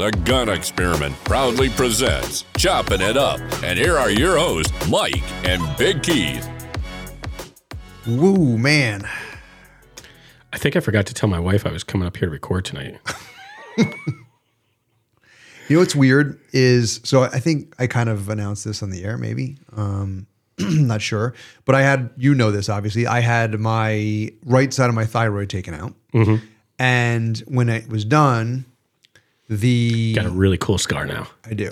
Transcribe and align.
The 0.00 0.10
Gun 0.24 0.48
Experiment 0.48 1.14
proudly 1.24 1.68
presents 1.68 2.46
Chopping 2.56 3.02
It 3.02 3.18
Up. 3.18 3.38
And 3.62 3.78
here 3.78 3.98
are 3.98 4.08
your 4.10 4.38
hosts, 4.38 4.72
Mike 4.88 5.30
and 5.44 5.62
Big 5.76 6.02
Keith. 6.02 6.48
Woo, 8.06 8.56
man. 8.56 9.06
I 10.54 10.56
think 10.56 10.74
I 10.74 10.80
forgot 10.80 11.04
to 11.04 11.12
tell 11.12 11.28
my 11.28 11.38
wife 11.38 11.66
I 11.66 11.70
was 11.70 11.84
coming 11.84 12.06
up 12.06 12.16
here 12.16 12.28
to 12.28 12.32
record 12.32 12.64
tonight. 12.64 12.98
You 15.68 15.76
know 15.76 15.80
what's 15.82 15.94
weird 15.94 16.40
is 16.52 17.00
so 17.04 17.22
I 17.22 17.38
think 17.38 17.74
I 17.78 17.86
kind 17.86 18.08
of 18.08 18.28
announced 18.28 18.64
this 18.64 18.82
on 18.82 18.90
the 18.90 19.04
air, 19.04 19.16
maybe. 19.16 19.56
Um, 19.76 20.26
not 20.58 21.00
sure, 21.00 21.32
but 21.64 21.76
I 21.76 21.82
had 21.82 22.10
you 22.16 22.34
know 22.34 22.50
this 22.50 22.68
obviously. 22.68 23.06
I 23.06 23.20
had 23.20 23.60
my 23.60 24.32
right 24.44 24.72
side 24.72 24.88
of 24.88 24.96
my 24.96 25.04
thyroid 25.04 25.48
taken 25.48 25.74
out, 25.74 25.94
and 26.80 27.38
when 27.46 27.68
it 27.68 27.88
was 27.88 28.04
done, 28.04 28.64
the 29.50 30.14
Got 30.14 30.26
a 30.26 30.30
really 30.30 30.56
cool 30.56 30.78
scar 30.78 31.04
now. 31.06 31.26
I 31.44 31.54
do. 31.54 31.70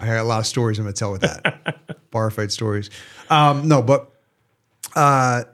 I 0.00 0.06
got 0.06 0.18
a 0.18 0.24
lot 0.24 0.38
of 0.40 0.46
stories 0.46 0.78
I'm 0.78 0.84
gonna 0.84 0.92
tell 0.92 1.10
with 1.12 1.22
that. 1.22 1.78
Bar 2.10 2.30
fight 2.30 2.52
stories. 2.52 2.90
Um, 3.30 3.66
no, 3.68 3.80
but 3.82 4.12
uh, 4.94 5.44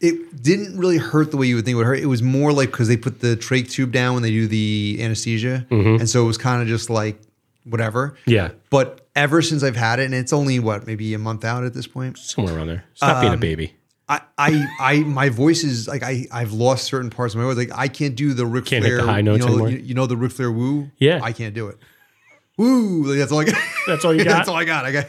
it 0.00 0.42
didn't 0.42 0.78
really 0.78 0.98
hurt 0.98 1.30
the 1.30 1.36
way 1.36 1.46
you 1.46 1.54
would 1.56 1.64
think 1.64 1.74
it 1.74 1.76
would 1.76 1.86
hurt. 1.86 1.98
It 2.00 2.06
was 2.06 2.22
more 2.22 2.52
like 2.52 2.70
because 2.70 2.88
they 2.88 2.96
put 2.96 3.20
the 3.20 3.36
trach 3.36 3.70
tube 3.70 3.92
down 3.92 4.14
when 4.14 4.22
they 4.22 4.30
do 4.30 4.46
the 4.48 4.98
anesthesia, 5.00 5.66
and 5.70 6.08
so 6.10 6.24
it 6.24 6.26
was 6.26 6.38
kind 6.38 6.60
of 6.60 6.68
just 6.68 6.90
like 6.90 7.20
whatever. 7.64 8.16
Yeah, 8.26 8.50
But 8.70 9.06
ever 9.14 9.42
since 9.42 9.62
I've 9.62 9.76
had 9.76 9.98
it, 10.00 10.04
and 10.06 10.14
it's 10.14 10.32
only 10.32 10.58
what 10.58 10.86
maybe 10.86 11.12
a 11.14 11.18
month 11.18 11.44
out 11.44 11.64
at 11.64 11.74
this 11.74 11.86
point. 11.86 12.18
somewhere 12.18 12.56
around 12.56 12.66
there. 12.68 12.84
Stop 12.94 13.20
being 13.20 13.32
a 13.32 13.34
Um, 13.34 13.40
baby. 13.40 13.74
I, 14.08 14.20
I, 14.38 14.66
I, 14.80 14.98
my 15.00 15.28
voice 15.28 15.64
is 15.64 15.86
like 15.86 16.02
I, 16.02 16.26
I've 16.32 16.52
lost 16.52 16.84
certain 16.84 17.10
parts 17.10 17.34
of 17.34 17.40
my 17.40 17.44
voice. 17.44 17.56
Like 17.56 17.76
I 17.76 17.88
can't 17.88 18.14
do 18.14 18.32
the 18.32 18.46
Ric 18.46 18.64
Can't 18.64 18.84
hit 18.84 18.92
Flair. 18.92 19.02
the 19.06 19.12
high 19.12 19.20
notes 19.20 19.40
you 19.40 19.46
know, 19.46 19.52
anymore? 19.52 19.70
You, 19.70 19.78
you 19.78 19.94
know 19.94 20.06
the 20.06 20.16
Ric 20.16 20.32
Flair 20.32 20.50
woo. 20.50 20.90
Yeah. 20.96 21.20
I 21.22 21.32
can't 21.32 21.54
do 21.54 21.68
it. 21.68 21.76
Woo. 22.56 23.04
Like, 23.04 23.18
that's 23.18 23.32
all 23.32 23.40
I 23.40 23.44
got. 23.44 23.62
That's 23.86 24.04
all 24.04 24.14
you 24.14 24.24
got? 24.24 24.36
that's 24.38 24.48
all 24.48 24.56
I 24.56 24.64
got. 24.64 24.84
I 24.86 24.92
got. 24.92 25.06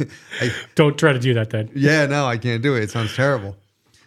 I, 0.40 0.52
Don't 0.76 0.96
try 0.98 1.12
to 1.12 1.18
do 1.18 1.34
that 1.34 1.50
then. 1.50 1.70
yeah, 1.74 2.06
no, 2.06 2.24
I 2.24 2.38
can't 2.38 2.62
do 2.62 2.76
it. 2.76 2.84
It 2.84 2.90
sounds 2.90 3.14
terrible. 3.14 3.56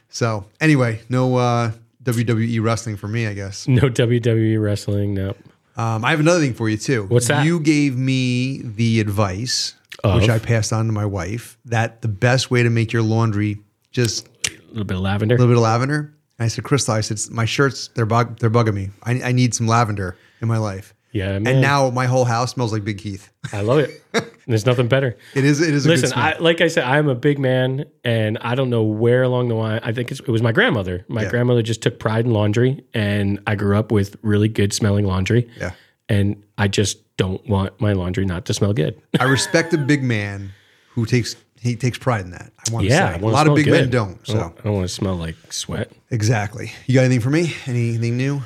So 0.09 0.45
anyway, 0.59 1.01
no 1.09 1.35
uh, 1.37 1.71
WWE 2.03 2.61
wrestling 2.63 2.97
for 2.97 3.07
me, 3.07 3.27
I 3.27 3.33
guess. 3.33 3.67
No 3.67 3.83
WWE 3.83 4.61
wrestling. 4.61 5.13
No. 5.13 5.35
Um, 5.77 6.03
I 6.03 6.11
have 6.11 6.19
another 6.19 6.39
thing 6.39 6.53
for 6.53 6.67
you 6.67 6.77
too. 6.77 7.05
What's 7.05 7.27
that? 7.27 7.45
You 7.45 7.59
gave 7.59 7.97
me 7.97 8.61
the 8.63 8.99
advice, 8.99 9.75
which 10.03 10.29
I 10.29 10.39
passed 10.39 10.73
on 10.73 10.85
to 10.87 10.91
my 10.91 11.05
wife, 11.05 11.57
that 11.65 12.01
the 12.01 12.07
best 12.09 12.51
way 12.51 12.63
to 12.63 12.69
make 12.69 12.91
your 12.91 13.03
laundry 13.03 13.59
just 13.91 14.27
little 14.71 14.85
bit 14.85 14.97
of 14.97 15.03
lavender. 15.03 15.35
a 15.35 15.37
little 15.37 15.53
bit 15.53 15.57
of 15.57 15.63
lavender. 15.63 16.13
And 16.39 16.45
I 16.45 16.47
said, 16.47 16.63
Crystal, 16.63 16.93
I 16.95 17.01
said, 17.01 17.19
my 17.31 17.45
shirts, 17.45 17.89
they're 17.95 18.05
bug, 18.05 18.39
they're 18.39 18.49
bugging 18.49 18.73
me. 18.73 18.89
I, 19.03 19.21
I 19.21 19.31
need 19.31 19.53
some 19.53 19.67
lavender 19.67 20.17
in 20.41 20.47
my 20.47 20.57
life. 20.57 20.93
Yeah, 21.11 21.37
man. 21.39 21.47
And 21.47 21.61
now 21.61 21.89
my 21.89 22.05
whole 22.05 22.23
house 22.23 22.51
smells 22.51 22.71
like 22.71 22.85
Big 22.85 22.97
Keith. 22.97 23.29
I 23.51 23.61
love 23.61 23.79
it. 23.79 24.01
There's 24.47 24.65
nothing 24.65 24.87
better. 24.87 25.17
It 25.35 25.43
is. 25.43 25.59
It 25.61 25.73
is. 25.73 25.85
A 25.85 25.89
good 25.89 25.99
Listen. 25.99 26.17
I, 26.17 26.37
like 26.39 26.61
I 26.61 26.67
said, 26.67 26.85
I'm 26.85 27.09
a 27.09 27.15
big 27.15 27.37
man, 27.37 27.83
and 28.05 28.37
I 28.39 28.55
don't 28.55 28.69
know 28.69 28.83
where 28.83 29.21
along 29.23 29.49
the 29.49 29.55
line. 29.55 29.81
I 29.83 29.91
think 29.91 30.09
it's, 30.09 30.21
it 30.21 30.29
was 30.29 30.41
my 30.41 30.53
grandmother. 30.53 31.05
My 31.09 31.23
Yeah. 31.23 31.29
grandmother 31.29 31.61
just 31.63 31.81
took 31.83 31.99
pride 31.99 32.25
in 32.25 32.31
laundry, 32.31 32.83
and 32.93 33.41
I 33.45 33.55
grew 33.55 33.77
up 33.77 33.91
with 33.91 34.15
really 34.21 34.47
good 34.47 34.71
smelling 34.73 35.05
laundry. 35.05 35.49
Yeah. 35.59 35.71
And 36.07 36.41
I 36.57 36.69
just 36.69 37.15
don't 37.17 37.45
want 37.47 37.79
my 37.81 37.91
laundry 37.93 38.25
not 38.25 38.45
to 38.45 38.53
smell 38.53 38.73
good. 38.73 38.99
I 39.19 39.25
respect 39.25 39.73
a 39.73 39.77
big 39.77 40.03
man 40.03 40.53
who 40.91 41.05
takes 41.05 41.35
he 41.61 41.75
takes 41.75 41.97
pride 41.97 42.25
in 42.25 42.31
that. 42.31 42.51
I 42.67 42.71
want 42.73 42.85
to 42.85 42.89
yeah, 42.89 43.09
say 43.13 43.15
I 43.15 43.17
a 43.17 43.25
lot 43.25 43.47
of 43.47 43.55
big 43.55 43.67
men 43.67 43.89
don't. 43.89 44.17
I 44.27 44.31
So 44.31 44.33
don't, 44.39 44.59
I 44.59 44.63
don't 44.63 44.73
want 44.73 44.87
to 44.87 44.93
smell 44.93 45.15
like 45.15 45.35
sweat. 45.53 45.91
exactly. 46.09 46.71
You 46.87 46.95
got 46.95 47.01
anything 47.05 47.21
for 47.21 47.29
me? 47.29 47.53
Anything 47.67 48.17
new? 48.17 48.41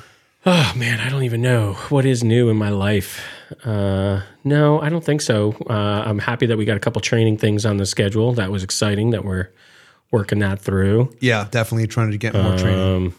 Oh 0.48 0.72
man, 0.76 1.00
I 1.00 1.08
don't 1.08 1.24
even 1.24 1.42
know 1.42 1.72
what 1.88 2.04
is 2.06 2.22
new 2.22 2.48
in 2.50 2.56
my 2.56 2.68
life. 2.68 3.20
Uh, 3.64 4.20
no, 4.44 4.80
I 4.80 4.88
don't 4.90 5.02
think 5.02 5.20
so. 5.20 5.56
Uh, 5.68 5.72
I'm 6.06 6.20
happy 6.20 6.46
that 6.46 6.56
we 6.56 6.64
got 6.64 6.76
a 6.76 6.80
couple 6.80 7.00
training 7.00 7.38
things 7.38 7.66
on 7.66 7.78
the 7.78 7.86
schedule. 7.86 8.32
That 8.34 8.52
was 8.52 8.62
exciting 8.62 9.10
that 9.10 9.24
we're 9.24 9.50
working 10.12 10.38
that 10.40 10.60
through. 10.60 11.12
Yeah, 11.20 11.48
definitely 11.50 11.88
trying 11.88 12.12
to 12.12 12.18
get 12.18 12.32
more 12.34 12.56
training. 12.56 12.78
Um, 13.08 13.14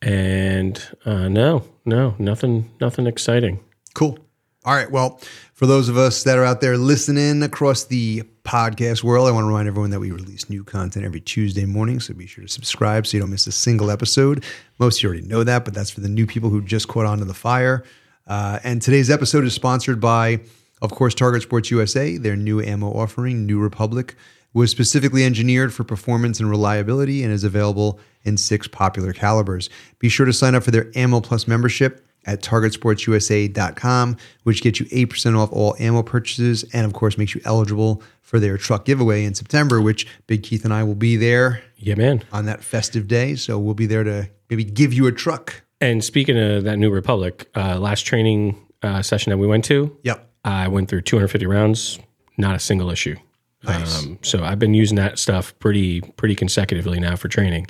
and 0.00 0.82
uh, 1.04 1.28
no, 1.28 1.64
no, 1.84 2.14
nothing, 2.18 2.70
nothing 2.80 3.06
exciting. 3.06 3.60
Cool. 3.94 4.18
All 4.64 4.74
right. 4.76 4.88
Well, 4.88 5.20
for 5.54 5.66
those 5.66 5.88
of 5.88 5.96
us 5.96 6.22
that 6.22 6.38
are 6.38 6.44
out 6.44 6.60
there 6.60 6.78
listening 6.78 7.42
across 7.42 7.82
the 7.82 8.22
podcast 8.44 9.02
world, 9.02 9.26
I 9.26 9.32
want 9.32 9.42
to 9.42 9.48
remind 9.48 9.66
everyone 9.66 9.90
that 9.90 9.98
we 9.98 10.12
release 10.12 10.48
new 10.48 10.62
content 10.62 11.04
every 11.04 11.20
Tuesday 11.20 11.64
morning. 11.64 11.98
So 11.98 12.14
be 12.14 12.28
sure 12.28 12.42
to 12.44 12.48
subscribe 12.48 13.04
so 13.04 13.16
you 13.16 13.22
don't 13.22 13.30
miss 13.30 13.48
a 13.48 13.52
single 13.52 13.90
episode. 13.90 14.44
Most 14.78 14.98
of 14.98 15.02
you 15.02 15.08
already 15.08 15.26
know 15.26 15.42
that, 15.42 15.64
but 15.64 15.74
that's 15.74 15.90
for 15.90 16.00
the 16.00 16.08
new 16.08 16.28
people 16.28 16.48
who 16.48 16.62
just 16.62 16.86
caught 16.86 17.06
on 17.06 17.18
to 17.18 17.24
the 17.24 17.34
fire. 17.34 17.82
Uh, 18.28 18.60
and 18.62 18.80
today's 18.80 19.10
episode 19.10 19.44
is 19.44 19.52
sponsored 19.52 20.00
by, 20.00 20.38
of 20.80 20.92
course, 20.92 21.12
Target 21.12 21.42
Sports 21.42 21.72
USA. 21.72 22.16
Their 22.16 22.36
new 22.36 22.60
ammo 22.60 22.92
offering, 22.92 23.46
New 23.46 23.58
Republic, 23.58 24.14
was 24.54 24.70
specifically 24.70 25.24
engineered 25.24 25.74
for 25.74 25.82
performance 25.82 26.38
and 26.38 26.48
reliability 26.48 27.24
and 27.24 27.32
is 27.32 27.42
available 27.42 27.98
in 28.22 28.36
six 28.36 28.68
popular 28.68 29.12
calibers. 29.12 29.68
Be 29.98 30.08
sure 30.08 30.26
to 30.26 30.32
sign 30.32 30.54
up 30.54 30.62
for 30.62 30.70
their 30.70 30.92
Ammo 30.94 31.20
Plus 31.20 31.48
membership 31.48 32.06
at 32.26 32.42
targetsportsusa.com, 32.42 34.16
which 34.44 34.62
gets 34.62 34.80
you 34.80 34.86
8% 34.86 35.38
off 35.38 35.52
all 35.52 35.76
ammo 35.78 36.02
purchases 36.02 36.64
and, 36.72 36.84
of 36.86 36.92
course, 36.92 37.18
makes 37.18 37.34
you 37.34 37.40
eligible 37.44 38.02
for 38.22 38.38
their 38.40 38.56
truck 38.56 38.84
giveaway 38.84 39.24
in 39.24 39.34
September, 39.34 39.80
which 39.80 40.06
Big 40.26 40.42
Keith 40.42 40.64
and 40.64 40.72
I 40.72 40.84
will 40.84 40.94
be 40.94 41.16
there 41.16 41.62
Yeah, 41.76 41.94
man. 41.96 42.22
on 42.32 42.46
that 42.46 42.62
festive 42.62 43.08
day. 43.08 43.34
So 43.34 43.58
we'll 43.58 43.74
be 43.74 43.86
there 43.86 44.04
to 44.04 44.28
maybe 44.48 44.64
give 44.64 44.92
you 44.92 45.06
a 45.06 45.12
truck. 45.12 45.62
And 45.80 46.02
speaking 46.02 46.38
of 46.38 46.64
that 46.64 46.78
new 46.78 46.90
Republic, 46.90 47.48
uh, 47.56 47.78
last 47.78 48.02
training 48.02 48.56
uh, 48.82 49.02
session 49.02 49.30
that 49.30 49.38
we 49.38 49.46
went 49.46 49.64
to, 49.66 49.96
Yep. 50.04 50.28
I 50.44 50.68
went 50.68 50.88
through 50.88 51.02
250 51.02 51.46
rounds, 51.46 51.98
not 52.36 52.54
a 52.56 52.58
single 52.58 52.90
issue. 52.90 53.16
Nice. 53.64 54.02
Um, 54.04 54.18
so 54.22 54.42
I've 54.42 54.58
been 54.58 54.74
using 54.74 54.96
that 54.96 55.20
stuff 55.20 55.56
pretty 55.60 56.00
pretty 56.00 56.34
consecutively 56.34 56.98
now 56.98 57.14
for 57.14 57.28
training, 57.28 57.68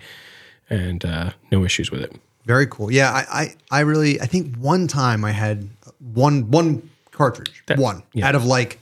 and 0.71 1.05
uh, 1.05 1.33
no 1.51 1.65
issues 1.67 1.91
with 1.91 2.01
it. 2.01 2.17
Very 2.45 2.67
cool. 2.67 2.91
Yeah, 2.91 3.11
I, 3.11 3.43
I, 3.43 3.55
I 3.71 3.81
really, 3.81 4.21
I 4.21 4.27
think 4.27 4.57
one 4.57 4.89
time 4.89 5.25
I 5.25 5.31
had 5.31 5.69
one 5.99 6.51
one 6.51 6.91
cartridge, 7.13 7.63
one 7.77 8.03
yeah. 8.13 8.29
out 8.29 8.35
of 8.35 8.45
like 8.45 8.79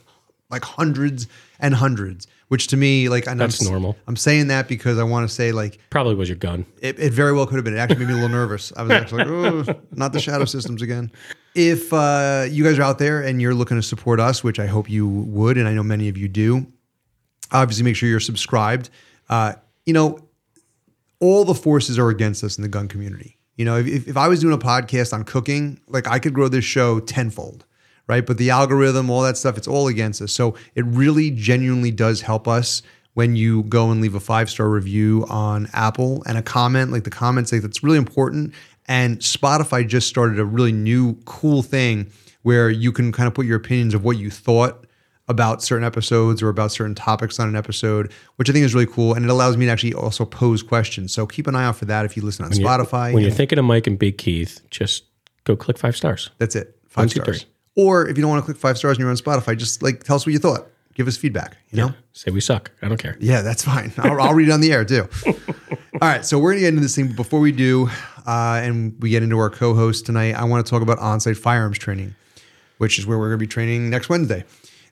like 0.49 0.63
hundreds 0.63 1.27
and 1.59 1.73
hundreds, 1.73 2.27
which 2.47 2.67
to 2.67 2.77
me, 2.77 3.07
like, 3.07 3.27
and 3.27 3.39
That's 3.39 3.61
I'm, 3.65 3.71
normal. 3.71 3.95
I'm 4.07 4.15
saying 4.15 4.47
that 4.47 4.67
because 4.67 4.97
I 4.97 5.03
want 5.03 5.27
to 5.29 5.33
say 5.33 5.51
like 5.51 5.79
Probably 5.89 6.15
was 6.15 6.27
your 6.27 6.37
gun. 6.37 6.65
it, 6.81 6.99
it 6.99 7.13
very 7.13 7.33
well 7.33 7.45
could 7.45 7.55
have 7.55 7.63
been. 7.63 7.75
It 7.75 7.79
actually 7.79 7.99
made 7.99 8.07
me 8.07 8.13
a 8.13 8.15
little 8.15 8.29
nervous. 8.29 8.73
I 8.75 8.83
was 8.83 8.91
actually 8.91 9.25
like, 9.25 9.67
oh, 9.67 9.81
not 9.91 10.11
the 10.11 10.19
shadow 10.19 10.45
systems 10.45 10.81
again. 10.81 11.11
If 11.53 11.93
uh, 11.93 12.47
you 12.49 12.63
guys 12.63 12.79
are 12.79 12.83
out 12.83 12.97
there 12.97 13.21
and 13.21 13.41
you're 13.41 13.53
looking 13.53 13.77
to 13.77 13.83
support 13.83 14.19
us, 14.19 14.43
which 14.43 14.59
I 14.59 14.65
hope 14.65 14.89
you 14.89 15.07
would, 15.07 15.57
and 15.57 15.67
I 15.67 15.73
know 15.73 15.83
many 15.83 16.09
of 16.09 16.17
you 16.17 16.27
do, 16.27 16.65
obviously 17.51 17.83
make 17.83 17.95
sure 17.95 18.09
you're 18.09 18.19
subscribed. 18.19 18.89
Uh, 19.29 19.53
you 19.85 19.93
know, 19.93 20.19
all 21.19 21.45
the 21.45 21.53
forces 21.53 21.99
are 21.99 22.09
against 22.09 22.43
us 22.43 22.57
in 22.57 22.63
the 22.63 22.69
gun 22.69 22.87
community. 22.87 23.37
You 23.61 23.65
know, 23.65 23.77
if, 23.77 24.07
if 24.07 24.17
I 24.17 24.27
was 24.27 24.39
doing 24.39 24.55
a 24.55 24.57
podcast 24.57 25.13
on 25.13 25.23
cooking, 25.23 25.79
like 25.87 26.07
I 26.07 26.17
could 26.17 26.33
grow 26.33 26.47
this 26.47 26.65
show 26.65 26.99
tenfold, 26.99 27.63
right? 28.07 28.25
But 28.25 28.39
the 28.39 28.49
algorithm, 28.49 29.11
all 29.11 29.21
that 29.21 29.37
stuff, 29.37 29.55
it's 29.55 29.67
all 29.67 29.87
against 29.87 30.19
us. 30.19 30.31
So 30.31 30.55
it 30.73 30.83
really 30.87 31.29
genuinely 31.29 31.91
does 31.91 32.21
help 32.21 32.47
us 32.47 32.81
when 33.13 33.35
you 33.35 33.61
go 33.65 33.91
and 33.91 34.01
leave 34.01 34.15
a 34.15 34.19
five 34.19 34.49
star 34.49 34.67
review 34.67 35.27
on 35.29 35.69
Apple 35.73 36.23
and 36.25 36.39
a 36.39 36.41
comment, 36.41 36.91
like 36.91 37.03
the 37.03 37.11
comments, 37.11 37.51
like 37.51 37.61
that's 37.61 37.83
really 37.83 37.99
important. 37.99 38.55
And 38.87 39.19
Spotify 39.19 39.87
just 39.87 40.07
started 40.07 40.39
a 40.39 40.45
really 40.45 40.71
new, 40.71 41.13
cool 41.25 41.61
thing 41.61 42.11
where 42.41 42.71
you 42.71 42.91
can 42.91 43.11
kind 43.11 43.27
of 43.27 43.35
put 43.35 43.45
your 43.45 43.57
opinions 43.57 43.93
of 43.93 44.03
what 44.03 44.17
you 44.17 44.31
thought 44.31 44.87
about 45.31 45.63
certain 45.63 45.83
episodes 45.83 46.43
or 46.43 46.49
about 46.49 46.71
certain 46.71 46.93
topics 46.93 47.39
on 47.39 47.47
an 47.47 47.55
episode, 47.55 48.11
which 48.35 48.49
I 48.49 48.53
think 48.53 48.65
is 48.65 48.75
really 48.75 48.85
cool. 48.85 49.13
And 49.15 49.25
it 49.25 49.31
allows 49.31 49.57
me 49.57 49.65
to 49.65 49.71
actually 49.71 49.93
also 49.95 50.25
pose 50.25 50.61
questions. 50.61 51.11
So 51.13 51.25
keep 51.25 51.47
an 51.47 51.55
eye 51.55 51.63
out 51.65 51.77
for 51.77 51.85
that 51.85 52.05
if 52.05 52.15
you 52.15 52.21
listen 52.23 52.45
on 52.45 52.51
Spotify. 52.51 53.13
When 53.13 53.23
you're 53.23 53.31
thinking 53.31 53.57
of 53.57 53.65
Mike 53.65 53.87
and 53.87 53.97
Big 53.97 54.17
Keith, 54.19 54.61
just 54.69 55.05
go 55.45 55.55
click 55.55 55.77
five 55.79 55.95
stars. 55.95 56.29
that's 56.37 56.55
it. 56.55 56.77
Five 56.87 57.09
stars. 57.09 57.43
three. 57.43 57.49
Or 57.75 58.07
if 58.07 58.17
you 58.17 58.21
don't 58.21 58.29
want 58.29 58.43
to 58.43 58.45
click 58.45 58.57
five 58.57 58.77
stars 58.77 58.97
and 58.97 59.01
you're 59.01 59.09
on 59.09 59.15
Spotify, 59.15 59.57
just 59.57 59.81
like 59.81 60.03
tell 60.03 60.17
us 60.17 60.25
what 60.25 60.33
you 60.33 60.39
thought. 60.39 60.67
Give 60.93 61.07
us 61.07 61.15
feedback, 61.15 61.55
you 61.69 61.77
know? 61.77 61.93
Say 62.11 62.31
we 62.31 62.41
suck. 62.41 62.69
I 62.81 62.89
don't 62.89 62.97
care. 62.97 63.15
Yeah, 63.21 63.41
that's 63.41 63.63
fine. 63.63 63.93
I'll, 63.97 64.19
I'll 64.21 64.33
read 64.33 64.49
it 64.49 64.51
on 64.51 64.59
the 64.59 64.73
air 64.73 64.83
too. 64.83 65.07
All 65.25 66.07
right, 66.07 66.25
so 66.25 66.37
we're 66.37 66.51
gonna 66.51 66.59
get 66.61 66.67
into 66.69 66.81
this 66.81 66.95
thing. 66.95 67.07
But 67.07 67.15
before 67.15 67.39
we 67.39 67.53
do, 67.53 67.89
uh, 68.27 68.59
and 68.61 69.01
we 69.01 69.09
get 69.09 69.23
into 69.23 69.37
our 69.39 69.49
co-host 69.49 70.05
tonight, 70.05 70.33
I 70.33 70.43
want 70.43 70.65
to 70.65 70.69
talk 70.69 70.81
about 70.81 70.97
Onsight 70.99 71.37
firearms 71.37 71.77
training, 71.77 72.15
which 72.77 72.99
is 72.99 73.05
where 73.05 73.17
we're 73.17 73.29
gonna 73.29 73.37
be 73.37 73.47
training 73.47 73.89
next 73.89 74.09
Wednesday. 74.09 74.43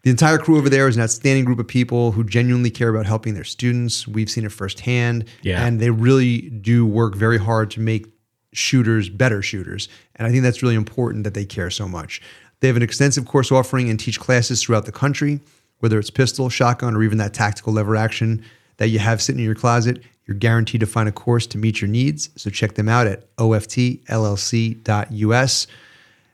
The 0.03 0.09
entire 0.09 0.37
crew 0.37 0.57
over 0.57 0.69
there 0.69 0.87
is 0.87 0.95
an 0.95 1.01
outstanding 1.03 1.43
group 1.45 1.59
of 1.59 1.67
people 1.67 2.13
who 2.13 2.23
genuinely 2.23 2.69
care 2.69 2.87
about 2.89 3.05
helping 3.05 3.33
their 3.33 3.43
students. 3.43 4.07
We've 4.07 4.29
seen 4.29 4.45
it 4.45 4.51
firsthand, 4.51 5.25
Yeah. 5.41 5.65
and 5.65 5.79
they 5.81 5.89
really 5.89 6.41
do 6.49 6.85
work 6.85 7.15
very 7.15 7.37
hard 7.37 7.69
to 7.71 7.81
make 7.81 8.07
shooters 8.53 9.09
better 9.09 9.41
shooters. 9.41 9.89
And 10.15 10.25
I 10.27 10.31
think 10.31 10.43
that's 10.43 10.63
really 10.63 10.75
important 10.75 11.23
that 11.25 11.33
they 11.33 11.43
care 11.45 11.69
so 11.69 11.87
much. 11.87 12.21
They 12.61 12.67
have 12.67 12.77
an 12.77 12.81
extensive 12.83 13.25
course 13.25 13.51
offering 13.51 13.89
and 13.89 13.99
teach 13.99 14.19
classes 14.19 14.61
throughout 14.63 14.85
the 14.85 14.91
country, 14.91 15.41
whether 15.79 15.99
it's 15.99 16.09
pistol, 16.09 16.49
shotgun, 16.49 16.95
or 16.95 17.03
even 17.03 17.17
that 17.19 17.33
tactical 17.33 17.73
lever 17.73 17.95
action 17.95 18.41
that 18.77 18.87
you 18.89 18.99
have 18.99 19.21
sitting 19.21 19.39
in 19.39 19.45
your 19.45 19.55
closet. 19.55 20.01
You're 20.25 20.37
guaranteed 20.37 20.79
to 20.81 20.87
find 20.87 21.09
a 21.09 21.11
course 21.11 21.45
to 21.47 21.57
meet 21.57 21.81
your 21.81 21.89
needs. 21.89 22.29
So 22.37 22.49
check 22.49 22.75
them 22.75 22.87
out 22.89 23.07
at 23.07 23.35
oftllc.us. 24.47 25.67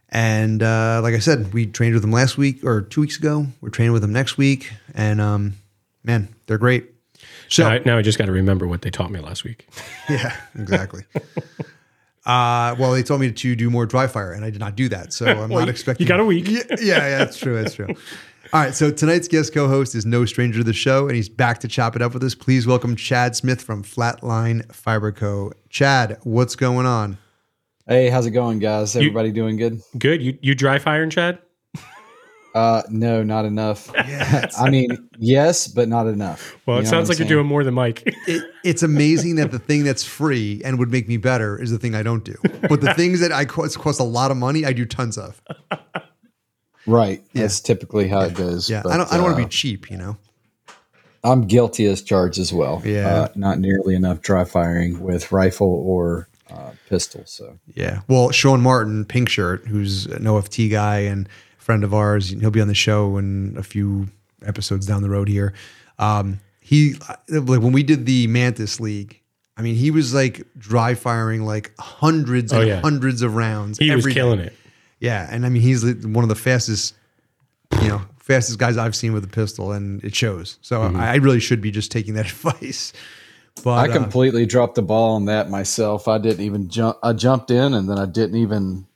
And 0.10 0.62
uh, 0.64 1.02
like 1.04 1.14
I 1.16 1.20
said, 1.20 1.54
we 1.54 1.66
trained 1.66 1.94
with 1.94 2.02
them 2.02 2.12
last 2.12 2.38
week 2.38 2.64
or 2.64 2.82
two 2.82 3.02
weeks 3.02 3.18
ago. 3.18 3.48
We're 3.62 3.70
training 3.70 3.92
with 3.94 4.02
them 4.02 4.14
next 4.14 4.38
week, 4.38 4.72
and 4.94 5.20
um, 5.20 5.54
man, 6.04 6.30
they're 6.46 6.58
great. 6.58 6.92
So 7.50 7.64
Now, 7.64 7.70
I- 7.76 7.82
now 7.86 7.98
I 7.98 8.02
just 8.02 8.18
got 8.18 8.26
to 8.26 8.32
remember 8.32 8.68
what 8.68 8.82
they 8.82 8.90
taught 8.92 9.12
me 9.12 9.20
last 9.20 9.44
week. 9.44 9.68
yeah, 10.10 10.36
exactly. 10.58 11.04
uh, 12.26 12.76
well, 12.80 12.92
they 12.94 13.04
told 13.04 13.22
me 13.22 13.32
to 13.32 13.56
do 13.56 13.70
more 13.70 13.86
dry 13.86 14.08
fire, 14.08 14.32
and 14.32 14.46
I 14.46 14.50
did 14.50 14.60
not 14.60 14.76
do 14.76 14.90
that. 14.90 15.12
So 15.14 15.26
I'm 15.26 15.38
Well, 15.50 15.60
not 15.60 15.66
you- 15.66 15.72
expecting. 15.72 16.06
you 16.06 16.08
got 16.08 16.20
a 16.20 16.26
week. 16.26 16.48
Yeah, 16.50 16.62
yeah, 16.70 16.78
yeah, 16.82 17.18
that's 17.18 17.38
true. 17.38 17.62
That's 17.62 17.76
true. 17.76 17.88
All 18.54 18.62
right, 18.62 18.76
so 18.76 18.92
tonight's 18.92 19.28
guest 19.28 19.54
co-host 19.54 19.96
is 19.96 20.06
no 20.06 20.24
stranger 20.24 20.60
to 20.60 20.64
the 20.64 20.72
show, 20.72 21.08
and 21.08 21.16
he's 21.16 21.28
back 21.30 21.60
to 21.62 21.68
chop 21.68 21.96
it 21.96 22.02
up 22.02 22.14
with 22.14 22.24
us. 22.24 22.36
Please 22.36 22.66
welcome 22.68 22.96
Chad 22.96 23.36
Smith 23.36 23.62
from 23.62 23.84
Flatline 23.84 24.72
Fiber 24.74 25.12
Co. 25.12 25.52
Chad, 25.70 26.20
what's 26.24 26.56
going 26.56 26.86
on? 26.86 27.18
Hey, 27.88 28.10
how's 28.10 28.26
it 28.26 28.32
going, 28.32 28.58
guys? 28.58 28.96
Everybody 28.96 29.32
doing 29.32 29.58
good? 29.58 29.80
Good. 29.98 30.22
You 30.22 30.38
you 30.42 30.56
dry 30.56 30.80
firing, 30.80 31.12
Chad? 31.12 31.38
Uh, 32.56 32.82
no, 32.90 33.22
not 33.22 33.46
enough. 33.46 33.92
Yeah, 34.08 34.50
I 34.60 34.70
mean, 34.70 35.10
yes, 35.18 35.68
but 35.68 35.88
not 35.90 36.08
enough. 36.08 36.58
Well, 36.66 36.78
You 36.78 36.84
it 36.84 36.88
sounds 36.88 37.10
like 37.10 37.20
I'm 37.20 37.28
you're 37.28 37.38
doing 37.38 37.48
more 37.48 37.64
than 37.64 37.74
Mike. 37.74 38.04
it, 38.28 38.44
it's 38.64 38.82
amazing 38.82 39.36
that 39.36 39.52
the 39.52 39.60
thing 39.60 39.84
that's 39.84 40.04
free 40.04 40.62
and 40.64 40.80
would 40.80 40.90
make 40.90 41.08
me 41.08 41.18
better 41.18 41.62
is 41.62 41.72
the 41.72 41.78
thing 41.78 41.96
I 41.96 42.04
don't 42.04 42.24
do. 42.24 42.36
But 42.62 42.82
the 42.82 42.94
things 42.94 43.20
that 43.20 43.32
I 43.32 43.46
cost, 43.46 43.78
cost 43.80 44.00
a 44.00 44.04
lot 44.04 44.32
of 44.32 44.38
money, 44.38 44.64
I 44.64 44.74
do 44.74 44.86
tons 44.86 45.18
of. 45.18 45.42
saying? 45.72 46.06
right. 46.88 47.24
That's 47.34 47.60
typically 47.60 48.08
how 48.08 48.22
it 48.22 48.36
goes. 48.36 48.70
Yeah, 48.70 48.82
but, 48.84 48.94
I 48.94 48.98
don't. 48.98 49.12
I 49.12 49.18
don't 49.18 49.26
want 49.26 49.38
to 49.38 49.44
uh, 49.44 49.46
be 49.46 49.50
cheap, 49.50 49.92
you 49.92 49.98
know. 49.98 50.18
I'm 51.24 51.48
guilty 51.48 51.88
as 51.88 52.02
charged 52.02 52.40
as 52.40 52.54
well. 52.54 52.82
Yeah. 52.86 53.08
uh, 53.08 53.28
not 53.36 53.60
nearly 53.60 53.96
enough 53.96 54.22
dry 54.22 54.46
firing 54.46 55.02
with 55.02 55.32
rifle 55.32 55.68
or 55.68 56.30
uh, 56.56 56.72
pistol. 56.90 57.24
So 57.26 57.60
Yeah. 57.76 58.02
Well, 58.08 58.32
Sean 58.32 58.62
Martin, 58.62 59.06
Pink 59.06 59.30
Shirt, 59.30 59.66
who's 59.68 60.06
an 60.08 60.26
OFT 60.28 60.70
guy 60.72 61.00
and 61.00 61.28
friend 61.58 61.84
of 61.84 61.94
ours, 61.94 62.30
he'll 62.30 62.52
be 62.52 62.62
on 62.62 62.68
the 62.68 62.74
show 62.76 63.18
in 63.18 63.56
a 63.58 63.64
few 63.64 64.08
episodes 64.46 64.86
down 64.86 65.02
the 65.02 65.10
road 65.10 65.28
here. 65.28 65.54
Um, 66.00 66.40
he 66.60 66.96
like 67.30 67.62
when 67.62 67.72
we 67.72 67.84
did 67.84 68.06
the 68.06 68.28
Mantis 68.28 68.80
League. 68.80 69.22
I 69.58 69.62
mean, 69.62 69.76
he 69.76 69.90
was 69.90 70.14
like 70.14 70.46
dry 70.58 70.96
firing 70.96 71.46
like 71.46 71.72
hundreds 71.80 72.52
Oh, 72.52 72.60
and 72.60 72.68
yeah. 72.68 72.82
hundreds 72.82 73.22
of 73.22 73.36
rounds. 73.36 73.78
he 73.78 73.90
was 73.90 74.00
every 74.04 74.12
day. 74.12 74.20
killing 74.20 74.40
it. 74.40 74.54
Yeah, 75.00 75.28
and 75.32 75.46
I 75.46 75.50
mean, 75.50 75.62
he's 75.62 75.84
one 76.04 76.24
of 76.26 76.30
the 76.30 76.36
fastest, 76.36 76.94
you 77.82 77.88
know, 77.88 78.02
fastest 78.20 78.60
guys 78.60 78.78
I've 78.78 78.96
seen 78.96 79.14
with 79.14 79.24
a 79.24 79.28
pistol, 79.30 79.72
and 79.72 80.04
it 80.04 80.14
shows. 80.14 80.58
So 80.62 80.82
Mm-hmm. 80.82 80.98
I, 80.98 81.12
I 81.12 81.16
really 81.16 81.40
should 81.40 81.62
be 81.62 81.72
just 81.72 81.90
taking 81.92 82.16
that 82.16 82.26
advice. 82.32 82.92
But 83.64 83.72
I 83.72 83.90
uh, 83.90 83.94
completely 83.94 84.46
dropped 84.46 84.76
the 84.76 84.82
ball 84.82 85.16
on 85.16 85.26
that 85.26 85.50
myself. 85.50 86.08
I 86.08 86.18
didn't 86.18 86.46
even 86.46 86.70
jump. 86.70 86.98
I 87.02 87.14
jumped 87.14 87.52
in 87.52 87.74
and 87.74 87.90
then 87.90 87.98
I 87.98 88.06
didn't 88.06 88.38
even. 88.38 88.88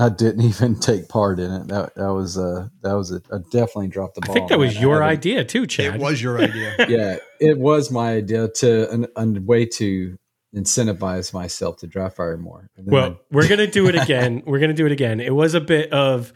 I 0.00 0.08
didn't 0.10 0.42
even 0.44 0.78
take 0.78 1.08
part 1.08 1.40
in 1.40 1.50
it. 1.52 1.68
That 1.68 1.94
that 1.96 2.12
was 2.12 2.36
a 2.38 2.70
that 2.82 2.92
was 2.92 3.10
a, 3.12 3.16
I 3.32 3.38
definitely 3.50 3.88
dropped 3.88 4.14
the 4.14 4.20
ball. 4.20 4.30
I 4.30 4.34
think 4.34 4.48
that 4.50 4.54
on 4.54 4.60
was 4.60 4.80
your 4.80 5.02
idea 5.02 5.44
too, 5.44 5.66
Chad. 5.66 5.96
it 5.96 6.00
was 6.00 6.22
your 6.22 6.38
idea. 6.40 6.74
yeah, 6.88 7.16
it 7.40 7.58
was 7.58 7.90
my 7.90 8.12
idea 8.12 8.48
to 8.48 8.90
an, 8.92 9.06
a 9.16 9.40
way 9.40 9.66
to 9.66 10.16
incentivize 10.54 11.34
myself 11.34 11.78
to 11.78 11.86
dry 11.86 12.08
fire 12.08 12.36
more. 12.36 12.70
And 12.76 12.86
then 12.86 12.92
Well, 12.92 13.20
we're 13.30 13.48
gonna 13.48 13.66
do 13.66 13.88
it 13.88 13.94
again. 14.02 14.42
we're 14.46 14.60
gonna 14.60 14.72
do 14.72 14.86
it 14.86 14.92
again. 14.92 15.20
It 15.20 15.34
was 15.34 15.54
a 15.54 15.60
bit 15.60 15.92
of, 15.92 16.32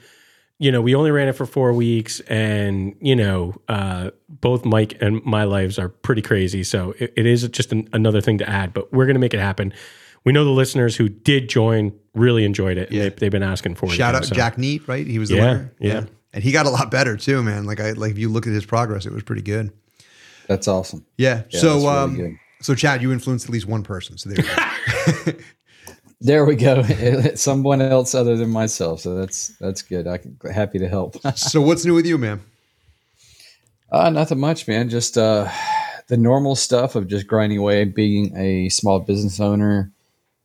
you 0.63 0.71
know, 0.71 0.81
we 0.81 0.95
only 0.95 1.11
ran 1.11 1.27
it 1.27 1.33
for 1.33 1.45
four 1.45 1.73
weeks, 1.73 2.21
and 2.21 2.95
you 3.01 3.17
know, 3.17 3.55
uh, 3.69 4.11
both 4.29 4.65
Mike 4.65 4.97
and 5.01 5.21
my 5.25 5.43
lives 5.43 5.77
are 5.79 5.89
pretty 5.89 6.23
crazy. 6.23 6.63
So 6.63 6.95
it, 7.01 7.13
it 7.17 7.27
is 7.27 7.47
just 7.49 7.73
an, 7.73 7.89
another 7.93 8.21
thing 8.21 8.39
to 8.39 8.49
add. 8.49 8.73
But 8.73 8.93
we're 8.93 9.07
gonna 9.07 9.19
make 9.19 9.35
it 9.35 9.41
happen. 9.41 9.75
We 10.25 10.33
know 10.33 10.45
the 10.45 10.51
listeners 10.51 10.95
who 10.97 11.09
did 11.09 11.49
join 11.49 11.93
really 12.15 12.45
enjoyed 12.45 12.79
it. 12.79 12.93
Yeah. 12.93 13.03
they, 13.05 13.09
they've 13.09 13.31
been 13.33 13.43
asking 13.43 13.75
for 13.75 13.87
it. 13.87 13.97
Shout 13.97 14.15
out 14.15 14.25
so. 14.25 14.37
Jack 14.37 14.57
Neat, 14.57 14.87
right? 14.87 15.05
He 15.05 15.19
was 15.19 15.31
the 15.31 15.37
Yeah, 15.37 15.47
winner. 15.51 15.73
yeah. 15.81 16.05
and 16.33 16.45
he 16.45 16.53
got 16.53 16.67
a 16.67 16.71
lot 16.71 16.93
better 16.93 17.17
too, 17.17 17.43
man. 17.43 17.65
Like 17.65 17.81
I 17.81 17.91
like 17.93 18.13
if 18.13 18.19
you 18.19 18.29
look 18.29 18.47
at 18.47 18.53
his 18.53 18.65
progress, 18.65 19.05
it 19.05 19.13
was 19.13 19.25
pretty 19.25 19.43
good. 19.43 19.73
that's 20.47 20.69
awesome. 20.69 21.05
Yeah. 21.19 21.43
Yeah, 21.51 21.59
so 21.61 21.81
that's 21.81 22.15
really 22.15 22.29
um, 22.31 22.39
so 22.61 22.77
Chad, 22.77 23.03
you 23.03 23.11
influenced 23.13 23.47
at 23.47 23.51
least 23.51 23.67
one 23.67 23.83
person. 23.83 24.17
So 24.17 24.31
there 24.31 24.45
you 24.45 25.33
go. 25.33 25.33
There 26.25 26.45
we 26.45 26.55
go. 26.55 26.83
Someone 27.35 27.83
else 27.83 28.15
other 28.15 28.37
than 28.37 28.51
myself. 28.51 29.01
So 29.01 29.17
that's 29.17 29.49
that's 29.59 29.83
good. 29.83 30.07
I 30.07 30.19
can 30.19 30.39
happy 30.55 30.79
to 30.79 30.89
help. 30.89 31.17
so 31.35 31.61
what's 31.61 31.85
new 31.85 31.95
with 31.95 32.07
you, 32.07 32.17
man? 32.17 32.41
Uh, 33.91 34.09
nothing 34.09 34.39
much, 34.39 34.69
man. 34.69 34.89
Just 34.89 35.19
uh, 35.19 35.51
the 36.07 36.17
normal 36.17 36.55
stuff 36.55 36.95
of 36.95 37.09
just 37.09 37.27
grinding 37.27 37.59
away, 37.59 37.85
being 37.85 38.37
a 38.37 38.69
small 38.69 39.01
business 39.01 39.41
owner, 39.41 39.91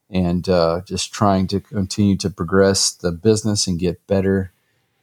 and 0.10 0.50
uh, 0.50 0.82
just 0.84 1.14
trying 1.14 1.46
to 1.48 1.60
continue 1.60 2.18
to 2.18 2.32
progress 2.32 2.92
the 2.92 3.12
business 3.12 3.68
and 3.68 3.78
get 3.78 4.06
better, 4.08 4.52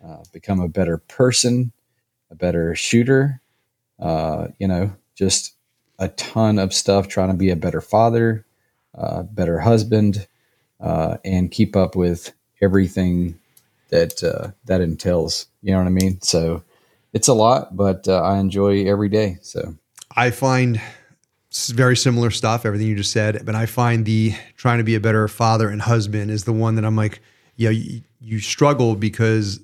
uh, 0.05 0.25
become 0.33 0.59
a 0.59 0.69
better 0.69 0.99
person, 0.99 1.71
a 2.33 2.35
better 2.35 2.75
shooter. 2.75 3.41
Uh, 4.01 4.49
you 4.59 4.67
know, 4.67 4.93
just 5.15 5.55
a 6.01 6.09
ton 6.09 6.59
of 6.59 6.75
stuff. 6.75 7.07
Trying 7.07 7.29
to 7.29 7.35
be 7.35 7.51
a 7.51 7.57
better 7.57 7.81
father, 7.81 8.45
uh, 8.99 9.23
better 9.23 9.61
husband, 9.61 10.27
uh, 10.85 11.17
and 11.25 11.51
keep 11.51 11.75
up 11.75 11.97
with 11.97 12.33
everything 12.61 13.41
that 13.89 14.23
uh, 14.23 14.53
that 14.67 14.81
entails. 14.81 15.47
You 15.63 15.73
know 15.73 15.79
what 15.79 15.87
I 15.87 15.91
mean? 15.91 16.21
So 16.21 16.63
it's 17.13 17.29
a 17.29 17.35
lot, 17.35 17.75
but 17.75 18.07
uh, 18.07 18.21
I 18.21 18.39
enjoy 18.39 18.85
every 18.87 19.09
day. 19.09 19.39
So 19.41 19.75
I 20.15 20.31
find 20.31 20.81
very 21.69 21.97
similar 21.97 22.31
stuff, 22.31 22.67
everything 22.67 22.89
you 22.89 22.97
just 22.97 23.13
said, 23.13 23.47
but 23.47 23.55
I 23.55 23.67
find 23.67 24.05
the 24.05 24.35
trying 24.57 24.79
to 24.79 24.85
be 24.85 24.95
a 24.95 25.01
better 25.01 25.27
father 25.29 25.69
and 25.69 25.81
husband 25.81 26.31
is 26.31 26.45
the 26.45 26.53
one 26.53 26.75
that 26.75 26.85
I'm 26.85 26.97
like, 26.97 27.21
yeah, 27.57 27.71
you, 27.71 28.03
you 28.21 28.41
struggle 28.41 28.97
because 28.97 29.61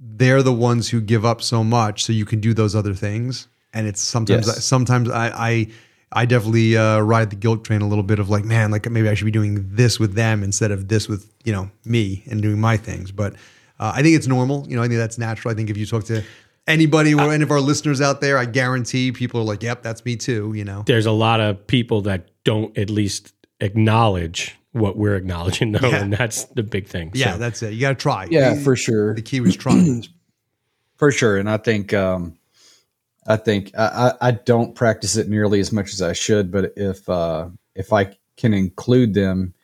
they're 0.00 0.42
the 0.42 0.52
ones 0.52 0.88
who 0.88 1.00
give 1.00 1.24
up 1.24 1.40
so 1.40 1.62
much 1.62 2.04
so 2.04 2.12
you 2.12 2.24
can 2.24 2.40
do 2.40 2.52
those 2.54 2.74
other 2.74 2.94
things. 2.94 3.46
And 3.72 3.86
it's 3.86 4.00
sometimes, 4.00 4.46
Yes. 4.46 4.64
sometimes 4.64 5.08
I, 5.08 5.28
I, 5.28 5.66
I 6.12 6.24
definitely 6.24 6.76
uh, 6.76 7.00
ride 7.00 7.30
the 7.30 7.36
guilt 7.36 7.64
train 7.64 7.82
a 7.82 7.88
little 7.88 8.02
bit 8.04 8.18
of 8.18 8.30
like, 8.30 8.44
man, 8.44 8.70
like 8.70 8.88
maybe 8.90 9.08
I 9.08 9.14
should 9.14 9.26
be 9.26 9.30
doing 9.30 9.68
this 9.74 10.00
with 10.00 10.14
them 10.14 10.42
instead 10.42 10.70
of 10.70 10.88
this 10.88 11.06
with, 11.08 11.30
you 11.44 11.52
know, 11.52 11.70
me 11.84 12.22
and 12.30 12.40
doing 12.40 12.58
my 12.60 12.76
things. 12.78 13.12
But 13.12 13.34
uh, 13.78 13.92
I 13.94 14.02
think 14.02 14.16
it's 14.16 14.26
normal. 14.26 14.66
You 14.68 14.76
know, 14.76 14.82
I 14.82 14.88
think 14.88 14.98
that's 14.98 15.18
natural. 15.18 15.52
I 15.52 15.54
think 15.54 15.68
if 15.68 15.76
you 15.76 15.84
talk 15.84 16.04
to 16.04 16.24
anybody 16.66 17.12
or 17.14 17.30
any 17.32 17.42
of 17.42 17.50
our 17.50 17.60
listeners 17.60 18.00
out 18.00 18.20
there, 18.22 18.38
I 18.38 18.46
guarantee 18.46 19.12
people 19.12 19.40
are 19.40 19.44
like, 19.44 19.62
yep, 19.62 19.82
that's 19.82 20.02
me 20.04 20.16
too, 20.16 20.52
you 20.54 20.64
know? 20.64 20.82
There's 20.86 21.06
a 21.06 21.12
lot 21.12 21.40
of 21.40 21.66
people 21.66 22.00
that 22.02 22.30
don't 22.44 22.76
at 22.78 22.88
least 22.88 23.34
acknowledge 23.60 24.56
what 24.72 24.96
we're 24.96 25.16
acknowledging, 25.16 25.72
though, 25.72 25.88
Yeah. 25.88 25.96
and 26.02 26.12
that's 26.12 26.44
the 26.44 26.62
big 26.62 26.86
thing. 26.86 27.10
Yeah, 27.14 27.32
So, 27.34 27.38
that's 27.38 27.62
it. 27.62 27.74
You 27.74 27.80
got 27.82 27.90
to 27.90 27.94
try. 27.96 28.26
yeah, 28.30 28.54
The- 28.54 28.60
for 28.62 28.76
sure, 28.76 29.14
The 29.14 29.22
key 29.22 29.40
was 29.40 29.56
trying. 29.56 30.06
for 30.96 31.12
sure. 31.12 31.36
And 31.36 31.50
I 31.50 31.58
think 31.58 31.92
um, 31.92 32.37
I 33.28 33.36
think 33.36 33.70
I, 33.78 34.14
I 34.20 34.30
don't 34.32 34.74
practice 34.74 35.16
it 35.16 35.28
nearly 35.28 35.60
as 35.60 35.70
much 35.70 35.92
as 35.92 36.00
I 36.02 36.14
should. 36.14 36.50
But 36.50 36.72
if 36.76 37.08
uh, 37.08 37.50
if 37.74 37.92
I 37.92 38.16
can 38.36 38.54
include 38.54 39.14
them 39.14 39.54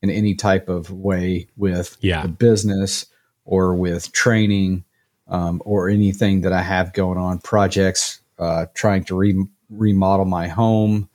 in 0.00 0.10
any 0.10 0.34
type 0.34 0.68
of 0.68 0.90
way 0.90 1.46
with 1.56 1.96
Yeah. 2.00 2.22
the 2.22 2.28
business 2.28 3.06
or 3.44 3.74
with 3.74 4.10
training 4.12 4.84
um, 5.28 5.62
or 5.64 5.88
anything 5.88 6.40
that 6.40 6.52
I 6.52 6.62
have 6.62 6.92
going 6.92 7.18
on, 7.18 7.38
projects, 7.38 8.20
uh, 8.38 8.66
trying 8.74 9.04
to 9.04 9.16
re- 9.16 9.46
remodel 9.70 10.24
my 10.24 10.48
home, 10.48 11.08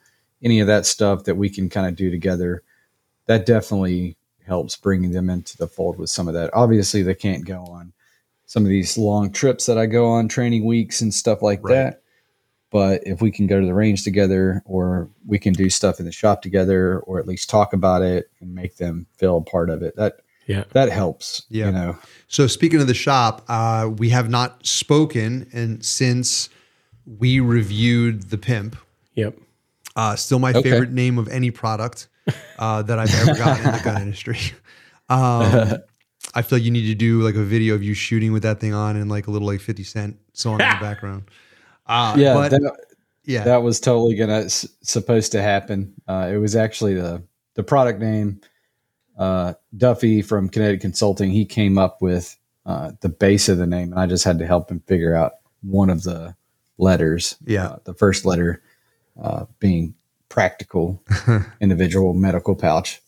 any 0.43 0.59
of 0.59 0.67
that 0.67 0.85
stuff 0.85 1.23
that 1.25 1.35
we 1.35 1.49
can 1.49 1.69
kind 1.69 1.87
of 1.87 1.95
do 1.95 2.09
together, 2.11 2.63
that 3.25 3.45
definitely 3.45 4.15
helps 4.45 4.75
bringing 4.77 5.11
them 5.11 5.29
into 5.29 5.57
the 5.57 5.67
fold 5.67 5.97
with 5.97 6.09
some 6.09 6.27
of 6.27 6.33
that. 6.33 6.49
Obviously, 6.53 7.01
they 7.01 7.15
can't 7.15 7.45
go 7.45 7.63
on 7.65 7.91
some 8.47 8.63
of 8.63 8.69
these 8.69 8.97
long 8.97 9.31
trips 9.31 9.67
that 9.67 9.77
I 9.77 9.85
go 9.85 10.07
on, 10.07 10.27
training 10.27 10.65
weeks 10.65 10.99
and 11.01 11.13
stuff 11.13 11.41
like 11.43 11.59
Right. 11.63 11.73
that. 11.75 12.01
But 12.71 13.01
if 13.05 13.21
we 13.21 13.31
can 13.31 13.45
go 13.47 13.59
to 13.61 13.65
the 13.65 13.73
range 13.73 14.03
together, 14.03 14.61
or 14.65 15.09
we 15.25 15.39
can 15.39 15.53
do 15.53 15.69
stuff 15.69 15.99
in 15.99 16.05
the 16.05 16.11
shop 16.11 16.41
together, 16.41 16.99
or 17.01 17.17
at 17.19 17.27
least 17.27 17.49
talk 17.49 17.71
about 17.73 18.01
it 18.01 18.29
and 18.41 18.53
make 18.55 18.75
them 18.77 19.05
feel 19.17 19.37
a 19.37 19.41
part 19.41 19.69
of 19.69 19.81
it, 19.83 19.95
that 19.95 20.17
yeah. 20.47 20.63
that 20.73 20.89
helps. 20.89 21.43
Yeah. 21.49 21.67
You 21.67 21.71
know, 21.71 21.97
So 22.27 22.45
speaking 22.47 22.81
of 22.81 22.87
the 22.87 22.93
shop, 22.93 23.43
uh, 23.47 23.89
we 23.97 24.09
have 24.09 24.29
not 24.29 24.65
spoken 24.65 25.47
and 25.53 25.83
since 25.85 26.49
we 27.05 27.39
reviewed 27.39 28.23
the 28.31 28.37
pimp. 28.37 28.75
Yep. 29.15 29.37
Uh, 29.95 30.15
still 30.17 30.39
my 30.39 30.51
Okay. 30.51 30.69
favorite 30.71 30.91
name 30.91 31.17
of 31.17 31.27
any 31.29 31.51
product 31.51 32.07
uh, 32.59 32.81
that 32.83 32.99
I've 32.99 33.13
ever 33.15 33.33
gotten 33.37 33.65
in 33.65 33.71
the 33.77 33.81
gun 33.83 34.01
industry. 34.03 34.39
Um, 35.09 35.77
I 36.37 36.41
feel 36.43 36.57
like 36.59 36.65
you 36.65 36.71
need 36.71 36.87
to 36.87 36.95
do 36.95 37.21
like 37.21 37.35
a 37.35 37.43
video 37.43 37.73
of 37.75 37.83
you 37.83 37.93
shooting 37.93 38.31
with 38.31 38.43
that 38.43 38.59
thing 38.59 38.73
on 38.73 38.95
and 38.95 39.09
like 39.09 39.27
a 39.27 39.31
little 39.31 39.47
like 39.47 39.59
50 39.59 39.83
Cent 39.83 40.17
song 40.33 40.53
in 40.61 40.69
the 40.69 40.77
background. 40.81 41.23
Uh, 41.87 42.13
yeah, 42.17 42.33
but 42.33 42.49
that, 42.51 42.77
yeah, 43.25 43.43
that 43.43 43.63
was 43.63 43.79
totally 43.79 44.15
gonna 44.15 44.41
s- 44.41 44.67
supposed 44.81 45.31
to 45.31 45.41
happen. 45.41 45.93
Uh, 46.07 46.29
it 46.31 46.37
was 46.37 46.55
actually 46.55 46.93
the 46.93 47.23
the 47.55 47.63
product 47.63 47.99
name. 47.99 48.39
Uh, 49.17 49.53
Duffy 49.75 50.21
from 50.21 50.47
Kinetic 50.47 50.79
Consulting, 50.81 51.31
he 51.31 51.43
came 51.43 51.77
up 51.79 52.01
with 52.01 52.37
uh, 52.67 52.91
the 53.01 53.09
base 53.09 53.49
of 53.49 53.57
the 53.57 53.65
name, 53.65 53.91
and 53.91 53.99
I 53.99 54.05
just 54.05 54.23
had 54.23 54.37
to 54.39 54.45
help 54.45 54.69
him 54.69 54.81
figure 54.81 55.15
out 55.15 55.33
one 55.63 55.89
of 55.89 56.03
the 56.03 56.35
letters. 56.77 57.35
Yeah. 57.45 57.67
uh, 57.67 57.77
the 57.85 57.95
first 57.95 58.25
letter 58.25 58.61
uh, 59.19 59.45
being 59.59 59.95
practical, 60.29 61.01
individual 61.61 62.13
medical 62.13 62.53
pouch. 62.55 63.01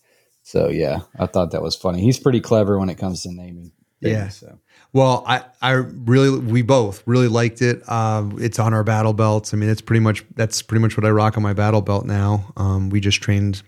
So 0.50 0.68
yeah, 0.68 1.02
I 1.20 1.28
thought 1.28 1.52
that 1.52 1.62
was 1.62 1.76
funny. 1.76 2.02
He's 2.02 2.18
pretty 2.18 2.42
clever 2.42 2.80
when 2.80 2.90
it 2.90 2.96
comes 2.96 3.22
to 3.22 3.32
naming 3.32 3.72
thing. 4.02 4.14
Yeah. 4.14 4.30
So 4.30 4.58
Well, 4.94 5.24
I, 5.28 5.44
I 5.62 5.74
really, 5.74 6.40
we 6.40 6.64
both 6.64 7.04
really 7.06 7.28
liked 7.28 7.62
it. 7.62 7.88
Um, 7.88 8.36
it's 8.42 8.58
on 8.58 8.74
our 8.74 8.84
battle 8.84 9.14
belts. 9.14 9.54
I 9.54 9.58
mean, 9.58 9.70
it's 9.70 9.82
pretty 9.82 10.00
much 10.00 10.26
that's 10.36 10.64
pretty 10.64 10.82
much 10.82 10.98
what 10.98 11.06
I 11.06 11.12
rock 11.12 11.38
on 11.38 11.44
my 11.44 11.54
battle 11.54 11.82
belt 11.82 12.08
now. 12.08 12.52
Um, 12.58 12.90
we 12.90 13.00
just 13.00 13.22
trained, 13.22 13.62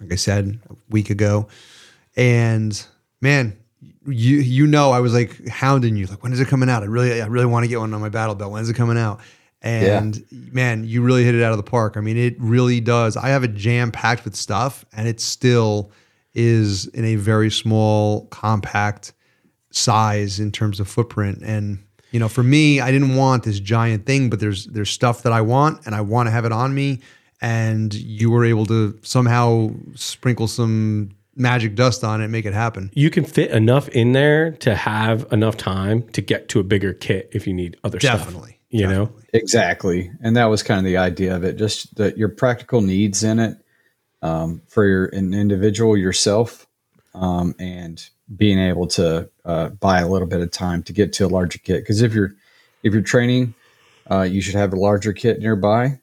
like 0.00 0.14
I 0.14 0.16
said, 0.16 0.58
a 0.70 0.74
week 0.88 1.10
ago, 1.10 1.46
and 2.16 2.82
man, 3.20 3.58
you 4.06 4.38
you 4.38 4.66
know, 4.66 4.92
I 4.92 5.00
was 5.00 5.12
like 5.12 5.46
hounding 5.48 5.94
you, 5.94 6.06
like, 6.06 6.22
when 6.22 6.32
is 6.32 6.40
it 6.40 6.48
coming 6.48 6.70
out? 6.70 6.82
I 6.82 6.86
really, 6.86 7.20
I 7.20 7.26
really 7.26 7.44
want 7.44 7.64
to 7.64 7.68
get 7.68 7.80
one 7.80 7.92
on 7.92 8.00
my 8.00 8.08
battle 8.08 8.34
belt. 8.34 8.50
When 8.50 8.62
is 8.62 8.70
it 8.70 8.76
coming 8.76 8.96
out? 8.96 9.20
And 9.60 10.24
man, 10.30 10.84
you 10.84 11.02
really 11.02 11.24
hit 11.24 11.34
it 11.34 11.42
out 11.42 11.52
of 11.52 11.58
the 11.58 11.70
park. 11.70 11.98
I 11.98 12.00
mean, 12.00 12.16
it 12.16 12.36
really 12.38 12.80
does. 12.80 13.18
I 13.18 13.28
have 13.28 13.42
a 13.42 13.48
jam 13.48 13.92
packed 13.92 14.24
with 14.24 14.36
stuff, 14.36 14.86
and 14.94 15.06
it's 15.06 15.22
still 15.22 15.90
is 16.34 16.86
in 16.88 17.04
a 17.04 17.16
very 17.16 17.50
small, 17.50 18.26
compact 18.26 19.12
size 19.70 20.40
in 20.40 20.52
terms 20.52 20.80
of 20.80 20.88
footprint. 20.88 21.42
And 21.42 21.78
you 22.10 22.20
know, 22.20 22.28
for 22.28 22.44
me, 22.44 22.80
I 22.80 22.92
didn't 22.92 23.16
want 23.16 23.42
this 23.42 23.58
giant 23.58 24.06
thing, 24.06 24.30
but 24.30 24.38
there's 24.38 24.66
there's 24.66 24.90
stuff 24.90 25.22
that 25.24 25.32
I 25.32 25.40
want, 25.40 25.84
and 25.84 25.94
I 25.94 26.00
want 26.00 26.28
to 26.28 26.30
have 26.30 26.44
it 26.44 26.52
on 26.52 26.74
me. 26.74 27.00
And 27.40 27.92
you 27.92 28.30
were 28.30 28.44
able 28.44 28.66
to 28.66 28.98
somehow 29.02 29.70
sprinkle 29.94 30.46
some 30.46 31.10
magic 31.36 31.74
dust 31.74 32.04
on 32.04 32.20
it, 32.20 32.24
and 32.24 32.32
make 32.32 32.46
it 32.46 32.54
happen. 32.54 32.90
You 32.94 33.10
can 33.10 33.24
fit 33.24 33.50
enough 33.50 33.88
in 33.88 34.12
there 34.12 34.52
to 34.52 34.76
have 34.76 35.26
enough 35.32 35.56
time 35.56 36.08
to 36.10 36.22
get 36.22 36.48
to 36.50 36.60
a 36.60 36.62
bigger 36.62 36.94
kit 36.94 37.28
if 37.32 37.46
you 37.46 37.52
need 37.52 37.76
other 37.82 37.98
stuff. 37.98 38.20
Definitely, 38.20 38.60
You 38.70 38.86
know? 38.86 39.12
Exactly. 39.32 40.10
And 40.22 40.36
that 40.36 40.46
was 40.46 40.62
kind 40.62 40.78
of 40.78 40.84
the 40.84 40.96
idea 40.96 41.34
of 41.34 41.42
it, 41.42 41.56
just 41.56 41.96
that 41.96 42.16
your 42.16 42.28
practical 42.28 42.80
needs 42.80 43.24
in 43.24 43.40
it 43.40 43.58
um, 44.24 44.62
for 44.66 44.86
your, 44.86 45.04
an 45.06 45.34
individual 45.34 45.98
yourself 45.98 46.66
um, 47.14 47.54
and 47.58 48.08
being 48.34 48.58
able 48.58 48.86
to 48.86 49.28
uh, 49.44 49.68
buy 49.68 50.00
a 50.00 50.08
little 50.08 50.26
bit 50.26 50.40
of 50.40 50.50
time 50.50 50.82
to 50.82 50.94
get 50.94 51.12
to 51.12 51.26
a 51.26 51.28
larger 51.28 51.58
kit. 51.58 51.82
Because 51.82 52.00
if 52.00 52.14
you're 52.14 52.32
if 52.82 52.92
you're 52.92 53.02
training, 53.02 53.54
uh, 54.10 54.22
you 54.22 54.40
should 54.40 54.54
have 54.54 54.72
a 54.72 54.76
larger 54.76 55.12
kit 55.12 55.40
nearby 55.40 56.00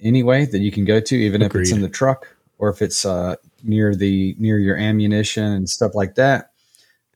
anyway 0.00 0.46
that 0.46 0.58
you 0.58 0.72
can 0.72 0.84
go 0.84 0.98
to, 0.98 1.14
even 1.14 1.42
if 1.42 1.54
it's 1.54 1.70
in 1.70 1.82
the 1.82 1.88
truck 1.88 2.34
or 2.58 2.70
if 2.70 2.80
it's 2.80 3.04
uh, 3.04 3.36
near 3.62 3.94
the 3.94 4.34
near 4.38 4.58
your 4.58 4.76
ammunition 4.76 5.44
and 5.44 5.68
stuff 5.68 5.94
like 5.94 6.14
that. 6.14 6.52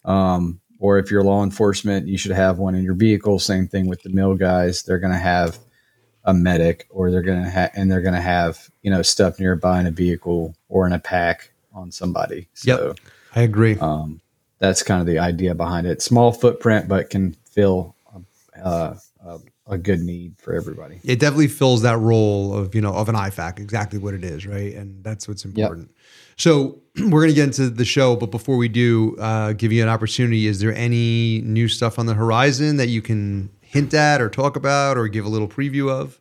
Um, 0.04 0.60
or 0.78 0.98
if 0.98 1.10
you're 1.10 1.24
law 1.24 1.42
enforcement, 1.42 2.06
you 2.06 2.18
should 2.18 2.32
have 2.32 2.58
one 2.58 2.74
in 2.74 2.84
your 2.84 2.94
vehicle. 2.94 3.38
Same 3.38 3.66
thing 3.66 3.88
with 3.88 4.02
the 4.02 4.10
mill 4.10 4.34
guys; 4.34 4.82
they're 4.82 4.98
going 4.98 5.14
to 5.14 5.18
have 5.18 5.58
a 6.26 6.34
medic, 6.34 6.86
or 6.90 7.10
they're 7.10 7.22
going 7.22 7.42
to 7.42 7.48
have, 7.48 7.70
and 7.74 7.90
they're 7.90 8.02
going 8.02 8.14
to 8.14 8.20
have 8.20 8.68
you 8.82 8.90
know 8.90 9.00
stuff 9.02 9.40
nearby 9.40 9.80
in 9.80 9.86
a 9.86 9.90
vehicle 9.90 10.54
or 10.68 10.86
in 10.86 10.92
a 10.92 10.98
pack 10.98 11.50
on 11.72 11.90
somebody. 11.90 12.48
So 12.54 12.88
Yep. 12.88 12.98
I 13.34 13.40
agree. 13.42 13.76
um, 13.80 14.20
that's 14.58 14.82
kind 14.82 15.00
of 15.00 15.06
the 15.06 15.18
idea 15.18 15.54
behind 15.54 15.86
it. 15.86 16.00
Small 16.02 16.32
footprint, 16.32 16.88
but 16.88 17.10
can 17.10 17.34
fill 17.50 17.94
uh, 18.62 18.94
a, 19.24 19.38
a 19.66 19.76
good 19.78 20.00
need 20.00 20.34
for 20.38 20.54
everybody. 20.54 20.98
it 21.04 21.18
definitely 21.20 21.48
fills 21.48 21.82
that 21.82 21.98
role 21.98 22.56
of 22.56 22.74
you 22.74 22.80
know 22.80 22.92
of 22.94 23.08
an 23.08 23.14
IFAK, 23.14 23.58
exactly 23.58 23.98
what 23.98 24.14
it 24.14 24.24
is, 24.24 24.46
right? 24.46 24.74
And 24.74 25.04
that's 25.04 25.28
what's 25.28 25.44
important. 25.44 25.90
So 26.38 26.80
we're 27.10 27.20
gonna 27.22 27.34
get 27.34 27.44
into 27.44 27.68
the 27.70 27.84
show, 27.84 28.16
but 28.16 28.30
before 28.30 28.56
we 28.56 28.68
do, 28.68 29.16
uh, 29.18 29.52
give 29.52 29.72
you 29.72 29.82
an 29.82 29.88
opportunity. 29.90 30.46
Is 30.46 30.60
there 30.60 30.74
any 30.74 31.42
new 31.42 31.68
stuff 31.68 31.98
on 31.98 32.06
the 32.06 32.14
horizon 32.14 32.78
that 32.78 32.88
you 32.88 33.02
can 33.02 33.50
hint 33.76 33.94
at, 33.94 34.20
or 34.20 34.28
talk 34.28 34.56
about, 34.56 34.98
or 34.98 35.08
give 35.08 35.24
a 35.24 35.28
little 35.28 35.48
preview 35.48 35.90
of? 35.90 36.20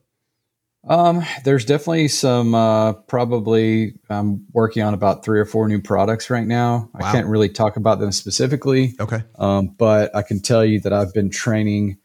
Um, 0.88 1.24
there's 1.44 1.66
definitely 1.66 2.08
some. 2.10 2.54
Uh, 2.54 2.94
probably, 2.94 3.96
I'm 4.10 4.46
working 4.54 4.84
on 4.84 4.94
about 4.94 5.26
three 5.26 5.40
or 5.40 5.46
four 5.46 5.68
new 5.68 5.82
products 5.82 6.30
right 6.30 6.46
now. 6.46 6.90
Wow. 6.94 7.08
I 7.08 7.12
can't 7.12 7.28
really 7.28 7.50
talk 7.50 7.76
about 7.76 8.00
them 8.00 8.12
specifically, 8.12 8.94
Okay. 9.00 9.24
um, 9.40 9.74
but 9.78 10.16
I 10.16 10.22
can 10.22 10.42
tell 10.42 10.64
you 10.64 10.80
that 10.82 10.94
I've 10.94 11.14
been 11.14 11.32
training 11.32 11.98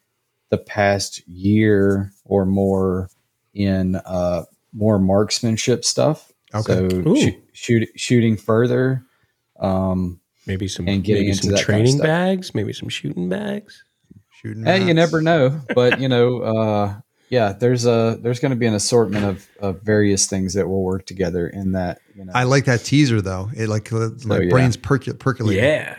the 0.48 0.58
past 0.58 1.26
year 1.28 2.10
or 2.24 2.46
more 2.46 3.10
in 3.52 3.96
uh, 3.96 4.44
more 4.72 4.98
marksmanship 4.98 5.84
stuff. 5.84 6.32
Okay. 6.54 6.88
So 6.88 7.08
Ooh. 7.08 7.16
shoot, 7.16 7.34
shoot, 7.52 7.88
shooting 7.96 8.36
further. 8.36 9.04
Um, 9.60 10.20
Maybe 10.46 10.68
some 10.68 10.88
And 10.88 11.04
getting 11.04 11.24
maybe 11.24 11.30
into 11.32 11.42
some 11.42 11.52
that 11.52 11.66
kind 11.66 11.82
of 11.82 11.86
training 11.86 11.98
bags, 11.98 12.54
maybe 12.54 12.72
some 12.72 12.88
shooting 12.88 13.28
bags. 13.28 13.84
Shooting. 14.40 14.64
Hey, 14.64 14.86
you 14.86 14.94
never 14.94 15.20
know, 15.20 15.60
but 15.74 16.00
you 16.00 16.08
know, 16.08 16.40
uh, 16.42 17.00
yeah, 17.28 17.52
there's 17.52 17.84
a 17.84 18.18
there's 18.20 18.40
going 18.40 18.50
to 18.50 18.56
be 18.56 18.66
an 18.66 18.74
assortment 18.74 19.24
of, 19.24 19.46
of 19.60 19.82
various 19.82 20.26
things 20.26 20.54
that 20.54 20.66
will 20.66 20.82
work 20.82 21.04
together 21.04 21.46
in 21.46 21.72
that. 21.72 22.00
You 22.14 22.24
know, 22.24 22.32
I 22.34 22.44
like 22.44 22.64
that 22.64 22.80
teaser 22.80 23.20
though. 23.20 23.50
It 23.54 23.68
like 23.68 23.92
uh, 23.92 24.10
my 24.24 24.40
yeah. 24.40 24.48
brain's 24.48 24.76
percol- 24.76 25.18
percolating. 25.18 25.62
Yeah. 25.62 25.98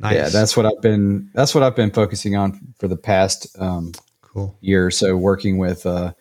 Nice. 0.00 0.14
yeah, 0.14 0.28
that's 0.30 0.56
what 0.56 0.64
I've 0.66 0.80
been 0.80 1.30
that's 1.34 1.54
what 1.54 1.62
I've 1.62 1.76
been 1.76 1.90
focusing 1.90 2.34
on 2.34 2.74
for 2.78 2.88
the 2.88 2.96
past 2.96 3.54
um, 3.60 3.92
cool. 4.22 4.56
year 4.60 4.86
or 4.86 4.90
so, 4.90 5.16
working 5.16 5.58
with 5.58 5.84
uh, 5.84 6.14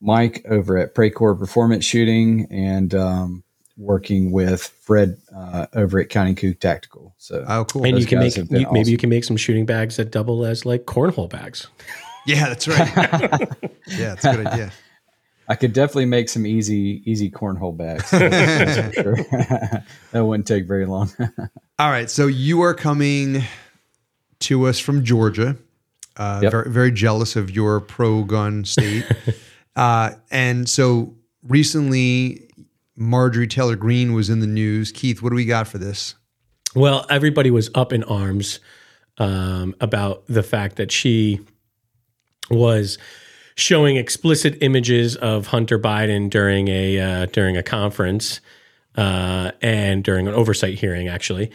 Mike 0.00 0.46
over 0.48 0.78
at 0.78 0.94
Precore 0.94 1.38
Performance 1.38 1.84
Shooting 1.84 2.46
and 2.50 2.94
um, 2.94 3.44
working 3.76 4.32
with 4.32 4.62
Fred 4.82 5.18
uh, 5.34 5.66
over 5.74 5.98
at 6.00 6.08
County 6.08 6.34
Cook 6.34 6.58
Tactical. 6.60 7.14
So 7.18 7.44
Oh, 7.46 7.64
cool. 7.64 7.84
And 7.84 7.94
Those 7.94 8.00
you 8.02 8.06
can 8.06 8.18
make 8.20 8.34
have 8.34 8.48
been 8.48 8.62
you, 8.62 8.68
maybe 8.72 8.90
you 8.90 8.96
can 8.96 9.10
make 9.10 9.24
some 9.24 9.36
shooting 9.36 9.66
bags 9.66 9.96
that 9.96 10.10
double 10.10 10.44
as 10.46 10.64
like 10.64 10.84
cornhole 10.84 11.28
bags. 11.28 11.66
yeah, 12.26 12.48
that's 12.48 12.66
right. 12.66 12.88
yeah, 13.86 14.14
that's 14.14 14.24
a 14.24 14.36
good 14.36 14.46
idea. 14.46 14.72
I 15.48 15.54
could 15.54 15.72
definitely 15.72 16.06
make 16.06 16.28
some 16.28 16.44
easy 16.46 17.02
easy 17.04 17.30
cornhole 17.30 17.76
bags. 17.76 18.10
That's 18.10 18.96
for 18.98 19.16
sure. 19.16 19.16
that 20.12 20.24
wouldn't 20.24 20.46
take 20.48 20.66
very 20.66 20.86
long. 20.86 21.10
All 21.78 21.90
right, 21.90 22.10
so 22.10 22.26
you 22.26 22.62
are 22.62 22.74
coming 22.74 23.44
to 24.40 24.66
us 24.66 24.78
from 24.78 25.04
Georgia. 25.04 25.56
Uh, 26.16 26.40
Yep. 26.42 26.50
very, 26.52 26.70
very 26.70 26.90
jealous 26.90 27.36
of 27.36 27.50
your 27.50 27.78
pro 27.78 28.24
gun 28.24 28.64
state. 28.64 29.04
uh, 29.76 30.12
and 30.30 30.66
so 30.68 31.14
recently, 31.42 32.45
Marjorie 32.96 33.46
Taylor 33.46 33.76
Greene 33.76 34.12
was 34.12 34.30
in 34.30 34.40
the 34.40 34.46
news. 34.46 34.90
Keith, 34.90 35.22
what 35.22 35.30
do 35.30 35.36
we 35.36 35.44
got 35.44 35.68
for 35.68 35.78
this? 35.78 36.14
Well, 36.74 37.06
everybody 37.08 37.50
was 37.50 37.70
up 37.74 37.92
in 37.92 38.02
arms 38.04 38.60
um, 39.18 39.74
about 39.80 40.26
the 40.26 40.42
fact 40.42 40.76
that 40.76 40.90
she 40.90 41.40
was 42.50 42.98
showing 43.56 43.96
explicit 43.96 44.58
images 44.60 45.16
of 45.16 45.48
Hunter 45.48 45.78
Biden 45.78 46.28
during 46.30 46.68
a 46.68 47.00
uh, 47.00 47.26
during 47.26 47.56
a 47.56 47.62
conference 47.62 48.40
uh, 48.96 49.52
and 49.62 50.04
during 50.04 50.28
an 50.28 50.34
oversight 50.34 50.74
hearing, 50.74 51.08
actually. 51.08 51.50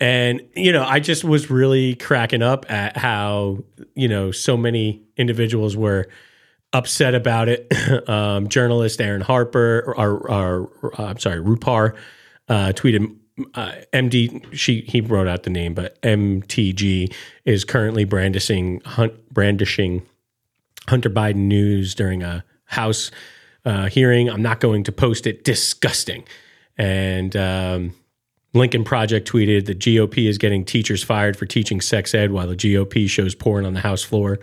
And 0.00 0.40
you 0.54 0.72
know, 0.72 0.84
I 0.84 1.00
just 1.00 1.22
was 1.22 1.50
really 1.50 1.94
cracking 1.94 2.42
up 2.42 2.70
at 2.70 2.96
how 2.96 3.58
you 3.94 4.08
know 4.08 4.30
so 4.30 4.56
many 4.56 5.02
individuals 5.16 5.76
were 5.76 6.08
upset 6.72 7.14
about 7.14 7.48
it. 7.48 7.72
um, 8.08 8.48
journalist 8.48 9.00
Aaron 9.00 9.20
Harper, 9.20 9.82
or, 9.86 9.94
or, 9.98 10.30
or 10.30 11.00
uh, 11.00 11.06
I'm 11.06 11.18
sorry, 11.18 11.40
Rupar, 11.40 11.96
uh, 12.48 12.72
tweeted. 12.74 13.16
Uh, 13.54 13.72
MD, 13.94 14.52
she 14.54 14.82
he 14.82 15.00
wrote 15.00 15.26
out 15.26 15.44
the 15.44 15.50
name, 15.50 15.72
but 15.72 16.00
MTG 16.02 17.12
is 17.46 17.64
currently 17.64 18.04
brandishing 18.04 18.82
hunt, 18.84 19.14
brandishing 19.32 20.02
Hunter 20.88 21.08
Biden 21.08 21.46
news 21.46 21.94
during 21.94 22.22
a 22.22 22.44
House 22.66 23.10
uh, 23.64 23.86
hearing. 23.86 24.28
I'm 24.28 24.42
not 24.42 24.60
going 24.60 24.84
to 24.84 24.92
post 24.92 25.26
it. 25.26 25.44
Disgusting. 25.44 26.24
And 26.76 27.36
um, 27.36 27.94
Lincoln 28.54 28.84
Project 28.84 29.30
tweeted 29.30 29.66
the 29.66 29.74
GOP 29.74 30.28
is 30.28 30.38
getting 30.38 30.64
teachers 30.64 31.02
fired 31.02 31.36
for 31.36 31.46
teaching 31.46 31.80
sex 31.80 32.14
ed 32.14 32.32
while 32.32 32.46
the 32.46 32.56
GOP 32.56 33.08
shows 33.08 33.34
porn 33.34 33.64
on 33.64 33.74
the 33.74 33.80
House 33.80 34.02
floor. 34.02 34.38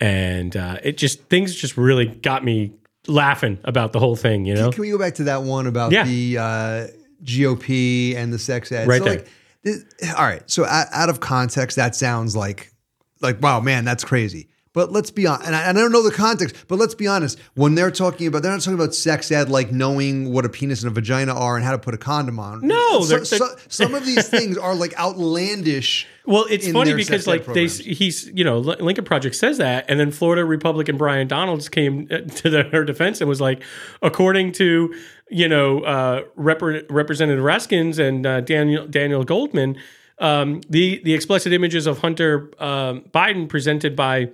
And 0.00 0.56
uh, 0.56 0.78
it 0.82 0.96
just 0.96 1.22
things 1.24 1.54
just 1.54 1.76
really 1.76 2.06
got 2.06 2.44
me 2.44 2.72
laughing 3.06 3.58
about 3.64 3.92
the 3.92 4.00
whole 4.00 4.16
thing. 4.16 4.44
You 4.44 4.54
know, 4.54 4.70
Can 4.72 4.80
we 4.82 4.90
go 4.90 4.98
back 4.98 5.14
to 5.14 5.24
that 5.24 5.42
one 5.42 5.66
about 5.66 5.92
Yeah. 5.92 6.04
the 6.04 6.38
uh, 6.38 6.86
GOP 7.22 8.16
and 8.16 8.32
the 8.32 8.38
sex 8.38 8.72
ed? 8.72 8.88
Right 8.88 8.98
so 8.98 9.04
there. 9.04 9.16
Like, 9.18 9.28
this, 9.62 9.84
all 10.16 10.24
right. 10.24 10.42
So 10.50 10.64
out, 10.64 10.88
out 10.92 11.08
of 11.08 11.20
context, 11.20 11.76
that 11.76 11.94
sounds 11.94 12.34
like, 12.36 12.72
like 13.20 13.40
wow, 13.40 13.60
man, 13.60 13.84
that's 13.84 14.04
crazy. 14.04 14.48
But 14.74 14.92
let's 14.92 15.10
be 15.10 15.26
honest, 15.26 15.46
and 15.46 15.54
I, 15.56 15.62
and 15.68 15.78
I 15.78 15.80
don't 15.80 15.92
know 15.92 16.02
the 16.02 16.10
context, 16.14 16.56
but 16.68 16.78
let's 16.78 16.94
be 16.96 17.06
honest. 17.06 17.38
When 17.54 17.76
they're 17.76 17.92
talking 17.92 18.26
about, 18.26 18.42
they're 18.42 18.50
not 18.52 18.60
talking 18.60 18.74
about 18.74 18.94
sex 18.94 19.30
ed, 19.30 19.48
like 19.48 19.70
knowing 19.72 20.32
what 20.32 20.44
a 20.44 20.48
penis 20.48 20.82
and 20.82 20.90
a 20.90 20.94
vagina 20.94 21.32
are 21.32 21.54
and 21.56 21.64
how 21.64 21.70
to 21.72 21.78
put 21.78 21.94
a 21.94 21.96
condom 21.96 22.38
on. 22.40 22.66
No, 22.66 23.00
So- 23.02 23.18
they're- 23.18 23.38
they're- 23.38 23.56
some 23.68 23.94
of 23.94 24.04
these 24.04 24.28
things 24.28 24.58
are 24.58 24.74
like 24.74 24.92
outlandish. 24.98 26.06
Well, 26.26 26.46
it's 26.50 26.68
funny 26.70 26.94
because 26.94 27.26
like 27.26 27.44
they, 27.46 27.66
he's 27.68 28.26
you 28.34 28.44
know 28.44 28.58
Lincoln 28.58 29.04
Project 29.04 29.36
says 29.36 29.58
that, 29.58 29.84
and 29.88 30.00
then 30.00 30.10
Florida 30.10 30.44
Republican 30.44 30.96
Brian 30.96 31.28
Donalds 31.28 31.68
came 31.68 32.08
uh, 32.10 32.18
to 32.36 32.50
their 32.50 32.84
defense 32.84 33.20
and 33.20 33.28
was 33.28 33.40
like, 33.40 33.62
according 34.02 34.52
to 34.52 34.94
you 35.30 35.48
know 35.48 35.80
uh, 35.80 36.22
Rep- 36.34 36.62
Representative 36.90 37.44
Raskins 37.44 37.98
and 37.98 38.26
uh, 38.26 38.40
Daniel 38.40 38.86
Daniel 38.88 39.22
Goldman, 39.22 39.76
um, 40.18 40.62
the 40.68 41.00
the 41.04 41.14
explicit 41.14 41.52
images 41.52 41.86
of 41.86 41.98
Hunter 41.98 42.50
um, 42.58 43.02
Biden 43.12 43.48
presented 43.48 43.94
by 43.94 44.30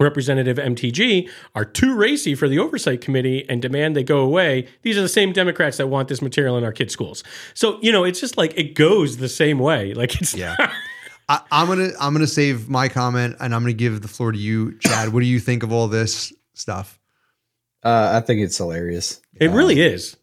Representative 0.00 0.56
MTG 0.56 1.28
are 1.54 1.64
too 1.64 1.94
racy 1.94 2.34
for 2.34 2.48
the 2.48 2.58
oversight 2.58 3.00
committee 3.00 3.48
and 3.48 3.62
demand 3.62 3.94
they 3.94 4.02
go 4.02 4.18
away. 4.20 4.66
These 4.82 4.96
are 4.98 5.02
the 5.02 5.08
same 5.08 5.32
Democrats 5.32 5.76
that 5.76 5.86
want 5.88 6.08
this 6.08 6.20
material 6.20 6.58
in 6.58 6.64
our 6.64 6.72
kids' 6.72 6.92
schools. 6.92 7.22
So, 7.54 7.78
you 7.80 7.92
know, 7.92 8.04
it's 8.04 8.20
just 8.20 8.36
like 8.36 8.52
it 8.58 8.74
goes 8.74 9.18
the 9.18 9.28
same 9.28 9.58
way. 9.58 9.94
Like 10.04 10.20
it's 10.20 10.34
Yeah. 10.34 10.56
I, 11.28 11.40
I'm 11.50 11.68
gonna 11.68 11.88
I'm 11.98 12.12
gonna 12.12 12.26
save 12.26 12.68
my 12.68 12.88
comment 12.88 13.36
and 13.40 13.54
I'm 13.54 13.62
gonna 13.62 13.72
give 13.72 14.02
the 14.02 14.08
floor 14.08 14.30
to 14.32 14.38
you, 14.38 14.76
Chad. 14.80 15.10
What 15.12 15.20
do 15.20 15.26
you 15.26 15.40
think 15.40 15.62
of 15.62 15.72
all 15.72 15.88
this 15.88 16.32
stuff? 16.52 16.98
Uh, 17.82 18.20
I 18.20 18.26
think 18.26 18.40
it's 18.40 18.58
hilarious. 18.58 19.20
It 19.40 19.48
Um, 19.48 19.54
really 19.54 19.80
is. 19.80 20.16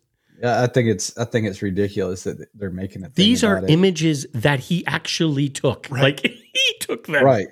Yeah, 0.44 0.62
I 0.62 0.68
think 0.68 0.90
it's 0.90 1.18
I 1.18 1.26
think 1.26 1.48
it's 1.48 1.62
ridiculous 1.62 2.24
that 2.26 2.48
they're 2.54 2.70
making 2.70 3.04
it. 3.04 3.16
These 3.16 3.44
are 3.44 3.66
images 3.68 4.28
that 4.34 4.60
he 4.60 4.86
actually 4.86 5.50
took. 5.50 5.88
Right. 5.90 6.02
Like 6.04 6.20
he 6.54 6.74
took 6.82 7.08
them. 7.08 7.24
right. 7.24 7.48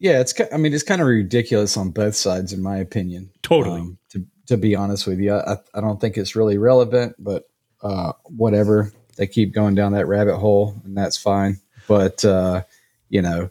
Yeah, 0.00 0.20
it's. 0.20 0.34
I 0.52 0.56
mean, 0.56 0.72
it's 0.72 0.82
kind 0.82 1.02
of 1.02 1.06
ridiculous 1.06 1.76
on 1.76 1.90
both 1.90 2.16
sides, 2.16 2.52
in 2.52 2.62
my 2.62 2.78
opinion. 2.78 3.24
Um, 3.24 3.40
Totally. 3.42 3.96
to 4.10 4.24
to 4.46 4.56
be 4.56 4.74
honest 4.74 5.06
with 5.06 5.20
you, 5.20 5.34
I 5.34 5.58
I 5.74 5.80
don't 5.80 6.00
think 6.00 6.16
it's 6.16 6.34
really 6.34 6.58
relevant, 6.58 7.14
but 7.18 7.44
uh, 7.82 8.12
whatever. 8.24 8.92
They 9.16 9.26
keep 9.26 9.52
going 9.52 9.74
down 9.74 9.92
that 9.92 10.08
rabbit 10.08 10.38
hole, 10.38 10.80
and 10.84 10.96
that's 10.96 11.18
fine. 11.18 11.60
But 11.86 12.24
uh, 12.24 12.62
you 13.10 13.20
know, 13.20 13.50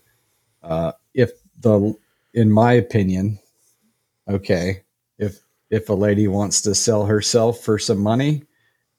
uh, 0.64 0.94
if 1.14 1.32
the, 1.60 1.94
in 2.34 2.52
my 2.52 2.74
opinion, 2.74 3.40
okay, 4.28 4.82
if 5.20 5.40
if 5.70 5.90
a 5.90 5.94
lady 5.94 6.28
wants 6.28 6.62
to 6.64 6.74
sell 6.74 7.06
herself 7.06 7.60
for 7.60 7.78
some 7.78 8.00
money, 8.00 8.44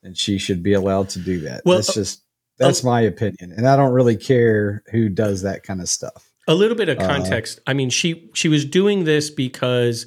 then 0.04 0.14
she 0.14 0.38
should 0.38 0.62
be 0.62 0.74
allowed 0.74 1.08
to 1.10 1.18
do 1.18 1.40
that. 1.40 1.62
Well, 1.64 1.78
that's 1.78 1.94
just 1.94 2.22
that's 2.58 2.84
my 2.84 3.00
opinion, 3.00 3.52
and 3.56 3.66
I 3.66 3.74
don't 3.74 3.92
really 3.92 4.16
care 4.16 4.84
who 4.92 5.08
does 5.08 5.42
that 5.42 5.64
kind 5.64 5.80
of 5.80 5.88
stuff. 5.88 6.29
A 6.50 6.54
little 6.54 6.76
bit 6.76 6.88
of 6.88 6.98
Uh, 6.98 7.06
context. 7.06 7.60
I 7.66 7.72
mean, 7.74 7.90
she 7.90 8.28
she 8.34 8.48
was 8.48 8.64
doing 8.64 9.04
this 9.04 9.30
because 9.30 10.06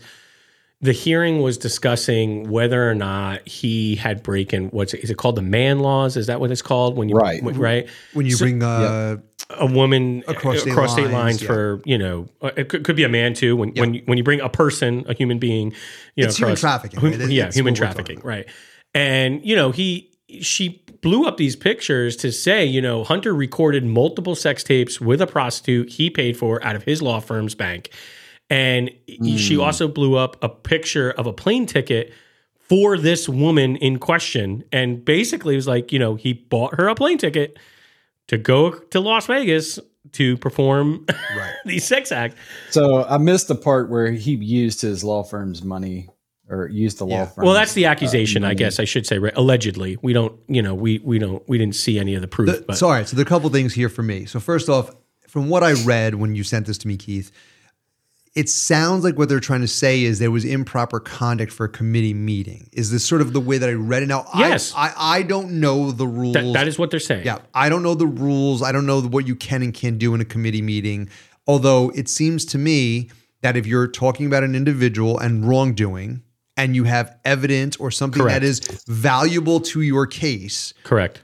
the 0.81 0.91
hearing 0.91 1.41
was 1.41 1.57
discussing 1.57 2.50
whether 2.50 2.89
or 2.89 2.93
not 2.93 3.47
he 3.47 3.95
had 3.95 4.21
breaking 4.21 4.67
what's 4.71 4.93
it, 4.93 5.01
is 5.03 5.09
it 5.09 5.15
called 5.17 5.38
the 5.38 5.41
man 5.41 5.79
laws? 5.79 6.17
Is 6.17 6.27
that 6.27 6.41
what 6.41 6.51
it's 6.51 6.62
called 6.62 6.97
when 6.97 7.07
you 7.07 7.15
Right. 7.15 7.41
when- 7.41 7.57
right 7.57 7.88
When 8.13 8.25
you 8.25 8.33
So- 8.35 8.45
bring 8.45 8.62
uh 8.62 9.17
a 9.50 9.65
woman 9.65 10.23
Across 10.27 10.62
state 10.62 10.71
across 10.71 10.91
state 10.93 11.03
lines, 11.03 11.13
lines 11.13 11.41
yeah. 11.41 11.47
for 11.47 11.81
you 11.85 11.97
know 11.97 12.27
uh, 12.41 12.51
it 12.57 12.67
could, 12.69 12.83
could 12.83 12.95
be 12.95 13.03
a 13.03 13.09
man 13.09 13.33
too 13.33 13.55
when 13.55 13.69
when 13.75 13.93
you, 13.93 14.01
when 14.05 14.17
you 14.17 14.23
bring 14.23 14.41
a 14.41 14.50
person 14.50 15.05
a 15.07 15.13
human 15.13 15.38
being 15.39 15.73
you 16.15 16.23
know 16.23 16.27
It's 16.29 16.38
human 16.38 16.55
trafficking, 16.55 17.00
hum- 17.00 17.12
right? 17.12 17.29
Yeah 17.29 17.47
it's 17.47 17.55
human 17.55 17.73
what 17.73 17.79
we're 17.81 17.88
talking 17.88 18.05
trafficking 18.17 18.21
right 18.27 18.45
and 18.95 19.41
you 19.45 19.55
know 19.55 19.71
he 19.71 20.09
she 20.41 20.83
blew 21.03 21.27
up 21.27 21.38
these 21.38 21.55
pictures 21.55 22.15
to 22.15 22.31
say 22.31 22.65
you 22.65 22.81
know 22.81 23.03
Hunter 23.03 23.36
recorded 23.36 23.86
multiple 23.86 24.36
sex 24.36 24.63
tapes 24.63 25.00
with 25.00 25.22
a 25.22 25.27
prostitute 25.27 25.89
he 25.89 26.10
paid 26.10 26.36
for 26.36 26.63
out 26.65 26.75
of 26.75 26.83
his 26.83 27.01
law 27.01 27.19
firm's 27.19 27.53
bank 27.53 27.91
and 28.50 28.89
she 29.07 29.55
hmm. 29.55 29.62
also 29.62 29.88
blew 29.88 30.15
up 30.15 30.43
a 30.43 30.50
picture 30.50 31.12
of 31.12 31.27
a 31.27 31.33
plane 31.33 31.65
ticket 31.65 32.12
for 32.55 32.98
this 32.98 33.29
woman 33.29 33.75
in 33.75 34.00
question 34.00 34.63
and 34.72 35.05
basically 35.05 35.53
it 35.53 35.57
was 35.57 35.67
like 35.67 35.91
you 35.91 36.00
know 36.00 36.15
he 36.15 36.33
bought 36.33 36.74
her 36.75 36.88
a 36.88 36.95
plane 36.95 37.19
ticket 37.19 37.60
to 38.27 38.38
go 38.38 38.72
to 38.72 39.00
Las 39.00 39.25
Vegas 39.27 39.79
to 40.13 40.38
perform 40.38 41.05
right. 41.36 41.53
these 41.65 41.86
sex 41.86 42.12
acts. 42.12 42.36
So 42.69 43.03
I 43.05 43.17
missed 43.17 43.48
the 43.48 43.55
part 43.55 43.89
where 43.89 44.12
he 44.12 44.36
used 44.36 44.81
his 44.81 45.03
law 45.03 45.24
firm's 45.24 45.63
money 45.63 46.10
or 46.53 46.67
used 46.67 46.98
the 47.00 47.05
law 47.05 47.15
Yeah. 47.17 47.25
firm. 47.25 47.45
Well, 47.45 47.53
that's 47.53 47.74
the 47.74 47.86
uh, 47.88 47.91
accusation, 47.91 48.43
I 48.43 48.53
guess 48.53 48.79
I 48.79 48.86
should 48.86 49.05
say. 49.05 49.17
Right? 49.19 49.33
Allegedly, 49.36 49.98
we 50.01 50.13
don't, 50.13 50.38
you 50.48 50.62
know, 50.62 50.75
we 50.75 51.00
we 51.00 51.19
don't, 51.19 51.41
we 51.50 51.57
didn't 51.57 51.75
see 51.75 52.00
any 52.00 52.15
of 52.15 52.22
the 52.22 52.27
proof. 52.27 52.50
The- 52.50 52.63
but 52.67 52.77
so, 52.77 52.88
all 52.88 52.93
right. 52.93 53.07
So, 53.07 53.15
there 53.15 53.24
are 53.24 53.27
a 53.27 53.29
couple 53.29 53.50
things 53.50 53.74
here 53.74 53.89
for 53.89 54.03
me. 54.03 54.25
So, 54.25 54.39
first 54.39 54.69
off, 54.69 54.91
from 55.27 55.50
what 55.50 55.63
I 55.63 55.74
read 55.83 56.15
when 56.15 56.36
you 56.36 56.43
sent 56.43 56.67
this 56.67 56.77
to 56.79 56.88
me, 56.88 56.95
Keith, 56.98 57.31
it 58.36 58.50
sounds 58.50 59.03
like 59.03 59.17
what 59.17 59.29
they're 59.29 59.39
trying 59.39 59.62
to 59.62 59.67
say 59.67 60.03
is 60.03 60.17
there 60.17 60.31
was 60.31 60.43
improper 60.43 61.00
conduct 61.00 61.51
for 61.51 61.65
a 61.65 61.69
committee 61.69 62.15
meeting. 62.15 62.67
Is 62.74 62.89
this 62.89 63.05
sort 63.05 63.22
of 63.22 63.31
the 63.33 63.39
way 63.39 63.60
that 63.60 63.69
I 63.69 63.74
read 63.74 64.01
it? 64.03 64.07
Now, 64.07 64.25
I- 64.33 64.39
Yes. 64.50 64.74
I, 64.75 64.91
I, 64.98 65.22
don't 65.22 65.60
know 65.60 65.91
the 65.91 66.07
rules. 66.07 66.33
that, 66.33 66.51
that 66.53 66.67
is 66.67 66.79
what 66.79 66.89
they're 66.89 67.00
saying. 67.00 67.25
Yeah, 67.25 67.39
I 67.53 67.69
don't 67.69 67.83
know 67.83 67.93
the 67.93 68.07
rules. 68.07 68.63
I 68.63 68.72
don't 68.72 68.86
know 68.88 69.01
what 69.01 69.27
you 69.27 69.36
can 69.36 69.62
and 69.62 69.72
can't 69.74 70.00
do 70.00 70.15
in 70.15 70.22
a 70.22 70.25
committee 70.25 70.63
meeting. 70.63 71.10
Although 71.45 71.91
it 71.93 72.10
seems 72.10 72.43
to 72.45 72.57
me 72.57 73.10
that 73.41 73.55
if 73.55 73.67
you're 73.67 73.88
talking 73.88 74.25
about 74.25 74.43
an 74.43 74.55
individual 74.55 75.19
and 75.19 75.48
wrongdoing 75.48 76.23
and 76.58 76.76
you 76.76 76.84
have 76.84 77.18
evidence 77.26 77.76
or 77.78 77.89
something 77.92 78.22
Correct. 78.22 78.42
that 78.42 78.46
is 78.46 78.60
valuable 78.88 79.60
to 79.62 79.82
your 79.82 80.06
case, 80.08 80.74
correct. 80.84 81.22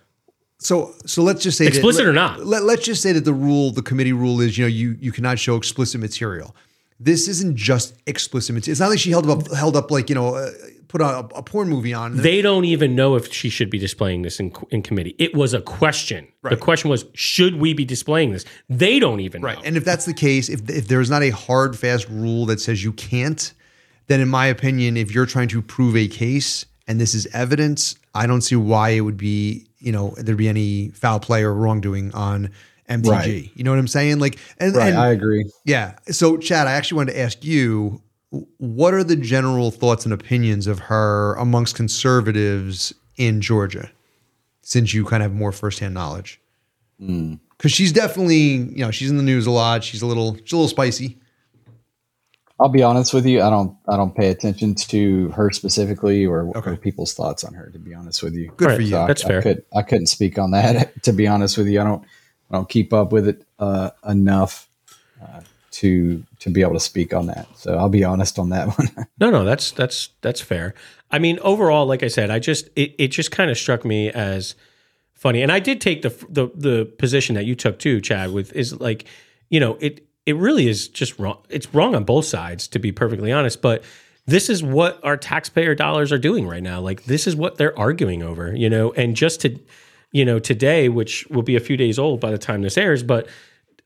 so 0.59 0.93
so 1.05 1.21
let's 1.23 1.43
just 1.43 1.57
say 1.57 1.67
Explicit 1.67 2.03
let- 2.05 2.09
or 2.09 2.13
not. 2.13 2.45
Let, 2.45 2.63
let's 2.63 2.83
just 2.85 3.01
say 3.01 3.11
that 3.13 3.25
the 3.25 3.33
rule, 3.33 3.71
the 3.71 3.81
committee 3.83 4.13
rule 4.13 4.41
is, 4.41 4.57
you 4.57 4.65
know, 4.65 4.69
you 4.69 4.97
you 4.99 5.11
cannot 5.11 5.39
show 5.39 5.55
explicit 5.55 6.01
material. 6.01 6.55
This 6.99 7.27
isn't 7.29 7.55
just 7.55 7.95
explicit 8.07 8.53
material. 8.53 8.73
It's 8.73 8.79
not 8.81 8.89
like 8.89 8.99
she 8.99 9.11
held 9.11 9.29
up 9.29 9.49
held 9.53 9.75
up 9.77 9.89
like 9.91 10.09
you 10.09 10.15
know 10.15 10.35
uh, 10.35 10.49
put 10.89 10.99
a, 11.01 11.19
a 11.35 11.43
porn 11.43 11.69
movie 11.69 11.93
on. 11.93 12.17
They 12.17 12.41
don't 12.41 12.65
even 12.65 12.95
know 12.95 13.15
if 13.15 13.31
she 13.31 13.49
should 13.49 13.69
be 13.69 13.77
displaying 13.77 14.23
this 14.23 14.39
in, 14.39 14.51
in 14.71 14.81
committee. 14.81 15.15
It 15.19 15.33
was 15.35 15.53
a 15.53 15.61
question. 15.61 16.27
The 16.41 16.57
question 16.57 16.89
was, 16.89 17.05
should 17.13 17.55
we 17.57 17.73
be 17.75 17.85
displaying 17.85 18.31
this? 18.31 18.43
They 18.69 18.97
don't 18.99 19.19
even 19.19 19.41
Right. 19.43 19.57
know. 19.59 19.63
And 19.63 19.77
if 19.77 19.85
that's 19.85 20.05
the 20.05 20.13
case, 20.15 20.49
if 20.49 20.67
if 20.69 20.87
there's 20.87 21.09
not 21.09 21.21
a 21.23 21.29
hard 21.29 21.77
fast 21.77 22.09
rule 22.09 22.45
that 22.47 22.59
says 22.59 22.83
you 22.83 22.91
can't, 22.93 23.53
then 24.09 24.19
in 24.19 24.27
my 24.27 24.47
opinion, 24.47 24.97
if 24.97 25.13
you're 25.13 25.27
trying 25.27 25.47
to 25.49 25.61
prove 25.61 25.95
a 25.95 26.07
case 26.07 26.65
and 26.87 26.99
this 26.99 27.13
is 27.13 27.27
evidence, 27.27 27.95
I 28.15 28.25
don't 28.25 28.41
see 28.41 28.55
why 28.55 28.89
it 28.89 29.01
would 29.01 29.17
be, 29.17 29.67
you 29.77 29.91
know, 29.91 30.15
there'd 30.17 30.35
be 30.35 30.49
any 30.49 30.89
foul 30.89 31.19
play 31.19 31.43
or 31.43 31.53
wrongdoing 31.53 32.11
on 32.15 32.49
MTG. 32.89 33.07
Right. 33.07 33.51
You 33.53 33.63
know 33.63 33.69
what 33.69 33.77
I'm 33.77 33.87
saying? 33.87 34.17
Like 34.17 34.39
and, 34.57 34.75
right. 34.75 34.89
and 34.89 34.97
I 34.97 35.09
agree. 35.09 35.49
yeah. 35.63 35.93
So 36.07 36.37
Chad, 36.37 36.65
I 36.65 36.71
actually 36.71 36.97
wanted 36.97 37.13
to 37.13 37.19
ask 37.19 37.43
you 37.43 38.01
what 38.57 38.95
are 38.95 39.03
the 39.03 39.15
general 39.15 39.69
thoughts 39.69 40.05
and 40.05 40.13
opinions 40.13 40.65
of 40.65 40.79
her 40.79 41.35
amongst 41.35 41.75
conservatives 41.75 42.93
in 43.15 43.41
Georgia, 43.41 43.91
since 44.63 44.91
you 44.91 45.05
kind 45.05 45.21
of 45.21 45.31
have 45.31 45.37
more 45.37 45.51
firsthand 45.51 45.93
knowledge? 45.93 46.41
Hmm. 46.99 47.35
Because 47.57 47.71
she's 47.71 47.91
definitely, 47.91 48.37
you 48.37 48.85
know, 48.85 48.89
she's 48.89 49.11
in 49.11 49.17
the 49.17 49.23
news 49.23 49.45
a 49.45 49.51
lot. 49.51 49.83
She's 49.83 50.01
a 50.01 50.07
little, 50.07 50.35
she's 50.37 50.53
a 50.53 50.55
little 50.55 50.67
spicy. 50.67 51.17
I'll 52.59 52.69
be 52.69 52.83
honest 52.83 53.13
with 53.13 53.25
you. 53.25 53.41
I 53.41 53.49
don't. 53.49 53.75
I 53.87 53.95
don't 53.97 54.15
pay 54.15 54.29
attention 54.29 54.75
to 54.75 55.29
her 55.29 55.49
specifically 55.51 56.25
or, 56.25 56.49
Okay. 56.57 56.71
or 56.71 56.75
people's 56.75 57.13
thoughts 57.13 57.43
on 57.43 57.53
her. 57.53 57.69
To 57.71 57.79
be 57.79 57.93
honest 57.93 58.21
with 58.23 58.33
you, 58.33 58.51
Good 58.57 58.67
Right. 58.67 58.75
for 58.75 58.81
you. 58.81 58.89
So 58.89 59.01
I- 59.01 59.07
That's 59.07 59.23
I, 59.25 59.27
fair. 59.27 59.41
could, 59.41 59.63
I 59.75 59.81
couldn't 59.81 60.07
speak 60.07 60.37
on 60.37 60.51
that. 60.51 61.01
To 61.03 61.13
be 61.13 61.27
honest 61.27 61.57
with 61.57 61.67
you, 61.67 61.79
I 61.81 61.83
don't. 61.83 62.03
I 62.51 62.55
don't 62.55 62.67
keep 62.67 62.93
up 62.93 63.11
with 63.11 63.27
it 63.27 63.43
uh, 63.59 63.91
enough 64.07 64.67
uh, 65.21 65.41
to 65.71 66.23
to 66.39 66.49
be 66.49 66.61
able 66.61 66.73
to 66.73 66.79
speak 66.79 67.13
on 67.13 67.27
that. 67.27 67.47
So 67.55 67.77
I'll 67.77 67.89
be 67.89 68.03
honest 68.03 68.39
on 68.39 68.49
that 68.49 68.67
one. 68.77 68.89
No, 69.19 69.29
no, 69.29 69.45
that's 69.45 69.71
that's 69.71 70.09
that's 70.21 70.41
fair. 70.41 70.73
I 71.11 71.19
mean, 71.19 71.39
overall, 71.43 71.85
like 71.85 72.01
I 72.03 72.07
said, 72.07 72.29
I 72.31 72.39
just 72.39 72.67
it, 72.75 72.95
it 72.97 73.07
just 73.09 73.31
kind 73.31 73.49
of 73.51 73.57
struck 73.57 73.85
me 73.85 74.09
as 74.09 74.55
funny, 75.13 75.41
and 75.43 75.51
I 75.51 75.59
did 75.59 75.79
take 75.79 76.01
the 76.01 76.09
the 76.27 76.49
the 76.55 76.85
position 76.97 77.35
that 77.35 77.45
you 77.45 77.55
took 77.55 77.77
too, 77.79 78.01
Chad. 78.01 78.31
With 78.31 78.51
is 78.53 78.79
like, 78.81 79.05
you 79.49 79.59
know, 79.59 79.77
it 79.79 80.07
it 80.29 80.35
really 80.35 80.67
is 80.67 80.87
just 80.87 81.17
wrong. 81.17 81.39
It's 81.49 81.73
wrong 81.73 81.95
on 81.95 82.03
both 82.03 82.25
sides, 82.25 82.67
to 82.69 82.79
be 82.79 82.91
perfectly 82.91 83.31
honest. 83.31 83.63
But 83.63 83.83
this 84.27 84.47
is 84.47 84.61
what 84.61 85.03
our 85.03 85.17
taxpayer 85.17 85.73
dollars 85.73 86.11
are 86.11 86.19
doing 86.19 86.47
right 86.47 86.61
now. 86.61 86.79
Like 86.79 87.05
this 87.05 87.25
is 87.25 87.35
what 87.35 87.57
they're 87.57 87.77
arguing 87.77 88.21
over, 88.21 88.55
you 88.55 88.69
know. 88.69 88.91
And 88.91 89.15
just 89.15 89.41
to, 89.41 89.59
you 90.11 90.23
know, 90.23 90.37
today, 90.37 90.87
which 90.87 91.25
will 91.31 91.41
be 91.41 91.55
a 91.55 91.59
few 91.59 91.77
days 91.77 91.97
old 91.97 92.19
by 92.19 92.29
the 92.29 92.37
time 92.37 92.61
this 92.61 92.77
airs, 92.77 93.01
but 93.01 93.27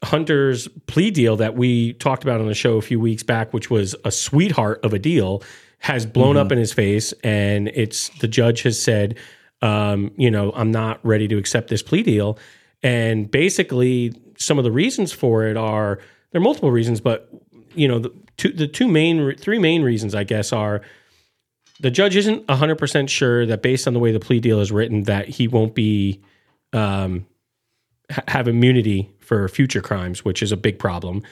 Hunter's 0.04 0.68
plea 0.86 1.12
deal 1.12 1.38
that 1.38 1.56
we 1.56 1.94
talked 1.94 2.24
about 2.24 2.42
on 2.42 2.48
the 2.48 2.54
show 2.54 2.76
a 2.76 2.82
few 2.82 3.00
weeks 3.00 3.24
back, 3.24 3.54
which 3.54 3.70
was 3.70 3.96
a 4.04 4.12
sweetheart 4.12 4.84
of 4.84 4.94
a 4.94 5.00
deal, 5.00 5.42
has 5.80 6.06
blown 6.06 6.36
up 6.36 6.52
in 6.52 6.58
his 6.58 6.74
face, 6.74 7.14
and 7.24 7.70
it's 7.70 8.10
the 8.20 8.28
judge 8.28 8.64
has 8.64 8.82
said, 8.82 9.18
um, 9.62 10.12
you 10.18 10.30
know, 10.30 10.52
I'm 10.56 10.72
not 10.72 11.00
ready 11.06 11.30
to 11.30 11.38
accept 11.38 11.70
this 11.70 11.82
plea 11.82 12.04
deal, 12.04 12.38
and 12.82 13.32
basically 13.32 14.14
some 14.38 14.58
of 14.58 14.66
the 14.66 14.72
reasons 14.72 15.14
for 15.14 15.46
it 15.48 15.56
are 15.56 16.00
there 16.34 16.42
are 16.42 16.44
multiple 16.44 16.72
reasons, 16.72 17.00
but 17.00 17.30
you 17.74 17.88
know 17.88 18.00
the 18.00 18.14
two 18.36 18.52
the 18.52 18.68
two 18.68 18.90
main 18.90 19.36
three 19.38 19.60
main 19.60 19.84
reasons 19.84 20.14
I 20.14 20.26
guess 20.26 20.52
are 20.52 20.82
the 21.80 21.92
judge 21.92 22.16
isn't 22.16 22.46
100% 22.48 23.10
sure 23.10 23.46
that 23.46 23.62
based 23.62 23.88
on 23.88 23.94
the 23.94 24.00
way 24.00 24.12
the 24.12 24.20
plea 24.20 24.40
deal 24.40 24.60
is 24.60 24.72
written 24.72 25.04
that 25.04 25.28
he 25.28 25.48
won't 25.48 25.74
be 25.74 26.22
um, 26.72 27.26
ha- 28.12 28.24
have 28.28 28.48
immunity 28.48 29.12
for 29.20 29.48
future 29.48 29.82
crimes, 29.82 30.24
which 30.24 30.44
is 30.44 30.52
a 30.52 30.58
big 30.58 30.80
problem. 30.80 31.24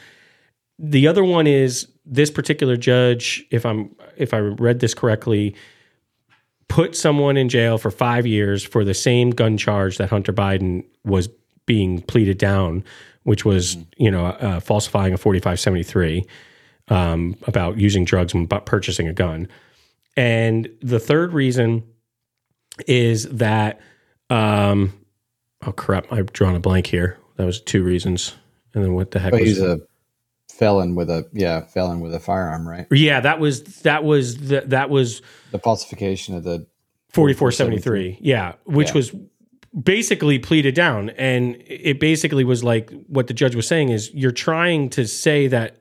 The 0.79 1.07
other 1.07 1.23
one 1.23 1.47
is 1.47 1.87
this 2.05 2.31
particular 2.31 2.75
judge, 2.75 3.45
if 3.51 3.65
I'm 3.65 3.95
if 4.17 4.33
I 4.33 4.39
read 4.39 4.79
this 4.79 4.93
correctly, 4.93 5.55
put 6.67 6.95
someone 6.95 7.37
in 7.37 7.49
jail 7.49 7.77
for 7.77 7.91
five 7.91 8.25
years 8.25 8.63
for 8.63 8.83
the 8.83 8.93
same 8.93 9.29
gun 9.29 9.57
charge 9.57 9.97
that 9.97 10.09
Hunter 10.09 10.33
Biden 10.33 10.85
was 11.03 11.29
being 11.65 12.01
pleaded 12.01 12.37
down, 12.37 12.83
which 13.23 13.45
was 13.45 13.77
you 13.97 14.11
know 14.11 14.25
uh, 14.27 14.59
falsifying 14.59 15.13
a 15.13 15.17
4573 15.17 16.25
um, 16.89 17.35
about 17.47 17.77
using 17.77 18.05
drugs 18.05 18.33
and 18.33 18.49
purchasing 18.65 19.07
a 19.07 19.13
gun. 19.13 19.47
And 20.17 20.69
the 20.81 20.99
third 20.99 21.33
reason 21.33 21.83
is 22.87 23.29
that 23.29 23.79
um, 24.29 24.93
oh 25.65 25.71
crap, 25.71 26.11
I've 26.11 26.33
drawn 26.33 26.55
a 26.55 26.59
blank 26.59 26.87
here. 26.87 27.17
That 27.37 27.45
was 27.45 27.61
two 27.61 27.83
reasons. 27.83 28.35
And 28.73 28.83
then 28.83 28.93
what 28.93 29.11
the 29.11 29.19
heck 29.19 29.31
but 29.31 29.41
was 29.41 29.49
he's 29.49 29.61
a 29.61 29.79
felon 30.49 30.95
with 30.95 31.09
a 31.09 31.27
yeah 31.33 31.61
felon 31.65 31.99
with 32.01 32.13
a 32.13 32.19
firearm, 32.19 32.67
right? 32.67 32.87
Yeah, 32.91 33.19
that 33.21 33.39
was 33.39 33.63
that 33.81 34.03
was 34.03 34.37
the, 34.37 34.61
that 34.67 34.89
was 34.89 35.21
The 35.51 35.59
falsification 35.59 36.35
of 36.35 36.43
the 36.43 36.65
4473. 37.09 38.19
Yeah, 38.21 38.53
which 38.65 38.89
Yeah. 38.89 38.93
was 38.95 39.15
basically 39.79 40.39
pleaded 40.39 40.75
down. 40.75 41.09
And 41.11 41.55
it 41.67 41.99
basically 41.99 42.43
was 42.43 42.63
like 42.63 42.91
what 43.07 43.27
the 43.27 43.33
judge 43.33 43.55
was 43.55 43.67
saying 43.67 43.89
is 43.89 44.13
you're 44.13 44.31
trying 44.31 44.89
to 44.91 45.07
say 45.07 45.47
that 45.47 45.77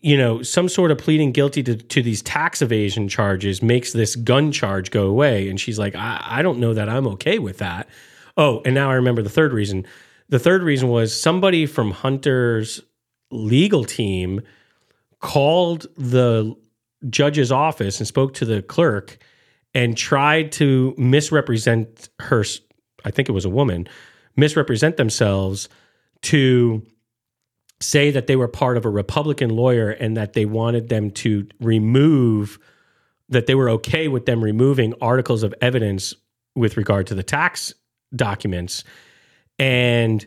you 0.00 0.16
know, 0.16 0.42
some 0.42 0.68
sort 0.68 0.90
of 0.90 0.98
pleading 0.98 1.32
guilty 1.32 1.62
to, 1.62 1.76
to 1.76 2.02
these 2.02 2.22
tax 2.22 2.62
evasion 2.62 3.08
charges 3.08 3.62
makes 3.62 3.92
this 3.92 4.14
gun 4.14 4.52
charge 4.52 4.90
go 4.90 5.06
away. 5.06 5.48
And 5.48 5.60
she's 5.60 5.78
like, 5.78 5.96
I, 5.96 6.24
I 6.24 6.42
don't 6.42 6.58
know 6.58 6.72
that 6.74 6.88
I'm 6.88 7.06
okay 7.08 7.38
with 7.38 7.58
that. 7.58 7.88
Oh, 8.36 8.62
and 8.64 8.74
now 8.74 8.90
I 8.90 8.94
remember 8.94 9.22
the 9.22 9.28
third 9.28 9.52
reason. 9.52 9.84
The 10.28 10.38
third 10.38 10.62
reason 10.62 10.88
was 10.88 11.18
somebody 11.18 11.66
from 11.66 11.90
Hunter's 11.90 12.80
legal 13.30 13.84
team 13.84 14.40
called 15.20 15.86
the 15.96 16.54
judge's 17.10 17.50
office 17.50 17.98
and 17.98 18.06
spoke 18.06 18.34
to 18.34 18.44
the 18.44 18.62
clerk 18.62 19.18
and 19.78 19.96
tried 19.96 20.50
to 20.50 20.92
misrepresent 20.98 22.08
her, 22.18 22.44
I 23.04 23.12
think 23.12 23.28
it 23.28 23.32
was 23.32 23.44
a 23.44 23.48
woman, 23.48 23.86
misrepresent 24.34 24.96
themselves 24.96 25.68
to 26.22 26.82
say 27.80 28.10
that 28.10 28.26
they 28.26 28.34
were 28.34 28.48
part 28.48 28.76
of 28.76 28.84
a 28.84 28.88
Republican 28.88 29.50
lawyer 29.50 29.90
and 29.90 30.16
that 30.16 30.32
they 30.32 30.46
wanted 30.46 30.88
them 30.88 31.12
to 31.12 31.46
remove, 31.60 32.58
that 33.28 33.46
they 33.46 33.54
were 33.54 33.70
okay 33.70 34.08
with 34.08 34.26
them 34.26 34.42
removing 34.42 34.94
articles 35.00 35.44
of 35.44 35.54
evidence 35.60 36.12
with 36.56 36.76
regard 36.76 37.06
to 37.06 37.14
the 37.14 37.22
tax 37.22 37.72
documents. 38.16 38.82
And 39.60 40.26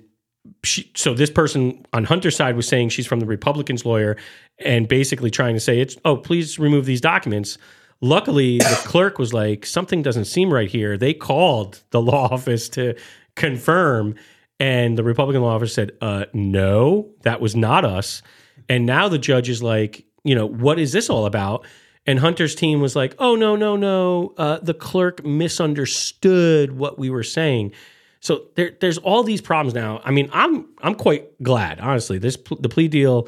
she, 0.64 0.90
so 0.96 1.14
this 1.14 1.30
person 1.30 1.86
on 1.92 2.06
Hunter's 2.06 2.38
side 2.38 2.56
was 2.56 2.70
saying 2.70 2.88
she's 2.88 3.06
from 3.06 3.20
the 3.20 3.26
Republicans 3.26 3.86
lawyer 3.86 4.16
and 4.60 4.88
basically 4.88 5.30
trying 5.30 5.56
to 5.56 5.60
say 5.60 5.82
it's, 5.82 5.98
oh, 6.06 6.16
please 6.16 6.58
remove 6.58 6.86
these 6.86 7.02
documents. 7.02 7.58
Luckily, 8.02 8.58
the 8.58 8.82
clerk 8.86 9.20
was 9.20 9.34
like, 9.34 9.66
something 9.66 10.02
doesn't 10.02 10.26
seem 10.26 10.52
right 10.52 10.70
here. 10.70 10.98
They 10.98 11.14
called 11.14 11.82
the 11.92 12.02
law 12.02 12.28
office 12.32 12.68
to 12.70 12.96
confirm 13.36 14.16
and 14.62 14.96
the 14.96 15.04
Republican 15.04 15.42
law 15.42 15.56
office 15.56 15.74
said, 15.74 15.94
uh, 16.02 16.26
no, 16.34 17.10
that 17.24 17.42
was 17.42 17.56
not 17.56 17.84
us. 17.84 18.22
And 18.70 18.86
now 18.86 19.10
the 19.10 19.18
judge 19.18 19.50
is 19.50 19.64
like, 19.64 20.06
you 20.24 20.36
know, 20.36 20.46
what 20.46 20.78
is 20.78 20.92
this 20.92 21.10
all 21.10 21.26
about? 21.26 21.66
And 22.06 22.20
Hunter's 22.20 22.54
team 22.54 22.80
was 22.80 22.96
like, 22.96 23.16
oh, 23.18 23.36
no, 23.36 23.56
no, 23.56 23.76
no. 23.76 24.36
Uh, 24.38 24.60
the 24.60 24.76
clerk 24.76 25.26
misunderstood 25.26 26.78
what 26.78 27.00
we 27.00 27.10
were 27.10 27.24
saying. 27.24 27.72
So 28.20 28.50
there, 28.54 28.78
there's 28.80 29.00
all 29.00 29.24
these 29.24 29.42
problems 29.42 29.74
now. 29.74 30.00
I 30.06 30.12
mean, 30.12 30.30
I'm 30.32 30.68
I'm 30.84 30.94
quite 30.94 31.42
glad, 31.42 31.80
honestly. 31.80 32.20
This 32.20 32.38
the 32.60 32.70
plea 32.70 32.88
deal. 32.88 33.28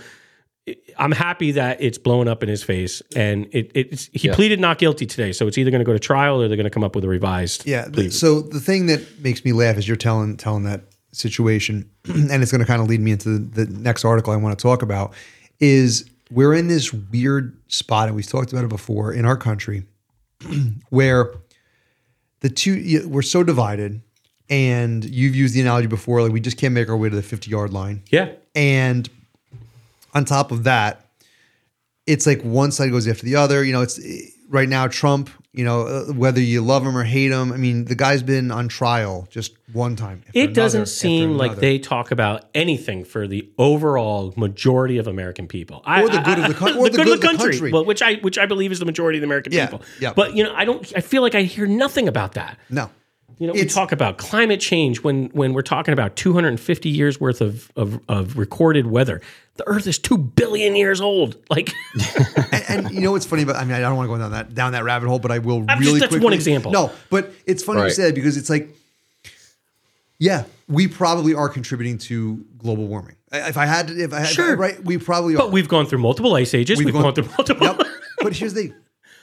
I'm 0.98 1.12
happy 1.12 1.52
that 1.54 1.82
it's 1.82 1.98
blowing 1.98 2.28
up 2.30 2.42
in 2.42 2.48
his 2.48 2.64
face, 2.64 3.02
and 3.16 3.48
it, 3.52 3.72
it's 3.76 4.06
he 4.14 4.28
Yeah. 4.30 4.36
pleaded 4.36 4.60
not 4.62 4.78
guilty 4.78 5.06
today. 5.06 5.34
So 5.34 5.46
it's 5.48 5.58
either 5.58 5.72
going 5.72 5.80
to 5.82 5.86
go 5.86 5.92
to 5.94 6.00
trial 6.00 6.42
or 6.42 6.48
they're 6.48 6.56
going 6.56 6.64
to 6.64 6.70
come 6.70 6.84
up 6.86 6.96
with 6.96 7.04
a 7.04 7.08
revised. 7.10 7.66
Yeah. 7.66 7.88
plea. 7.90 8.10
so 8.10 8.40
the 8.42 8.62
thing 8.62 8.86
that 8.86 9.20
makes 9.22 9.44
me 9.44 9.52
laugh 9.52 9.78
is 9.78 9.88
you're 9.88 9.98
telling 9.98 10.38
telling 10.38 10.64
that 10.64 10.82
situation, 11.12 11.90
and 12.06 12.42
it's 12.42 12.52
going 12.52 12.62
to 12.62 12.66
kind 12.68 12.82
of 12.82 12.88
lead 12.88 13.02
me 13.02 13.12
into 13.12 13.38
the, 13.40 13.66
the 13.66 13.72
next 13.74 14.06
article 14.06 14.32
I 14.32 14.38
want 14.38 14.58
to 14.58 14.62
talk 14.64 14.82
about. 14.82 15.14
Is 15.60 16.10
we're 16.32 16.54
in 16.54 16.68
this 16.68 16.94
weird 16.94 17.58
spot, 17.68 18.08
and 18.08 18.16
we've 18.16 18.26
talked 18.28 18.54
about 18.54 18.64
it 18.64 18.70
before 18.70 19.12
in 19.14 19.26
our 19.26 19.38
country, 19.38 19.84
where 20.90 21.34
the 22.40 22.50
two 22.50 23.06
we're 23.08 23.22
so 23.22 23.44
divided, 23.44 24.02
and 24.50 25.04
you've 25.06 25.36
used 25.36 25.54
the 25.56 25.62
analogy 25.62 25.88
before, 25.88 26.22
like 26.22 26.32
we 26.32 26.40
just 26.40 26.58
can't 26.58 26.74
make 26.74 26.88
our 26.90 26.98
way 26.98 27.10
to 27.10 27.16
the 27.16 27.22
50 27.22 27.50
yard 27.52 27.74
line. 27.74 28.04
yeah, 28.12 28.32
And 28.56 29.10
on 30.14 30.26
top 30.26 30.52
of 30.52 30.64
that, 30.66 31.06
it's 32.06 32.26
like 32.28 32.42
one 32.44 32.72
side 32.72 32.92
goes 32.92 33.08
after 33.08 33.26
the 33.26 33.36
other. 33.36 33.64
You 33.64 33.74
know, 33.74 33.82
it's 33.82 34.00
right 34.50 34.68
now 34.70 34.88
Trump. 34.88 35.30
You 35.56 35.64
know, 35.64 35.82
uh, 35.86 36.06
whether 36.14 36.42
you 36.42 36.62
love 36.62 36.84
him 36.84 36.98
or 36.98 37.04
hate 37.04 37.32
him. 37.32 37.52
I 37.54 37.58
mean, 37.58 37.86
the 37.86 37.94
guy's 37.94 38.24
been 38.24 38.50
on 38.50 38.68
trial 38.70 39.28
just 39.30 39.54
one 39.72 39.96
time. 39.96 40.24
It 40.34 40.56
doesn't 40.56 40.88
seem 40.88 41.38
like 41.38 41.58
they 41.58 41.78
talk 41.78 42.10
about 42.10 42.46
anything 42.56 43.06
for 43.06 43.28
the 43.28 43.48
overall 43.60 44.34
majority 44.36 44.98
of 44.98 45.06
American 45.06 45.48
people, 45.48 45.84
I- 45.86 46.02
Or 46.02 46.10
the 46.10 46.22
I- 46.22 46.24
good 46.24 46.40
of 46.40 46.48
the 46.48 46.54
coun- 46.56 46.78
or 46.80 46.90
the 46.90 46.98
good 46.98 47.08
of 47.08 47.22
the 47.22 47.28
country. 47.28 47.72
Well, 47.72 47.86
which 47.86 48.02
I 48.02 48.16
which 48.16 48.40
I 48.40 48.48
believe 48.48 48.72
is 48.72 48.80
the 48.80 48.86
majority 48.86 49.20
of 49.20 49.22
the 49.22 49.28
American 49.28 49.54
Yeah, 49.54 49.68
people. 49.68 49.84
yeah. 50.02 50.14
But 50.16 50.36
you 50.36 50.44
know, 50.44 50.54
I 50.56 50.66
don't. 50.66 50.92
I 50.96 51.02
feel 51.02 51.22
like 51.22 51.36
I 51.36 51.44
hear 51.44 51.68
nothing 51.68 52.08
about 52.08 52.34
that. 52.34 52.58
no. 52.70 52.90
You 53.40 53.48
know, 53.48 53.54
we 53.54 53.66
talk 53.66 53.92
about 53.92 54.18
climate 54.20 54.60
change 54.60 55.04
when 55.04 55.26
when 55.34 55.54
we're 55.54 55.64
talking 55.64 55.92
about 55.92 56.16
250 56.16 56.90
years 56.90 57.20
worth 57.20 57.42
of 57.42 57.72
of, 57.76 58.00
of 58.08 58.38
recorded 58.38 58.88
weather. 58.88 59.22
The 59.56 59.68
Earth 59.68 59.86
is 59.86 60.00
two 60.00 60.18
billion 60.18 60.76
years 60.76 61.00
old. 61.00 61.38
Like, 61.50 61.72
and, 62.52 62.88
and 62.88 62.92
you 62.92 63.02
know 63.02 63.12
what's 63.12 63.26
funny 63.26 63.44
about? 63.44 63.58
I 63.58 63.64
mean, 63.66 63.74
I 63.74 63.80
don't 63.80 63.96
want 63.96 64.08
to 64.10 64.14
go 64.16 64.20
down 64.20 64.32
that 64.32 64.56
down 64.56 64.72
that 64.72 64.84
rabbit 64.84 65.08
hole, 65.08 65.20
but 65.20 65.32
I 65.32 65.38
will 65.40 65.64
I'm 65.70 65.78
really 65.80 65.92
just- 65.92 66.00
that's 66.00 66.10
quickly. 66.10 66.24
one 66.24 66.34
example. 66.34 66.72
No, 66.72 66.92
but 67.12 67.32
it's 67.46 67.64
funny 67.64 67.80
you 67.80 67.84
Right. 67.86 67.94
say 67.94 68.04
that 68.06 68.16
because 68.16 68.36
it's 68.38 68.50
like, 68.50 68.70
yeah, 70.20 70.46
we 70.68 70.88
probably 70.88 71.34
are 71.34 71.50
contributing 71.50 71.98
to 72.00 72.44
global 72.58 72.88
warming. 72.88 73.16
If 73.32 73.58
I 73.58 73.66
had 73.66 73.88
to, 73.90 73.98
if 74.04 74.14
I 74.14 74.20
had 74.22 74.30
Sure. 74.30 74.56
right, 74.56 74.84
we 74.84 74.98
probably 74.98 75.36
are. 75.36 75.40
but 75.40 75.52
we've 75.52 75.68
gone 75.68 75.86
through 75.86 76.00
multiple 76.00 76.34
ice 76.36 76.54
ages. 76.54 76.78
We've, 76.84 76.94
gone, 76.94 77.14
through 77.14 77.28
multiple. 77.38 77.68
Yep. 77.68 77.82
But 78.22 78.34
here's 78.34 78.54
the 78.54 78.62
thing: 78.64 78.76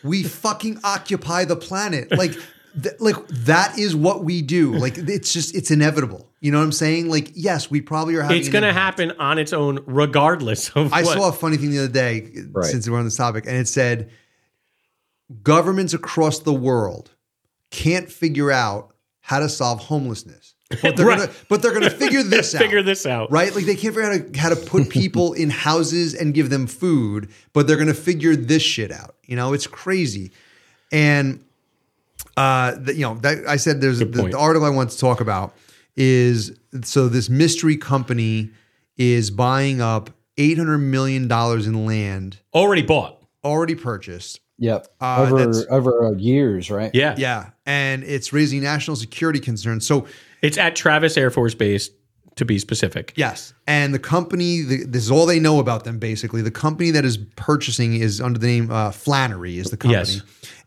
we 0.04 0.22
fucking 0.24 0.80
occupy 0.84 1.44
the 1.44 1.56
planet. 1.56 2.10
Like, 2.16 2.32
th- 2.80 2.96
like 3.00 3.16
that 3.28 3.78
is 3.78 3.96
what 3.96 4.24
we 4.24 4.42
do. 4.42 4.74
Like, 4.74 4.98
it's 4.98 5.32
just 5.32 5.54
it's 5.54 5.70
inevitable. 5.70 6.28
You 6.40 6.50
know 6.53 6.59
what 6.59 6.64
I'm 6.64 6.72
saying? 6.72 7.09
Like, 7.11 7.33
yes, 7.35 7.70
we 7.70 7.81
probably 7.83 8.14
are 8.16 8.22
having. 8.22 8.38
It's 8.38 8.48
going 8.48 8.64
to 8.64 8.72
happen 8.72 9.12
on 9.18 9.38
its 9.38 9.53
own, 9.53 9.81
regardless 9.87 10.70
of 10.70 10.92
I 10.92 11.03
what. 11.03 11.18
saw 11.18 11.29
a 11.29 11.33
funny 11.33 11.59
thing 11.59 11.70
the 11.70 11.81
other 11.81 11.88
day 11.92 12.31
Right. 12.50 12.64
since 12.64 12.88
we're 12.88 12.98
on 12.98 13.05
this 13.05 13.16
topic, 13.16 13.44
and 13.46 13.57
it 13.57 13.68
said 13.68 14.11
governments 15.42 15.94
across 15.94 16.40
the 16.40 16.53
world 16.53 17.11
can't 17.70 18.11
figure 18.11 18.50
out 18.50 18.94
how 19.20 19.38
to 19.38 19.48
solve 19.48 19.81
homelessness, 19.81 20.55
but 20.83 20.96
they're 20.96 21.07
Right. 21.07 21.18
gonna 21.18 21.33
but 21.48 21.62
they're 21.62 21.72
gonna 21.72 21.90
figure 21.90 22.22
this 22.22 22.55
out. 22.55 22.62
figure 22.62 22.83
this 22.83 23.07
out. 23.07 23.31
right? 23.31 23.55
Like 23.55 23.64
they 23.66 23.76
can't 23.76 23.94
figure 23.94 24.11
out 24.11 24.18
how 24.20 24.26
to, 24.33 24.38
how 24.38 24.48
to 24.48 24.57
put 24.57 24.88
people 24.90 25.35
in 25.35 25.50
houses 25.50 26.14
and 26.14 26.35
give 26.35 26.50
them 26.50 26.66
food, 26.66 27.29
but 27.53 27.66
they're 27.66 27.76
going 27.76 27.88
to 27.88 27.94
figure 27.94 28.35
this 28.35 28.62
shit 28.62 28.90
out. 28.90 29.14
You 29.26 29.37
know, 29.37 29.53
it's 29.53 29.66
crazy. 29.66 30.33
And 30.90 31.44
uh, 32.37 32.72
the, 32.76 32.94
you 32.94 33.03
know, 33.03 33.14
that, 33.16 33.46
I 33.46 33.57
said 33.57 33.81
there's 33.81 34.00
the, 34.00 34.07
the 34.07 34.37
article 34.38 34.66
I 34.66 34.70
want 34.70 34.90
to 34.90 34.98
talk 34.98 35.20
about 35.20 35.55
is 35.96 36.59
so 36.83 37.09
this 37.09 37.29
mystery 37.29 37.76
company 37.76 38.50
is 38.96 39.31
buying 39.31 39.81
up 39.81 40.11
eight 40.38 40.59
hundred 40.59 40.79
million 40.79 41.29
dollars 41.29 41.66
in 41.66 41.87
land 41.87 42.38
Already 42.55 42.83
bought. 42.83 43.22
already 43.44 43.74
purchased. 43.74 44.40
Yep. 44.59 44.88
Uh, 45.00 45.26
over 45.31 45.53
over 45.70 46.07
uh, 46.07 46.11
years, 46.12 46.70
right? 46.70 46.90
Yeah. 46.94 47.14
Yeah, 47.16 47.50
and 47.64 48.05
it's 48.05 48.33
raising 48.33 48.62
national 48.62 48.96
security 48.96 49.40
concerns. 49.40 49.87
So 49.87 50.07
It's 50.42 50.59
at 50.59 50.76
Travis 50.76 51.16
Air 51.16 51.31
Force 51.31 51.55
Base, 51.55 51.88
to 52.37 52.44
be 52.44 52.59
specific. 52.59 53.12
Yes. 53.16 53.53
And 53.66 53.92
the 53.92 53.98
company, 53.98 54.62
the, 54.62 54.85
this 54.85 55.03
is 55.03 55.11
all 55.11 55.26
they 55.26 55.40
know 55.40 55.61
about 55.61 55.85
them 55.85 55.98
basically. 55.98 56.42
The 56.42 56.50
company 56.50 56.90
that 56.90 57.05
is 57.05 57.18
purchasing 57.37 57.94
is 57.94 58.20
under 58.20 58.38
the 58.38 58.46
name 58.46 58.70
uh, 58.70 58.90
Flannery, 58.90 59.59
is 59.59 59.70
the 59.70 59.76
company. 59.76 59.98
Yes. 60.05 60.22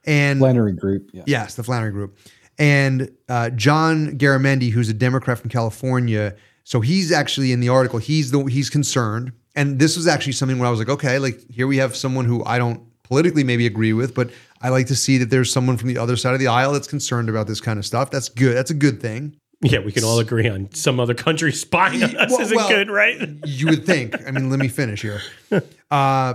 And 0.06 0.40
Flannery 0.40 0.74
Group. 0.74 1.10
Yeah. 1.14 1.24
yes, 1.26 1.56
the 1.56 1.64
Flannery 1.64 1.92
Group. 1.92 2.18
And 2.60 3.12
uh, 3.30 3.50
John 3.52 4.18
Garamendi, 4.18 4.70
who's 4.72 4.89
a 4.89 4.94
Democrat 4.94 5.39
from 5.39 5.50
California, 5.50 6.36
so 6.63 6.82
he's 6.82 7.12
actually 7.12 7.52
in 7.52 7.60
the 7.60 7.70
article. 7.70 8.00
He's 8.00 8.32
the 8.32 8.44
he's 8.46 8.70
concerned, 8.70 9.32
and 9.56 9.80
this 9.80 9.98
was 9.98 10.08
actually 10.08 10.34
something 10.34 10.60
where 10.60 10.68
I 10.68 10.72
was 10.72 10.80
like, 10.80 10.89
okay, 10.89 11.20
like 11.20 11.39
here 11.50 11.68
we 11.68 11.78
have 11.78 11.96
someone 11.96 12.26
who 12.26 12.44
I 12.46 12.58
don't 12.58 12.82
politically 13.04 13.44
maybe 13.44 13.66
agree 13.66 13.94
with, 13.94 14.13
but 14.16 14.30
I 14.62 14.70
like 14.70 14.88
to 14.88 14.96
see 14.96 15.18
that 15.18 15.30
there's 15.30 15.52
someone 15.52 15.78
from 15.78 15.89
the 15.89 15.98
other 15.98 16.16
side 16.16 16.34
of 16.34 16.39
the 16.39 16.48
aisle 16.48 16.72
that's 16.74 16.88
concerned 16.88 17.28
about 17.30 17.48
this 17.48 17.60
kind 17.60 17.78
of 17.78 17.86
stuff. 17.86 18.12
That's 18.12 18.30
good. 18.30 18.56
That's 18.56 18.72
a 18.72 18.76
good 18.76 19.02
thing. 19.02 19.36
Yeah, 19.62 19.80
we 19.80 19.92
can 19.92 20.04
all 20.04 20.20
agree 20.20 20.48
on 20.50 20.70
some 20.74 21.00
other 21.00 21.13
country 21.13 21.52
spying 21.54 22.04
on 22.04 22.16
us 22.18 22.32
Well- 22.32 22.42
isn't 22.42 22.56
well, 22.56 22.70
good, 22.70 22.89
right? 22.89 23.30
You 23.46 23.68
would 23.68 23.86
think. 23.86 24.16
I 24.28 24.32
mean, 24.32 24.50
let 24.50 24.60
me 24.60 24.68
finish 24.68 25.02
here. 25.02 25.22
Uh, 25.92 26.34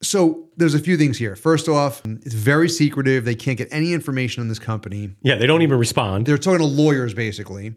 so 0.00 0.48
there's 0.56 0.74
a 0.74 0.78
few 0.78 0.96
things 0.96 1.18
here. 1.18 1.34
First 1.34 1.68
off, 1.68 2.02
it's 2.04 2.34
very 2.34 2.68
secretive. 2.68 3.24
They 3.24 3.34
can't 3.34 3.58
get 3.58 3.68
any 3.70 3.92
information 3.92 4.40
on 4.40 4.48
this 4.48 4.58
company. 4.58 5.10
Yeah, 5.22 5.36
they 5.36 5.46
don't 5.46 5.62
even 5.62 5.78
respond. 5.78 6.26
They're 6.26 6.38
talking 6.38 6.60
to 6.60 6.64
lawyers 6.64 7.14
basically. 7.14 7.74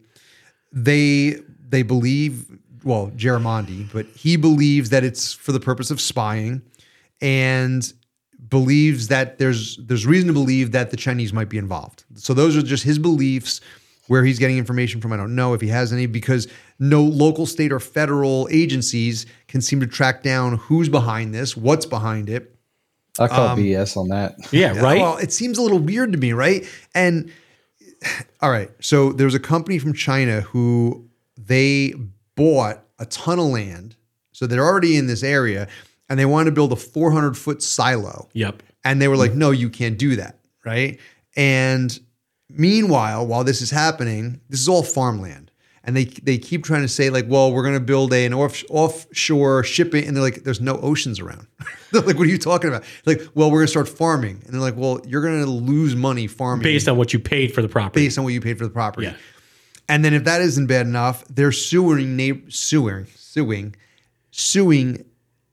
They 0.72 1.38
they 1.68 1.84
believe 1.84 2.46
well, 2.84 3.12
Garamendi, 3.16 3.92
but 3.94 4.08
he 4.08 4.36
believes 4.38 4.90
that 4.90 5.04
it's 5.04 5.34
for 5.34 5.52
the 5.52 5.60
purpose 5.60 5.92
of 5.92 6.02
spying 6.02 6.64
and 7.22 7.92
believes 8.50 9.08
that 9.08 9.38
there's 9.38 9.78
there's 9.78 10.06
reason 10.06 10.28
to 10.28 10.34
believe 10.34 10.72
that 10.72 10.92
the 10.92 10.98
Chinese 10.98 11.34
might 11.34 11.50
be 11.50 11.58
involved. 11.58 12.04
So 12.16 12.34
those 12.34 12.56
are 12.58 12.62
just 12.62 12.84
his 12.84 13.00
beliefs. 13.00 13.62
Where 14.08 14.26
he's 14.26 14.40
getting 14.40 14.58
information 14.58 15.00
from, 15.00 15.14
I 15.14 15.18
don't 15.18 15.36
know 15.36 15.54
if 15.54 15.62
he 15.62 15.70
has 15.70 15.94
any, 15.94 16.06
because 16.06 16.48
no 16.82 17.04
local, 17.04 17.46
state, 17.46 17.72
or 17.72 17.80
federal 17.80 18.48
agencies 18.52 19.26
can 19.48 19.62
seem 19.62 19.80
to 19.80 19.88
track 19.88 20.24
down 20.24 20.58
who's 20.58 20.90
behind 20.90 21.34
this, 21.34 21.56
what's 21.56 21.86
behind 21.86 22.30
it. 22.30 22.56
I 23.20 23.28
call 23.28 23.50
Um, 23.50 23.60
BS 23.60 23.96
on 23.96 24.10
that. 24.10 24.36
yeah, 24.52 24.78
right? 24.80 25.00
Well, 25.00 25.18
it 25.18 25.32
seems 25.32 25.58
a 25.58 25.62
little 25.62 25.80
weird 25.80 26.12
to 26.14 26.18
me, 26.18 26.34
right? 26.34 26.66
And 26.96 27.32
all 28.42 28.50
right, 28.50 28.72
so 28.80 29.12
there's 29.12 29.36
a 29.36 29.40
company 29.40 29.80
from 29.80 29.94
China 29.94 30.42
who 30.42 31.08
they 31.38 31.94
bought 32.36 32.84
a 33.00 33.06
ton 33.06 33.38
of 33.38 33.46
land, 33.46 33.96
so 34.32 34.48
they're 34.48 34.66
already 34.66 34.98
in 34.98 35.08
this 35.08 35.24
area, 35.24 35.68
and 36.10 36.20
they 36.20 36.26
wanted 36.26 36.46
to 36.46 36.52
build 36.52 36.72
a 36.74 36.76
400 36.76 37.38
foot 37.38 37.62
silo, 37.62 38.28
yep. 38.34 38.64
and 38.84 39.02
they 39.02 39.08
were 39.08 39.18
like, 39.18 39.34
"No, 39.34 39.52
you 39.52 39.70
can't 39.70 39.98
do 39.98 40.16
that," 40.16 40.40
right? 40.66 41.00
And 41.36 41.98
Meanwhile, 42.58 43.28
while 43.28 43.44
this 43.44 43.62
is 43.62 43.72
happening, 43.72 44.42
this 44.50 44.60
is 44.60 44.68
all 44.68 44.84
farmland. 44.84 45.51
And 45.84 45.98
they 45.98 46.06
they 46.06 46.38
keep 46.38 46.64
trying 46.64 46.84
to 46.84 46.88
say 46.88 47.10
like, 47.10 47.26
well, 47.28 47.52
we're 47.52 47.64
going 47.64 47.74
to 47.74 47.80
build 47.80 48.14
a, 48.14 48.24
an 48.26 48.34
off, 48.36 48.64
offshore 48.70 49.64
shipping, 49.64 50.06
and 50.06 50.16
they're 50.16 50.22
like, 50.24 50.44
there's 50.44 50.62
no 50.62 50.78
oceans 50.80 51.20
around. 51.20 51.48
they're 51.92 52.02
like, 52.04 52.18
what 52.18 52.28
are 52.28 52.30
you 52.32 52.38
talking 52.38 52.68
about? 52.70 52.84
Like, 53.08 53.22
well, 53.34 53.50
we're 53.50 53.60
going 53.60 53.66
to 53.68 53.72
start 53.72 53.90
farming, 53.90 54.44
and 54.46 54.54
they're 54.54 54.62
like, 54.62 54.76
well, 54.78 55.00
you're 55.08 55.24
going 55.24 55.44
to 55.44 55.50
lose 55.50 55.96
money 55.96 56.28
farming 56.28 56.62
Based 56.64 56.88
on 56.88 56.98
what 56.98 57.14
you 57.14 57.20
paid 57.20 57.54
for 57.54 57.64
the 57.64 57.68
property. 57.68 58.06
based 58.06 58.18
on 58.20 58.24
what 58.24 58.34
you 58.34 58.42
paid 58.42 58.60
for 58.60 58.64
the 58.64 58.70
property. 58.70 59.08
Yeah. 59.08 59.16
And 59.90 60.06
then 60.06 60.14
if 60.14 60.24
that 60.26 60.42
isn't 60.42 60.68
bad 60.68 60.86
enough, 60.86 61.26
they're 61.30 61.52
suing 61.52 62.16
neigh- 62.16 62.44
suing 62.50 63.08
suing 63.16 63.76
suing 64.30 65.04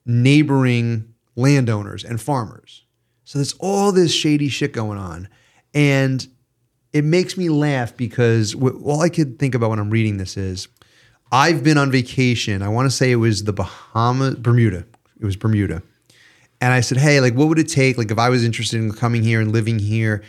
neighboring 0.04 1.14
landowners 1.36 2.04
and 2.04 2.20
farmers. 2.20 2.84
So 3.24 3.38
there's 3.38 3.54
all 3.54 3.92
this 3.92 4.12
shady 4.14 4.48
shit 4.48 4.72
going 4.72 4.98
on, 4.98 5.28
and 5.74 6.26
it 6.92 7.05
makes 7.05 7.37
me 7.37 7.48
laugh 7.48 7.96
because 7.96 8.55
all 8.55 9.01
I 9.01 9.09
could 9.09 9.38
think 9.38 9.55
about 9.55 9.70
when 9.70 9.79
I'm 9.79 9.90
reading 9.90 10.16
this 10.16 10.37
is 10.37 10.68
I've 11.31 11.62
been 11.62 11.77
on 11.77 11.90
vacation. 11.90 12.62
I 12.62 12.68
want 12.68 12.90
to 12.90 12.96
say 12.96 13.11
it 13.12 13.16
was 13.16 13.44
the 13.44 13.53
Bahamas, 13.53 14.37
Bermuda. 14.37 14.87
It 15.20 15.24
was 15.24 15.37
Bermuda. 15.37 15.83
And 16.61 16.72
I 16.72 16.81
said, 16.81 16.98
hey, 16.98 17.20
like, 17.20 17.35
what 17.35 17.48
would 17.48 17.59
it 17.59 17.68
take? 17.68 17.98
Like, 17.98 18.11
if 18.11 18.18
I 18.18 18.31
was 18.31 18.44
interested 18.44 18.79
in 18.79 18.92
coming 18.92 19.22
here 19.22 19.40
and 19.40 19.53
living 19.53 19.79
here, 19.79 20.22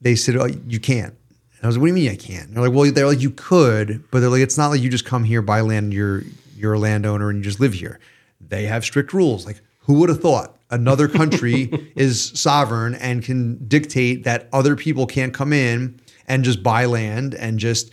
they 0.00 0.14
said, 0.14 0.36
oh, 0.36 0.46
you 0.46 0.80
can't. 0.80 1.12
And 1.12 1.64
I 1.64 1.66
was 1.66 1.76
like, 1.76 1.82
what 1.82 1.86
do 1.88 2.00
you 2.00 2.08
mean 2.08 2.12
I 2.12 2.16
can't? 2.16 2.48
And 2.48 2.56
they're 2.56 2.68
like, 2.68 2.72
well, 2.72 2.90
they're 2.90 3.06
like, 3.06 3.20
you 3.20 3.30
could, 3.30 4.04
but 4.10 4.20
they're 4.20 4.30
like, 4.30 4.42
it's 4.42 4.56
not 4.56 4.68
like 4.68 4.80
you 4.80 4.88
just 4.88 5.04
come 5.04 5.24
here, 5.24 5.42
buy 5.42 5.60
land, 5.60 5.92
you're 5.92 6.22
you're 6.56 6.74
a 6.74 6.78
landowner 6.78 7.30
and 7.30 7.38
you 7.38 7.44
just 7.44 7.60
live 7.60 7.74
here. 7.74 7.98
They 8.40 8.64
have 8.66 8.84
strict 8.84 9.12
rules. 9.12 9.44
Like, 9.44 9.60
who 9.80 9.94
would 9.94 10.08
have 10.08 10.20
thought 10.20 10.56
another 10.70 11.08
country 11.08 11.92
is 11.96 12.30
sovereign 12.34 12.94
and 12.94 13.22
can 13.22 13.66
dictate 13.66 14.24
that 14.24 14.48
other 14.52 14.76
people 14.76 15.06
can't 15.06 15.34
come 15.34 15.52
in 15.52 16.00
and 16.26 16.44
just 16.44 16.62
buy 16.62 16.84
land 16.86 17.34
and 17.34 17.58
just 17.58 17.92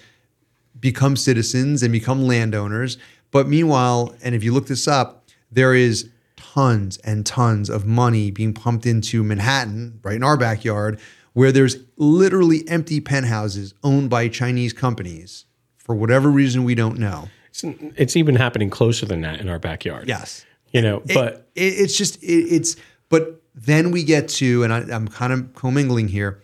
become 0.80 1.16
citizens 1.16 1.84
and 1.84 1.92
become 1.92 2.24
landowners. 2.28 2.98
But 3.32 3.48
meanwhile, 3.48 4.16
and 4.24 4.36
if 4.36 4.44
you 4.44 4.54
look 4.54 4.68
this 4.68 4.88
up, 4.88 5.26
there 5.52 5.74
is 5.74 6.10
tons 6.36 6.98
and 7.00 7.26
tons 7.26 7.70
of 7.70 7.86
money 7.86 8.32
being 8.32 8.54
pumped 8.54 8.86
into 8.86 9.24
Manhattan, 9.24 10.00
right 10.04 10.16
in 10.16 10.24
our 10.24 10.38
backyard, 10.38 11.00
where 11.34 11.52
there's 11.52 11.78
literally 11.98 12.68
empty 12.68 13.00
penthouses 13.00 13.74
owned 13.84 14.10
by 14.10 14.28
Chinese 14.28 14.74
companies 14.74 15.46
for 15.78 15.96
whatever 15.96 16.30
reason 16.30 16.64
we 16.64 16.76
don't 16.76 16.98
know. 17.00 17.30
It's, 17.50 17.64
it's 17.98 18.16
even 18.16 18.36
happening 18.36 18.70
closer 18.70 19.06
than 19.06 19.22
that 19.22 19.40
in 19.40 19.50
our 19.50 19.60
backyard. 19.60 20.08
Yes. 20.08 20.46
You 20.72 20.82
know, 20.82 20.98
It- 21.08 21.14
but 21.14 21.50
it, 21.56 21.62
it's 21.64 21.98
just 21.98 22.22
it, 22.24 22.28
it's 22.28 22.76
but 23.10 23.42
then 23.54 23.92
we 23.92 24.04
get 24.04 24.30
to 24.30 24.64
and 24.64 24.74
I, 24.74 24.80
I'm 24.94 25.08
kind 25.08 25.34
of 25.34 25.54
commingling 25.54 26.08
here. 26.08 26.42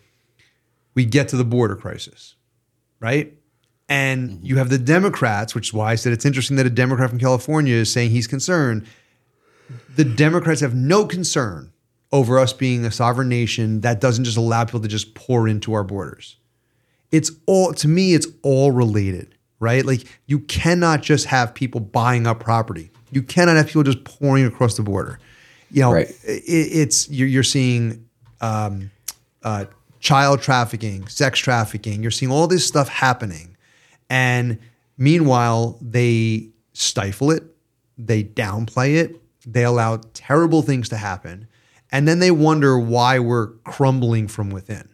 We 0.97 1.05
get 1.05 1.29
to 1.29 1.37
the 1.37 1.45
border 1.45 1.75
crisis, 1.75 2.35
right? 2.99 3.33
And 3.87 4.43
you 4.43 4.57
have 4.57 4.69
the 4.69 4.77
Democrats, 4.77 5.55
which 5.55 5.69
is 5.69 5.73
why 5.73 5.91
I 5.91 5.95
said 5.95 6.11
it's 6.11 6.25
interesting 6.25 6.57
that 6.57 6.65
a 6.65 6.69
Democrat 6.71 7.09
from 7.09 7.19
California 7.19 7.75
is 7.75 7.91
saying 7.91 8.11
he's 8.11 8.27
concerned. 8.27 8.85
The 9.95 10.03
Democrats 10.03 10.61
have 10.61 10.75
no 10.75 11.05
concern 11.05 11.71
over 12.11 12.39
us 12.39 12.51
being 12.53 12.85
a 12.85 12.91
sovereign 12.91 13.29
nation 13.29 13.81
that 13.81 14.01
doesn't 14.01 14.23
just 14.25 14.37
allow 14.37 14.65
people 14.65 14.79
to 14.81 14.87
just 14.87 15.13
pour 15.13 15.47
into 15.47 15.73
our 15.73 15.83
borders 15.83 16.37
it's 17.11 17.31
all 17.45 17.73
to 17.73 17.87
me 17.87 18.13
it's 18.13 18.27
all 18.43 18.71
related 18.71 19.35
right 19.59 19.85
like 19.85 20.03
you 20.25 20.39
cannot 20.39 21.01
just 21.01 21.25
have 21.25 21.53
people 21.53 21.81
buying 21.81 22.25
up 22.27 22.39
property 22.39 22.89
you 23.11 23.21
cannot 23.21 23.55
have 23.57 23.67
people 23.67 23.83
just 23.83 24.03
pouring 24.03 24.45
across 24.45 24.77
the 24.77 24.83
border 24.83 25.19
you 25.71 25.81
know 25.81 25.91
Right. 25.93 26.09
it, 26.23 26.43
it's 26.45 27.09
you're, 27.09 27.27
you're 27.27 27.43
seeing 27.43 28.07
um, 28.41 28.91
uh, 29.43 29.65
child 29.99 30.41
trafficking 30.41 31.07
sex 31.07 31.39
trafficking. 31.39 32.01
You're 32.01 32.11
seeing 32.11 32.31
all 32.31 32.47
this 32.47 32.65
stuff 32.65 32.87
happening. 32.87 33.57
And 34.09 34.59
meanwhile 34.97 35.77
they 35.81 36.49
stifle 36.73 37.31
it. 37.31 37.43
They 37.97 38.23
downplay 38.23 38.95
it. 38.95 39.21
They 39.45 39.63
allow 39.63 40.01
terrible 40.13 40.61
things 40.61 40.89
to 40.89 40.97
happen. 40.97 41.47
And 41.91 42.07
then 42.07 42.19
they 42.19 42.31
wonder 42.31 42.77
why 42.77 43.19
we're 43.19 43.47
crumbling 43.63 44.27
from 44.27 44.49
within. 44.49 44.89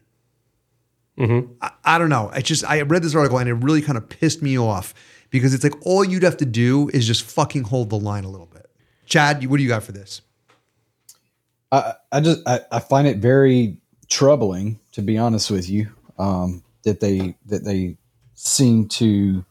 Mm-hmm. 1.17 1.51
I, 1.61 1.71
I 1.83 1.97
don't 1.97 2.09
know. 2.09 2.29
I 2.33 2.41
just 2.41 2.63
I 2.65 2.81
read 2.81 3.03
this 3.03 3.15
article 3.15 3.37
and 3.37 3.49
it 3.49 3.53
really 3.53 3.81
kind 3.81 3.97
of 3.97 4.09
pissed 4.09 4.41
me 4.41 4.57
off 4.57 4.93
because 5.29 5.53
it's 5.53 5.63
like 5.63 5.85
all 5.85 6.03
you'd 6.03 6.23
have 6.23 6.37
to 6.37 6.45
do 6.45 6.89
is 6.89 7.05
just 7.05 7.23
fucking 7.23 7.63
hold 7.63 7.89
the 7.89 7.99
line 7.99 8.23
a 8.23 8.29
little 8.29 8.47
bit. 8.47 8.69
Chad, 9.05 9.45
what 9.47 9.57
do 9.57 9.63
you 9.63 9.69
got 9.69 9.83
for 9.83 9.91
this? 9.91 10.21
I, 11.71 11.93
I 12.11 12.19
just 12.21 12.47
I, 12.47 12.61
I 12.71 12.79
find 12.79 13.07
it 13.07 13.17
very 13.17 13.77
troubling, 14.13 14.79
to 14.91 15.01
be 15.01 15.17
honest 15.17 15.49
with 15.49 15.67
you, 15.67 15.91
um, 16.19 16.63
that 16.83 16.99
they 16.99 17.35
that 17.47 17.63
they 17.63 17.97
seem 18.35 18.87
to 18.87 19.43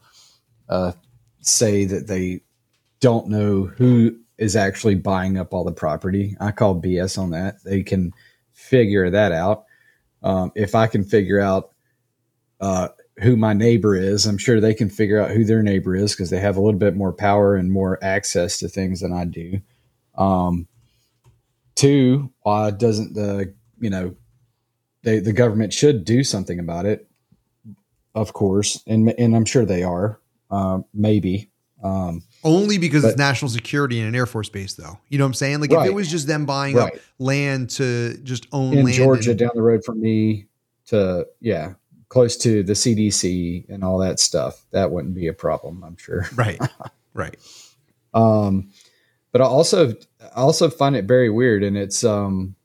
uh, 0.69 0.93
say 1.41 1.83
that 1.83 2.07
they 2.07 2.39
don't 3.01 3.27
know 3.27 3.65
who 3.65 4.17
is 4.37 4.55
actually 4.55 4.95
buying 4.95 5.37
up 5.37 5.53
all 5.53 5.65
the 5.65 5.73
property. 5.73 6.37
I 6.39 6.51
call 6.51 6.81
BS 6.81 7.17
on 7.17 7.31
that. 7.31 7.61
They 7.65 7.83
can 7.83 8.13
figure 8.53 9.09
that 9.09 9.33
out. 9.33 9.65
Um, 10.23 10.53
if 10.55 10.75
I 10.75 10.87
can 10.87 11.03
figure 11.03 11.41
out 11.41 11.73
uh, 12.61 12.87
who 13.19 13.35
my 13.35 13.51
neighbor 13.51 13.97
is, 13.97 14.25
I'm 14.25 14.37
sure 14.37 14.61
they 14.61 14.73
can 14.73 14.89
figure 14.89 15.19
out 15.19 15.31
who 15.31 15.43
their 15.43 15.61
neighbor 15.61 15.93
is 15.93 16.13
because 16.13 16.29
they 16.29 16.39
have 16.39 16.55
a 16.55 16.61
little 16.61 16.79
bit 16.79 16.95
more 16.95 17.11
power 17.11 17.57
and 17.57 17.69
more 17.69 18.01
access 18.01 18.59
to 18.59 18.69
things 18.69 19.01
than 19.01 19.11
I 19.11 19.25
do. 19.25 19.59
Um, 20.17 20.69
two, 21.75 22.31
why 22.43 22.71
doesn't 22.71 23.13
the 23.13 23.53
you 23.81 23.89
know 23.89 24.15
they 25.03 25.19
the 25.19 25.33
government 25.33 25.73
should 25.73 26.05
do 26.05 26.23
something 26.23 26.59
about 26.59 26.85
it? 26.85 27.07
Of 28.15 28.33
course, 28.33 28.81
and 28.87 29.09
and 29.17 29.35
I'm 29.35 29.45
sure 29.45 29.65
they 29.65 29.83
are. 29.83 30.19
Um, 30.51 30.85
maybe. 30.93 31.49
Um, 31.83 32.23
Only 32.45 32.77
because 32.77 33.03
it's 33.03 33.17
national 33.17 33.49
security 33.49 33.99
and 33.99 34.07
an 34.07 34.15
Air 34.15 34.25
Force 34.25 34.47
base, 34.47 34.75
though. 34.75 34.99
You 35.09 35.17
know 35.17 35.25
what 35.25 35.29
I'm 35.29 35.33
saying? 35.33 35.59
Like 35.59 35.71
if 35.71 35.85
it 35.85 35.93
was 35.93 36.09
just 36.09 36.27
them 36.27 36.45
buying 36.45 36.77
up 36.77 36.93
land 37.19 37.71
to 37.71 38.17
just 38.23 38.47
own 38.53 38.73
in 38.73 38.85
land 38.85 38.95
Georgia, 38.95 39.31
and- 39.31 39.39
down 39.39 39.51
the 39.53 39.61
road 39.61 39.83
from 39.83 39.99
me, 39.99 40.45
to 40.87 41.27
yeah, 41.41 41.73
close 42.07 42.37
to 42.37 42.63
the 42.63 42.73
CDC 42.73 43.67
and 43.69 43.83
all 43.83 43.97
that 43.97 44.19
stuff, 44.19 44.65
that 44.71 44.91
wouldn't 44.91 45.15
be 45.15 45.27
a 45.27 45.33
problem. 45.33 45.83
I'm 45.83 45.97
sure. 45.97 46.25
right, 46.35 46.61
right. 47.13 47.35
Um, 48.13 48.71
but 49.33 49.41
I 49.41 49.45
also 49.45 49.89
I 50.21 50.41
also 50.41 50.69
find 50.69 50.95
it 50.95 51.05
very 51.05 51.29
weird, 51.29 51.63
and 51.63 51.77
it's 51.77 52.03
um, 52.03 52.55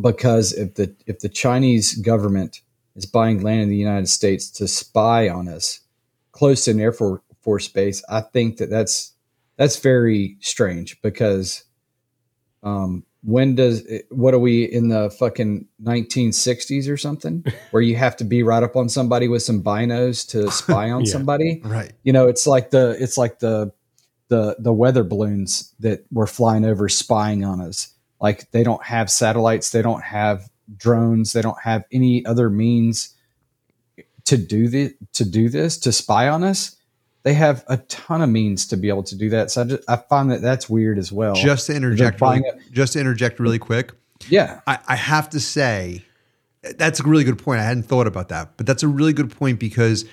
because 0.00 0.52
if 0.52 0.74
the 0.74 0.94
if 1.06 1.20
the 1.20 1.28
Chinese 1.28 1.94
government 1.94 2.60
is 2.96 3.06
buying 3.06 3.42
land 3.42 3.62
in 3.62 3.68
the 3.68 3.76
United 3.76 4.08
States 4.08 4.50
to 4.50 4.68
spy 4.68 5.28
on 5.28 5.48
us 5.48 5.80
close 6.32 6.64
to 6.64 6.70
an 6.72 6.80
Air 6.80 6.92
For- 6.92 7.22
Force 7.42 7.68
base, 7.68 8.02
I 8.08 8.20
think 8.20 8.58
that 8.58 8.70
that's 8.70 9.12
that's 9.56 9.78
very 9.78 10.36
strange 10.40 11.00
because 11.02 11.64
um, 12.62 13.04
when 13.24 13.54
does 13.54 13.82
what 14.10 14.34
are 14.34 14.38
we 14.38 14.64
in 14.64 14.88
the 14.88 15.10
fucking 15.10 15.66
1960s 15.82 16.88
or 16.90 16.96
something 16.96 17.44
where 17.70 17.82
you 17.82 17.96
have 17.96 18.16
to 18.16 18.24
be 18.24 18.42
right 18.42 18.62
up 18.62 18.76
on 18.76 18.88
somebody 18.88 19.28
with 19.28 19.42
some 19.42 19.62
binos 19.62 20.28
to 20.28 20.50
spy 20.50 20.90
on 20.90 21.04
Yeah. 21.04 21.12
somebody? 21.12 21.60
Right. 21.64 21.92
you 22.02 22.12
know 22.12 22.28
it's 22.28 22.46
like 22.46 22.70
the 22.70 22.96
it's 23.00 23.18
like 23.18 23.38
the 23.40 23.72
the 24.28 24.56
the 24.58 24.72
weather 24.72 25.04
balloons 25.04 25.74
that 25.80 26.04
were 26.10 26.26
flying 26.26 26.64
over 26.64 26.88
spying 26.88 27.44
on 27.44 27.60
us 27.60 27.91
like 28.22 28.50
they 28.52 28.62
don't 28.62 28.82
have 28.84 29.10
satellites 29.10 29.70
they 29.70 29.82
don't 29.82 30.02
have 30.02 30.48
drones 30.76 31.34
they 31.34 31.42
don't 31.42 31.60
have 31.60 31.84
any 31.92 32.24
other 32.24 32.48
means 32.48 33.14
to 34.24 34.38
do 34.38 34.68
the 34.68 34.94
to 35.12 35.24
do 35.24 35.50
this 35.50 35.76
to 35.76 35.92
spy 35.92 36.28
on 36.28 36.42
us 36.42 36.76
they 37.24 37.34
have 37.34 37.64
a 37.68 37.76
ton 37.76 38.22
of 38.22 38.30
means 38.30 38.66
to 38.66 38.76
be 38.76 38.88
able 38.88 39.02
to 39.02 39.16
do 39.16 39.28
that 39.28 39.50
so 39.50 39.62
i, 39.62 39.64
just, 39.64 39.90
I 39.90 39.96
find 39.96 40.30
that 40.30 40.40
that's 40.40 40.70
weird 40.70 40.98
as 40.98 41.12
well 41.12 41.34
Just 41.34 41.66
to 41.66 41.74
interject, 41.74 42.20
really, 42.20 42.42
just 42.70 42.94
to 42.94 43.00
interject 43.00 43.38
really 43.38 43.58
quick. 43.58 43.92
yeah 44.28 44.60
I, 44.66 44.78
I 44.88 44.96
have 44.96 45.28
to 45.30 45.40
say 45.40 46.04
that's 46.62 47.00
a 47.00 47.02
really 47.04 47.24
good 47.24 47.38
point. 47.38 47.60
I 47.60 47.64
hadn't 47.64 47.84
thought 47.84 48.06
about 48.06 48.28
that, 48.28 48.56
but 48.56 48.66
that's 48.66 48.82
a 48.82 48.88
really 48.88 49.12
good 49.12 49.36
point 49.36 49.58
because 49.58 50.04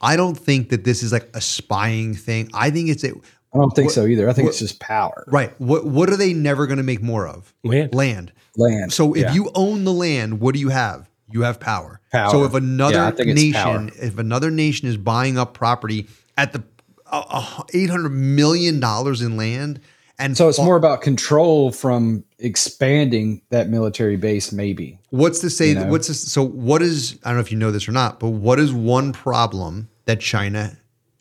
I 0.00 0.16
don't 0.16 0.34
think 0.34 0.70
that 0.70 0.84
this 0.84 1.02
is 1.02 1.12
like 1.12 1.28
a 1.34 1.40
spying 1.40 2.14
thing. 2.14 2.50
I 2.54 2.70
think 2.70 2.88
it's 2.88 3.04
a 3.04 3.12
i 3.54 3.58
don't 3.58 3.74
think 3.74 3.86
What- 3.86 3.94
so 3.94 4.06
either 4.06 4.28
i 4.28 4.32
think 4.32 4.46
what- 4.46 4.50
it's 4.50 4.58
just 4.58 4.80
power 4.80 5.24
right. 5.28 5.52
What 5.60 5.84
what 5.86 6.10
are 6.10 6.16
they 6.16 6.32
never 6.32 6.66
going 6.66 6.78
to 6.78 6.82
make 6.82 7.02
more 7.02 7.26
of? 7.26 7.52
land. 7.64 7.94
Land. 7.94 8.32
land 8.56 8.92
So 8.92 9.14
if 9.14 9.22
Yeah. 9.22 9.34
you 9.34 9.50
own 9.54 9.84
the 9.84 9.92
land, 9.92 10.40
what 10.40 10.54
do 10.54 10.60
you 10.60 10.68
have? 10.70 11.08
You 11.30 11.42
have 11.42 11.58
power. 11.60 12.00
Power. 12.12 12.30
So 12.30 12.44
if 12.44 12.52
another 12.54 12.94
Yeah, 12.96 13.06
I 13.08 13.10
think 13.12 13.28
it's 13.30 13.40
nation, 13.42 13.90
if 14.00 14.18
another 14.18 14.50
nation 14.50 14.86
is 14.88 14.96
buying 14.98 15.38
up 15.38 15.54
property 15.54 16.06
at 16.36 16.52
the 16.52 16.62
uh, 17.10 17.22
uh, 17.28 17.62
eight 17.74 17.88
hundred 17.90 18.10
million 18.10 18.80
dollars 18.80 19.20
in 19.22 19.36
land, 19.36 19.80
and 20.18 20.36
so 20.36 20.48
it's 20.48 20.58
fa- 20.58 20.64
more 20.64 20.76
about 20.76 21.00
control 21.02 21.70
from 21.72 22.24
expanding 22.38 23.42
that 23.50 23.68
military 23.70 24.16
base 24.16 24.52
maybe 24.52 24.98
What's 25.10 25.40
to 25.40 25.50
say? 25.50 25.68
you 25.70 25.74
that 25.74 25.84
know? 25.86 25.90
What's 25.90 26.08
this, 26.08 26.20
so? 26.32 26.42
What 26.42 26.80
is? 26.82 27.18
I 27.24 27.28
don't 27.30 27.36
know 27.36 27.40
if 27.42 27.52
you 27.52 27.58
know 27.58 27.70
this 27.70 27.88
or 27.88 27.92
not, 27.92 28.18
but 28.20 28.30
what 28.30 28.58
is 28.58 28.72
one 28.72 29.12
problem 29.12 29.88
that 30.06 30.20
China 30.20 30.76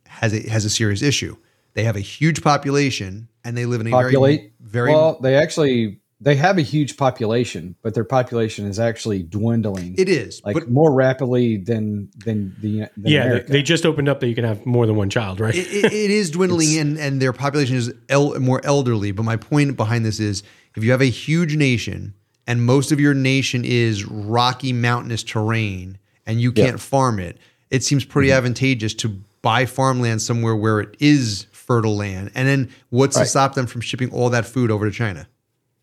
has 0.07 0.33
a, 0.33 0.47
has 0.49 0.65
a 0.65 0.69
serious 0.69 1.01
issue? 1.01 1.35
They 1.73 1.83
have 1.83 1.95
a 1.95 2.01
huge 2.01 2.41
population 2.43 3.27
and 3.43 3.57
they 3.57 3.65
live 3.65 3.81
in 3.81 3.87
a 3.87 3.91
populate 3.91 4.51
very 4.59 4.89
very 4.89 4.93
well 4.93 5.19
they 5.21 5.35
actually 5.35 5.97
they 6.23 6.35
have 6.35 6.59
a 6.59 6.61
huge 6.61 6.97
population, 6.97 7.75
but 7.81 7.95
their 7.95 8.03
population 8.03 8.67
is 8.67 8.79
actually 8.79 9.23
dwindling. 9.23 9.95
It 9.97 10.07
is, 10.07 10.39
like 10.45 10.53
but 10.53 10.69
more 10.69 10.93
rapidly 10.93 11.57
than 11.57 12.09
than 12.23 12.55
the 12.61 12.81
than 12.95 13.11
yeah, 13.11 13.23
they, 13.23 13.27
America. 13.29 13.51
they 13.51 13.63
just 13.63 13.87
opened 13.87 14.07
up 14.07 14.19
that 14.19 14.27
you 14.27 14.35
can 14.35 14.43
have 14.43 14.63
more 14.63 14.85
than 14.85 14.95
one 14.95 15.09
child, 15.09 15.39
right? 15.39 15.55
it, 15.55 15.67
it, 15.67 15.85
it 15.85 16.11
is 16.11 16.29
dwindling 16.29 16.77
and, 16.77 16.99
and 16.99 17.19
their 17.19 17.33
population 17.33 17.75
is 17.75 17.91
el- 18.09 18.39
more 18.39 18.61
elderly. 18.63 19.11
But 19.11 19.23
my 19.23 19.35
point 19.35 19.75
behind 19.75 20.05
this 20.05 20.19
is 20.19 20.43
if 20.75 20.83
you 20.83 20.91
have 20.91 21.01
a 21.01 21.05
huge 21.09 21.55
nation 21.55 22.13
and 22.45 22.63
most 22.63 22.91
of 22.91 22.99
your 22.99 23.15
nation 23.15 23.65
is 23.65 24.05
rocky 24.05 24.73
mountainous 24.73 25.23
terrain 25.23 25.97
and 26.27 26.39
you 26.39 26.51
can't 26.51 26.79
farm 26.79 27.17
it, 27.19 27.39
it 27.71 27.83
seems 27.83 28.05
pretty 28.05 28.29
Mm-hmm. 28.29 28.37
advantageous 28.37 28.93
to 28.93 29.09
buy 29.41 29.65
farmland 29.65 30.21
somewhere 30.21 30.55
where 30.55 30.79
it 30.81 30.95
is 30.99 31.47
fertile 31.71 31.95
land. 31.95 32.31
And 32.35 32.47
then 32.47 32.69
what's 32.89 33.17
to 33.17 33.25
stop 33.25 33.55
them 33.55 33.65
from 33.65 33.81
shipping 33.81 34.11
all 34.11 34.29
that 34.31 34.45
food 34.45 34.71
over 34.71 34.89
to 34.89 34.91
China? 34.95 35.27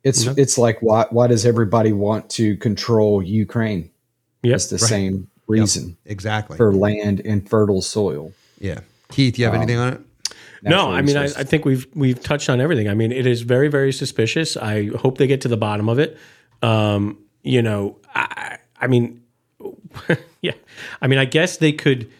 it's 0.05 0.27
it's 0.27 0.57
like 0.59 0.79
why 0.81 1.07
why 1.11 1.27
does 1.27 1.45
everybody 1.45 1.93
want 1.93 2.31
to 2.31 2.57
control 2.59 3.23
Ukraine? 3.23 3.91
Yep. 4.43 4.55
It's 4.55 4.67
the 4.69 4.79
same 4.79 5.29
reason 5.47 5.97
Exactly. 6.05 6.57
for 6.57 6.73
land 6.73 7.21
and 7.25 7.49
fertile 7.49 7.83
soil. 7.83 8.33
yeah. 8.61 8.81
Keith, 9.11 9.39
you 9.39 9.47
have 9.47 9.55
anything 9.55 9.79
on 9.79 9.93
it? 9.95 10.01
No, 10.63 10.91
I 10.91 11.01
mean, 11.01 11.17
I. 11.17 11.25
I 11.25 11.45
think 11.45 11.65
we've 11.65 11.87
we've 11.95 12.23
touched 12.23 12.51
on 12.51 12.61
everything. 12.61 12.89
I 12.89 12.95
mean, 12.95 13.11
it 13.11 13.27
is 13.27 13.41
very 13.43 13.69
very 13.69 13.93
suspicious. 13.93 14.57
I 14.57 14.89
hope 14.89 15.17
they 15.17 15.27
get 15.27 15.41
to 15.43 15.49
the 15.49 15.57
bottom 15.57 15.89
of 15.89 15.99
it. 15.99 16.19
Um, 16.63 17.19
you 17.43 17.63
know, 17.63 17.97
I, 18.15 18.59
I 18.79 18.87
mean, 18.87 19.23
yeah, 20.43 20.53
I 21.01 21.07
mean, 21.07 21.19
I 21.19 21.25
guess 21.25 21.57
they 21.57 21.73
could. 21.73 22.11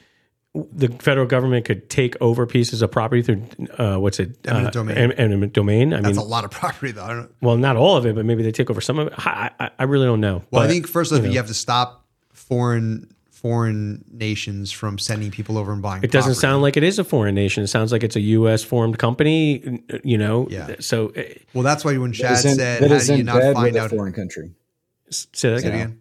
The 0.73 0.89
federal 1.01 1.27
government 1.27 1.65
could 1.65 1.89
take 1.91 2.17
over 2.21 2.47
pieces 2.47 2.83
of 2.83 2.91
property 2.91 3.23
through 3.23 3.45
uh, 3.79 3.97
what's 3.99 4.19
it? 4.19 4.37
Eminent 4.47 4.69
uh, 4.69 4.71
domain. 4.71 4.97
em- 4.97 5.13
Eminent 5.17 5.53
domain. 5.53 5.93
I 5.93 5.97
mean, 5.97 6.03
That's 6.05 6.19
a 6.19 6.23
lot 6.23 6.45
of 6.45 6.51
property, 6.51 6.93
though. 6.93 7.05
I 7.05 7.13
don't, 7.15 7.31
well, 7.41 7.57
not 7.57 7.77
all 7.77 7.97
of 7.97 8.07
it, 8.07 8.15
but 8.15 8.25
maybe 8.25 8.43
they 8.43 8.53
take 8.53 8.71
over 8.71 8.81
some 8.81 8.99
of 8.99 9.09
it. 9.09 9.15
I, 9.19 9.51
I, 9.61 9.71
I 9.79 9.83
really 9.85 10.07
don't 10.07 10.21
know. 10.21 10.43
well, 10.51 10.63
I 10.63 10.69
think 10.69 10.87
first 10.89 11.13
of 11.13 11.21
all, 11.25 11.27
you, 11.31 11.37
have 11.39 11.47
to 11.49 11.55
stop 11.55 12.05
foreign 12.33 13.15
foreign 13.31 14.05
nations 14.11 14.73
from 14.73 14.99
sending 14.99 15.31
people 15.31 15.59
over 15.59 15.73
and 15.73 15.81
buying. 15.81 16.03
it 16.03 16.11
doesn't 16.11 16.35
sound 16.35 16.61
like 16.61 16.77
it 16.77 16.83
is 16.83 16.99
a 16.99 17.05
foreign 17.05 17.37
nation. 17.37 17.63
It 17.63 17.69
sounds 17.69 17.93
like 17.93 18.03
it's 18.03 18.17
a 18.17 18.21
U.S. 18.21 18.65
formed 18.65 18.99
company. 18.99 19.81
You 20.03 20.19
know, 20.19 20.49
Yeah. 20.51 20.75
So 20.81 21.13
uh, 21.17 21.23
Well, 21.55 21.63
that's 21.63 21.85
why 21.85 21.97
when 21.99 22.11
That 22.11 22.17
Chad 22.17 22.33
is 22.33 22.45
in, 22.47 22.55
said, 22.57 22.83
that 22.83 22.91
"How 22.91 22.97
is 22.97 23.07
do 23.07 23.17
you 23.17 23.23
not 23.23 23.41
find 23.55 23.73
with 23.73 23.77
out?" 23.77 23.93
a 23.93 23.97
foreign 23.97 24.13
country. 24.13 24.51
say 25.11 25.51
that 25.51 25.61
Say 25.61 25.69
it 25.69 25.75
again. 25.75 26.01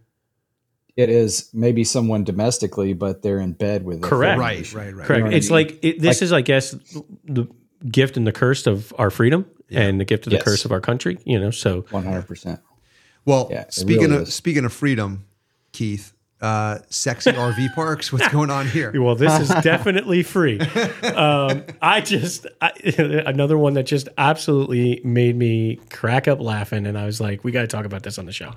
Again. 0.97 1.09
It 1.09 1.13
is 1.15 1.49
maybe 1.53 1.83
someone 1.83 2.23
domestically, 2.23 2.93
but 2.93 3.21
they're 3.21 3.39
in 3.39 3.53
bed 3.53 3.83
with 3.83 4.01
Correct. 4.01 4.39
Right, 4.39 4.73
right, 4.73 4.95
right. 4.95 5.05
Correct. 5.05 5.09
You 5.09 5.17
know 5.17 5.23
what 5.25 5.33
I 5.33 5.37
it's 5.37 5.47
mean? 5.49 5.53
like 5.53 5.79
it, 5.83 6.01
this 6.01 6.21
is, 6.21 6.33
I 6.33 6.41
guess, 6.41 6.71
the 7.25 7.47
gift 7.89 8.17
and 8.17 8.25
the 8.25 8.31
curse 8.31 8.65
of 8.67 8.93
our 8.97 9.09
freedom, 9.09 9.45
and 9.69 9.99
the 9.99 10.05
gift 10.05 10.27
of 10.27 10.31
the 10.33 10.39
curse 10.39 10.65
of 10.65 10.71
our 10.71 10.81
country. 10.81 11.17
You 11.25 11.39
know, 11.39 11.51
so 11.51 11.85
One 11.91 12.03
hundred 12.03 12.27
percent. 12.27 12.59
Well, 13.25 13.49
Yeah, 13.51 13.65
speaking 13.69 14.03
really 14.09 14.15
of 14.23 14.27
is. 14.29 14.33
speaking 14.33 14.63
of 14.65 14.71
freedom, 14.73 15.25
Keith, 15.73 16.13
uh, 16.41 16.79
sexy 16.89 17.31
RV 17.31 17.73
parks. 17.75 18.13
What's 18.13 18.27
going 18.29 18.49
on 18.49 18.67
here? 18.67 18.91
well, 19.01 19.15
this 19.15 19.39
is 19.39 19.49
definitely 19.63 20.23
free. 20.23 20.59
Um, 20.59 21.63
I 21.81 22.01
just 22.01 22.45
I, 22.61 22.71
another 23.25 23.57
one 23.57 23.73
that 23.73 23.83
just 23.83 24.09
absolutely 24.17 25.01
made 25.03 25.35
me 25.35 25.79
crack 25.89 26.27
up 26.27 26.39
laughing, 26.39 26.85
and 26.85 26.97
I 26.97 27.05
was 27.05 27.19
like, 27.19 27.43
"We 27.43 27.51
got 27.51 27.61
to 27.61 27.67
talk 27.67 27.85
about 27.85 28.03
this 28.03 28.17
on 28.19 28.25
the 28.25 28.31
show." 28.31 28.51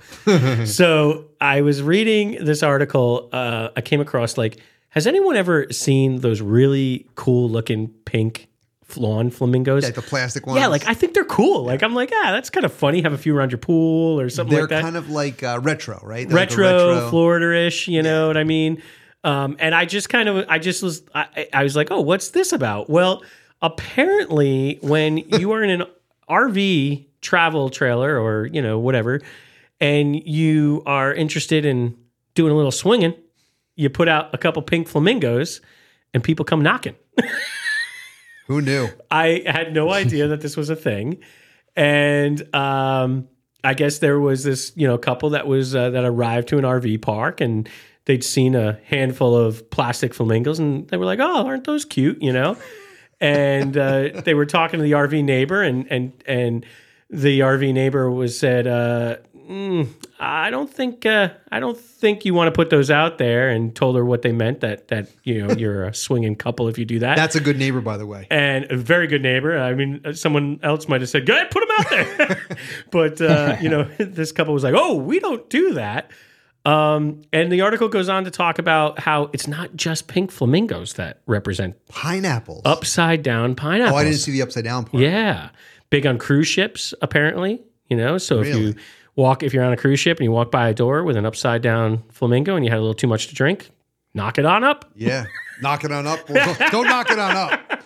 so 0.65 1.27
I 1.41 1.63
was 1.63 1.83
reading 1.83 2.45
this 2.45 2.63
article. 2.63 3.29
Uh, 3.33 3.71
I 3.77 3.81
came 3.81 4.01
across 4.01 4.37
like, 4.37 4.59
has 4.91 5.07
anyone 5.07 5.37
ever 5.37 5.67
seen 5.73 6.21
those 6.21 6.41
really 6.41 7.07
cool 7.15 7.49
looking 7.49 7.89
pink 8.05 8.50
lawn 8.97 9.31
flamingos? 9.31 9.85
Like 9.85 9.95
the 9.95 10.03
plastic 10.03 10.47
ones. 10.47 10.59
Yeah, 10.59 10.67
like 10.69 10.87
I 10.89 10.95
think 10.95 11.15
they're 11.15 11.25
cool. 11.25 11.65
Like 11.65 11.83
I'm 11.83 11.95
like, 11.95 12.11
ah, 12.13 12.31
that's 12.33 12.51
kind 12.51 12.65
of 12.65 12.73
funny. 12.73 13.03
Have 13.03 13.13
a 13.13 13.19
few 13.19 13.37
around 13.37 13.51
your 13.53 13.59
pool 13.59 14.21
or 14.21 14.29
something 14.29 14.53
they're 14.55 14.63
like 14.63 14.71
that. 14.71 14.83
kind 14.83 14.97
of 14.97 15.11
like 15.11 15.43
uh, 15.43 15.61
retro, 15.63 16.01
right? 16.03 16.29
They're 16.29 16.37
like 16.37 16.51
retro, 16.51 17.09
Florida-ish. 17.11 17.89
You 17.89 18.03
know 18.03 18.29
what 18.29 18.37
I 18.37 18.45
mean? 18.45 18.83
Um, 19.23 19.57
and 19.59 19.75
I 19.75 19.85
just 19.85 20.09
kind 20.09 20.29
of, 20.29 20.47
I 20.49 20.59
just 20.59 20.83
was, 20.83 21.03
I, 21.15 21.49
I 21.53 21.63
was 21.63 21.77
like, 21.77 21.91
oh, 21.91 22.01
what's 22.01 22.31
this 22.31 22.53
about? 22.53 22.89
Well, 22.89 23.23
apparently, 23.61 24.79
when 24.83 25.19
you 25.19 25.53
are 25.53 25.63
in 25.63 25.71
an 25.71 25.87
RV 26.29 27.07
travel 27.21 27.69
trailer 27.69 28.19
or 28.19 28.47
you 28.47 28.63
know 28.63 28.79
whatever, 28.79 29.21
and 29.81 30.17
you 30.17 30.83
are 30.87 31.13
interested 31.13 31.65
in 31.65 31.97
doing 32.35 32.53
a 32.53 32.57
little 32.57 32.73
swinging, 32.73 33.15
you 33.77 33.91
put 33.91 34.09
out 34.09 34.33
a 34.35 34.39
couple 34.39 34.63
pink 34.63 34.89
flamingos, 34.89 35.61
and 36.15 36.23
people 36.23 36.45
come 36.45 36.63
knocking. 36.63 36.97
Who 38.51 38.61
knew? 38.61 38.89
I 39.13 39.45
had 39.47 39.73
no 39.73 39.93
idea 39.93 40.27
that 40.27 40.41
this 40.41 40.57
was 40.57 40.71
a 40.71 40.75
thing, 40.75 41.19
and 41.77 42.53
um, 42.53 43.29
I 43.63 43.75
guess 43.75 43.99
there 43.99 44.19
was 44.19 44.43
this 44.43 44.73
you 44.75 44.89
know 44.89 44.99
couple 44.99 45.31
that 45.31 45.47
was 45.47 45.77
uh, 45.77 45.91
that 45.91 46.05
arrived 46.05 46.49
to 46.49 46.59
an 46.59 46.65
RV 46.65 47.01
park 47.01 47.41
and 47.41 47.69
they'd 48.07 48.25
seen 48.25 48.57
a 48.57 48.81
handful 48.87 49.37
of 49.37 49.71
plastic 49.71 50.15
flamingos 50.15 50.59
and 50.59 50.89
they 50.89 50.97
were 50.97 51.05
like, 51.05 51.21
"Oh, 51.21 51.47
aren't 51.47 51.63
those 51.63 51.85
cute?" 51.85 52.21
You 52.21 52.33
know, 52.33 52.57
and 53.21 53.77
uh, 53.77 54.21
they 54.25 54.35
were 54.35 54.47
talking 54.47 54.81
to 54.81 54.83
the 54.83 54.93
RV 54.93 55.23
neighbor 55.23 55.63
and 55.63 55.87
and 55.89 56.13
and 56.27 56.67
the 57.09 57.39
RV 57.39 57.73
neighbor 57.73 58.11
was 58.11 58.37
said, 58.37 58.67
uh, 58.67 59.19
mm, 59.49 59.87
"I 60.21 60.51
don't 60.51 60.73
think 60.73 61.07
uh, 61.07 61.31
I 61.51 61.59
don't 61.61 61.77
think 61.79 62.25
you 62.25 62.35
want 62.35 62.49
to 62.49 62.53
put 62.53 62.71
those 62.71 62.91
out 62.91 63.19
there," 63.19 63.49
and 63.49 63.75
told 63.75 63.97
her 63.97 64.05
what 64.05 64.23
they 64.23 64.33
meant 64.33 64.61
that 64.61 64.89
that 64.89 65.09
you 65.25 65.47
know 65.47 65.55
you're 65.55 65.87
a 65.87 65.95
swinging 65.95 66.37
couple 66.37 66.69
if 66.69 66.77
you 66.79 66.85
do 66.85 66.99
that 67.01 67.17
That's 67.17 67.37
a 67.37 67.41
good 67.41 67.59
neighbor, 67.59 67.81
by 67.81 67.97
the 67.97 68.07
way. 68.07 68.27
and 68.31 68.71
a 68.71 68.77
very 68.77 69.07
good 69.07 69.23
neighbor. 69.23 69.59
I 69.59 69.75
mean, 69.75 70.01
uh, 70.05 70.13
someone 70.13 70.61
else 70.63 70.87
might 70.89 71.01
have 71.01 71.11
said, 71.11 71.27
"Go 71.27 71.35
ahead, 71.35 71.51
put 71.51 71.61
them 71.67 71.77
out 71.79 71.91
there," 71.91 72.41
but 72.91 73.21
uh, 73.21 73.57
you 73.61 73.69
know, 73.69 73.85
this 73.99 74.31
couple 74.33 74.53
was 74.55 74.63
like, 74.63 74.75
"Oh, 74.77 74.95
we 74.95 75.19
don't 75.19 75.49
do 75.49 75.75
that." 75.75 76.11
Um, 76.67 77.23
and 77.33 77.51
the 77.51 77.63
article 77.63 77.89
goes 77.89 78.11
on 78.11 78.25
to 78.25 78.31
talk 78.31 78.59
about 78.59 78.99
how 78.99 79.31
it's 79.33 79.47
not 79.49 79.75
just 79.77 80.09
pink 80.09 80.31
flamingos 80.31 80.93
that 80.95 81.21
represent 81.27 81.75
Pineapples. 81.89 82.63
upside 82.67 83.23
down 83.23 83.55
pineapples. 83.55 83.95
Oh, 83.95 83.99
I 83.99 84.05
didn't 84.05 84.19
see 84.19 84.33
the 84.33 84.43
upside 84.43 84.65
down 84.65 84.85
part. 84.85 85.03
Yeah, 85.03 85.49
big 85.89 86.07
on 86.07 86.19
cruise 86.19 86.49
ships 86.49 86.93
apparently. 87.01 87.63
You 87.89 87.97
know, 87.97 88.19
so 88.19 88.41
if 88.41 88.55
you 88.55 88.75
walk, 89.21 89.43
if 89.43 89.53
you're 89.55 89.65
on 89.65 89.73
a 89.73 89.77
cruise 89.77 90.01
ship 90.01 90.19
and 90.19 90.25
you 90.25 90.33
walk 90.33 90.51
by 90.51 90.69
a 90.69 90.75
door 90.75 91.05
with 91.05 91.17
an 91.17 91.27
upside 91.27 91.63
down 91.63 92.03
flamingo 92.11 92.57
and 92.57 92.65
you 92.65 92.71
had 92.71 92.79
a 92.79 92.81
little 92.83 92.95
too 92.95 93.07
much 93.07 93.29
to 93.29 93.35
drink, 93.35 93.71
knock 94.15 94.39
it 94.39 94.45
on 94.47 94.65
up. 94.65 94.91
Yeah. 94.95 95.27
knock 95.63 95.85
it 95.85 95.93
on 95.93 96.07
up. 96.07 96.21
Well, 96.29 96.55
don't, 96.59 96.73
don't 96.73 96.87
knock 96.87 97.11
it 97.11 97.19
on 97.19 97.37
up. 97.37 97.61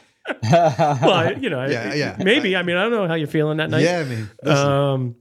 Well, 0.51 1.39
you 1.39 1.51
know, 1.51 1.67
Yeah, 1.67 1.93
yeah. 1.95 2.17
maybe. 2.19 2.57
I 2.57 2.63
mean, 2.63 2.77
I 2.77 2.83
don't 2.85 2.93
know 2.93 3.07
how 3.09 3.15
you're 3.15 3.27
feeling 3.29 3.59
that 3.59 3.69
night. 3.71 3.83
Yeah, 3.83 3.99
I 3.99 4.05
mean, 4.05 4.31
listen, 4.43 4.67
Um, 4.69 5.17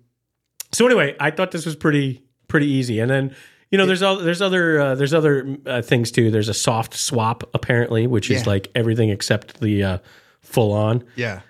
so 0.72 0.86
anyway, 0.86 1.16
I 1.20 1.30
thought 1.32 1.52
this 1.52 1.66
was 1.66 1.76
pretty 1.76 2.24
pretty 2.48 2.68
easy, 2.68 3.00
and 3.00 3.10
then 3.12 3.36
you 3.70 3.78
know, 3.78 3.86
there's 3.86 4.02
all 4.02 4.18
there's 4.18 4.42
other 4.42 4.80
uh, 4.80 4.96
there's 4.96 5.14
other 5.14 5.58
uh, 5.66 5.82
things 5.82 6.10
too. 6.12 6.32
There's 6.32 6.48
a 6.50 6.54
soft 6.54 6.94
swap 6.94 7.44
apparently, 7.54 8.08
which 8.08 8.32
is 8.32 8.48
like 8.48 8.70
everything 8.76 9.10
except 9.10 9.60
the 9.60 9.84
uh, 9.84 9.98
full 10.42 10.72
on. 10.72 11.04
yeah. 11.16 11.42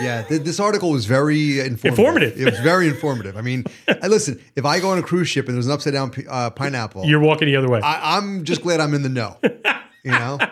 Yeah, 0.00 0.22
th- 0.22 0.42
this 0.42 0.58
article 0.58 0.90
was 0.90 1.06
very 1.06 1.60
informative. 1.60 1.98
Informative. 1.98 2.40
It 2.40 2.44
was 2.50 2.58
very 2.60 2.88
informative. 2.88 3.36
I 3.36 3.42
mean, 3.42 3.64
I 4.02 4.08
listen. 4.08 4.42
If 4.56 4.64
I 4.64 4.80
go 4.80 4.90
on 4.90 4.98
a 4.98 5.02
cruise 5.02 5.28
ship 5.28 5.46
and 5.46 5.54
there's 5.56 5.66
an 5.66 5.72
upside 5.72 5.92
down 5.92 6.10
p- 6.10 6.26
uh, 6.28 6.50
pineapple, 6.50 7.04
You're 7.06 7.20
walking 7.20 7.46
the 7.46 7.56
other 7.56 7.68
way. 7.68 7.80
I, 7.80 8.16
I'm 8.18 8.44
just 8.44 8.62
glad 8.62 8.80
I'm 8.80 8.92
in 8.92 9.02
the 9.02 9.08
know. 9.08 9.38
You 10.02 10.10
know. 10.10 10.38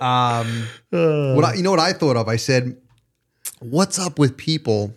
Um, 0.00 0.66
what 0.90 1.44
I, 1.44 1.54
you 1.54 1.62
know 1.62 1.70
what 1.70 1.80
I 1.80 1.92
thought 1.92 2.16
of? 2.16 2.28
I 2.28 2.36
said, 2.36 2.76
"What's 3.60 3.98
up 3.98 4.18
with 4.18 4.36
people?" 4.36 4.94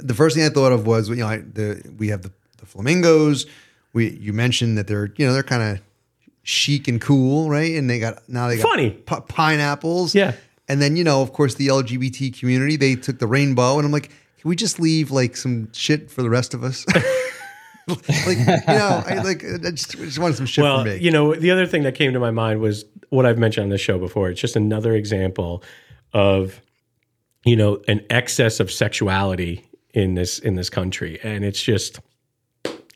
The 0.00 0.14
first 0.14 0.34
thing 0.36 0.44
I 0.44 0.48
thought 0.48 0.72
of 0.72 0.86
was, 0.86 1.08
you 1.08 1.16
know, 1.16 1.26
I, 1.26 1.38
the 1.38 1.82
we 1.98 2.08
have 2.08 2.22
the, 2.22 2.32
the 2.58 2.66
flamingos. 2.66 3.46
We 3.92 4.10
you 4.10 4.32
mentioned 4.32 4.78
that 4.78 4.88
they're 4.88 5.12
you 5.16 5.26
know 5.26 5.32
they're 5.32 5.42
kind 5.44 5.62
of 5.62 5.80
chic 6.42 6.88
and 6.88 7.00
cool, 7.00 7.48
right? 7.50 7.74
And 7.76 7.88
they 7.88 7.98
got 8.00 8.28
now 8.28 8.48
they 8.48 8.56
got 8.56 8.68
Funny. 8.68 8.90
pi- 8.90 9.20
pineapples. 9.20 10.14
Yeah. 10.14 10.32
And 10.68 10.80
then 10.80 10.96
you 10.96 11.04
know, 11.04 11.20
of 11.22 11.32
course, 11.32 11.54
the 11.54 11.68
LGBT 11.68 12.38
community 12.38 12.76
they 12.76 12.94
took 12.94 13.18
the 13.18 13.26
rainbow, 13.26 13.76
and 13.78 13.86
I'm 13.86 13.92
like, 13.92 14.08
can 14.08 14.48
we 14.48 14.56
just 14.56 14.80
leave 14.80 15.10
like 15.10 15.36
some 15.36 15.72
shit 15.72 16.10
for 16.10 16.22
the 16.22 16.30
rest 16.30 16.54
of 16.54 16.64
us? 16.64 16.86
like 17.86 18.38
you 18.38 18.44
know, 18.46 19.02
I 19.06 19.20
like 19.24 19.44
I 19.44 19.70
just, 19.70 19.96
I 19.96 20.04
just 20.04 20.18
wanted 20.18 20.36
some 20.36 20.46
shit 20.46 20.62
well, 20.62 20.78
for 20.78 20.90
me. 20.90 20.96
you 20.96 21.10
know, 21.10 21.34
the 21.34 21.50
other 21.50 21.66
thing 21.66 21.82
that 21.82 21.94
came 21.94 22.12
to 22.12 22.20
my 22.20 22.30
mind 22.30 22.60
was 22.60 22.84
what 23.10 23.26
I've 23.26 23.38
mentioned 23.38 23.64
on 23.64 23.70
this 23.70 23.80
show 23.80 23.98
before. 23.98 24.30
It's 24.30 24.40
just 24.40 24.56
another 24.56 24.94
example 24.94 25.62
of 26.12 26.60
you 27.44 27.56
know 27.56 27.82
an 27.88 28.04
excess 28.08 28.60
of 28.60 28.70
sexuality 28.70 29.66
in 29.92 30.14
this 30.14 30.38
in 30.38 30.54
this 30.54 30.70
country, 30.70 31.18
and 31.22 31.44
it's 31.44 31.62
just 31.62 32.00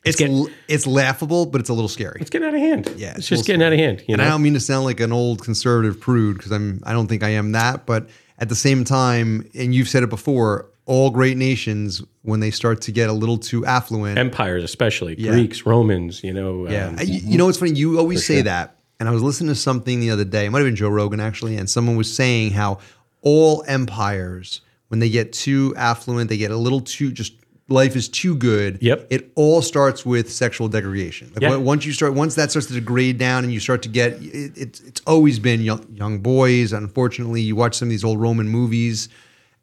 it's 0.05 0.15
getting- 0.17 0.47
it's 0.67 0.87
laughable, 0.87 1.45
but 1.45 1.61
it's 1.61 1.69
a 1.69 1.73
little 1.73 1.89
scary. 1.89 2.19
it's 2.21 2.29
getting 2.29 2.47
out 2.47 2.53
of 2.53 2.59
hand. 2.59 2.91
Yeah, 2.97 3.09
it's, 3.09 3.17
it's 3.19 3.27
just 3.29 3.45
getting 3.45 3.59
little 3.59 3.73
out 3.73 3.79
of 3.79 3.79
hand. 3.79 3.99
You 4.07 4.13
And 4.13 4.21
know, 4.21 4.25
I 4.27 4.29
don't 4.29 4.41
mean 4.41 4.53
to 4.53 4.59
sound 4.59 4.85
like 4.85 4.99
an 4.99 5.11
old 5.11 5.43
conservative 5.43 5.99
prude 5.99 6.37
because 6.37 6.51
I'm 6.51 6.81
I 6.85 6.93
don't 6.93 7.07
think 7.07 7.23
I 7.23 7.29
am 7.29 7.51
that, 7.53 7.85
but 7.85 8.09
at 8.39 8.47
the 8.49 8.55
same 8.55 8.83
time, 8.85 9.45
and 9.53 9.75
you've 9.75 9.89
said 9.89 10.01
it 10.03 10.09
before, 10.09 10.69
all 10.85 11.11
great 11.11 11.37
nations 11.37 12.01
when 12.23 12.39
they 12.39 12.49
start 12.49 12.81
to 12.81 12.91
get 12.91 13.09
a 13.09 13.13
little 13.13 13.37
too 13.37 13.65
affluent. 13.65 14.17
empires, 14.17 14.63
especially 14.63 15.15
Yeah. 15.19 15.31
Greeks, 15.31 15.65
Romans. 15.65 16.23
You 16.23 16.33
know, 16.33 16.67
yeah, 16.69 16.87
um, 16.87 16.95
you, 17.05 17.19
you 17.23 17.37
know 17.37 17.45
what's 17.45 17.59
funny? 17.59 17.71
You 17.73 17.99
always 17.99 18.25
say 18.25 18.41
that, 18.41 18.77
and 18.99 19.07
I 19.07 19.11
was 19.11 19.21
listening 19.21 19.49
to 19.49 19.55
something 19.55 19.99
the 19.99 20.09
other 20.11 20.23
day. 20.25 20.45
It 20.45 20.49
might 20.51 20.59
have 20.59 20.67
been 20.67 20.75
Joe 20.77 20.89
Rogan 20.89 21.19
actually, 21.19 21.57
and 21.57 21.69
someone 21.69 21.95
was 21.97 22.11
saying 22.11 22.51
how 22.51 22.79
all 23.21 23.63
empires, 23.67 24.61
when 24.87 24.99
they 24.99 25.09
get 25.09 25.33
too 25.33 25.73
affluent, 25.77 26.29
they 26.29 26.37
get 26.37 26.51
a 26.51 26.57
little 26.57 26.79
too 26.81 27.11
just 27.11 27.33
life 27.71 27.95
is 27.95 28.07
too 28.09 28.35
good, 28.35 28.77
Yep. 28.81 29.07
it 29.09 29.31
all 29.35 29.61
starts 29.61 30.05
with 30.05 30.31
sexual 30.31 30.67
degradation. 30.67 31.31
Like 31.33 31.41
Yeah. 31.43 31.55
once 31.57 31.85
you 31.85 31.93
start, 31.93 32.13
once 32.13 32.35
that 32.35 32.49
starts 32.51 32.67
to 32.67 32.73
degrade 32.73 33.17
down, 33.17 33.43
and 33.43 33.53
you 33.53 33.59
start 33.59 33.81
to 33.83 33.89
get, 33.89 34.13
it, 34.21 34.51
it's 34.55 34.79
it's 34.81 35.01
always 35.07 35.39
been 35.39 35.61
young, 35.61 35.85
young 35.93 36.19
boys. 36.19 36.73
Unfortunately, 36.73 37.41
you 37.41 37.55
watch 37.55 37.75
some 37.75 37.87
of 37.87 37.91
these 37.91 38.03
old 38.03 38.19
Roman 38.19 38.47
movies, 38.49 39.09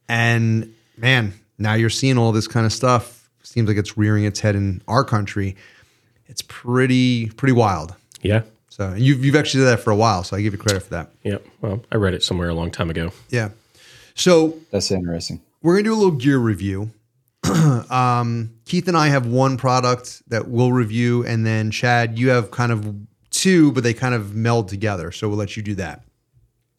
and 0.08 0.72
man, 0.96 1.34
now 1.58 1.74
you're 1.74 1.90
seeing 1.90 2.18
all 2.18 2.32
this 2.32 2.46
kind 2.48 2.66
of 2.66 2.72
stuff. 2.72 3.28
Seems 3.42 3.68
like 3.68 3.76
it's 3.76 3.96
rearing 3.96 4.24
its 4.24 4.40
head 4.40 4.54
in 4.56 4.82
our 4.88 5.04
country. 5.04 5.56
It's 6.28 6.42
pretty 6.42 7.26
pretty 7.30 7.52
wild. 7.52 7.94
Yeah. 8.22 8.42
So 8.68 8.92
you've 8.96 9.24
you've 9.24 9.36
actually 9.36 9.60
did 9.64 9.68
that 9.70 9.80
for 9.80 9.90
a 9.90 9.96
while, 9.96 10.22
so 10.24 10.36
I 10.36 10.42
give 10.42 10.52
you 10.52 10.58
credit 10.58 10.82
for 10.82 10.90
that. 10.90 11.10
Yeah. 11.22 11.38
Well, 11.62 11.82
I 11.90 11.96
read 11.96 12.12
it 12.14 12.22
somewhere 12.22 12.48
a 12.50 12.54
long 12.54 12.70
time 12.70 12.90
ago. 12.90 13.12
Yeah. 13.30 13.50
So 14.14 14.58
That's 14.70 14.90
interesting. 14.90 15.40
we're 15.62 15.74
gonna 15.76 15.84
do 15.84 15.94
a 15.94 15.96
little 15.96 16.10
gear 16.10 16.38
review. 16.38 16.90
um, 17.90 18.50
Keith 18.64 18.88
and 18.88 18.96
I 18.96 19.08
have 19.08 19.26
one 19.26 19.56
product 19.56 20.22
that 20.28 20.48
we'll 20.48 20.72
review, 20.72 21.24
and 21.24 21.46
then 21.46 21.70
Chad, 21.70 22.18
you 22.18 22.30
have 22.30 22.50
kind 22.50 22.72
of 22.72 22.94
two, 23.30 23.72
but 23.72 23.82
they 23.84 23.94
kind 23.94 24.14
of 24.14 24.34
meld 24.34 24.68
together. 24.68 25.12
So 25.12 25.28
we'll 25.28 25.38
let 25.38 25.56
you 25.56 25.62
do 25.62 25.74
that. 25.76 26.02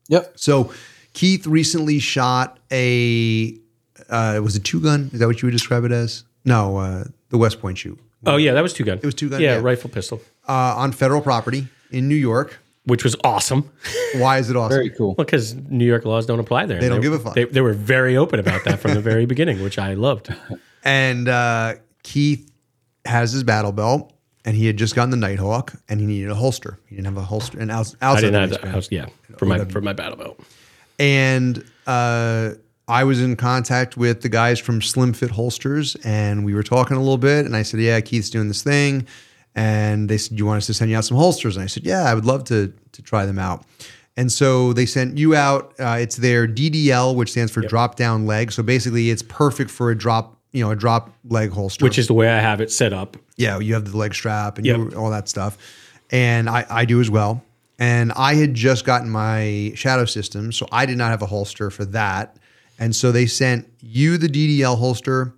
Yep. 0.09 0.33
So 0.35 0.73
Keith 1.13 1.45
recently 1.47 1.99
shot 1.99 2.59
a 2.71 3.57
uh, 4.09 4.39
was 4.43 4.55
it 4.55 4.63
two 4.63 4.79
gun? 4.79 5.09
Is 5.13 5.19
that 5.19 5.27
what 5.27 5.41
you 5.41 5.47
would 5.47 5.51
describe 5.51 5.83
it 5.83 5.91
as? 5.91 6.23
No, 6.45 6.77
uh, 6.77 7.03
the 7.29 7.37
West 7.37 7.59
Point 7.59 7.77
shoot 7.77 7.99
Oh 8.25 8.37
yeah, 8.37 8.53
that 8.53 8.61
was 8.61 8.73
two 8.73 8.83
gun. 8.83 8.97
It 8.97 9.05
was 9.05 9.15
two 9.15 9.29
gun, 9.29 9.41
Yeah, 9.41 9.55
yeah. 9.55 9.61
rifle 9.61 9.89
pistol, 9.89 10.21
uh, 10.47 10.75
on 10.77 10.91
federal 10.91 11.21
property 11.21 11.67
in 11.91 12.07
New 12.07 12.15
York. 12.15 12.59
Which 12.87 13.03
was 13.03 13.15
awesome. 13.23 13.69
Why 14.15 14.39
is 14.39 14.49
it 14.49 14.55
awesome? 14.55 14.77
Very 14.77 14.89
cool. 14.89 15.13
Well, 15.17 15.25
because 15.25 15.53
New 15.55 15.85
York 15.85 16.05
laws 16.05 16.25
don't 16.25 16.39
apply 16.39 16.65
there. 16.65 16.79
They 16.79 16.89
don't 16.89 17.01
give 17.01 17.13
a 17.13 17.19
fuck. 17.19 17.35
They, 17.35 17.43
they 17.43 17.61
were 17.61 17.73
very 17.73 18.17
open 18.17 18.39
about 18.39 18.63
that 18.63 18.79
from 18.79 18.93
the 18.93 19.01
very 19.01 19.25
beginning, 19.33 19.61
which 19.61 19.77
I 19.77 19.93
loved. 19.93 20.33
And 20.83 21.27
uh, 21.27 21.75
Keith 22.03 22.49
has 23.05 23.31
his 23.33 23.43
battle 23.43 23.71
belt, 23.73 24.13
and 24.45 24.55
he 24.55 24.65
had 24.65 24.77
just 24.77 24.95
gotten 24.95 25.09
the 25.11 25.17
Nighthawk, 25.17 25.73
and 25.89 25.99
he 25.99 26.05
needed 26.05 26.29
a 26.31 26.35
holster. 26.35 26.79
He 26.87 26.95
didn't 26.95 27.07
have 27.07 27.17
a 27.17 27.21
holster, 27.21 27.59
and 27.59 27.69
outs- 27.69 27.95
I 28.01 28.19
didn't 28.21 28.49
have 28.51 28.61
the 28.61 28.69
house. 28.69 28.87
Yeah, 28.89 29.07
for 29.37 29.45
my 29.45 29.65
for 29.65 29.81
my 29.81 29.93
battle 29.93 30.17
belt. 30.17 30.39
And 30.99 31.63
uh, 31.85 32.51
I 32.87 33.03
was 33.03 33.21
in 33.21 33.35
contact 33.35 33.97
with 33.97 34.21
the 34.21 34.29
guys 34.29 34.59
from 34.59 34.81
Slim 34.81 35.13
Fit 35.13 35.31
Holsters, 35.31 35.95
and 36.05 36.45
we 36.45 36.53
were 36.53 36.63
talking 36.63 36.95
a 36.95 36.99
little 36.99 37.17
bit. 37.17 37.45
And 37.45 37.55
I 37.55 37.63
said, 37.63 37.81
"Yeah, 37.81 37.99
Keith's 37.99 38.29
doing 38.29 38.47
this 38.47 38.63
thing," 38.63 39.05
and 39.57 40.07
they 40.07 40.17
said, 40.17 40.37
"You 40.37 40.45
want 40.45 40.57
us 40.59 40.67
to 40.67 40.73
send 40.73 40.89
you 40.91 40.95
out 40.97 41.03
some 41.03 41.17
holsters?" 41.17 41.57
And 41.57 41.63
I 41.63 41.67
said, 41.67 41.83
"Yeah, 41.83 42.03
I 42.03 42.13
would 42.13 42.23
love 42.25 42.45
to 42.45 42.71
to 42.93 43.01
try 43.01 43.25
them 43.25 43.39
out." 43.39 43.65
And 44.15 44.31
so 44.31 44.71
they 44.73 44.85
sent 44.85 45.17
you 45.17 45.35
out. 45.35 45.73
Uh, 45.79 45.97
it's 45.99 46.15
their 46.15 46.47
DDL, 46.47 47.13
which 47.15 47.31
stands 47.31 47.51
for 47.51 47.61
drop 47.61 47.95
down 47.97 48.25
leg. 48.25 48.51
So 48.51 48.63
basically, 48.63 49.09
it's 49.11 49.21
perfect 49.21 49.69
for 49.69 49.91
a 49.91 49.97
drop, 49.97 50.37
you 50.53 50.63
know, 50.63 50.71
a 50.71 50.75
drop 50.75 51.11
leg 51.27 51.51
holster. 51.51 51.83
Which 51.85 51.97
is 51.99 52.07
the 52.07 52.13
way 52.15 52.29
I 52.29 52.39
have 52.39 52.61
it 52.61 52.71
set 52.71 52.93
up. 52.93 53.17
yeah, 53.35 53.59
you 53.59 53.73
have 53.75 53.91
the 53.91 53.97
leg 53.97 54.13
strap 54.15 54.57
and 54.57 54.65
Yep. 54.65 54.77
you, 54.77 54.91
all 54.97 55.11
that 55.11 55.27
stuff. 55.29 55.57
And 56.09 56.49
I, 56.49 56.65
I 56.69 56.85
do 56.85 56.99
as 57.01 57.09
well. 57.11 57.43
And 57.77 58.11
I 58.13 58.33
had 58.35 58.55
just 58.55 58.85
gotten 58.85 59.07
my 59.09 59.71
shadow 59.75 60.05
system, 60.05 60.51
so 60.51 60.67
I 60.71 60.87
did 60.87 60.97
not 60.97 61.11
have 61.11 61.21
a 61.21 61.27
holster 61.27 61.69
for 61.69 61.85
that. 61.85 62.37
And 62.79 62.95
so 62.95 63.11
they 63.11 63.27
sent 63.27 63.67
you 63.81 64.17
the 64.17 64.27
DDL 64.29 64.77
holster. 64.79 65.35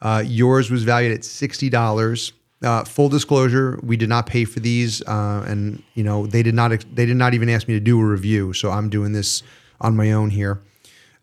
Uh, 0.00 0.22
yours 0.24 0.70
was 0.70 0.84
valued 0.84 1.12
at 1.12 1.24
sixty 1.24 1.68
dollars. 1.68 2.32
Uh, 2.62 2.84
full 2.84 3.08
disclosure, 3.08 3.80
we 3.82 3.96
did 3.96 4.10
not 4.10 4.26
pay 4.26 4.44
for 4.44 4.60
these, 4.60 5.00
uh, 5.06 5.44
and 5.48 5.82
you 5.94 6.04
know 6.04 6.26
they 6.26 6.42
did 6.42 6.54
not. 6.54 6.70
They 6.94 7.06
did 7.06 7.16
not 7.16 7.32
even 7.32 7.48
ask 7.48 7.66
me 7.66 7.72
to 7.74 7.80
do 7.80 7.98
a 7.98 8.04
review, 8.04 8.52
so 8.52 8.70
I'm 8.70 8.90
doing 8.90 9.12
this 9.12 9.42
on 9.80 9.96
my 9.96 10.12
own 10.12 10.28
here. 10.28 10.60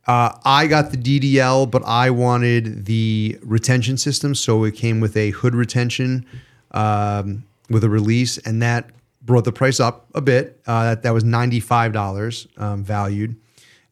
Uh, 0.07 0.35
I 0.45 0.65
got 0.65 0.91
the 0.91 0.97
DDL, 0.97 1.69
but 1.69 1.83
I 1.85 2.09
wanted 2.09 2.85
the 2.85 3.38
retention 3.43 3.97
system, 3.97 4.33
so 4.33 4.63
it 4.63 4.73
came 4.73 4.99
with 4.99 5.15
a 5.15 5.31
hood 5.31 5.53
retention 5.53 6.25
um, 6.71 7.43
with 7.69 7.83
a 7.83 7.89
release, 7.89 8.39
and 8.39 8.61
that 8.63 8.89
brought 9.21 9.43
the 9.43 9.51
price 9.51 9.79
up 9.79 10.07
a 10.15 10.21
bit. 10.21 10.59
Uh, 10.65 10.85
that 10.85 11.03
that 11.03 11.11
was 11.11 11.23
ninety 11.23 11.59
five 11.59 11.93
dollars 11.93 12.47
um, 12.57 12.83
valued, 12.83 13.35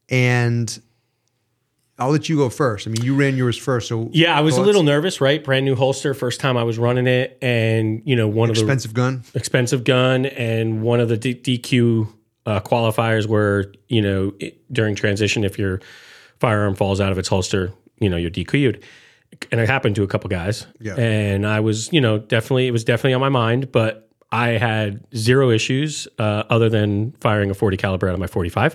and 0.09 0.81
I'll 1.97 2.11
let 2.11 2.27
you 2.27 2.35
go 2.35 2.49
first. 2.49 2.87
I 2.87 2.91
mean, 2.91 3.03
you 3.03 3.15
ran 3.15 3.37
yours 3.37 3.57
first, 3.57 3.87
so 3.87 4.09
Yeah, 4.11 4.37
I 4.37 4.41
was 4.41 4.57
a 4.57 4.61
little 4.61 4.83
nervous, 4.83 5.21
right? 5.21 5.41
Brand 5.41 5.65
new 5.65 5.75
holster, 5.75 6.13
first 6.13 6.41
time 6.41 6.57
I 6.57 6.63
was 6.63 6.77
running 6.77 7.07
it, 7.07 7.37
and 7.41 8.01
you 8.05 8.15
know 8.15 8.27
one 8.27 8.49
of 8.49 8.57
expensive 8.57 8.93
gun. 8.93 9.23
the 9.31 9.39
expensive 9.39 9.83
gun, 9.85 10.25
and 10.25 10.81
one 10.81 10.99
of 10.99 11.07
the 11.07 11.17
D- 11.17 11.35
DQ 11.35 12.07
uh, 12.45 12.59
qualifiers 12.59 13.27
were 13.27 13.73
you 13.87 14.01
know 14.01 14.33
it, 14.39 14.61
during 14.73 14.95
transition, 14.95 15.45
if 15.45 15.57
your 15.57 15.79
firearm 16.39 16.75
falls 16.75 16.99
out 16.99 17.13
of 17.13 17.17
its 17.17 17.29
holster, 17.29 17.71
you 17.99 18.09
know 18.09 18.17
you're 18.17 18.31
DQ'd, 18.31 18.83
and 19.53 19.61
it 19.61 19.69
happened 19.69 19.95
to 19.95 20.03
a 20.03 20.07
couple 20.07 20.29
guys. 20.29 20.67
Yeah. 20.81 20.95
and 20.95 21.47
I 21.47 21.61
was 21.61 21.93
you 21.93 22.01
know 22.01 22.17
definitely 22.17 22.67
it 22.67 22.71
was 22.71 22.83
definitely 22.83 23.13
on 23.13 23.21
my 23.21 23.29
mind, 23.29 23.71
but. 23.71 24.01
I 24.31 24.57
had 24.57 25.05
zero 25.15 25.49
issues 25.49 26.09
uh, 26.19 26.43
other 26.49 26.67
than 26.67 27.13
firing 27.21 27.51
a 27.51 27.53
40 27.53 27.77
caliber 27.77 28.09
out 28.09 28.15
of 28.15 28.19
my 28.19 28.27
45, 28.27 28.73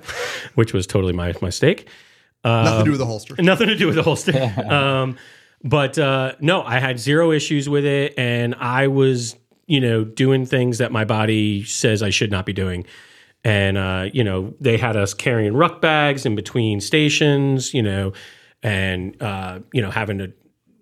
which 0.55 0.73
was 0.73 0.87
totally 0.87 1.13
my 1.13 1.35
my 1.43 1.51
mistake. 2.45 2.65
Nothing 2.65 2.79
to 2.79 2.85
do 2.85 2.91
with 2.91 2.99
the 2.99 3.07
holster. 3.07 3.35
Nothing 3.39 3.67
to 3.69 3.77
do 3.77 3.87
with 3.87 3.97
the 3.97 4.03
holster. 4.03 4.73
um, 4.73 5.17
but 5.63 5.99
uh, 5.99 6.35
no, 6.41 6.63
I 6.63 6.79
had 6.79 6.99
zero 6.99 7.33
issues 7.33 7.69
with 7.69 7.85
it, 7.85 8.15
and 8.17 8.55
I 8.55 8.89
was, 8.89 9.37
you 9.67 9.81
know, 9.81 10.05
doing 10.05 10.47
things 10.47 10.79
that 10.79 10.91
my 10.91 11.05
body 11.05 11.65
says 11.65 12.03
I 12.03 12.11
should 12.11 12.31
not 12.31 12.47
be 12.47 12.53
doing. 12.53 12.87
And 13.45 13.79
uh, 13.79 14.09
you 14.13 14.25
know, 14.25 14.55
they 14.61 14.77
had 14.77 14.97
us 14.97 15.15
carrying 15.15 15.55
ruck 15.55 15.81
bags 15.81 16.27
in 16.27 16.35
between 16.35 16.81
stations, 16.81 17.73
you 17.73 17.83
know, 17.83 18.13
and 18.63 19.21
uh, 19.23 19.61
you 19.73 19.81
know, 19.83 19.91
having 19.91 20.19
to 20.19 20.33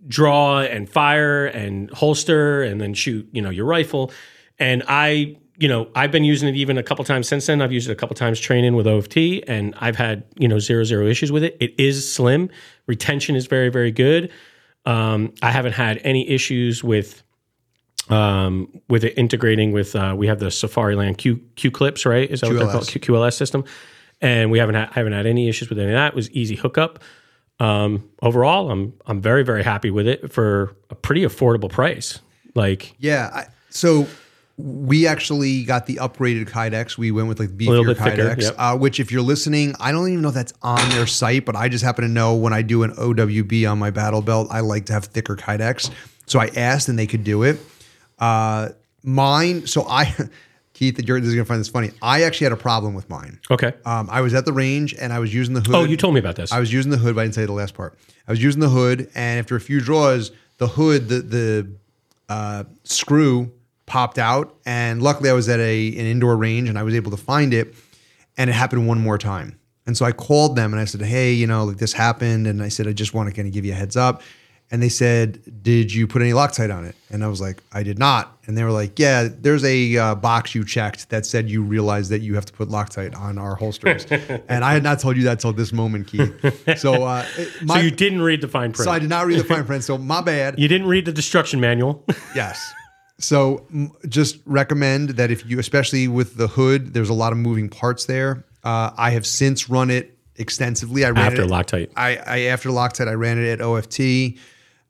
draw 0.06 0.60
and 0.60 0.88
fire 0.88 1.46
and 1.46 1.90
holster 1.90 2.62
and 2.62 2.80
then 2.80 2.94
shoot, 2.94 3.28
you 3.32 3.42
know, 3.42 3.50
your 3.50 3.66
rifle. 3.66 4.10
And 4.58 4.82
I, 4.88 5.36
you 5.58 5.66
know, 5.66 5.88
I've 5.96 6.12
been 6.12 6.24
using 6.24 6.48
it 6.48 6.54
even 6.54 6.78
a 6.78 6.84
couple 6.84 7.04
times 7.04 7.26
since 7.26 7.46
then. 7.46 7.60
I've 7.60 7.72
used 7.72 7.88
it 7.88 7.92
a 7.92 7.96
couple 7.96 8.14
times 8.14 8.38
training 8.38 8.76
with 8.76 8.86
OFT 8.86 9.42
and 9.48 9.74
I've 9.78 9.96
had, 9.96 10.24
you 10.38 10.46
know, 10.46 10.60
zero, 10.60 10.84
zero 10.84 11.06
issues 11.06 11.32
with 11.32 11.42
it. 11.42 11.56
It 11.58 11.74
is 11.78 12.10
slim. 12.10 12.48
Retention 12.86 13.34
is 13.34 13.46
very, 13.46 13.68
very 13.68 13.90
good. 13.90 14.30
Um, 14.86 15.34
I 15.42 15.50
haven't 15.50 15.72
had 15.72 16.00
any 16.04 16.28
issues 16.30 16.84
with 16.84 17.24
um, 18.08 18.80
with 18.88 19.04
it 19.04 19.18
integrating 19.18 19.72
with 19.72 19.94
uh, 19.94 20.14
we 20.16 20.28
have 20.28 20.38
the 20.38 20.46
Safariland 20.46 21.18
Q 21.18 21.42
Q 21.56 21.70
clips, 21.70 22.06
right? 22.06 22.30
Is 22.30 22.40
that 22.40 22.48
what 22.48 22.58
they're 22.58 22.70
called? 22.70 22.88
Q, 22.88 23.00
QLS 23.00 23.34
system. 23.34 23.64
And 24.20 24.50
we 24.50 24.58
haven't 24.58 24.76
had, 24.76 24.92
haven't 24.92 25.12
had 25.12 25.26
any 25.26 25.48
issues 25.48 25.68
with 25.68 25.78
any 25.78 25.88
of 25.88 25.94
that. 25.94 26.12
It 26.12 26.14
was 26.14 26.30
easy 26.30 26.54
hookup. 26.56 27.00
Um, 27.60 28.08
overall, 28.22 28.70
I'm 28.70 28.94
I'm 29.06 29.20
very 29.20 29.42
very 29.42 29.64
happy 29.64 29.90
with 29.90 30.06
it 30.06 30.32
for 30.32 30.76
a 30.88 30.94
pretty 30.94 31.22
affordable 31.22 31.68
price. 31.68 32.20
Like 32.54 32.94
Yeah. 32.98 33.30
I, 33.32 33.46
so 33.70 34.06
we 34.58 35.06
actually 35.06 35.62
got 35.62 35.86
the 35.86 35.96
upgraded 35.96 36.48
Kydex. 36.48 36.98
We 36.98 37.12
went 37.12 37.28
with 37.28 37.38
like 37.38 37.50
beefier 37.50 37.86
bit 37.86 37.96
thicker, 37.96 38.34
Kydex, 38.34 38.42
yep. 38.42 38.54
uh, 38.58 38.76
which 38.76 38.98
if 38.98 39.12
you're 39.12 39.22
listening, 39.22 39.74
I 39.78 39.92
don't 39.92 40.08
even 40.08 40.20
know 40.20 40.28
if 40.28 40.34
that's 40.34 40.52
on 40.62 40.90
their 40.90 41.06
site, 41.06 41.44
but 41.44 41.54
I 41.54 41.68
just 41.68 41.84
happen 41.84 42.02
to 42.02 42.10
know 42.10 42.34
when 42.34 42.52
I 42.52 42.62
do 42.62 42.82
an 42.82 42.90
OWB 42.94 43.70
on 43.70 43.78
my 43.78 43.90
battle 43.90 44.20
belt, 44.20 44.48
I 44.50 44.60
like 44.60 44.86
to 44.86 44.92
have 44.92 45.04
thicker 45.04 45.36
Kydex. 45.36 45.90
So 46.26 46.40
I 46.40 46.50
asked 46.56 46.88
and 46.88 46.98
they 46.98 47.06
could 47.06 47.22
do 47.22 47.44
it. 47.44 47.60
Uh, 48.18 48.70
mine, 49.04 49.64
so 49.68 49.86
I, 49.88 50.12
Keith, 50.74 50.98
you're, 51.06 51.20
this 51.20 51.28
is 51.28 51.34
gonna 51.36 51.44
find 51.44 51.60
this 51.60 51.68
funny. 51.68 51.92
I 52.02 52.24
actually 52.24 52.46
had 52.46 52.52
a 52.52 52.56
problem 52.56 52.94
with 52.94 53.08
mine. 53.08 53.38
okay. 53.52 53.74
Um, 53.84 54.08
I 54.10 54.22
was 54.22 54.34
at 54.34 54.44
the 54.44 54.52
range 54.52 54.92
and 54.92 55.12
I 55.12 55.20
was 55.20 55.32
using 55.32 55.54
the 55.54 55.60
hood. 55.60 55.74
Oh, 55.76 55.84
you 55.84 55.96
told 55.96 56.14
me 56.14 56.20
about 56.20 56.34
this. 56.34 56.50
I 56.50 56.58
was 56.58 56.72
using 56.72 56.90
the 56.90 56.98
hood, 56.98 57.14
but 57.14 57.20
I 57.20 57.24
didn't 57.24 57.36
say 57.36 57.46
the 57.46 57.52
last 57.52 57.74
part. 57.74 57.96
I 58.26 58.32
was 58.32 58.42
using 58.42 58.60
the 58.60 58.68
hood, 58.68 59.08
and 59.14 59.38
after 59.38 59.54
a 59.54 59.60
few 59.60 59.80
draws, 59.80 60.32
the 60.58 60.66
hood, 60.66 61.08
the 61.08 61.20
the 61.20 61.68
uh, 62.28 62.64
screw 62.82 63.52
popped 63.88 64.18
out, 64.18 64.54
and 64.66 65.02
luckily 65.02 65.30
I 65.30 65.32
was 65.32 65.48
at 65.48 65.58
a 65.60 65.88
an 65.88 66.06
indoor 66.06 66.36
range, 66.36 66.68
and 66.68 66.78
I 66.78 66.82
was 66.82 66.94
able 66.94 67.10
to 67.10 67.16
find 67.16 67.52
it, 67.52 67.74
and 68.36 68.48
it 68.50 68.52
happened 68.52 68.86
one 68.86 69.00
more 69.00 69.18
time. 69.18 69.58
And 69.86 69.96
so 69.96 70.04
I 70.04 70.12
called 70.12 70.54
them 70.54 70.72
and 70.72 70.80
I 70.80 70.84
said, 70.84 71.00
"Hey, 71.02 71.32
you 71.32 71.46
know, 71.46 71.64
like 71.64 71.78
this 71.78 71.94
happened," 71.94 72.46
and 72.46 72.62
I 72.62 72.68
said, 72.68 72.86
"I 72.86 72.92
just 72.92 73.14
want 73.14 73.28
to 73.28 73.34
kind 73.34 73.48
of 73.48 73.54
give 73.54 73.64
you 73.64 73.72
a 73.72 73.74
heads 73.74 73.96
up." 73.96 74.22
And 74.70 74.82
they 74.82 74.90
said, 74.90 75.40
"Did 75.62 75.94
you 75.94 76.06
put 76.06 76.20
any 76.20 76.32
Loctite 76.32 76.70
on 76.76 76.84
it?" 76.84 76.94
And 77.08 77.24
I 77.24 77.28
was 77.28 77.40
like, 77.40 77.62
"I 77.72 77.82
did 77.82 77.98
not." 77.98 78.36
And 78.46 78.54
they 78.58 78.64
were 78.64 78.70
like, 78.70 78.98
"Yeah, 78.98 79.26
there's 79.40 79.64
a 79.64 79.96
uh, 79.96 80.14
box 80.14 80.54
you 80.54 80.62
checked 80.62 81.08
that 81.08 81.24
said 81.24 81.48
you 81.48 81.62
realized 81.62 82.10
that 82.10 82.20
you 82.20 82.34
have 82.34 82.44
to 82.44 82.52
put 82.52 82.68
Loctite 82.68 83.16
on 83.18 83.38
our 83.38 83.54
holsters." 83.54 84.04
and 84.48 84.62
I 84.62 84.74
had 84.74 84.82
not 84.82 85.00
told 85.00 85.16
you 85.16 85.22
that 85.22 85.40
till 85.40 85.54
this 85.54 85.72
moment, 85.72 86.06
Keith. 86.08 86.34
So, 86.78 87.04
uh, 87.04 87.24
it- 87.38 87.48
so 87.66 87.78
you 87.78 87.90
didn't 87.90 88.20
read 88.20 88.42
the 88.42 88.48
fine 88.48 88.72
print. 88.72 88.84
so 88.84 88.90
I 88.90 88.98
did 88.98 89.08
not 89.08 89.26
read 89.26 89.38
the 89.40 89.44
fine 89.44 89.64
print. 89.64 89.84
So 89.84 89.96
my 89.96 90.20
bad. 90.20 90.58
you 90.58 90.68
didn't 90.68 90.86
read 90.86 91.06
the 91.06 91.12
destruction 91.12 91.60
manual. 91.60 92.04
Yes. 92.34 92.60
So 93.18 93.66
m- 93.72 93.92
just 94.08 94.38
recommend 94.46 95.10
that 95.10 95.30
if 95.30 95.44
you, 95.48 95.58
especially 95.58 96.08
with 96.08 96.36
the 96.36 96.48
hood, 96.48 96.94
there's 96.94 97.08
a 97.10 97.14
lot 97.14 97.32
of 97.32 97.38
moving 97.38 97.68
parts 97.68 98.04
there. 98.06 98.44
Uh, 98.64 98.90
I 98.96 99.10
have 99.10 99.26
since 99.26 99.68
run 99.68 99.90
it 99.90 100.16
extensively. 100.36 101.04
I 101.04 101.10
ran 101.10 101.26
After 101.26 101.42
it 101.42 101.48
Loctite. 101.50 101.90
I, 101.96 102.16
I 102.16 102.38
after 102.42 102.68
Loctite, 102.70 103.08
I 103.08 103.14
ran 103.14 103.38
it 103.38 103.48
at 103.48 103.60
OFT. 103.60 104.38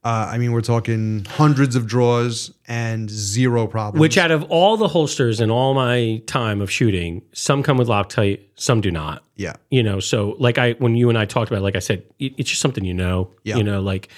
Uh, 0.04 0.28
I 0.30 0.38
mean, 0.38 0.52
we're 0.52 0.60
talking 0.60 1.24
hundreds 1.28 1.74
of 1.74 1.86
draws 1.86 2.52
and 2.68 3.10
zero 3.10 3.66
problems. 3.66 4.00
Which 4.00 4.16
out 4.16 4.30
of 4.30 4.44
all 4.44 4.76
the 4.76 4.88
holsters 4.88 5.40
in 5.40 5.50
all 5.50 5.74
my 5.74 6.22
time 6.26 6.60
of 6.60 6.70
shooting, 6.70 7.22
some 7.32 7.62
come 7.62 7.76
with 7.76 7.88
Loctite, 7.88 8.40
some 8.54 8.80
do 8.80 8.90
not. 8.90 9.24
yeah, 9.36 9.54
You 9.70 9.82
know, 9.82 9.98
so 10.00 10.36
like 10.38 10.56
I 10.56 10.72
when 10.74 10.94
you 10.94 11.08
and 11.08 11.18
I 11.18 11.24
talked 11.24 11.50
about, 11.50 11.58
it, 11.60 11.62
like 11.62 11.76
I 11.76 11.80
said, 11.80 12.04
it, 12.20 12.32
it's 12.38 12.48
just 12.50 12.62
something 12.62 12.84
you 12.84 12.94
know. 12.94 13.30
Yeah. 13.42 13.56
You 13.56 13.64
know, 13.64 13.80
like 13.80 14.08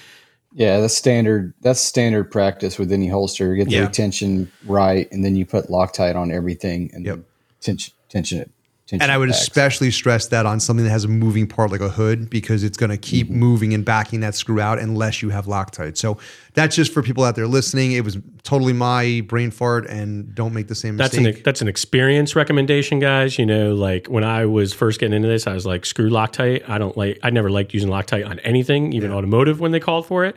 Yeah, 0.53 0.79
that's 0.81 0.93
standard. 0.95 1.53
That's 1.61 1.79
standard 1.79 2.29
practice 2.31 2.77
with 2.77 2.91
any 2.91 3.07
holster. 3.07 3.49
You 3.51 3.57
get 3.63 3.69
the 3.69 3.75
Yeah. 3.77 3.85
retention 3.87 4.51
right, 4.65 5.09
and 5.11 5.23
then 5.23 5.35
you 5.35 5.45
put 5.45 5.67
Loctite 5.69 6.15
on 6.15 6.31
everything, 6.31 6.89
and 6.93 7.05
Yep. 7.05 7.19
tension, 7.61 7.93
tension 8.09 8.39
it. 8.39 8.51
And 8.99 9.03
I 9.11 9.17
would 9.17 9.29
especially 9.29 9.91
stress 9.91 10.27
that 10.27 10.45
on 10.45 10.59
something 10.59 10.83
that 10.83 10.91
has 10.91 11.05
a 11.05 11.07
moving 11.07 11.47
part 11.47 11.71
like 11.71 11.79
a 11.81 11.89
hood 11.89 12.29
because 12.29 12.63
it's 12.63 12.77
going 12.77 12.89
to 12.89 12.97
keep 12.97 13.27
Mm-hmm. 13.27 13.39
moving 13.39 13.73
and 13.73 13.85
backing 13.85 14.19
that 14.21 14.35
screw 14.35 14.59
out 14.59 14.79
unless 14.79 15.21
you 15.21 15.29
have 15.29 15.45
Loctite. 15.45 15.95
So 15.97 16.17
that's 16.53 16.75
just 16.75 16.91
for 16.93 17.01
people 17.03 17.23
out 17.23 17.35
there 17.35 17.47
listening. 17.47 17.93
It 17.93 18.03
was 18.03 18.17
totally 18.43 18.73
my 18.73 19.21
brain 19.27 19.51
fart, 19.51 19.87
and 19.87 20.33
don't 20.35 20.53
make 20.53 20.67
the 20.67 20.75
same 20.75 20.97
That's 20.97 21.15
mistake. 21.15 21.37
an 21.37 21.43
that's 21.43 21.61
an 21.61 21.67
experience 21.67 22.35
recommendation, 22.35 22.99
guys. 22.99 23.37
You 23.39 23.45
know, 23.45 23.73
like 23.75 24.07
when 24.07 24.23
I 24.23 24.45
was 24.45 24.73
first 24.73 24.99
getting 24.99 25.15
into 25.15 25.27
this, 25.29 25.47
I 25.47 25.53
was 25.53 25.65
like, 25.65 25.85
screw 25.85 26.09
Loctite. 26.09 26.67
I 26.67 26.77
don't 26.77 26.97
like. 26.97 27.19
I 27.23 27.29
never 27.29 27.49
liked 27.49 27.73
using 27.73 27.89
Loctite 27.89 28.27
on 28.27 28.39
anything, 28.39 28.91
even 28.93 29.11
automotive 29.11 29.59
when 29.59 29.71
they 29.71 29.79
called 29.79 30.05
for 30.07 30.25
it. 30.25 30.35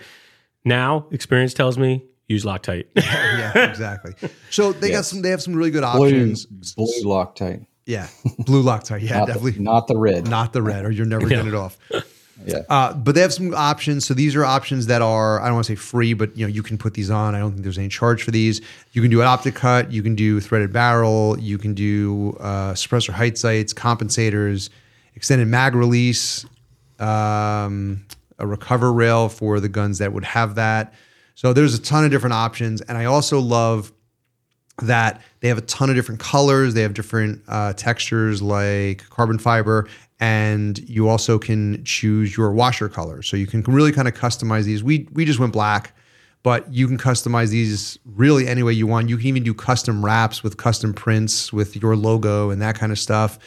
Now, 0.65 1.07
experience 1.11 1.53
tells 1.55 1.77
me 1.79 2.05
use 2.29 2.45
Loctite. 2.45 2.87
yeah, 2.97 3.69
exactly. 3.69 4.13
So 4.51 4.73
they 4.73 4.91
got 4.91 5.05
some. 5.07 5.23
They 5.23 5.31
have 5.31 5.43
some 5.43 5.55
really 5.55 5.71
good 5.71 5.83
blue, 5.83 6.07
options. 6.07 6.47
blue 6.47 6.87
Loctite, 7.05 7.67
Yeah, 7.87 8.09
blue 8.39 8.63
Loctite. 8.63 9.03
Yeah, 9.03 9.19
not 9.19 9.27
definitely 9.27 9.51
the, 9.53 9.63
not 9.63 9.87
the 9.89 9.97
red. 9.97 10.29
not 10.29 10.53
the 10.53 10.63
red, 10.63 10.85
or 10.85 10.91
you're 10.91 11.07
never 11.07 11.29
getting 11.29 11.49
it 11.49 11.55
off. 11.55 11.77
yeah, 12.47 12.61
Uh, 12.69 12.95
but 12.95 13.15
they 13.15 13.21
have 13.21 13.33
some 13.33 13.55
options. 13.55 14.07
So 14.07 14.15
these 14.15 14.35
are 14.35 14.45
options 14.45 14.87
that 14.87 15.03
are 15.03 15.41
I 15.41 15.47
don't 15.47 15.55
want 15.55 15.67
to 15.67 15.73
say 15.73 15.77
free, 15.77 16.15
but 16.15 16.37
you 16.37 16.47
know 16.47 16.53
you 16.53 16.63
can 16.63 16.79
put 16.79 16.95
these 16.95 17.11
on. 17.11 17.35
I 17.35 17.39
don't 17.41 17.53
think 17.53 17.63
there's 17.63 17.79
any 17.79 17.89
charge 17.89 18.23
for 18.23 18.31
these. 18.31 18.61
You 18.93 19.03
can 19.03 19.11
do 19.11 19.21
an 19.21 19.27
optic 19.27 19.55
cut. 19.55 19.93
You 19.93 20.03
can 20.03 20.15
do 20.15 20.41
threaded 20.41 20.73
barrel. 20.73 21.39
You 21.39 21.59
can 21.59 21.75
do 21.75 22.37
uh, 22.41 22.73
suppressor 22.73 23.11
height 23.11 23.37
sights, 23.37 23.75
compensators, 23.75 24.71
extended 25.15 25.49
mag 25.49 25.75
release, 25.75 26.47
um, 26.99 28.05
a 28.39 28.47
recover 28.47 28.93
rail 28.93 29.29
for 29.29 29.61
the 29.61 29.69
guns 29.69 29.99
that 29.99 30.13
would 30.13 30.25
have 30.25 30.55
that. 30.55 30.95
So 31.35 31.53
there's 31.53 31.75
a 31.75 31.83
ton 31.83 32.05
of 32.05 32.11
different 32.11 32.33
options, 32.35 32.81
and 32.81 32.97
I 32.97 33.05
also 33.05 33.41
love 33.41 33.93
that 34.83 35.23
they 35.41 35.49
have 35.49 35.59
a 35.59 35.63
ton 35.63 35.89
of 35.91 35.97
different 35.97 36.21
colors. 36.21 36.75
They 36.75 36.83
have 36.83 36.95
different 36.95 37.43
uh, 37.49 37.73
textures 37.75 38.43
like 38.43 39.09
carbon 39.11 39.39
fiber, 39.39 39.89
and 40.21 40.79
you 40.89 41.09
also 41.09 41.39
can 41.39 41.83
choose 41.85 42.37
your 42.37 42.53
washer 42.53 42.89
color. 42.89 43.23
So 43.23 43.37
you 43.37 43.47
can 43.47 43.63
really 43.63 43.93
kind 43.93 44.09
of 44.09 44.15
customize 44.15 44.65
these. 44.65 44.83
We 44.83 45.09
we 45.13 45.25
just 45.25 45.39
went 45.39 45.53
black, 45.53 45.95
but 46.43 46.73
you 46.73 46.87
can 46.89 46.99
customize 46.99 47.51
these 47.51 47.99
really 48.05 48.49
any 48.49 48.63
way 48.63 48.73
you 48.73 48.87
want. 48.87 49.09
You 49.09 49.17
can 49.17 49.27
even 49.27 49.43
do 49.45 49.55
custom 49.55 50.05
wraps 50.05 50.43
with 50.43 50.57
custom 50.57 50.93
prints 50.93 51.53
with 51.53 51.77
your 51.77 51.97
logo 51.97 52.51
and 52.51 52.61
that 52.63 52.77
kind 52.77 52.91
of 52.93 52.99
stuff. 52.99 53.39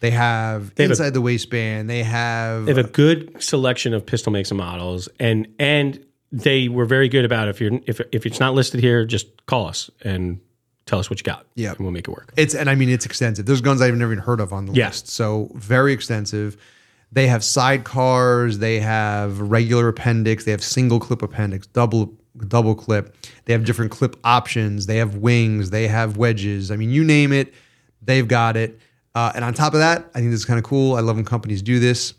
They 0.00 0.10
have 0.10 0.68
have 0.76 0.78
a- 0.78 0.84
inside 0.84 1.14
the 1.14 1.22
waistband. 1.22 1.88
They 1.90 2.02
have 2.02 2.66
They 2.66 2.74
have 2.74 2.84
a 2.84 2.88
good 2.88 3.42
selection 3.42 3.94
of 3.94 4.04
pistol 4.04 4.30
makes 4.32 4.50
and 4.50 4.58
models, 4.58 5.08
and 5.18 5.48
and 5.58 5.98
they 6.42 6.68
were 6.68 6.84
very 6.86 7.08
good 7.08 7.24
about 7.24 7.48
if 7.48 7.60
you're 7.60 7.80
if 7.86 8.00
if 8.12 8.26
it's 8.26 8.40
not 8.40 8.54
listed 8.54 8.80
here, 8.80 9.04
just 9.04 9.26
call 9.46 9.66
us 9.66 9.90
and 10.02 10.40
tell 10.84 10.98
us 10.98 11.08
what 11.10 11.18
you 11.18 11.24
got. 11.24 11.46
Yeah. 11.54 11.70
and 11.70 11.80
we'll 11.80 11.90
make 11.90 12.06
it 12.08 12.10
work. 12.10 12.32
It's 12.36 12.54
and 12.54 12.68
I 12.70 12.74
mean 12.74 12.88
it's 12.88 13.06
extensive. 13.06 13.46
There's 13.46 13.60
guns 13.60 13.80
I've 13.80 13.94
never 13.94 14.12
even 14.12 14.22
heard 14.24 14.40
of 14.40 14.52
on 14.52 14.66
the 14.66 14.72
Yeah. 14.72 14.88
list. 14.88 15.08
So 15.08 15.50
very 15.54 15.92
extensive. 15.92 16.56
They 17.12 17.28
have 17.28 17.40
sidecars, 17.42 18.56
they 18.56 18.80
have 18.80 19.40
regular 19.40 19.88
appendix, 19.88 20.44
they 20.44 20.50
have 20.50 20.62
single 20.62 21.00
clip 21.00 21.22
appendix, 21.22 21.66
double 21.68 22.14
double 22.48 22.74
clip. 22.74 23.16
They 23.46 23.52
have 23.54 23.64
different 23.64 23.90
clip 23.90 24.16
options, 24.24 24.86
they 24.86 24.98
have 24.98 25.16
wings, 25.16 25.70
they 25.70 25.88
have 25.88 26.16
wedges. 26.18 26.70
I 26.70 26.76
mean, 26.76 26.90
you 26.90 27.02
name 27.04 27.32
it, 27.32 27.54
they've 28.02 28.26
got 28.28 28.56
it. 28.56 28.78
Uh, 29.14 29.32
and 29.34 29.42
on 29.44 29.54
top 29.54 29.72
of 29.72 29.80
that, 29.80 30.10
I 30.14 30.18
think 30.18 30.30
this 30.30 30.40
is 30.40 30.44
kind 30.44 30.58
of 30.58 30.64
cool. 30.64 30.96
I 30.96 31.00
love 31.00 31.16
when 31.16 31.24
companies 31.24 31.62
do 31.62 31.78
this. 31.80 32.12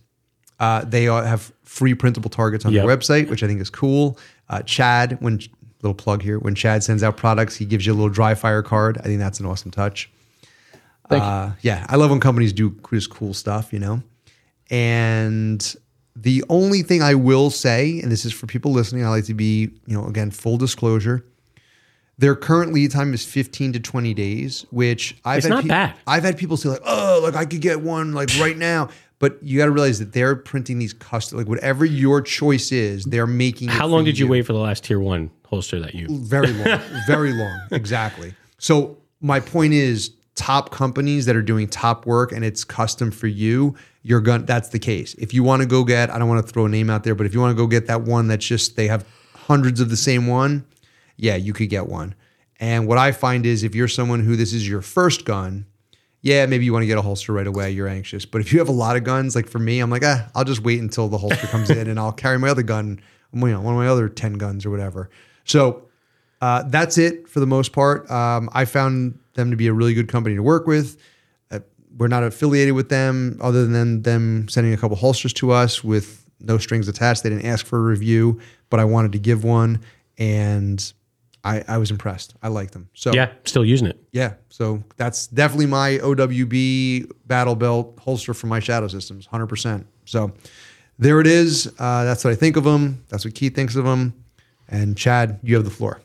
Uh, 0.59 0.83
they 0.85 1.03
have 1.03 1.51
free 1.63 1.93
printable 1.93 2.29
targets 2.29 2.65
on 2.65 2.73
Yep. 2.73 2.85
their 2.85 2.97
website, 2.97 3.29
which 3.29 3.43
I 3.43 3.47
think 3.47 3.61
is 3.61 3.69
cool. 3.69 4.17
Uh, 4.49 4.61
Chad, 4.63 5.17
when 5.21 5.39
little 5.83 5.93
plug 5.93 6.23
here, 6.23 6.39
when 6.39 6.55
Chad 6.55 6.83
sends 6.83 7.03
out 7.03 7.17
products, 7.17 7.55
he 7.55 7.65
gives 7.65 7.85
you 7.85 7.93
a 7.93 7.95
little 7.95 8.09
dry 8.09 8.33
fire 8.33 8.63
card. 8.63 8.97
I 8.99 9.03
think 9.03 9.19
that's 9.19 9.39
an 9.39 9.45
awesome 9.45 9.69
touch. 9.71 10.09
Uh, 11.09 11.51
yeah, 11.61 11.85
I 11.89 11.95
love 11.95 12.09
when 12.09 12.19
companies 12.19 12.51
do 12.51 12.75
just 12.91 13.09
cool 13.09 13.33
stuff, 13.33 13.71
you 13.71 13.79
know. 13.79 14.01
And 14.69 15.75
the 16.15 16.43
only 16.49 16.81
thing 16.81 17.01
I 17.01 17.15
will 17.15 17.49
say, 17.49 17.99
and 18.01 18.11
this 18.11 18.25
is 18.25 18.33
for 18.33 18.47
people 18.47 18.71
listening, 18.71 19.05
I 19.05 19.09
like 19.09 19.25
to 19.25 19.33
be, 19.33 19.69
you 19.85 19.97
know, 19.97 20.05
again, 20.05 20.31
full 20.31 20.57
disclosure. 20.57 21.23
Their 22.17 22.35
current 22.35 22.73
lead 22.73 22.91
time 22.91 23.13
is 23.13 23.23
15 23.23 23.73
to 23.73 23.79
20 23.79 24.13
days, 24.15 24.65
which 24.71 25.15
I've 25.23 25.37
It's 25.37 25.45
had 25.47 25.53
not 25.53 25.67
bad. 25.67 25.93
I've 26.07 26.23
had 26.23 26.35
people 26.35 26.57
say 26.57 26.69
like, 26.69 26.81
"Oh, 26.83 27.19
like 27.23 27.35
I 27.35 27.45
could 27.45 27.61
get 27.61 27.81
one 27.81 28.13
like 28.13 28.29
right 28.39 28.57
now." 28.57 28.89
But 29.19 29.41
you 29.41 29.57
got 29.57 29.65
to 29.65 29.71
realize 29.71 29.97
that 29.99 30.13
they're 30.13 30.35
printing 30.35 30.77
these 30.77 30.93
custom 30.93 31.39
like 31.39 31.47
whatever 31.47 31.85
your 31.85 32.21
choice 32.21 32.71
is, 32.71 33.03
they're 33.05 33.25
making 33.25 33.69
it 33.69 33.73
How 33.73 33.87
long 33.87 34.03
did 34.03 34.19
you 34.19 34.27
wait 34.27 34.43
for 34.45 34.53
the 34.53 34.59
last 34.59 34.83
tier 34.83 34.99
one 34.99 35.31
holster 35.45 35.79
that 35.79 35.95
you? 35.95 36.07
very 36.09 36.53
long, 36.53 36.79
very 37.07 37.33
long. 37.33 37.59
Exactly. 37.71 38.35
So 38.59 38.97
my 39.21 39.39
point 39.39 39.73
is 39.73 40.11
top 40.35 40.69
companies 40.69 41.25
that 41.25 41.35
are 41.35 41.41
doing 41.41 41.67
top 41.67 42.05
work 42.05 42.31
and 42.31 42.45
it's 42.45 42.63
custom 42.63 43.09
for 43.09 43.27
you, 43.27 43.75
you're 44.03 44.21
going 44.21 44.45
that's 44.45 44.69
the 44.69 44.79
case. 44.79 45.15
If 45.15 45.33
you 45.33 45.43
want 45.43 45.63
to 45.63 45.67
go 45.67 45.83
get, 45.83 46.09
I 46.11 46.19
don't 46.19 46.29
want 46.29 46.45
to 46.45 46.51
throw 46.53 46.65
a 46.65 46.69
name 46.69 46.89
out 46.89 47.03
there, 47.03 47.15
but 47.15 47.25
if 47.25 47.33
you 47.33 47.39
want 47.39 47.57
to 47.57 47.61
go 47.61 47.67
get 47.67 47.87
that 47.87 48.03
one 48.03 48.27
that's 48.27 48.45
just 48.45 48.75
they 48.75 48.87
have 48.87 49.05
hundreds 49.35 49.81
of 49.81 49.89
the 49.89 49.97
same 49.97 50.27
one, 50.27 50.65
yeah, 51.17 51.35
you 51.35 51.53
could 51.53 51.69
get 51.69 51.87
one. 51.87 52.13
And 52.59 52.87
what 52.87 52.97
I 52.97 53.11
find 53.11 53.45
is 53.45 53.63
if 53.63 53.75
you're 53.75 53.87
someone 53.87 54.21
who 54.21 54.35
this 54.35 54.53
is 54.53 54.67
your 54.67 54.81
first 54.81 55.25
gun, 55.25 55.65
yeah, 56.21 56.45
maybe 56.45 56.65
you 56.65 56.73
want 56.73 56.83
to 56.83 56.87
get 56.87 56.97
a 56.97 57.01
holster 57.01 57.31
right 57.31 57.47
away. 57.47 57.71
You're 57.71 57.87
anxious. 57.87 58.25
But 58.25 58.41
if 58.41 58.51
you 58.51 58.59
have 58.59 58.69
a 58.69 58.73
lot 58.73 58.97
of 58.97 59.03
guns, 59.03 59.35
like 59.35 59.47
for 59.47 59.59
me, 59.59 59.79
I'm 59.79 59.89
like, 59.89 60.03
ah, 60.03 60.29
I'll 60.35 60.43
just 60.43 60.61
wait 60.61 60.81
until 60.81 61.07
the 61.07 61.17
holster 61.17 61.47
comes 61.47 61.69
in 61.69 61.87
and 61.87 61.99
I'll 61.99 62.11
carry 62.11 62.39
my 62.39 62.49
other 62.49 62.63
gun, 62.63 62.99
you 63.33 63.47
know, 63.47 63.61
one 63.61 63.73
of 63.73 63.79
my 63.79 63.87
other 63.87 64.09
10 64.09 64.33
guns 64.33 64.65
or 64.65 64.71
whatever. 64.71 65.09
So 65.43 65.87
uh, 66.41 66.63
that's 66.67 66.97
it 66.97 67.27
for 67.27 67.39
the 67.39 67.47
most 67.47 67.71
part. 67.71 68.09
Um, 68.09 68.49
I 68.53 68.65
found 68.65 69.19
them 69.33 69.51
to 69.51 69.57
be 69.57 69.67
a 69.67 69.73
really 69.73 69.93
good 69.93 70.07
company 70.07 70.35
to 70.35 70.43
work 70.43 70.67
with. 70.67 70.97
Uh, 71.51 71.59
we're 71.97 72.07
not 72.07 72.23
affiliated 72.23 72.73
with 72.73 72.89
them 72.89 73.37
other 73.41 73.65
than 73.65 74.01
them 74.01 74.49
sending 74.49 74.73
a 74.73 74.77
couple 74.77 74.97
holsters 74.97 75.33
to 75.33 75.51
us 75.51 75.83
with 75.83 76.25
no 76.39 76.57
strings 76.57 76.87
attached. 76.87 77.23
They 77.23 77.29
didn't 77.29 77.45
ask 77.45 77.65
for 77.65 77.77
a 77.77 77.81
review, 77.81 78.39
but 78.69 78.79
I 78.79 78.85
wanted 78.85 79.11
to 79.13 79.19
give 79.19 79.43
one. 79.43 79.81
And 80.17 80.93
I, 81.47 81.63
I 81.67 81.77
was 81.77 81.91
impressed. 81.91 82.35
I 82.43 82.49
like 82.49 82.71
them. 82.71 82.89
So 82.93 83.13
Yeah, 83.13 83.31
still 83.45 83.63
using 83.65 83.87
it. 83.87 83.97
yeah, 84.11 84.33
so 84.49 84.83
that's 84.97 85.27
definitely 85.27 85.67
my 85.67 85.97
OWB 85.99 87.11
battle 87.25 87.55
belt 87.55 87.97
holster 88.01 88.33
for 88.33 88.47
my 88.47 88.59
shadow 88.59 88.87
systems, 88.87 89.25
hundred 89.25 89.47
percent. 89.47 89.87
So 90.05 90.33
there 90.99 91.19
it 91.21 91.27
is. 91.27 91.67
Uh, 91.79 92.03
that's 92.03 92.23
what 92.23 92.31
I 92.31 92.35
think 92.35 92.57
of 92.57 92.63
them. 92.63 93.03
That's 93.09 93.23
what 93.25 93.33
Keith 93.35 93.55
thinks 93.55 93.75
of 93.75 93.85
them. 93.85 94.13
And 94.67 94.97
Chad, 94.97 95.39
you 95.43 95.55
have 95.55 95.63
the 95.63 95.71
floor. 95.71 96.01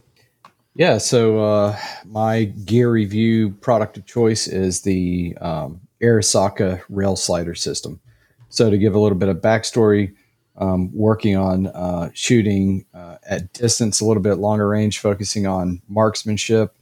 Yeah, 0.74 0.98
so 0.98 1.38
uh, 1.44 1.76
my 2.06 2.44
gear 2.44 2.90
review 2.90 3.50
product 3.50 3.96
of 3.98 4.06
choice 4.06 4.46
is 4.46 4.80
the 4.82 5.36
um, 5.40 5.80
Arisaka 6.02 6.82
rail 6.88 7.16
slider 7.16 7.54
system. 7.54 8.00
So 8.48 8.70
to 8.70 8.78
give 8.78 8.94
a 8.94 8.98
little 8.98 9.18
bit 9.18 9.28
of 9.28 9.38
backstory, 9.38 10.14
um, 10.56 10.92
working 10.92 11.36
on 11.36 11.66
uh, 11.68 12.10
shooting 12.14 12.84
uh, 12.94 13.16
at 13.28 13.52
distance, 13.52 14.00
a 14.00 14.04
little 14.04 14.22
bit 14.22 14.34
longer 14.34 14.68
range, 14.68 14.98
focusing 14.98 15.46
on 15.46 15.80
marksmanship. 15.88 16.74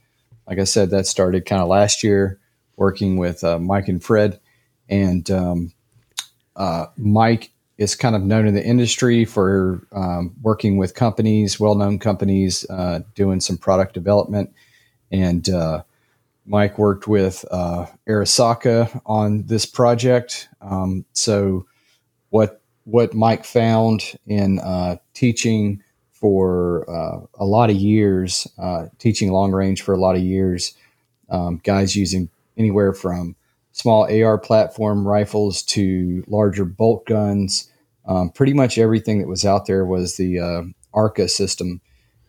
Like 0.47 0.59
I 0.59 0.65
said, 0.65 0.89
that 0.89 1.07
started 1.07 1.45
kind 1.45 1.61
of 1.61 1.67
last 1.67 2.03
year, 2.03 2.39
working 2.75 3.17
with 3.17 3.43
uh, 3.43 3.59
Mike 3.59 3.87
and 3.87 4.03
Fred, 4.03 4.39
and 4.89 5.29
um, 5.31 5.73
uh, 6.55 6.87
Mike 6.97 7.51
is 7.77 7.95
kind 7.95 8.15
of 8.15 8.23
known 8.23 8.45
in 8.45 8.53
the 8.53 8.63
industry 8.63 9.25
for 9.25 9.81
um, 9.93 10.35
working 10.41 10.77
with 10.77 10.93
companies, 10.93 11.59
well-known 11.59 11.97
companies, 11.97 12.65
uh, 12.69 12.99
doing 13.15 13.39
some 13.39 13.57
product 13.57 13.93
development. 13.93 14.53
And 15.11 15.47
uh, 15.49 15.83
Mike 16.45 16.77
worked 16.77 17.07
with 17.07 17.43
Arisaka 17.51 19.01
on 19.05 19.43
this 19.43 19.65
project. 19.65 20.49
Um, 20.61 21.05
so, 21.13 21.65
what 22.29 22.60
what 22.91 23.13
Mike 23.13 23.45
found 23.45 24.17
in 24.27 24.59
uh, 24.59 24.97
teaching 25.13 25.81
for 26.11 26.85
uh, 26.89 27.25
a 27.39 27.45
lot 27.45 27.69
of 27.69 27.75
years, 27.77 28.47
uh, 28.59 28.87
teaching 28.99 29.31
long 29.31 29.51
range 29.51 29.81
for 29.81 29.93
a 29.93 29.97
lot 29.97 30.15
of 30.15 30.21
years, 30.21 30.75
um, 31.29 31.59
guys 31.63 31.95
using 31.95 32.29
anywhere 32.57 32.93
from 32.93 33.35
small 33.71 34.03
AR 34.03 34.37
platform 34.37 35.07
rifles 35.07 35.63
to 35.63 36.23
larger 36.27 36.65
bolt 36.65 37.05
guns. 37.05 37.71
Um, 38.05 38.29
pretty 38.29 38.53
much 38.53 38.77
everything 38.77 39.19
that 39.19 39.27
was 39.27 39.45
out 39.45 39.65
there 39.65 39.85
was 39.85 40.17
the 40.17 40.39
uh, 40.39 40.61
ARCA 40.93 41.27
system, 41.27 41.81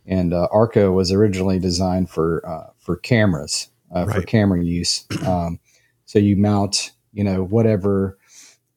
and 0.06 0.32
uh, 0.32 0.46
ARCA 0.52 0.92
was 0.92 1.10
originally 1.10 1.58
designed 1.58 2.08
for 2.08 2.46
uh, 2.46 2.70
for 2.78 2.96
cameras, 2.96 3.68
uh, 3.92 4.06
for 4.06 4.22
camera 4.22 4.62
use. 4.62 5.06
Um, 5.26 5.58
so 6.04 6.18
you 6.18 6.36
mount, 6.36 6.92
you 7.12 7.24
know, 7.24 7.42
whatever 7.42 8.18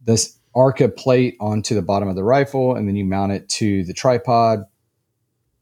this 0.01 0.37
ARCA 0.55 0.89
plate 0.89 1.35
onto 1.39 1.75
the 1.75 1.81
bottom 1.81 2.07
of 2.09 2.15
the 2.15 2.23
rifle, 2.23 2.75
and 2.75 2.87
then 2.87 2.95
you 2.95 3.05
mount 3.05 3.31
it 3.33 3.49
to 3.49 3.83
the 3.85 3.93
tripod. 3.93 4.65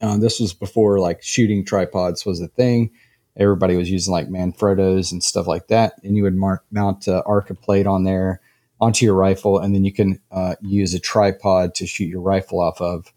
Um, 0.02 0.20
this 0.22 0.40
was 0.40 0.54
before 0.54 1.00
like 1.00 1.24
shooting 1.24 1.66
tripods 1.66 2.26
was 2.26 2.42
a 2.42 2.48
thing. 2.50 2.92
Everybody 3.38 3.76
was 3.78 3.92
using 3.92 4.14
like 4.14 4.30
Manfrottos 4.30 5.12
and 5.12 5.24
stuff 5.24 5.48
like 5.48 5.68
that, 5.68 5.94
and 6.04 6.18
you 6.18 6.24
would 6.24 6.36
mark, 6.36 6.66
mount 6.72 7.08
uh, 7.08 7.24
ARCA 7.26 7.56
plate 7.56 7.88
on 7.88 8.04
there 8.04 8.42
onto 8.82 9.06
your 9.06 9.16
rifle, 9.16 9.60
and 9.60 9.74
then 9.76 9.86
you 9.86 9.94
can 9.94 10.20
uh, 10.32 10.56
use 10.62 10.94
a 10.94 11.00
tripod 11.00 11.76
to 11.76 11.88
shoot 11.88 12.08
your 12.08 12.22
rifle 12.22 12.60
off 12.62 12.82
of. 12.82 13.14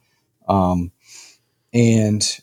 um, 0.49 0.93
and 1.73 2.41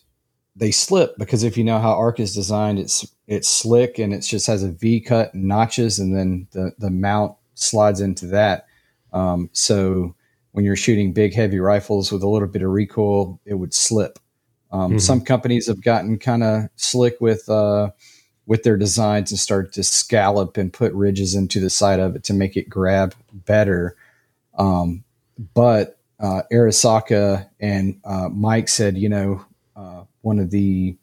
they 0.56 0.72
slip 0.72 1.18
because 1.18 1.44
if 1.44 1.58
you 1.58 1.64
know 1.64 1.80
how 1.80 1.94
arc 1.94 2.20
is 2.20 2.36
designed, 2.36 2.80
it's 2.80 3.08
it's 3.28 3.50
slick 3.50 4.00
and 4.00 4.14
it 4.14 4.22
just 4.22 4.48
has 4.48 4.64
a 4.64 4.72
V 4.72 5.02
cut 5.02 5.34
and 5.34 5.46
notches, 5.46 6.00
and 6.00 6.16
then 6.16 6.48
the 6.52 6.74
the 6.80 6.92
mount 6.92 7.36
slides 7.56 8.02
into 8.02 8.28
that. 8.28 8.68
Um, 9.14 9.50
so 9.54 10.16
when 10.52 10.66
you're 10.66 10.76
shooting 10.76 11.14
big 11.14 11.34
heavy 11.34 11.60
rifles 11.60 12.12
with 12.12 12.24
a 12.24 12.28
little 12.28 12.48
bit 12.48 12.62
of 12.62 12.70
recoil, 12.70 13.40
it 13.46 13.56
would 13.56 13.74
slip. 13.74 14.20
Um, 14.72 14.94
Mhm. 14.94 15.02
Some 15.02 15.22
companies 15.22 15.68
have 15.68 15.82
gotten 15.82 16.18
kind 16.18 16.44
of 16.44 16.70
slick 16.76 17.22
with 17.22 17.48
uh, 17.50 17.92
with 18.46 18.64
their 18.64 18.76
designs 18.76 19.32
and 19.32 19.40
start 19.40 19.72
to 19.74 19.84
scallop 19.84 20.58
and 20.58 20.74
put 20.74 20.92
ridges 20.94 21.34
into 21.34 21.60
the 21.62 21.70
side 21.70 22.00
of 22.00 22.16
it 22.16 22.24
to 22.26 22.34
make 22.34 22.58
it 22.58 22.70
grab 22.70 23.16
better. 23.32 23.96
Um, 24.58 25.04
but 25.54 25.98
uh, 26.20 26.42
Arisaka 26.52 27.50
and 27.60 28.00
uh, 28.04 28.30
Mike 28.30 28.68
said, 28.68 28.98
you 28.98 29.10
know, 29.10 29.46
uh, 29.76 30.04
one 30.22 30.40
of 30.40 30.52
the 30.52 30.98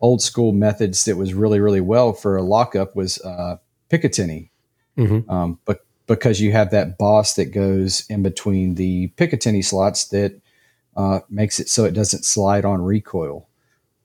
old 0.00 0.20
school 0.20 0.52
methods 0.52 1.04
that 1.04 1.16
was 1.16 1.32
really, 1.32 1.60
really 1.60 1.80
well 1.80 2.12
for 2.12 2.36
a 2.36 2.42
lockup 2.42 2.94
was 2.94 3.20
uh, 3.22 3.56
Picatinny. 3.90 4.50
Mhm. 4.98 5.28
Um, 5.30 5.58
but 5.64 5.84
because 6.16 6.40
you 6.40 6.52
have 6.52 6.70
that 6.70 6.98
boss 6.98 7.34
that 7.34 7.46
goes 7.46 8.04
in 8.08 8.22
between 8.22 8.74
the 8.74 9.08
Picatinny 9.16 9.64
slots 9.64 10.08
that 10.08 10.40
uh, 10.96 11.20
makes 11.28 11.58
it 11.58 11.68
so 11.68 11.84
it 11.84 11.94
doesn't 11.94 12.24
slide 12.24 12.64
on 12.64 12.82
recoil. 12.82 13.48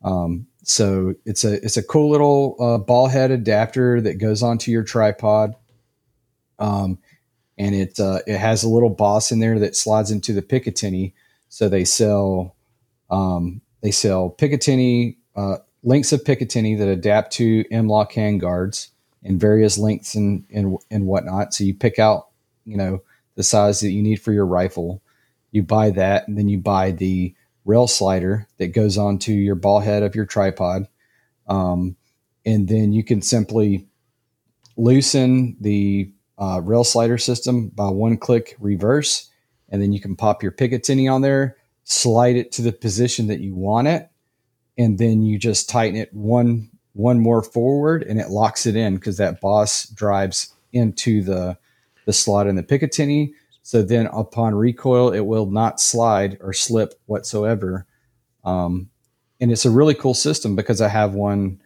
Um, 0.02 0.46
so 0.62 1.14
it's 1.24 1.44
a 1.44 1.54
it's 1.64 1.76
a 1.76 1.82
cool 1.82 2.10
little 2.10 2.56
uh, 2.60 2.78
ball 2.78 3.08
head 3.08 3.30
adapter 3.30 4.00
that 4.00 4.18
goes 4.18 4.42
onto 4.42 4.70
your 4.70 4.84
tripod. 4.84 5.54
Um, 6.58 6.98
and 7.56 7.74
it 7.74 7.98
uh, 8.00 8.20
it 8.26 8.38
has 8.38 8.62
a 8.62 8.68
little 8.68 8.90
boss 8.90 9.30
in 9.30 9.40
there 9.40 9.58
that 9.58 9.76
slides 9.76 10.10
into 10.10 10.32
the 10.32 10.42
Picatinny. 10.42 11.12
So 11.48 11.68
they 11.68 11.84
sell 11.84 12.56
um, 13.10 13.60
they 13.82 13.90
sell 13.90 14.30
Picatinny 14.30 15.16
uh, 15.36 15.58
links 15.82 16.12
of 16.12 16.24
Picatinny 16.24 16.78
that 16.78 16.88
adapt 16.88 17.32
to 17.34 17.64
M-LOK 17.70 18.12
handguards 18.12 18.88
in 19.22 19.38
various 19.38 19.78
lengths 19.78 20.14
and, 20.14 20.44
and 20.52 20.76
and 20.90 21.06
whatnot. 21.06 21.54
So 21.54 21.64
you 21.64 21.74
pick 21.74 21.98
out 21.98 22.28
you 22.64 22.76
know 22.76 23.02
the 23.34 23.42
size 23.42 23.80
that 23.80 23.90
you 23.90 24.02
need 24.02 24.20
for 24.20 24.32
your 24.32 24.46
rifle. 24.46 25.02
You 25.50 25.62
buy 25.62 25.90
that, 25.90 26.28
and 26.28 26.36
then 26.36 26.48
you 26.48 26.58
buy 26.58 26.90
the 26.90 27.34
rail 27.64 27.86
slider 27.86 28.46
that 28.58 28.68
goes 28.68 28.98
onto 28.98 29.32
your 29.32 29.54
ball 29.54 29.80
head 29.80 30.02
of 30.02 30.14
your 30.14 30.26
tripod. 30.26 30.88
Um, 31.46 31.96
and 32.44 32.68
then 32.68 32.92
you 32.92 33.04
can 33.04 33.22
simply 33.22 33.86
loosen 34.76 35.56
the 35.60 36.10
uh, 36.38 36.60
rail 36.62 36.84
slider 36.84 37.18
system 37.18 37.68
by 37.68 37.88
one 37.88 38.16
click 38.16 38.56
reverse, 38.58 39.30
and 39.68 39.82
then 39.82 39.92
you 39.92 40.00
can 40.00 40.16
pop 40.16 40.42
your 40.42 40.52
Picatinny 40.52 41.12
on 41.12 41.20
there, 41.22 41.56
slide 41.84 42.36
it 42.36 42.52
to 42.52 42.62
the 42.62 42.72
position 42.72 43.26
that 43.26 43.40
you 43.40 43.54
want 43.54 43.88
it, 43.88 44.08
and 44.76 44.98
then 44.98 45.22
you 45.22 45.38
just 45.38 45.68
tighten 45.68 45.96
it 45.96 46.12
one 46.14 46.70
one 46.98 47.20
more 47.20 47.44
forward, 47.44 48.02
and 48.02 48.18
it 48.20 48.28
locks 48.28 48.66
it 48.66 48.74
in 48.74 48.96
because 48.96 49.18
that 49.18 49.40
boss 49.40 49.86
drives 49.88 50.52
into 50.72 51.22
the 51.22 51.56
the 52.06 52.12
slot 52.12 52.46
in 52.48 52.56
the 52.56 52.62
Picatinny. 52.62 53.30
So 53.62 53.82
then, 53.82 54.06
upon 54.06 54.54
recoil, 54.54 55.12
it 55.12 55.20
will 55.20 55.46
not 55.46 55.80
slide 55.80 56.38
or 56.40 56.52
slip 56.52 56.94
whatsoever. 57.06 57.86
Um, 58.44 58.90
and 59.40 59.52
it's 59.52 59.64
a 59.64 59.70
really 59.70 59.94
cool 59.94 60.14
system 60.14 60.56
because 60.56 60.80
I 60.80 60.88
have 60.88 61.14
one. 61.14 61.60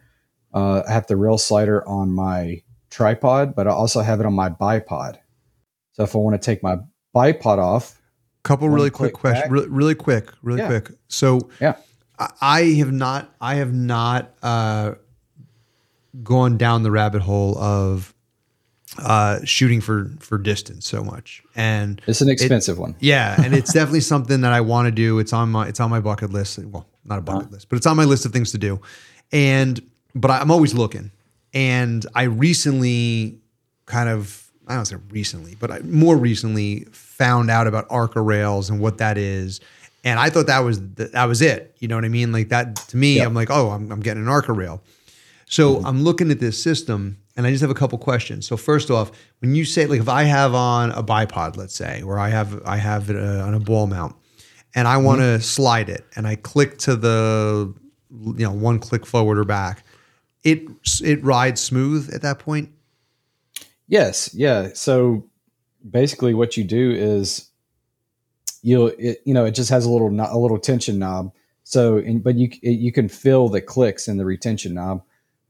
Uh, 0.53 0.83
I 0.87 0.91
have 0.91 1.07
the 1.07 1.15
rail 1.15 1.39
slider 1.39 1.87
on 1.87 2.11
my 2.11 2.61
tripod, 2.91 3.55
but 3.55 3.67
I 3.67 3.71
also 3.71 4.01
have 4.01 4.19
it 4.19 4.27
on 4.27 4.33
my 4.33 4.49
bipod. 4.49 5.17
So 5.93 6.03
if 6.03 6.15
I 6.15 6.19
want 6.19 6.39
to 6.39 6.45
take 6.45 6.61
my 6.61 6.77
bipod 7.15 7.57
off, 7.57 7.99
Couple 8.43 8.69
really 8.69 8.91
quick 8.91 9.13
quick 9.13 9.21
questions, 9.21 9.51
really, 9.51 9.67
really 9.69 9.95
quick, 9.95 10.29
really 10.43 10.59
Yeah. 10.59 10.67
quick. 10.67 10.91
So 11.07 11.49
Yeah. 11.59 11.77
I, 12.19 12.29
I 12.41 12.61
have 12.73 12.91
not, 12.91 13.33
I 13.41 13.55
have 13.55 13.73
not 13.73 14.35
uh, 14.43 14.93
gone 16.21 16.57
down 16.57 16.83
the 16.83 16.91
rabbit 16.91 17.21
hole 17.21 17.57
of 17.57 18.13
uh, 18.99 19.39
shooting 19.43 19.81
for 19.81 20.11
for 20.19 20.37
distance 20.37 20.85
so 20.87 21.03
much, 21.03 21.41
and 21.55 21.99
it's 22.05 22.21
an 22.21 22.29
expensive 22.29 22.77
one. 22.77 22.95
yeah, 22.99 23.41
and 23.43 23.53
it's 23.55 23.73
definitely 23.79 24.01
something 24.01 24.41
that 24.41 24.53
I 24.53 24.61
want 24.61 24.85
to 24.87 24.91
do. 24.91 25.17
It's 25.19 25.33
on 25.33 25.49
my 25.51 25.67
it's 25.67 25.79
on 25.79 25.89
my 25.89 25.99
bucket 25.99 26.31
list. 26.31 26.59
Well, 26.59 26.85
not 27.05 27.17
a 27.19 27.21
bucket 27.21 27.51
list, 27.51 27.69
but 27.69 27.77
it's 27.77 27.87
on 27.87 27.97
my 27.97 28.05
list 28.05 28.25
of 28.25 28.31
things 28.31 28.51
to 28.51 28.57
do. 28.57 28.79
And 29.31 29.81
but 30.13 30.29
I'm 30.29 30.51
always 30.51 30.73
looking. 30.73 31.11
And 31.55 32.05
I 32.15 32.23
recently 32.23 33.39
kind 33.85 34.09
of 34.09 34.47
I 34.67 34.75
don't 34.75 34.85
say 34.85 34.97
recently, 35.09 35.55
but 35.55 35.71
I 35.71 35.79
more 35.79 36.15
recently 36.15 36.85
found 36.91 37.49
out 37.49 37.65
about 37.67 37.85
Arca 37.89 38.21
Rails 38.21 38.69
and 38.69 38.79
what 38.79 38.99
that 38.99 39.17
is. 39.17 39.59
And 40.05 40.19
I 40.19 40.29
thought 40.29 40.47
that 40.47 40.59
was 40.59 40.79
th- 40.97 41.11
that 41.11 41.25
was 41.25 41.41
it. 41.41 41.75
You 41.79 41.87
know 41.87 41.95
what 41.95 42.05
I 42.05 42.09
mean? 42.09 42.31
Like 42.31 42.49
that 42.49 42.75
to 42.75 42.97
me, 42.97 43.17
Yeah. 43.17 43.25
I'm 43.25 43.33
like, 43.33 43.49
oh, 43.49 43.69
I'm, 43.71 43.91
I'm 43.91 44.01
getting 44.01 44.21
an 44.23 44.29
Arca 44.29 44.53
Rail. 44.53 44.83
So 45.53 45.83
I'm 45.85 46.03
looking 46.03 46.31
at 46.31 46.39
this 46.39 46.61
system 46.61 47.19
and 47.37 47.45
I 47.45 47.51
just 47.51 47.61
have 47.61 47.69
a 47.69 47.75
couple 47.75 47.99
questions. 47.99 48.47
So 48.47 48.57
first 48.57 48.89
off, 48.89 49.11
when 49.37 49.53
you 49.53 49.65
say 49.65 49.85
like 49.85 49.99
if 49.99 50.09
I 50.09 50.23
have 50.23 50.55
on 50.55 50.89
a 50.93 51.03
bipod, 51.03 51.57
let's 51.57 51.75
say, 51.75 52.01
or 52.01 52.17
I 52.17 52.29
have 52.29 52.59
I 52.65 52.77
have 52.77 53.11
it 53.11 53.15
uh, 53.15 53.45
on 53.45 53.53
a 53.53 53.59
ball 53.59 53.85
mount 53.85 54.15
and 54.73 54.87
I 54.87 54.97
want 54.97 55.21
to 55.21 55.39
slide 55.41 55.89
it 55.89 56.07
and 56.15 56.25
I 56.25 56.37
click 56.37 56.79
to 56.79 56.95
the 56.95 57.71
you 58.09 58.45
know 58.45 58.51
one 58.51 58.79
click 58.79 59.05
forward 59.05 59.37
or 59.37 59.43
back, 59.43 59.83
it 60.43 60.63
it 61.03 61.23
rides 61.23 61.61
smooth 61.61 62.11
at 62.11 62.23
that 62.23 62.39
point. 62.39 62.71
Yes, 63.87 64.33
yeah. 64.33 64.69
So 64.73 65.23
basically, 65.87 66.33
what 66.33 66.57
you 66.57 66.63
do 66.63 66.89
is 66.89 67.49
you'll 68.63 68.91
it, 68.97 69.21
you 69.23 69.35
know 69.35 69.45
it 69.45 69.51
just 69.51 69.69
has 69.69 69.85
a 69.85 69.91
little 69.91 70.09
a 70.19 70.37
little 70.37 70.57
tension 70.57 70.97
knob. 70.97 71.31
So, 71.63 71.97
and, 71.97 72.23
but 72.23 72.37
you 72.37 72.49
you 72.63 72.91
can 72.91 73.07
feel 73.07 73.49
the 73.49 73.61
clicks 73.61 74.07
in 74.07 74.17
the 74.17 74.25
retention 74.25 74.73
knob. 74.73 75.03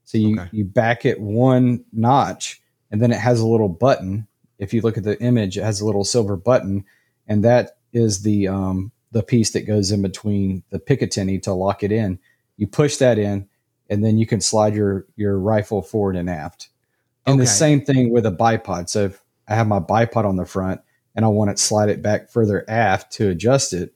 So 0.06 0.18
you 0.18 0.40
Okay. 0.40 0.50
you 0.52 0.66
back 0.66 1.06
it 1.06 1.20
one 1.20 1.86
notch, 1.92 2.62
and 2.92 3.02
then 3.02 3.12
it 3.12 3.20
has 3.20 3.40
a 3.40 3.48
little 3.48 3.70
button. 3.70 4.28
If 4.60 4.74
you 4.74 4.82
look 4.82 4.98
at 4.98 5.04
the 5.04 5.20
image, 5.22 5.58
it 5.58 5.64
has 5.64 5.82
a 5.82 5.86
little 5.86 6.04
silver 6.04 6.36
button, 6.36 6.86
and 7.28 7.44
that 7.44 7.78
is 7.92 8.22
the 8.22 8.48
um, 8.48 8.92
the 9.12 9.24
piece 9.24 9.52
that 9.52 9.68
goes 9.68 9.92
in 9.92 10.02
between 10.02 10.64
the 10.70 10.80
Picatinny 10.80 11.42
to 11.44 11.54
lock 11.54 11.84
it 11.84 11.92
in. 11.92 12.20
You 12.58 12.68
push 12.68 12.98
that 12.98 13.18
in, 13.18 13.48
and 13.90 14.04
then 14.04 14.18
you 14.18 14.26
can 14.26 14.42
slide 14.42 14.76
your 14.76 15.06
your 15.16 15.38
rifle 15.38 15.82
forward 15.82 16.16
and 16.16 16.30
aft. 16.30 16.70
And 17.26 17.40
the 17.40 17.46
same 17.46 17.86
thing 17.86 18.12
with 18.12 18.26
a 18.26 18.32
bipod. 18.32 18.90
So 18.90 19.06
if 19.06 19.24
I 19.48 19.56
have 19.56 19.68
my 19.68 19.80
bipod 19.80 20.26
on 20.26 20.36
the 20.36 20.46
front 20.46 20.82
and 21.16 21.24
I 21.24 21.30
want 21.30 21.56
to 21.56 21.64
slide 21.64 21.90
it 21.90 22.02
back 22.02 22.30
further 22.30 22.66
aft 22.68 23.14
to 23.14 23.30
adjust 23.30 23.72
it, 23.72 23.94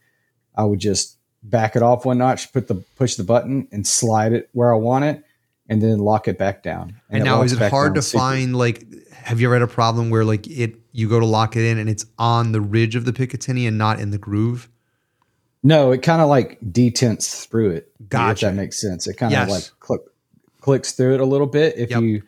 I 0.55 0.63
would 0.63 0.79
just 0.79 1.17
back 1.43 1.75
it 1.75 1.81
off 1.81 2.05
one 2.05 2.19
notch, 2.19 2.53
put 2.53 2.67
the 2.67 2.75
push 2.75 3.15
the 3.15 3.23
button 3.23 3.67
and 3.71 3.85
slide 3.85 4.33
it 4.33 4.49
where 4.53 4.73
I 4.73 4.77
want 4.77 5.05
it, 5.05 5.23
and 5.69 5.81
then 5.81 5.99
lock 5.99 6.27
it 6.27 6.37
back 6.37 6.63
down. 6.63 6.99
And, 7.09 7.21
it 7.21 7.25
now 7.25 7.41
is 7.41 7.53
it 7.53 7.69
hard 7.69 7.95
to 7.95 8.01
super- 8.01 8.19
find 8.21 8.55
like 8.55 8.85
have 9.13 9.41
you 9.41 9.47
ever 9.47 9.55
had 9.55 9.61
a 9.61 9.67
problem 9.67 10.09
where 10.09 10.23
like 10.23 10.47
it 10.47 10.75
you 10.93 11.09
go 11.09 11.19
to 11.19 11.25
lock 11.25 11.55
it 11.55 11.63
in 11.65 11.77
and 11.77 11.89
it's 11.89 12.05
on 12.17 12.51
the 12.53 12.61
ridge 12.61 12.95
of 12.95 13.05
the 13.05 13.11
Picatinny 13.13 13.67
and 13.67 13.77
not 13.77 13.99
in 13.99 14.11
the 14.11 14.17
groove? 14.17 14.69
No, 15.63 15.91
it 15.91 16.01
kind 16.01 16.21
of 16.21 16.29
like 16.29 16.59
detents 16.61 17.47
through 17.49 17.71
it. 17.71 17.91
Gotcha. 18.09 18.47
If 18.47 18.51
that 18.51 18.55
makes 18.55 18.79
sense. 18.79 19.07
It 19.07 19.15
kind 19.17 19.33
of 19.33 19.39
Yes. 19.39 19.49
like 19.49 19.79
click, 19.79 20.01
clicks 20.61 20.91
through 20.93 21.15
it 21.15 21.19
a 21.19 21.25
little 21.25 21.47
bit. 21.47 21.75
If 21.77 21.89
Yep. 21.91 22.01
you 22.03 22.21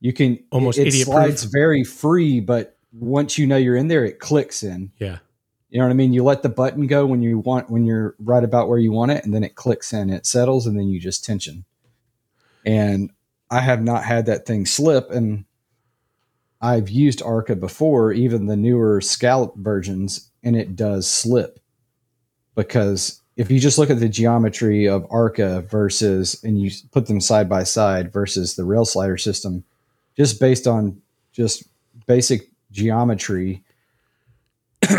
you 0.00 0.12
can 0.12 0.38
Almost 0.50 0.78
it, 0.78 0.82
it 0.82 0.88
idiot-proof. 0.88 1.14
slides 1.14 1.44
very 1.44 1.84
free, 1.84 2.40
but 2.40 2.76
once 2.92 3.38
you 3.38 3.46
know 3.46 3.56
you're 3.56 3.76
in 3.76 3.86
there, 3.86 4.04
it 4.04 4.18
clicks 4.18 4.64
in. 4.64 4.90
Yeah. 4.98 5.18
You 5.70 5.78
know 5.78 5.84
what 5.84 5.92
I 5.92 5.94
mean? 5.94 6.12
You 6.12 6.24
let 6.24 6.42
the 6.42 6.48
button 6.48 6.88
go 6.88 7.06
when 7.06 7.22
you 7.22 7.38
want 7.38 7.70
when 7.70 7.84
you're 7.84 8.16
right 8.18 8.42
about 8.42 8.68
where 8.68 8.78
you 8.78 8.90
want 8.90 9.12
it, 9.12 9.24
and 9.24 9.32
then 9.32 9.44
it 9.44 9.54
clicks 9.54 9.92
in, 9.92 10.10
it 10.10 10.26
settles, 10.26 10.66
and 10.66 10.76
then 10.76 10.88
you 10.88 10.98
just 10.98 11.24
tension. 11.24 11.64
And 12.64 13.10
I 13.50 13.60
have 13.60 13.82
not 13.82 14.04
had 14.04 14.26
that 14.26 14.46
thing 14.46 14.66
slip, 14.66 15.10
and 15.10 15.44
I've 16.60 16.88
used 16.88 17.22
Arca 17.22 17.56
before, 17.56 18.12
even 18.12 18.46
the 18.46 18.56
newer 18.56 19.00
scallop 19.00 19.56
versions, 19.56 20.30
and 20.42 20.56
it 20.56 20.76
does 20.76 21.08
slip. 21.08 21.58
Because 22.54 23.20
if 23.36 23.50
you 23.50 23.58
just 23.58 23.78
look 23.78 23.90
at 23.90 23.98
the 23.98 24.08
geometry 24.08 24.88
of 24.88 25.06
Arca 25.10 25.62
versus 25.62 26.40
and 26.44 26.60
you 26.60 26.70
put 26.92 27.06
them 27.06 27.20
side 27.20 27.48
by 27.48 27.64
side 27.64 28.12
versus 28.12 28.54
the 28.54 28.64
rail 28.64 28.84
slider 28.84 29.16
system, 29.16 29.64
just 30.16 30.38
based 30.38 30.66
on 30.66 31.00
just 31.32 31.64
basic 32.06 32.50
geometry 32.70 33.64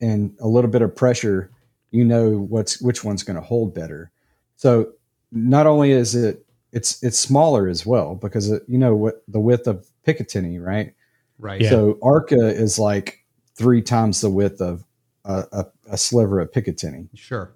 and 0.00 0.36
a 0.40 0.48
little 0.48 0.70
bit 0.70 0.82
of 0.82 0.96
pressure, 0.96 1.50
you 1.90 2.04
know 2.04 2.30
what's 2.30 2.80
which 2.80 3.04
one's 3.04 3.22
going 3.22 3.36
to 3.36 3.42
hold 3.42 3.74
better. 3.74 4.10
So 4.56 4.92
not 5.30 5.66
only 5.66 5.92
is 5.92 6.14
it 6.14 6.44
it's 6.72 7.02
it's 7.02 7.18
smaller 7.18 7.68
as 7.68 7.84
well 7.84 8.14
because 8.14 8.50
it, 8.50 8.62
you 8.66 8.78
know 8.78 8.94
what 8.94 9.22
the 9.28 9.40
width 9.40 9.66
of 9.66 9.86
Picatinny, 10.06 10.62
right? 10.62 10.94
Right. 11.38 11.60
Yeah. 11.60 11.70
So 11.70 11.98
Arca 12.02 12.48
is 12.48 12.78
like 12.78 13.24
three 13.54 13.82
times 13.82 14.20
the 14.20 14.30
width 14.30 14.60
of 14.60 14.84
a, 15.24 15.44
a, 15.52 15.66
a 15.90 15.98
sliver 15.98 16.40
of 16.40 16.50
Picatinny. 16.52 17.08
Sure. 17.14 17.54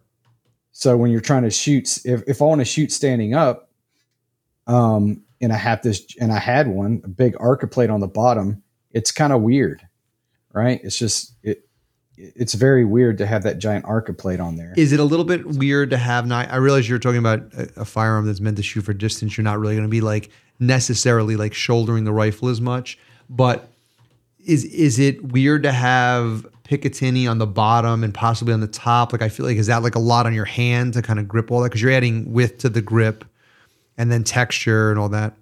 So 0.73 0.97
when 0.97 1.11
you're 1.11 1.21
trying 1.21 1.45
to 1.45 1.51
shoot, 1.51 2.05
if, 2.05 2.23
if 2.27 2.43
I 2.43 2.45
want 2.45 2.61
to 2.61 2.65
shoot 2.65 2.93
standing 2.93 3.35
up, 3.35 3.71
um, 4.67 5.23
and 5.41 5.53
I 5.53 5.57
have 5.57 5.83
this, 5.83 6.05
and 6.21 6.33
I 6.33 6.39
had 6.39 6.69
one, 6.69 7.01
a 7.05 7.09
big 7.09 7.35
arca 7.41 7.67
plate 7.67 7.89
on 7.89 8.01
the 8.01 8.09
bottom, 8.09 8.63
it's 8.91 9.11
kind 9.11 9.33
of 9.33 9.43
weird, 9.43 9.87
right? 10.53 10.81
It's 10.83 10.99
just 10.99 11.35
it 11.43 11.66
it's 12.17 12.55
very 12.55 12.85
weird 12.85 13.19
to 13.19 13.27
have 13.27 13.43
that 13.43 13.59
giant 13.59 13.85
arca 13.85 14.13
plate 14.13 14.41
on 14.41 14.57
there. 14.57 14.73
Is 14.77 14.93
it 14.93 15.01
a 15.01 15.05
little 15.05 15.25
bit 15.25 15.47
weird 15.47 15.91
to 15.91 15.99
have 15.99 16.27
not? 16.27 16.51
I 16.51 16.57
realize 16.57 16.89
you're 16.89 16.99
talking 16.99 17.19
about 17.19 17.41
a, 17.55 17.81
a 17.81 17.85
firearm 17.85 18.27
that's 18.27 18.41
meant 18.41 18.57
to 18.57 18.63
shoot 18.63 18.83
for 18.83 18.93
distance. 18.93 19.37
You're 19.37 19.45
not 19.45 19.59
really 19.59 19.75
going 19.75 19.87
to 19.87 19.91
be 19.91 20.01
like 20.01 20.31
necessarily 20.59 21.37
like 21.37 21.53
shouldering 21.53 22.05
the 22.05 22.13
rifle 22.13 22.49
as 22.49 22.61
much, 22.61 22.99
but 23.29 23.69
is 24.45 24.65
is 24.65 24.99
it 24.99 25.33
weird 25.33 25.63
to 25.65 25.73
have 25.73 26.47
Picatinny 26.65 27.31
on 27.31 27.39
the 27.39 27.47
bottom 27.47 28.03
and 28.03 28.15
possibly 28.15 28.55
on 28.55 28.61
the 28.61 28.67
top? 28.67 29.13
Like 29.13 29.23
I 29.23 29.29
feel 29.29 29.45
like 29.47 29.57
is 29.57 29.67
that 29.67 29.83
like 29.83 29.95
a 29.95 30.01
lot 30.01 30.27
on 30.27 30.33
your 30.33 30.45
hand 30.45 30.95
to 30.95 31.03
kind 31.03 31.19
of 31.19 31.29
grip 31.29 31.51
all 31.51 31.61
that 31.61 31.69
because 31.69 31.83
you're 31.83 31.93
adding 31.93 32.33
width 32.33 32.59
to 32.59 32.69
the 32.69 32.83
grip 32.83 33.25
and 33.99 34.11
then 34.11 34.25
texture 34.25 34.91
and 34.91 34.99
all 34.99 35.09
that. 35.11 35.35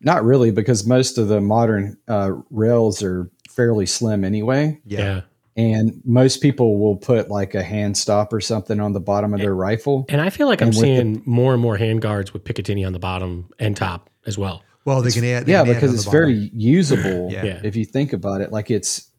Not 0.00 0.24
really, 0.24 0.50
because 0.50 0.84
most 0.84 1.16
of 1.16 1.28
the 1.28 1.40
modern 1.40 1.96
uh, 2.08 2.32
rails 2.50 3.02
are 3.04 3.30
fairly 3.48 3.86
slim 3.86 4.24
anyway. 4.24 4.80
Yeah. 4.84 5.22
And 5.56 6.00
most 6.04 6.40
people 6.40 6.78
will 6.78 6.96
put 6.96 7.28
like 7.28 7.54
a 7.54 7.62
hand 7.62 7.96
stop 7.98 8.32
or 8.32 8.40
something 8.40 8.80
on 8.80 8.92
the 8.94 9.00
bottom 9.00 9.34
of 9.34 9.40
their 9.40 9.54
rifle. 9.54 10.06
And 10.08 10.20
I 10.20 10.30
feel 10.30 10.46
like 10.46 10.62
I'm 10.62 10.68
And 10.68 10.76
with 10.76 10.82
seeing 10.82 11.22
more 11.26 11.52
and 11.52 11.60
more 11.60 11.76
hand 11.76 12.00
guards 12.00 12.32
with 12.32 12.44
Picatinny 12.44 12.86
on 12.86 12.94
the 12.94 12.98
bottom 12.98 13.50
and 13.58 13.76
top 13.76 14.08
as 14.26 14.38
well. 14.38 14.62
Well, 14.86 15.02
they 15.02 15.10
can 15.10 15.24
add. 15.24 15.44
they 15.46 15.52
yeah, 15.52 15.64
can 15.64 15.74
because 15.74 15.90
on 15.90 15.96
it's 15.96 16.04
very 16.06 16.50
usable. 16.54 17.30
Yeah. 17.30 17.44
Yeah. 17.44 17.60
If 17.62 17.76
you 17.76 17.84
think 17.84 18.12
about 18.14 18.40
it, 18.40 18.50
like 18.50 18.70
it's, 18.70 19.10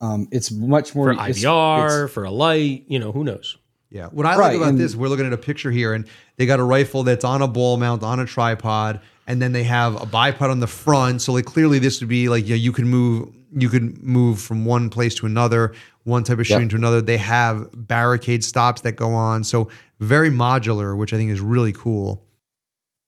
um, 0.00 0.28
it's 0.32 0.50
much 0.50 0.94
more 0.94 1.06
For 1.08 1.12
it's- 1.12 1.38
IVR, 1.44 1.86
it's- 1.86 2.10
for 2.12 2.24
a 2.24 2.30
light, 2.30 2.84
you 2.88 2.98
know, 2.98 3.12
who 3.12 3.22
knows? 3.22 3.56
Yeah. 3.90 4.06
What 4.06 4.26
I 4.26 4.34
like 4.36 4.56
about 4.56 4.70
and- 4.70 4.78
this, 4.78 4.96
we're 4.96 5.08
looking 5.08 5.26
at 5.26 5.32
a 5.32 5.38
picture 5.38 5.70
here, 5.70 5.92
and 5.92 6.06
they 6.38 6.46
got 6.46 6.58
a 6.58 6.64
rifle 6.64 7.02
that's 7.02 7.24
on 7.24 7.40
a 7.42 7.48
ball 7.48 7.76
mount 7.76 8.02
on 8.02 8.18
a 8.18 8.26
tripod, 8.26 9.00
and 9.26 9.40
then 9.40 9.52
they 9.52 9.62
have 9.64 9.94
a 9.94 10.06
bipod 10.06 10.50
on 10.50 10.60
the 10.60 10.66
front. 10.66 11.22
So 11.22 11.32
like 11.32 11.44
clearly, 11.44 11.78
this 11.78 12.00
would 12.00 12.08
be 12.08 12.28
like 12.28 12.48
yeah, 12.48 12.56
you 12.56 12.72
can 12.72 12.88
move, 12.88 13.28
you 13.56 13.68
could 13.70 14.02
move 14.02 14.40
from 14.40 14.64
one 14.64 14.90
place 14.90 15.14
to 15.16 15.26
another, 15.26 15.74
one 16.04 16.22
type 16.22 16.38
of 16.38 16.46
shooting 16.46 16.68
to 16.68 16.76
another. 16.76 17.00
They 17.00 17.16
have 17.16 17.68
barricade 17.72 18.44
stops 18.44 18.82
that 18.82 18.92
go 18.92 19.14
on, 19.14 19.44
so 19.44 19.68
very 19.98 20.30
modular, 20.30 20.96
which 20.96 21.12
I 21.12 21.16
think 21.16 21.30
is 21.30 21.40
really 21.40 21.72
cool. 21.72 22.22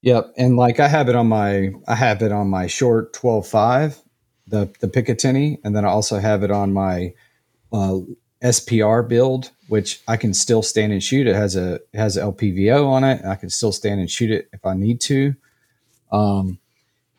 Yep, 0.03 0.33
and 0.37 0.57
like 0.57 0.81
I 0.81 0.89
have 0.89 1.09
it 1.09 1.15
on 1.15 1.29
my 1.29 1.71
I 1.87 1.95
have 1.95 2.23
it 2.23 2.33
on 2.33 2.49
my 2.49 2.67
short 2.67 3.13
12.5, 3.13 4.01
the 4.47 4.73
the 4.81 4.89
Picatinny, 4.89 5.59
and 5.65 5.77
then 5.77 5.85
I 5.85 5.89
also 5.89 6.19
have 6.19 6.43
it 6.43 6.51
on 6.51 6.73
my 6.73 7.13
uh, 7.73 7.99
SPR 8.43 9.07
build, 9.07 9.51
which 9.69 10.01
I 10.09 10.17
can 10.17 10.33
still 10.33 10.63
stand 10.63 10.93
and 10.93 11.03
shoot. 11.03 11.27
It 11.27 11.35
has 11.35 11.57
a 11.57 11.75
it 11.75 11.97
has 11.97 12.17
LPVO 12.17 12.87
on 12.87 13.05
it. 13.05 13.21
And 13.21 13.31
I 13.31 13.35
can 13.35 13.51
still 13.51 13.73
stand 13.73 14.01
and 14.01 14.11
shoot 14.11 14.31
it 14.31 14.49
if 14.53 14.65
I 14.65 14.75
need 14.75 15.01
to. 15.03 15.35
Um, 16.11 16.59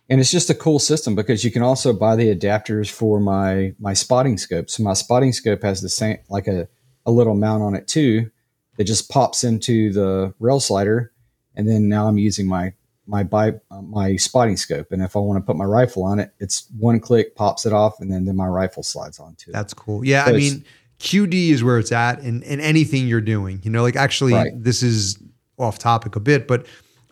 and 0.10 0.20
it's 0.20 0.32
just 0.32 0.50
a 0.50 0.56
cool 0.56 0.80
system 0.80 1.16
because 1.16 1.44
you 1.44 1.52
can 1.52 1.62
also 1.62 1.94
buy 1.94 2.16
the 2.16 2.34
adapters 2.36 2.90
for 2.90 3.20
my 3.20 3.74
my 3.80 3.94
spotting 3.94 4.38
scope. 4.38 4.70
So 4.70 4.84
my 4.84 4.94
spotting 4.94 5.32
scope 5.34 5.62
has 5.64 5.82
the 5.82 5.90
same 5.90 6.18
like 6.30 6.48
a 6.48 6.68
a 7.06 7.12
little 7.12 7.36
mount 7.36 7.64
on 7.64 7.76
it 7.76 7.88
too 7.88 8.30
that 8.78 8.84
just 8.86 9.10
pops 9.10 9.44
into 9.44 9.92
the 9.94 10.34
rail 10.40 10.60
slider 10.60 11.12
and 11.56 11.68
then 11.68 11.90
now 11.90 12.08
I'm 12.08 12.18
using 12.18 12.48
my 12.48 12.74
my 13.08 13.24
bi- 13.24 13.60
uh, 13.72 13.82
my 13.82 14.16
spotting 14.18 14.56
scope, 14.56 14.92
and 14.92 15.02
if 15.02 15.16
I 15.16 15.20
want 15.20 15.38
to 15.38 15.46
put 15.46 15.56
my 15.56 15.66
rifle 15.66 16.04
on 16.04 16.20
it, 16.20 16.32
it's 16.40 16.68
one 16.78 17.00
click, 17.00 17.36
pops 17.36 17.66
it 17.66 17.74
off, 17.74 18.00
and 18.00 18.12
then 18.12 18.26
then 18.26 18.36
my 18.36 18.46
rifle 18.46 18.84
slides 18.84 19.20
onto 19.20 19.50
it. 19.50 19.54
That's 19.54 19.74
cool. 19.74 20.06
Yeah, 20.06 20.26
So 20.26 20.32
I 20.32 20.38
mean, 20.38 20.64
QD 21.00 21.50
is 21.50 21.64
where 21.64 21.80
it's 21.80 21.92
at 21.92 22.20
in, 22.20 22.44
in 22.44 22.60
anything 22.60 23.08
you're 23.08 23.20
doing. 23.20 23.62
You 23.64 23.72
know, 23.72 23.82
like 23.82 23.96
actually, 23.96 24.34
Right. 24.34 24.52
this 24.56 24.84
is 24.84 25.18
off 25.58 25.80
topic 25.80 26.16
a 26.16 26.20
bit, 26.20 26.48
but 26.48 26.68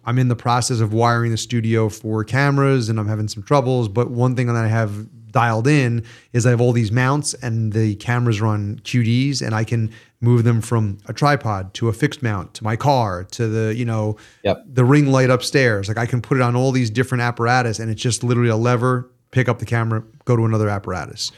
I'm 0.08 0.18
in 0.18 0.30
the 0.30 0.36
process 0.36 0.80
of 0.80 0.94
wiring 0.94 1.32
the 1.32 1.38
studio 1.38 1.90
for 1.90 2.24
cameras 2.24 2.88
and 2.90 3.00
I'm 3.00 3.08
having 3.08 3.28
some 3.28 3.44
troubles. 3.44 3.90
But 3.90 4.10
one 4.10 4.36
thing 4.36 4.48
that 4.48 4.56
I 4.56 4.68
have 4.68 5.06
dialed 5.32 5.68
in 5.68 6.04
is 6.32 6.46
I 6.46 6.50
have 6.52 6.62
all 6.62 6.72
these 6.72 6.92
mounts 6.92 7.34
and 7.36 7.74
the 7.74 7.96
cameras 7.96 8.40
run 8.42 8.80
QDs 8.86 9.46
and 9.46 9.54
I 9.54 9.66
can 9.66 9.92
move 10.22 10.46
them 10.46 10.62
from 10.62 10.98
a 11.08 11.14
tripod 11.14 11.74
to 11.76 11.90
a 11.90 11.94
fixed 11.94 12.24
mount 12.24 12.54
to 12.56 12.64
my 12.64 12.76
car 12.78 13.26
to 13.26 13.48
the, 13.48 13.76
you 13.76 13.84
know, 13.86 14.16
Yep. 14.44 14.64
the 14.66 14.86
ring 14.86 15.08
light 15.12 15.30
upstairs. 15.30 15.90
Like 15.90 15.98
I 15.98 16.06
can 16.06 16.22
put 16.22 16.38
it 16.38 16.42
on 16.42 16.56
all 16.56 16.72
these 16.72 16.90
different 16.90 17.22
apparatus 17.22 17.78
and 17.78 17.92
it's 17.92 18.02
just 18.02 18.24
literally 18.24 18.50
a 18.50 18.56
lever, 18.56 19.12
pick 19.32 19.50
up 19.50 19.60
the 19.60 19.66
camera, 19.66 20.04
go 20.26 20.38
to 20.38 20.46
another 20.46 20.70
apparatus. 20.70 21.32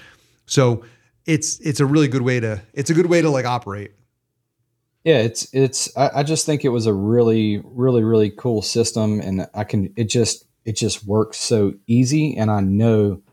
So 0.46 0.86
it's 1.26 1.60
it's 1.60 1.80
a 1.80 1.86
really 1.86 2.08
good 2.08 2.22
way 2.22 2.40
to 2.40 2.62
it's 2.74 2.90
a 2.90 2.94
good 2.94 3.08
way 3.08 3.22
to 3.22 3.30
like 3.32 3.46
operate. 3.46 3.92
Yeah, 5.10 5.22
it's 5.22 5.52
it's. 5.56 5.98
I, 5.98 6.12
I 6.18 6.24
just 6.24 6.46
think 6.46 6.64
it 6.64 6.70
was 6.70 6.86
a 6.86 6.94
really, 6.94 7.64
really, 7.64 8.04
really 8.04 8.30
cool 8.30 8.62
system, 8.62 9.20
and 9.22 9.48
I 9.56 9.64
can. 9.64 9.92
It 9.96 10.04
just 10.04 10.46
it 10.66 10.74
just 10.74 11.04
works 11.04 11.40
so 11.40 11.74
easy, 11.88 12.38
and 12.38 12.52
I 12.52 12.60
know 12.60 13.24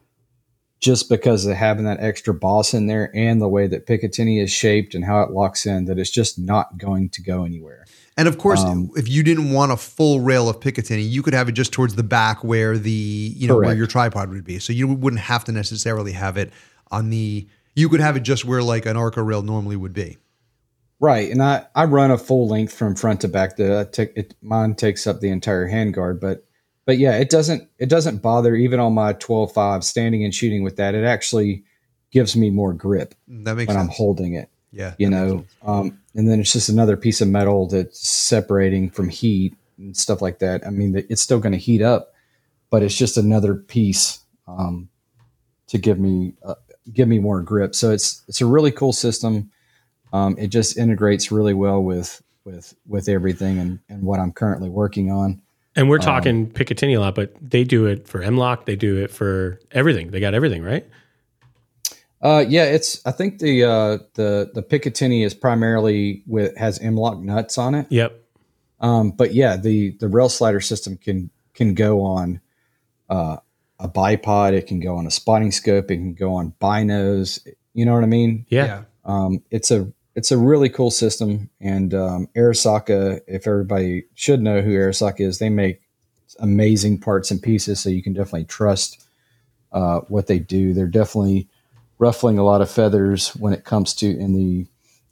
just 0.80 1.10
because 1.10 1.44
of 1.44 1.54
having 1.54 1.84
that 1.84 2.00
extra 2.00 2.32
boss 2.32 2.72
in 2.72 2.86
there 2.86 3.14
and 3.14 3.42
the 3.42 3.48
way 3.48 3.66
that 3.66 3.86
Picatinny 3.86 4.42
is 4.42 4.50
shaped 4.50 4.94
and 4.94 5.04
how 5.04 5.20
it 5.20 5.32
locks 5.32 5.66
in, 5.66 5.84
that 5.84 5.98
it's 5.98 6.08
just 6.08 6.38
not 6.38 6.78
going 6.78 7.10
to 7.10 7.22
go 7.22 7.44
anywhere. 7.44 7.84
And 8.16 8.26
of 8.26 8.38
course, 8.38 8.60
Um, 8.60 8.88
if 8.96 9.06
you 9.06 9.22
didn't 9.22 9.52
want 9.52 9.70
a 9.70 9.76
full 9.76 10.20
rail 10.20 10.48
of 10.48 10.60
Picatinny, 10.60 11.06
you 11.06 11.22
could 11.22 11.34
have 11.34 11.50
it 11.50 11.52
just 11.52 11.72
towards 11.72 11.94
the 11.94 12.02
back 12.02 12.42
where 12.42 12.78
the 12.78 12.90
you 12.90 13.48
know 13.48 13.58
where 13.58 13.74
your 13.74 13.86
tripod 13.86 14.30
would 14.30 14.44
be. 14.44 14.60
So 14.60 14.72
you 14.72 14.88
wouldn't 14.88 15.20
have 15.20 15.44
to 15.44 15.52
necessarily 15.52 16.12
have 16.12 16.38
it 16.38 16.54
on 16.90 17.10
the. 17.10 17.46
You 17.74 17.90
could 17.90 18.00
have 18.00 18.16
it 18.16 18.20
just 18.20 18.46
where 18.46 18.62
like 18.62 18.86
an 18.86 18.96
Arca 18.96 19.22
rail 19.22 19.42
normally 19.42 19.76
would 19.76 19.92
be. 19.92 20.16
Right, 20.98 21.30
and 21.30 21.42
I 21.42 21.66
I 21.74 21.84
run 21.84 22.10
a 22.10 22.18
full 22.18 22.48
length 22.48 22.72
from 22.72 22.94
front 22.94 23.20
to 23.20 23.28
back. 23.28 23.56
The 23.56 23.88
take 23.92 24.12
it, 24.16 24.34
mine 24.40 24.74
takes 24.74 25.06
up 25.06 25.20
the 25.20 25.28
entire 25.28 25.68
handguard, 25.68 26.20
but 26.20 26.46
but 26.86 26.98
yeah, 26.98 27.16
it 27.18 27.28
doesn't 27.28 27.68
it 27.78 27.88
doesn't 27.88 28.22
bother 28.22 28.54
even 28.54 28.80
on 28.80 28.94
my 28.94 29.12
12.5 29.12 29.84
standing 29.84 30.24
and 30.24 30.34
shooting 30.34 30.62
with 30.62 30.76
that. 30.76 30.94
It 30.94 31.04
actually 31.04 31.64
gives 32.12 32.36
me 32.36 32.48
more 32.48 32.72
grip 32.72 33.14
That 33.28 33.56
makes 33.56 33.68
when 33.68 33.76
I'm 33.76 33.88
holding 33.88 34.34
it. 34.34 34.48
yeah, 34.72 34.94
You 34.98 35.10
know, 35.10 35.44
um, 35.62 35.98
and 36.14 36.28
then 36.28 36.40
it's 36.40 36.52
just 36.52 36.68
another 36.68 36.96
piece 36.96 37.20
of 37.20 37.28
metal 37.28 37.66
that's 37.66 38.08
separating 38.08 38.88
from 38.90 39.08
heat 39.08 39.54
and 39.76 39.94
stuff 39.96 40.22
like 40.22 40.38
that. 40.38 40.66
I 40.66 40.70
mean, 40.70 41.04
it's 41.10 41.20
still 41.20 41.40
going 41.40 41.52
to 41.52 41.58
heat 41.58 41.82
up, 41.82 42.14
but 42.70 42.82
it's 42.82 42.96
just 42.96 43.18
another 43.18 43.54
piece 43.54 44.20
um, 44.46 44.88
to 45.66 45.78
give 45.78 45.98
me 45.98 46.34
uh, 46.42 46.54
give 46.92 47.08
me 47.08 47.18
more 47.18 47.42
grip. 47.42 47.74
So 47.74 47.90
it's 47.90 48.22
it's 48.28 48.40
a 48.40 48.46
really 48.46 48.70
cool 48.70 48.92
system. 48.92 49.50
Um, 50.16 50.36
it 50.38 50.48
just 50.48 50.78
integrates 50.78 51.30
really 51.30 51.52
well 51.52 51.82
with 51.82 52.22
with 52.44 52.74
with 52.86 53.08
everything 53.08 53.58
and, 53.58 53.78
and 53.88 54.02
what 54.02 54.18
I'm 54.18 54.32
currently 54.32 54.70
working 54.70 55.10
on. 55.10 55.42
And 55.74 55.90
we're 55.90 55.98
talking 55.98 56.50
Picatinny 56.50 56.96
a 56.96 57.00
lot, 57.00 57.14
but 57.14 57.34
they 57.38 57.62
do 57.62 57.84
it 57.84 58.08
for 58.08 58.22
M-LOK. 58.22 58.64
They 58.64 58.76
do 58.76 58.96
it 58.96 59.10
for 59.10 59.60
everything. 59.72 60.10
They 60.10 60.20
got 60.20 60.32
everything, 60.32 60.62
right? 60.62 60.86
Uh, 62.22 62.42
yeah, 62.48 62.64
it's 62.64 63.04
I 63.04 63.12
think 63.12 63.40
the 63.40 63.64
uh, 63.64 63.98
the 64.14 64.50
the 64.54 64.62
Picatinny 64.62 65.22
is 65.22 65.34
primarily 65.34 66.22
with 66.26 66.56
has 66.56 66.78
M-LOK 66.78 67.20
nuts 67.20 67.58
on 67.58 67.74
it. 67.74 67.86
Yep. 67.90 68.18
Um, 68.80 69.10
but 69.10 69.34
yeah, 69.34 69.56
the 69.56 69.90
the 70.00 70.08
rail 70.08 70.30
slider 70.30 70.62
system 70.62 70.96
can 70.96 71.30
can 71.52 71.74
go 71.74 72.00
on 72.00 72.40
uh, 73.10 73.36
a 73.78 73.88
bipod. 73.88 74.54
It 74.54 74.66
can 74.66 74.80
go 74.80 74.96
on 74.96 75.06
a 75.06 75.10
spotting 75.10 75.52
scope. 75.52 75.90
It 75.90 75.96
can 75.96 76.14
go 76.14 76.34
on 76.34 76.54
binos. 76.58 77.46
You 77.74 77.84
know 77.84 77.92
what 77.92 78.02
I 78.02 78.06
mean? 78.06 78.46
Yeah. 78.48 78.84
Um, 79.04 79.42
it's 79.50 79.70
a 79.70 79.92
it's 80.16 80.32
a 80.32 80.38
really 80.38 80.70
cool 80.70 80.90
system. 80.90 81.50
And 81.60 81.94
um, 81.94 82.28
Arisaka, 82.34 83.20
if 83.28 83.46
everybody 83.46 84.06
should 84.14 84.42
know 84.42 84.62
who 84.62 84.70
Arisaka 84.70 85.20
is, 85.20 85.38
they 85.38 85.50
make 85.50 85.82
amazing 86.40 86.98
parts 86.98 87.30
and 87.30 87.40
pieces. 87.40 87.80
So 87.80 87.90
you 87.90 88.02
can 88.02 88.14
definitely 88.14 88.46
trust 88.46 89.06
uh, 89.72 90.00
what 90.08 90.26
they 90.26 90.38
do. 90.38 90.72
They're 90.72 90.86
definitely 90.86 91.48
ruffling 91.98 92.38
a 92.38 92.44
lot 92.44 92.62
of 92.62 92.70
feathers 92.70 93.36
when 93.36 93.52
it 93.52 93.64
comes 93.64 93.94
to 93.94 94.06
in 94.06 94.32
the 94.32 94.66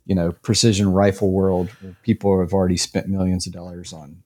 you 0.06 0.14
know 0.14 0.32
precision 0.32 0.90
rifle 0.92 1.30
world. 1.30 1.68
Where 1.80 1.96
people 2.02 2.40
have 2.40 2.54
already 2.54 2.78
spent 2.78 3.06
millions 3.06 3.46
of 3.46 3.52
dollars 3.52 3.92
on. 3.92 4.22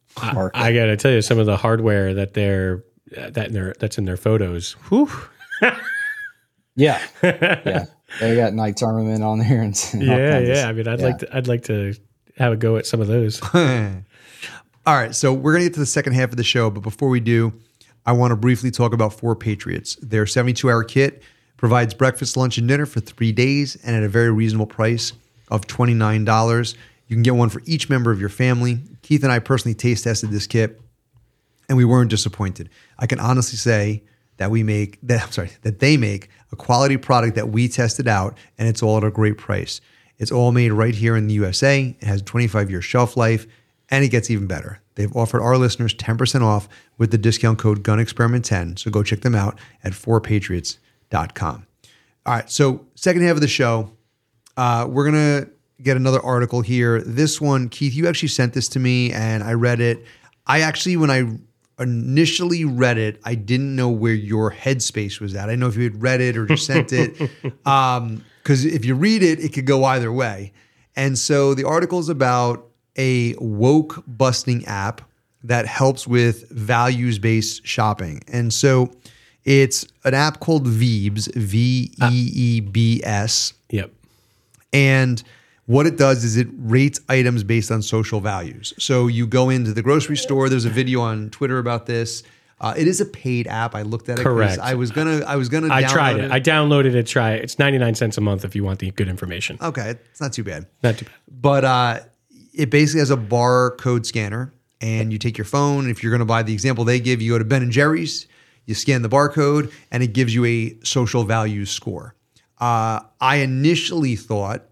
I 0.54 0.72
got 0.72 0.86
to 0.86 0.96
tell 0.96 1.10
you, 1.10 1.22
some 1.22 1.38
of 1.38 1.46
the 1.46 1.56
hardware 1.56 2.14
that 2.14 2.34
they're 2.34 2.84
that 3.10 3.48
in 3.48 3.52
their 3.52 3.74
that's 3.78 3.98
in 3.98 4.04
their 4.04 4.16
photos. 4.16 4.72
Whew. 4.88 5.10
yeah, 6.76 7.00
yeah. 7.22 7.86
They 8.20 8.36
got 8.36 8.54
Knight's 8.54 8.82
armament 8.82 9.22
on 9.22 9.38
there 9.38 9.62
and 9.62 9.74
all 9.94 10.02
yeah, 10.02 10.36
of- 10.38 10.48
yeah. 10.48 10.68
I 10.68 10.72
mean, 10.72 10.88
I'd 10.88 11.00
yeah. 11.00 11.06
like 11.06 11.18
to, 11.18 11.36
I'd 11.36 11.46
like 11.46 11.62
to 11.64 11.94
have 12.36 12.52
a 12.52 12.56
go 12.56 12.76
at 12.76 12.86
some 12.86 13.00
of 13.00 13.06
those. 13.06 13.40
All 14.86 14.94
right, 14.94 15.14
so 15.14 15.34
we're 15.34 15.52
going 15.52 15.64
to 15.64 15.68
get 15.68 15.74
to 15.74 15.80
the 15.80 15.86
second 15.86 16.14
half 16.14 16.30
of 16.30 16.36
the 16.38 16.44
show, 16.44 16.70
but 16.70 16.80
before 16.80 17.10
we 17.10 17.20
do, 17.20 17.52
I 18.06 18.12
want 18.12 18.30
to 18.30 18.36
briefly 18.36 18.70
talk 18.70 18.94
about 18.94 19.12
Four 19.12 19.36
Patriots. 19.36 19.96
Their 19.96 20.24
72 20.24 20.70
hour 20.70 20.82
kit 20.82 21.22
provides 21.58 21.92
breakfast, 21.92 22.38
lunch, 22.38 22.56
and 22.56 22.66
dinner 22.66 22.86
for 22.86 23.00
three 23.00 23.32
days 23.32 23.76
and 23.84 23.94
at 23.94 24.02
a 24.02 24.08
very 24.08 24.30
reasonable 24.30 24.66
price 24.66 25.12
of 25.50 25.66
$29. 25.66 26.74
You 27.08 27.16
can 27.16 27.22
get 27.22 27.34
one 27.34 27.50
for 27.50 27.60
each 27.66 27.90
member 27.90 28.10
of 28.10 28.18
your 28.18 28.30
family. 28.30 28.80
Keith 29.02 29.22
and 29.22 29.32
I 29.32 29.40
personally 29.40 29.74
taste 29.74 30.04
tested 30.04 30.30
this 30.30 30.46
kit 30.46 30.80
and 31.68 31.76
we 31.76 31.84
weren't 31.84 32.08
disappointed. 32.08 32.70
I 32.98 33.06
can 33.06 33.20
honestly 33.20 33.58
say 33.58 34.02
that 34.38 34.50
we 34.50 34.62
make 34.62 34.98
that 35.02 35.22
I'm 35.22 35.30
sorry, 35.32 35.50
that 35.62 35.78
they 35.78 35.96
make 35.96 36.28
a 36.50 36.56
quality 36.56 36.96
product 36.96 37.36
that 37.36 37.50
we 37.50 37.68
tested 37.68 38.08
out 38.08 38.36
and 38.58 38.66
it's 38.68 38.82
all 38.82 38.96
at 38.96 39.04
a 39.04 39.10
great 39.10 39.36
price. 39.38 39.80
It's 40.16 40.32
all 40.32 40.50
made 40.50 40.72
right 40.72 40.94
here 40.94 41.16
in 41.16 41.28
the 41.28 41.34
USA. 41.34 41.94
It 42.00 42.06
has 42.06 42.20
a 42.22 42.24
25 42.24 42.70
year 42.70 42.82
shelf 42.82 43.16
life 43.16 43.46
and 43.90 44.04
it 44.04 44.08
gets 44.08 44.30
even 44.30 44.46
better. 44.46 44.80
They've 44.94 45.14
offered 45.14 45.42
our 45.42 45.56
listeners 45.56 45.94
10% 45.94 46.42
off 46.42 46.68
with 46.96 47.10
the 47.12 47.18
discount 47.18 47.58
code 47.58 47.82
gun 47.84 48.00
experiment 48.00 48.44
10. 48.44 48.78
So 48.78 48.90
go 48.90 49.02
check 49.02 49.20
them 49.20 49.34
out 49.34 49.58
at 49.84 49.92
4patriots.com. 49.92 51.66
All 52.26 52.34
right, 52.34 52.50
so 52.50 52.84
second 52.94 53.22
half 53.22 53.36
of 53.36 53.40
the 53.40 53.48
show, 53.48 53.90
Uh, 54.56 54.84
we're 54.90 55.04
gonna 55.04 55.46
get 55.80 55.96
another 55.96 56.20
article 56.20 56.62
here. 56.62 57.00
This 57.00 57.40
one, 57.40 57.68
Keith, 57.68 57.94
you 57.94 58.08
actually 58.08 58.30
sent 58.30 58.54
this 58.54 58.68
to 58.70 58.80
me, 58.80 59.12
and 59.12 59.44
I 59.44 59.52
read 59.52 59.80
it. 59.80 60.04
I 60.48 60.62
actually, 60.62 60.96
when 60.96 61.10
I 61.12 61.38
initially 61.78 62.64
read 62.64 62.98
it, 62.98 63.20
I 63.24 63.34
didn't 63.34 63.74
know 63.76 63.88
where 63.88 64.14
your 64.14 64.52
headspace 64.52 65.20
was 65.20 65.34
at. 65.34 65.44
I 65.44 65.52
didn't 65.52 65.60
know 65.60 65.68
if 65.68 65.76
you 65.76 65.84
had 65.84 66.02
read 66.02 66.20
it 66.20 66.36
or 66.36 66.46
just 66.46 66.66
sent 66.66 66.92
it. 66.92 67.30
Um, 67.66 68.24
because 68.42 68.64
if 68.64 68.86
you 68.86 68.94
read 68.94 69.22
it, 69.22 69.40
it 69.40 69.52
could 69.52 69.66
go 69.66 69.84
either 69.84 70.10
way. 70.10 70.52
And 70.96 71.18
so 71.18 71.52
the 71.52 71.64
article 71.64 71.98
is 71.98 72.08
about 72.08 72.66
a 72.96 73.34
woke 73.38 74.02
busting 74.06 74.64
app 74.64 75.02
that 75.44 75.66
helps 75.66 76.06
with 76.06 76.48
values 76.50 77.18
based 77.18 77.66
shopping. 77.66 78.22
And 78.26 78.50
so 78.52 78.90
it's 79.44 79.86
an 80.04 80.14
app 80.14 80.40
called 80.40 80.66
Veebs, 80.66 81.34
V 81.34 81.92
E 82.02 82.30
E 82.34 82.60
B 82.60 83.02
S. 83.04 83.52
Yep. 83.68 83.92
And 84.72 85.22
what 85.68 85.86
it 85.86 85.98
does 85.98 86.24
is 86.24 86.38
it 86.38 86.48
rates 86.56 86.98
items 87.10 87.44
based 87.44 87.70
on 87.70 87.82
social 87.82 88.20
values. 88.20 88.72
So 88.78 89.06
you 89.06 89.26
go 89.26 89.50
into 89.50 89.74
the 89.74 89.82
grocery 89.82 90.16
store. 90.16 90.48
There's 90.48 90.64
a 90.64 90.70
video 90.70 91.02
on 91.02 91.28
Twitter 91.28 91.58
about 91.58 91.84
this. 91.84 92.22
Uh, 92.58 92.72
it 92.74 92.88
is 92.88 93.02
a 93.02 93.04
paid 93.04 93.46
app. 93.46 93.74
I 93.74 93.82
looked 93.82 94.08
at 94.08 94.18
it. 94.18 94.22
Correct. 94.22 94.58
I 94.60 94.74
was 94.74 94.90
gonna. 94.90 95.20
I 95.26 95.36
was 95.36 95.50
gonna. 95.50 95.72
I 95.72 95.82
download 95.82 95.88
tried 95.90 96.16
it. 96.16 96.30
I 96.30 96.40
downloaded 96.40 96.94
it. 96.94 97.06
Try 97.06 97.32
it. 97.32 97.44
It's 97.44 97.58
99 97.58 97.94
cents 97.96 98.16
a 98.16 98.22
month 98.22 98.46
if 98.46 98.56
you 98.56 98.64
want 98.64 98.78
the 98.78 98.90
good 98.92 99.08
information. 99.08 99.58
okay, 99.60 99.90
it's 100.10 100.20
not 100.22 100.32
too 100.32 100.42
bad. 100.42 100.66
Not 100.82 100.96
too 100.96 101.04
bad. 101.04 101.14
But 101.30 101.64
uh, 101.64 102.00
it 102.54 102.70
basically 102.70 103.00
has 103.00 103.10
a 103.10 103.16
barcode 103.16 104.06
scanner, 104.06 104.54
and 104.80 105.12
you 105.12 105.18
take 105.18 105.36
your 105.36 105.44
phone. 105.44 105.90
If 105.90 106.02
you're 106.02 106.10
going 106.10 106.20
to 106.20 106.24
buy 106.24 106.42
the 106.42 106.54
example 106.54 106.84
they 106.84 106.98
give, 106.98 107.20
you 107.20 107.32
go 107.32 107.38
to 107.38 107.44
Ben 107.44 107.62
and 107.62 107.70
Jerry's, 107.70 108.26
you 108.64 108.74
scan 108.74 109.02
the 109.02 109.08
barcode, 109.10 109.70
and 109.90 110.02
it 110.02 110.14
gives 110.14 110.34
you 110.34 110.46
a 110.46 110.78
social 110.82 111.24
values 111.24 111.70
score. 111.70 112.14
Uh, 112.58 113.00
I 113.20 113.36
initially 113.36 114.16
thought, 114.16 114.64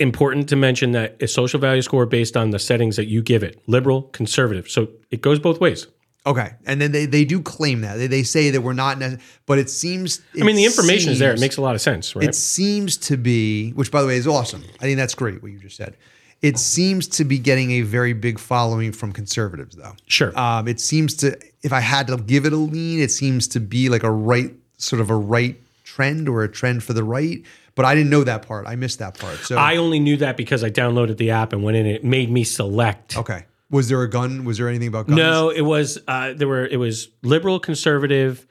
Important 0.00 0.48
to 0.48 0.56
mention 0.56 0.92
that 0.92 1.16
a 1.22 1.26
social 1.28 1.60
value 1.60 1.82
score 1.82 2.06
based 2.06 2.36
on 2.36 2.50
the 2.50 2.58
settings 2.58 2.96
that 2.96 3.06
you 3.06 3.22
give 3.22 3.42
it 3.42 3.60
liberal, 3.66 4.02
conservative. 4.02 4.68
So 4.68 4.88
it 5.10 5.20
goes 5.20 5.38
both 5.38 5.60
ways. 5.60 5.86
okay, 6.26 6.52
and 6.66 6.80
then 6.80 6.92
they, 6.92 7.06
they 7.06 7.24
do 7.24 7.40
claim 7.42 7.82
that 7.82 7.96
they, 7.98 8.06
they 8.06 8.22
say 8.22 8.50
that 8.50 8.62
we're 8.62 8.72
not, 8.72 8.98
nece- 8.98 9.20
but 9.46 9.58
it 9.58 9.68
seems. 9.68 10.20
I 10.40 10.44
mean, 10.44 10.56
the 10.56 10.64
it 10.64 10.70
information 10.72 11.12
is 11.12 11.18
there. 11.18 11.32
It 11.34 11.40
makes 11.40 11.56
a 11.58 11.60
lot 11.62 11.74
of 11.74 11.80
sense, 11.80 12.16
right? 12.16 12.28
It 12.28 12.34
seems 12.34 12.96
to 13.08 13.16
be, 13.16 13.70
which 13.72 13.90
by 13.90 14.00
the 14.00 14.06
way 14.08 14.16
is 14.16 14.26
awesome. 14.26 14.62
I 14.80 14.84
think 14.84 14.96
that's 14.96 15.14
great 15.14 15.42
what 15.42 15.52
you 15.52 15.58
just 15.58 15.76
said. 15.76 15.96
It 16.42 16.58
seems 16.58 17.08
to 17.08 17.24
be 17.24 17.38
getting 17.38 17.70
a 17.72 17.80
very 17.82 18.12
big 18.12 18.38
following 18.38 18.92
from 18.92 19.12
conservatives, 19.12 19.76
though. 19.76 19.92
Sure. 20.06 20.38
Um, 20.38 20.68
it 20.68 20.78
seems 20.78 21.14
to, 21.16 21.38
if 21.62 21.72
I 21.72 21.80
had 21.80 22.06
to 22.08 22.18
give 22.18 22.44
it 22.44 22.52
a 22.52 22.56
lean, 22.56 23.00
it 23.00 23.10
seems 23.10 23.48
to 23.48 23.60
be 23.60 23.88
like 23.88 24.02
a 24.02 24.10
right, 24.10 24.52
sort 24.76 25.00
of 25.00 25.08
a 25.08 25.16
right 25.16 25.56
trend 25.84 26.28
or 26.28 26.42
a 26.42 26.48
trend 26.48 26.82
for 26.82 26.92
the 26.92 27.04
right. 27.04 27.42
But 27.76 27.84
I 27.86 27.94
didn't 27.94 28.10
know 28.10 28.22
that 28.24 28.46
part. 28.46 28.66
I 28.68 28.76
missed 28.76 29.00
that 29.00 29.18
part. 29.18 29.36
So 29.38 29.56
I 29.56 29.76
only 29.76 29.98
knew 29.98 30.16
that 30.18 30.36
because 30.36 30.62
I 30.62 30.70
downloaded 30.70 31.16
the 31.16 31.30
app 31.32 31.52
and 31.52 31.62
went 31.64 31.76
in. 31.76 31.86
It 31.86 32.04
made 32.04 32.30
me 32.30 32.44
select. 32.44 33.16
okay. 33.16 33.44
Was 33.70 33.88
there 33.88 34.00
a 34.02 34.08
gun? 34.08 34.44
Was 34.44 34.58
there 34.58 34.68
anything 34.68 34.88
about 34.88 35.06
guns? 35.08 35.16
No, 35.16 35.48
it 35.50 35.62
was 35.62 35.98
uh, 36.06 36.34
there 36.34 36.46
were 36.46 36.64
it 36.66 36.76
was 36.76 37.08
liberal, 37.22 37.58
conservative, 37.58 38.46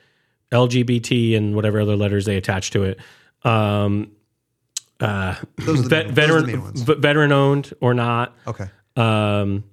LGBT, 0.51 1.38
and 1.38 1.55
whatever 1.55 1.80
other 1.82 1.95
letters 1.95 2.26
they 2.26 2.36
attached 2.36 2.74
to 2.74 2.84
it. 2.84 2.99
Um, 3.43 4.11
uh, 4.99 5.36
Those 5.57 5.86
are 5.86 5.89
the, 5.89 6.03
main, 6.05 6.13
those 6.13 6.30
are 6.30 6.41
the 6.41 6.47
main 6.47 6.55
veteran 6.55 6.61
ones. 6.61 6.82
v- 6.82 6.95
veteran 6.95 7.32
owned 7.32 7.74
or 7.82 7.93
not. 7.93 8.36
Okay. 8.47 8.65
Um, 8.95 9.63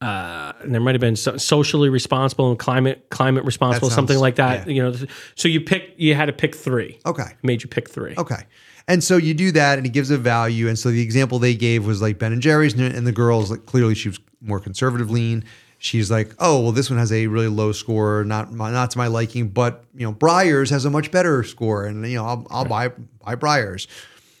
uh, 0.00 0.52
and 0.62 0.72
there 0.72 0.80
might 0.80 0.94
have 0.94 1.00
been 1.00 1.16
so, 1.16 1.36
socially 1.36 1.88
responsible 1.90 2.50
and 2.50 2.58
climate 2.58 3.06
climate 3.10 3.44
responsible, 3.44 3.88
That 3.88 3.94
something 3.94 4.18
like 4.18 4.36
that. 4.36 4.66
yeah. 4.66 4.72
You 4.72 4.82
know, 4.82 5.06
so 5.34 5.48
you 5.48 5.60
pick 5.60 5.94
you 5.96 6.14
had 6.14 6.26
to 6.26 6.32
pick 6.32 6.54
three. 6.54 6.98
Okay. 7.04 7.24
Made 7.42 7.62
you 7.62 7.68
pick 7.68 7.90
three. 7.90 8.14
Okay. 8.16 8.44
And 8.88 9.04
so 9.04 9.18
you 9.18 9.34
do 9.34 9.52
that, 9.52 9.78
and 9.78 9.86
it 9.86 9.90
gives 9.90 10.10
a 10.10 10.18
value. 10.18 10.66
And 10.68 10.78
so 10.78 10.90
the 10.90 11.02
example 11.02 11.38
they 11.38 11.54
gave 11.54 11.86
was 11.86 12.00
like 12.02 12.18
Ben 12.18 12.32
and 12.32 12.40
Jerry's, 12.42 12.74
and 12.74 13.06
the 13.06 13.12
girls 13.12 13.50
like 13.50 13.66
clearly 13.66 13.94
she 13.94 14.08
was 14.08 14.18
more 14.40 14.58
conservative 14.58 15.10
lean. 15.10 15.44
She's 15.78 16.10
like, 16.10 16.34
oh 16.38 16.60
well, 16.60 16.72
this 16.72 16.90
one 16.90 16.98
has 16.98 17.12
a 17.12 17.26
really 17.26 17.48
low 17.48 17.72
score, 17.72 18.24
not 18.24 18.52
my, 18.52 18.70
not 18.70 18.90
to 18.92 18.98
my 18.98 19.06
liking, 19.06 19.48
but 19.48 19.84
you 19.94 20.06
know, 20.06 20.12
Breyers 20.12 20.70
has 20.70 20.84
a 20.86 20.90
much 20.90 21.10
better 21.10 21.42
score, 21.44 21.84
and 21.84 22.06
you 22.06 22.16
know, 22.16 22.24
I'll, 22.24 22.46
I'll 22.50 22.64
buy 22.64 22.88
buy 22.88 23.36
Breyers. 23.36 23.86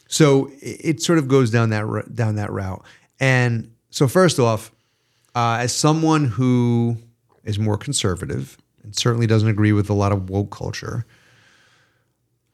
So 0.08 0.48
it, 0.60 0.80
it 0.84 1.02
sort 1.02 1.18
of 1.18 1.28
goes 1.28 1.50
down 1.50 1.70
that 1.70 2.14
down 2.14 2.36
that 2.36 2.50
route. 2.50 2.82
And 3.20 3.72
so 3.90 4.08
first 4.08 4.38
off, 4.38 4.72
uh, 5.34 5.58
as 5.60 5.74
someone 5.74 6.26
who 6.26 6.96
is 7.44 7.58
more 7.58 7.76
conservative 7.76 8.58
and 8.82 8.94
certainly 8.96 9.26
doesn't 9.26 9.48
agree 9.48 9.72
with 9.72 9.90
a 9.90 9.94
lot 9.94 10.12
of 10.12 10.28
woke 10.30 10.50
culture, 10.50 11.06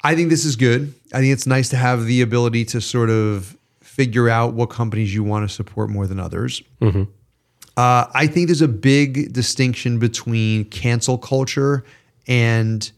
I 0.05 0.15
think 0.15 0.31
this 0.31 0.45
is 0.45 0.57
good. 0.57 0.95
I 1.13 1.21
think 1.21 1.33
it's 1.33 1.47
nice 1.47 1.69
to 1.71 1.77
have 1.77 2.05
the 2.07 2.21
ability 2.21 2.65
to 2.67 2.81
sort 2.81 3.11
of 3.11 3.57
figure 3.81 4.29
out 4.29 4.55
what 4.55 4.71
companies 4.71 5.15
you 5.15 5.25
want 5.25 5.49
to 5.49 5.55
support 5.55 5.91
more 5.91 6.07
than 6.07 6.21
others. 6.21 6.63
Uh, 7.77 8.07
I 8.15 8.27
think 8.27 8.49
there's 8.49 8.63
a 8.63 8.69
big 8.69 9.33
distinction 9.33 9.99
between 9.99 10.65
cancel 10.67 11.19
culture 11.19 11.85
and 12.27 12.91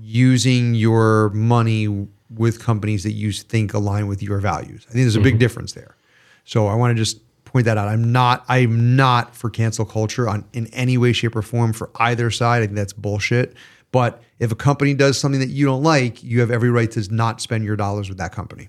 using 0.00 0.74
your 0.74 1.30
money 1.30 2.08
with 2.30 2.60
companies 2.62 3.02
that 3.04 3.12
you 3.12 3.32
think 3.32 3.72
align 3.72 4.08
with 4.08 4.22
your 4.22 4.38
values. 4.40 4.84
I 4.88 4.92
think 4.92 5.04
there's 5.04 5.16
a 5.16 5.20
big 5.20 5.38
difference 5.38 5.72
there. 5.72 5.96
So 6.44 6.66
I 6.66 6.74
want 6.74 6.90
to 6.90 7.02
just 7.02 7.18
point 7.56 7.64
that 7.64 7.78
out. 7.78 7.88
I'm 7.88 8.12
not 8.12 8.44
I'm 8.48 8.96
not 8.96 9.34
for 9.34 9.48
cancel 9.48 9.86
culture 9.86 10.28
on 10.28 10.44
in 10.52 10.66
any 10.68 10.98
way, 10.98 11.14
shape, 11.14 11.34
or 11.34 11.40
form 11.40 11.72
for 11.72 11.90
either 11.96 12.30
side. 12.30 12.62
I 12.62 12.66
think 12.66 12.76
that's 12.76 12.92
bullshit. 12.92 13.54
But 13.92 14.22
if 14.38 14.52
a 14.52 14.54
company 14.54 14.92
does 14.92 15.18
something 15.18 15.40
that 15.40 15.48
you 15.48 15.64
don't 15.64 15.82
like, 15.82 16.22
you 16.22 16.40
have 16.40 16.50
every 16.50 16.68
right 16.68 16.90
to 16.90 17.14
not 17.14 17.40
spend 17.40 17.64
your 17.64 17.76
dollars 17.76 18.10
with 18.10 18.18
that 18.18 18.32
company. 18.32 18.68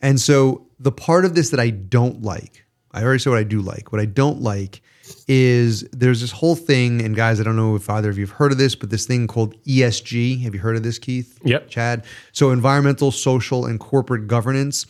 And 0.00 0.20
so 0.20 0.68
the 0.78 0.92
part 0.92 1.24
of 1.24 1.34
this 1.34 1.50
that 1.50 1.58
I 1.58 1.70
don't 1.70 2.22
like, 2.22 2.64
I 2.92 3.02
already 3.02 3.18
said 3.18 3.30
what 3.30 3.40
I 3.40 3.44
do 3.44 3.60
like. 3.60 3.90
What 3.90 4.00
I 4.00 4.04
don't 4.04 4.40
like 4.40 4.82
is 5.26 5.82
there's 5.90 6.20
this 6.20 6.30
whole 6.30 6.54
thing, 6.54 7.02
and 7.02 7.16
guys, 7.16 7.40
I 7.40 7.42
don't 7.42 7.56
know 7.56 7.74
if 7.74 7.90
either 7.90 8.10
of 8.10 8.18
you 8.18 8.26
have 8.26 8.36
heard 8.36 8.52
of 8.52 8.58
this, 8.58 8.76
but 8.76 8.90
this 8.90 9.04
thing 9.06 9.26
called 9.26 9.60
ESG. 9.64 10.42
Have 10.42 10.54
you 10.54 10.60
heard 10.60 10.76
of 10.76 10.84
this, 10.84 10.98
Keith? 11.00 11.40
Yep. 11.44 11.68
Chad. 11.68 12.04
So 12.32 12.50
environmental, 12.50 13.10
social, 13.10 13.66
and 13.66 13.80
corporate 13.80 14.28
governance. 14.28 14.86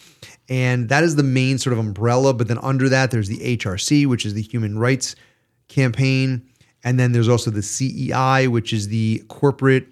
And 0.49 0.89
that 0.89 1.03
is 1.03 1.17
the 1.17 1.23
main 1.23 1.59
sort 1.59 1.73
of 1.73 1.79
umbrella. 1.79 2.33
But 2.33 2.49
then 2.49 2.59
under 2.59 2.89
that, 2.89 3.11
there's 3.11 3.29
the 3.29 3.57
HRC, 3.57 4.07
which 4.07 4.25
is 4.25 4.35
the 4.35 4.43
Human 4.43 4.79
Rights 4.79 5.17
Campaign. 5.69 6.47
And 6.85 7.01
then 7.01 7.13
there's 7.13 7.29
also 7.29 7.51
the 7.51 7.63
CEI, 7.63 8.47
which 8.47 8.73
is 8.73 8.89
the 8.89 9.25
Corporate 9.29 9.89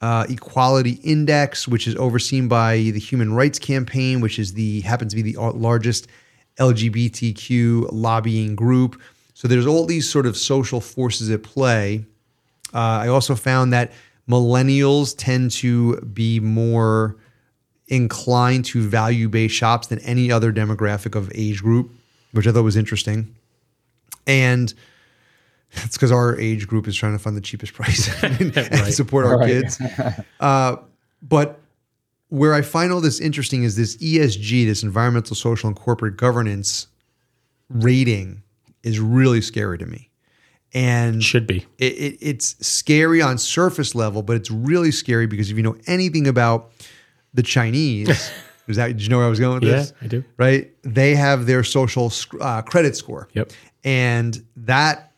uh, 0.00 0.26
Equality 0.28 1.00
Index, 1.02 1.66
which 1.66 1.88
is 1.88 1.96
overseen 1.96 2.46
by 2.46 2.76
the 2.76 3.00
Human 3.00 3.32
Rights 3.32 3.58
Campaign, 3.58 4.20
which 4.20 4.38
is 4.38 4.54
the 4.54 4.80
happens 4.82 5.12
to 5.12 5.20
be 5.20 5.32
the 5.32 5.40
largest 5.40 6.06
LGBTQ 6.58 7.88
lobbying 7.92 8.54
group. 8.54 9.00
So 9.34 9.48
there's 9.48 9.66
all 9.66 9.86
these 9.86 10.08
sort 10.08 10.26
of 10.26 10.36
social 10.36 10.80
forces 10.80 11.30
at 11.30 11.42
play. 11.42 12.04
Uh, 12.74 12.78
I 12.78 13.08
also 13.08 13.34
found 13.34 13.72
that 13.72 13.92
millennials 14.28 15.14
tend 15.16 15.50
to 15.52 16.00
be 16.00 16.38
more 16.40 17.16
inclined 17.88 18.64
to 18.66 18.86
value 18.88 19.28
based 19.28 19.54
shops 19.54 19.88
than 19.88 19.98
any 20.00 20.30
other 20.30 20.52
demographic 20.52 21.14
of 21.14 21.30
age 21.34 21.62
group, 21.62 21.90
which 22.32 22.46
I 22.46 22.52
thought 22.52 22.62
was 22.62 22.76
interesting. 22.76 23.34
And 24.26 24.72
it's 25.72 25.96
because 25.96 26.12
our 26.12 26.38
age 26.38 26.66
group 26.66 26.86
is 26.88 26.96
trying 26.96 27.12
to 27.12 27.18
find 27.18 27.36
the 27.36 27.40
cheapest 27.40 27.72
price 27.74 28.22
and, 28.22 28.56
and 28.56 28.94
support 28.94 29.26
our 29.26 29.38
Right. 29.38 29.48
kids. 29.48 29.80
Uh, 30.40 30.76
but 31.22 31.60
where 32.28 32.54
I 32.54 32.62
find 32.62 32.92
all 32.92 33.00
this 33.00 33.18
interesting 33.20 33.64
is 33.64 33.74
this 33.76 33.96
ESG, 33.96 34.66
this 34.66 34.82
environmental, 34.82 35.34
social, 35.34 35.66
and 35.66 35.76
corporate 35.76 36.16
governance 36.16 36.86
rating 37.68 38.42
is 38.82 39.00
really 39.00 39.40
scary 39.40 39.78
to 39.78 39.86
me. 39.86 40.10
And 40.74 41.22
Should 41.24 41.46
be. 41.46 41.66
it, 41.78 41.92
it, 41.94 42.18
it's 42.20 42.54
scary 42.66 43.22
on 43.22 43.38
surface 43.38 43.94
level, 43.94 44.22
but 44.22 44.36
it's 44.36 44.50
really 44.50 44.90
scary 44.90 45.26
because 45.26 45.50
if 45.50 45.56
you 45.56 45.62
know 45.62 45.76
anything 45.86 46.26
about 46.28 46.70
the 47.34 47.42
Chinese, 47.42 48.08
is 48.68 48.76
that 48.76 48.88
did 48.88 49.02
you 49.02 49.08
know 49.08 49.18
where 49.18 49.26
I 49.26 49.30
was 49.30 49.40
going 49.40 49.54
with 49.60 49.64
Yeah, 49.64 49.76
this? 49.76 49.92
I 50.02 50.06
do. 50.06 50.24
Right, 50.36 50.70
they 50.82 51.14
have 51.14 51.46
their 51.46 51.62
social 51.64 52.12
uh, 52.40 52.62
credit 52.62 52.96
score. 52.96 53.28
Yep. 53.34 53.52
and 53.84 54.44
that 54.56 55.12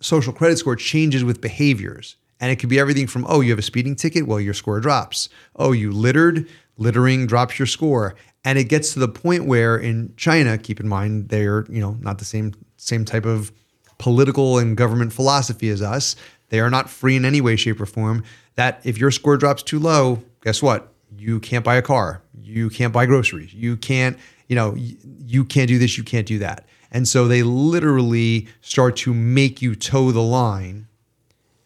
social 0.00 0.32
credit 0.32 0.58
score 0.58 0.76
changes 0.76 1.24
with 1.24 1.40
behaviors, 1.40 2.16
and 2.40 2.50
it 2.52 2.56
could 2.56 2.68
be 2.68 2.78
everything 2.78 3.06
from 3.06 3.24
oh, 3.28 3.40
you 3.40 3.50
have 3.50 3.58
a 3.58 3.62
speeding 3.62 3.96
ticket, 3.96 4.26
well, 4.26 4.40
your 4.40 4.54
score 4.54 4.80
drops. 4.80 5.28
Oh, 5.56 5.72
you 5.72 5.92
littered, 5.92 6.46
littering 6.76 7.26
drops 7.26 7.58
your 7.58 7.66
score, 7.66 8.14
and 8.44 8.58
it 8.58 8.64
gets 8.64 8.92
to 8.94 8.98
the 8.98 9.08
point 9.08 9.46
where 9.46 9.76
in 9.76 10.12
China, 10.16 10.58
keep 10.58 10.78
in 10.80 10.88
mind 10.88 11.28
they're 11.30 11.64
you 11.70 11.80
know 11.80 11.96
not 12.00 12.18
the 12.18 12.24
same 12.24 12.52
same 12.76 13.04
type 13.04 13.24
of 13.24 13.50
political 13.98 14.58
and 14.58 14.76
government 14.76 15.12
philosophy 15.12 15.70
as 15.70 15.80
us. 15.80 16.16
They 16.50 16.60
are 16.60 16.68
not 16.70 16.90
free 16.90 17.16
in 17.16 17.24
any 17.24 17.40
way, 17.40 17.56
shape, 17.56 17.80
or 17.80 17.86
form. 17.86 18.22
That 18.56 18.80
if 18.84 18.98
your 18.98 19.10
score 19.10 19.36
drops 19.36 19.62
too 19.62 19.78
low, 19.78 20.22
guess 20.42 20.62
what? 20.62 20.92
You 21.16 21.40
can't 21.40 21.64
buy 21.64 21.76
a 21.76 21.82
car. 21.82 22.22
You 22.40 22.70
can't 22.70 22.92
buy 22.92 23.06
groceries. 23.06 23.52
You 23.54 23.76
can't, 23.76 24.18
you 24.48 24.56
know, 24.56 24.74
you 24.76 25.44
can't 25.44 25.68
do 25.68 25.78
this. 25.78 25.96
You 25.98 26.04
can't 26.04 26.26
do 26.26 26.38
that. 26.40 26.66
And 26.90 27.08
so 27.08 27.26
they 27.26 27.42
literally 27.42 28.46
start 28.60 28.96
to 28.98 29.12
make 29.12 29.60
you 29.60 29.74
toe 29.74 30.12
the 30.12 30.22
line 30.22 30.86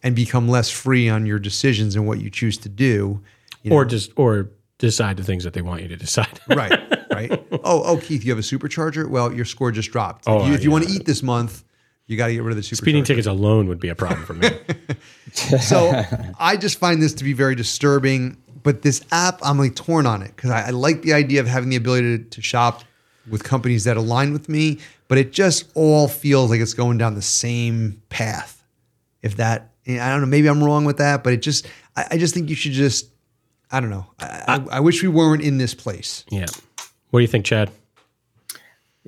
and 0.03 0.14
become 0.14 0.49
less 0.49 0.70
free 0.70 1.09
on 1.09 1.26
your 1.26 1.38
decisions 1.38 1.96
and 1.96 2.07
what 2.07 2.20
you 2.20 2.30
choose 2.30 2.57
to 2.59 2.68
do. 2.68 3.20
You 3.62 3.72
Or 3.72 3.84
know? 3.84 3.90
just 3.90 4.12
or 4.16 4.51
decide 4.78 5.16
the 5.16 5.24
things 5.24 5.44
that 5.44 5.53
they 5.53 5.61
want 5.62 5.82
you 5.82 5.88
to 5.88 5.96
decide. 5.96 6.40
right, 6.49 6.80
right. 7.12 7.44
Oh, 7.64 7.82
oh, 7.84 7.96
Keith, 7.99 8.24
you 8.24 8.30
have 8.30 8.38
a 8.38 8.42
supercharger. 8.42 9.09
Well, 9.11 9.32
your 9.34 9.44
score 9.44 9.72
just 9.72 9.90
dropped. 9.90 10.24
Oh, 10.26 10.42
if 10.42 10.49
you, 10.49 10.55
if 10.55 10.64
you 10.64 10.70
want 10.70 10.84
to 10.84 10.90
eat 10.90 11.05
this 11.05 11.22
month, 11.22 11.64
you 12.07 12.16
got 12.16 12.28
to 12.28 12.32
get 12.32 12.42
rid 12.42 12.53
of 12.53 12.57
the 12.57 12.62
supercharger. 12.62 12.76
Speeding 12.76 13.05
tickets 13.05 13.26
alone 13.26 13.68
would 13.68 13.80
be 13.80 13.88
a 13.88 13.94
problem 13.94 14.24
for 14.24 14.34
me. 14.34 14.49
So 15.61 16.03
I 16.38 16.57
just 16.57 16.78
find 16.78 17.03
this 17.03 17.12
to 17.14 17.24
be 17.24 17.32
very 17.34 17.55
disturbing. 17.55 18.38
But 18.62 18.82
this 18.82 19.04
app, 19.12 19.40
I'm 19.42 19.59
like 19.59 19.74
torn 19.74 20.06
on 20.06 20.22
it 20.22 20.34
because 20.36 20.50
I, 20.50 20.68
I 20.68 20.70
like 20.70 21.02
the 21.02 21.12
idea 21.12 21.40
of 21.40 21.46
having 21.46 21.70
the 21.70 21.76
ability 21.76 22.18
to, 22.18 22.24
to 22.24 22.42
shop 22.42 22.82
with 23.28 23.44
companies 23.44 23.84
that 23.84 23.96
align 23.96 24.32
with 24.32 24.48
me, 24.48 24.78
but 25.06 25.18
it 25.18 25.32
just 25.32 25.70
all 25.74 26.09
feels 26.09 26.50
like 26.50 26.61
it's 26.61 26.74
going 26.74 26.98
down 26.98 27.14
the 27.14 27.22
same 27.22 28.02
path. 28.09 28.64
If 29.22 29.36
that, 29.36 29.70
I 29.86 30.11
don't 30.11 30.20
know, 30.20 30.26
maybe 30.26 30.48
I'm 30.48 30.62
wrong 30.62 30.84
with 30.84 30.98
that, 30.98 31.22
but 31.22 31.32
it 31.32 31.42
just, 31.42 31.66
I, 31.96 32.06
I 32.12 32.18
just 32.18 32.34
think 32.34 32.48
you 32.48 32.56
should 32.56 32.72
just, 32.72 33.11
I 33.70 33.80
don't 33.80 33.90
know. 33.90 34.06
I, 34.18 34.44
I, 34.48 34.76
I 34.76 34.80
wish 34.80 35.02
we 35.02 35.09
weren't 35.09 35.42
in 35.42 35.59
this 35.59 35.74
place. 35.74 36.24
yeah. 36.30 36.46
What 37.11 37.20
do 37.20 37.22
you 37.22 37.28
think, 37.28 37.46
Chad? 37.46 37.70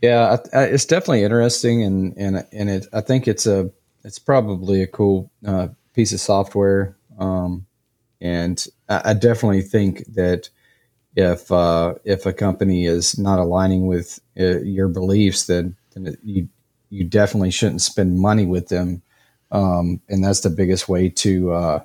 Yeah, 0.02 0.38
I, 0.54 0.58
I, 0.58 0.62
it's 0.64 0.86
definitely 0.86 1.22
interesting, 1.22 1.82
and 1.82 2.16
and 2.16 2.46
and 2.52 2.70
it. 2.70 2.86
I 2.92 3.02
think 3.02 3.28
it's 3.28 3.46
a 3.46 3.70
it's 4.04 4.18
probably 4.18 4.82
a 4.82 4.86
cool 4.86 5.30
uh, 5.46 5.68
piece 5.92 6.12
of 6.12 6.20
software, 6.20 6.96
um, 7.18 7.66
and 8.20 8.66
I, 8.90 9.10
I 9.10 9.14
definitely 9.14 9.62
think 9.62 10.04
that 10.14 10.50
if 11.16 11.50
uh, 11.50 11.94
if 12.04 12.26
a 12.26 12.32
company 12.32 12.86
is 12.86 13.18
not 13.18 13.38
aligning 13.38 13.86
with 13.86 14.20
uh, 14.38 14.58
your 14.60 14.88
beliefs, 14.88 15.46
then 15.46 15.76
then 15.94 16.06
it, 16.08 16.18
you 16.22 16.48
you 16.90 17.04
definitely 17.04 17.50
shouldn't 17.50 17.80
spend 17.80 18.18
money 18.18 18.46
with 18.46 18.68
them, 18.68 19.02
um, 19.50 20.00
and 20.08 20.22
that's 20.22 20.40
the 20.40 20.50
biggest 20.50 20.88
way 20.88 21.08
to 21.08 21.52
uh, 21.52 21.80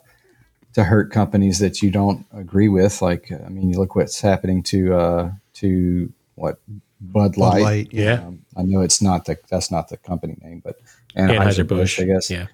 to 0.74 0.84
hurt 0.84 1.12
companies 1.12 1.60
that 1.60 1.82
you 1.82 1.90
don't 1.90 2.26
agree 2.34 2.68
with. 2.68 3.02
Like, 3.02 3.32
I 3.32 3.50
mean, 3.50 3.70
you 3.70 3.80
look 3.80 3.96
what's 3.96 4.20
happening 4.20 4.62
to 4.64 4.94
uh, 4.94 5.32
to 5.56 6.12
what 6.36 6.60
Bud 7.00 7.38
Light. 7.38 7.54
Bud 7.54 7.62
Light, 7.62 7.94
Yeah. 7.94 8.26
Um, 8.26 8.46
I 8.58 8.64
know 8.64 8.82
it's 8.82 9.02
not 9.02 9.26
the 9.26 9.38
that's 9.50 9.72
not 9.72 9.88
the 9.90 9.98
company 9.98 10.38
name, 10.42 10.62
but 10.64 10.80
Anheuser-Busch, 11.16 12.00
Anheuser-Busch, 12.00 12.00
I 12.02 12.04
guess. 12.04 12.30
Yeah. 12.30 12.48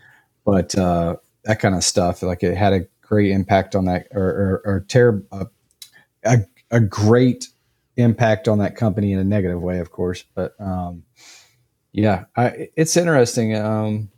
But 0.45 0.77
uh, 0.77 1.17
that 1.43 1.59
kind 1.59 1.75
of 1.75 1.83
stuff, 1.83 2.21
like 2.23 2.43
it 2.43 2.55
had 2.55 2.73
a 2.73 2.85
great 3.11 3.31
impact 3.31 3.75
on 3.75 3.85
that, 3.85 4.07
or 4.11 4.23
or, 4.23 4.61
or 4.65 4.85
ter- 4.87 5.23
uh, 5.33 5.45
a 6.23 6.37
a 6.71 6.79
great 6.79 7.49
impact 7.97 8.47
on 8.47 8.59
that 8.59 8.77
company 8.77 9.11
in 9.11 9.19
a 9.19 9.23
negative 9.23 9.61
way, 9.61 9.79
of 9.79 9.91
course. 9.91 10.23
But 10.33 10.53
um, 10.59 11.03
yeah, 11.91 12.25
I, 12.37 12.69
it's 12.77 12.95
interesting. 12.95 13.55
Um, 13.57 14.09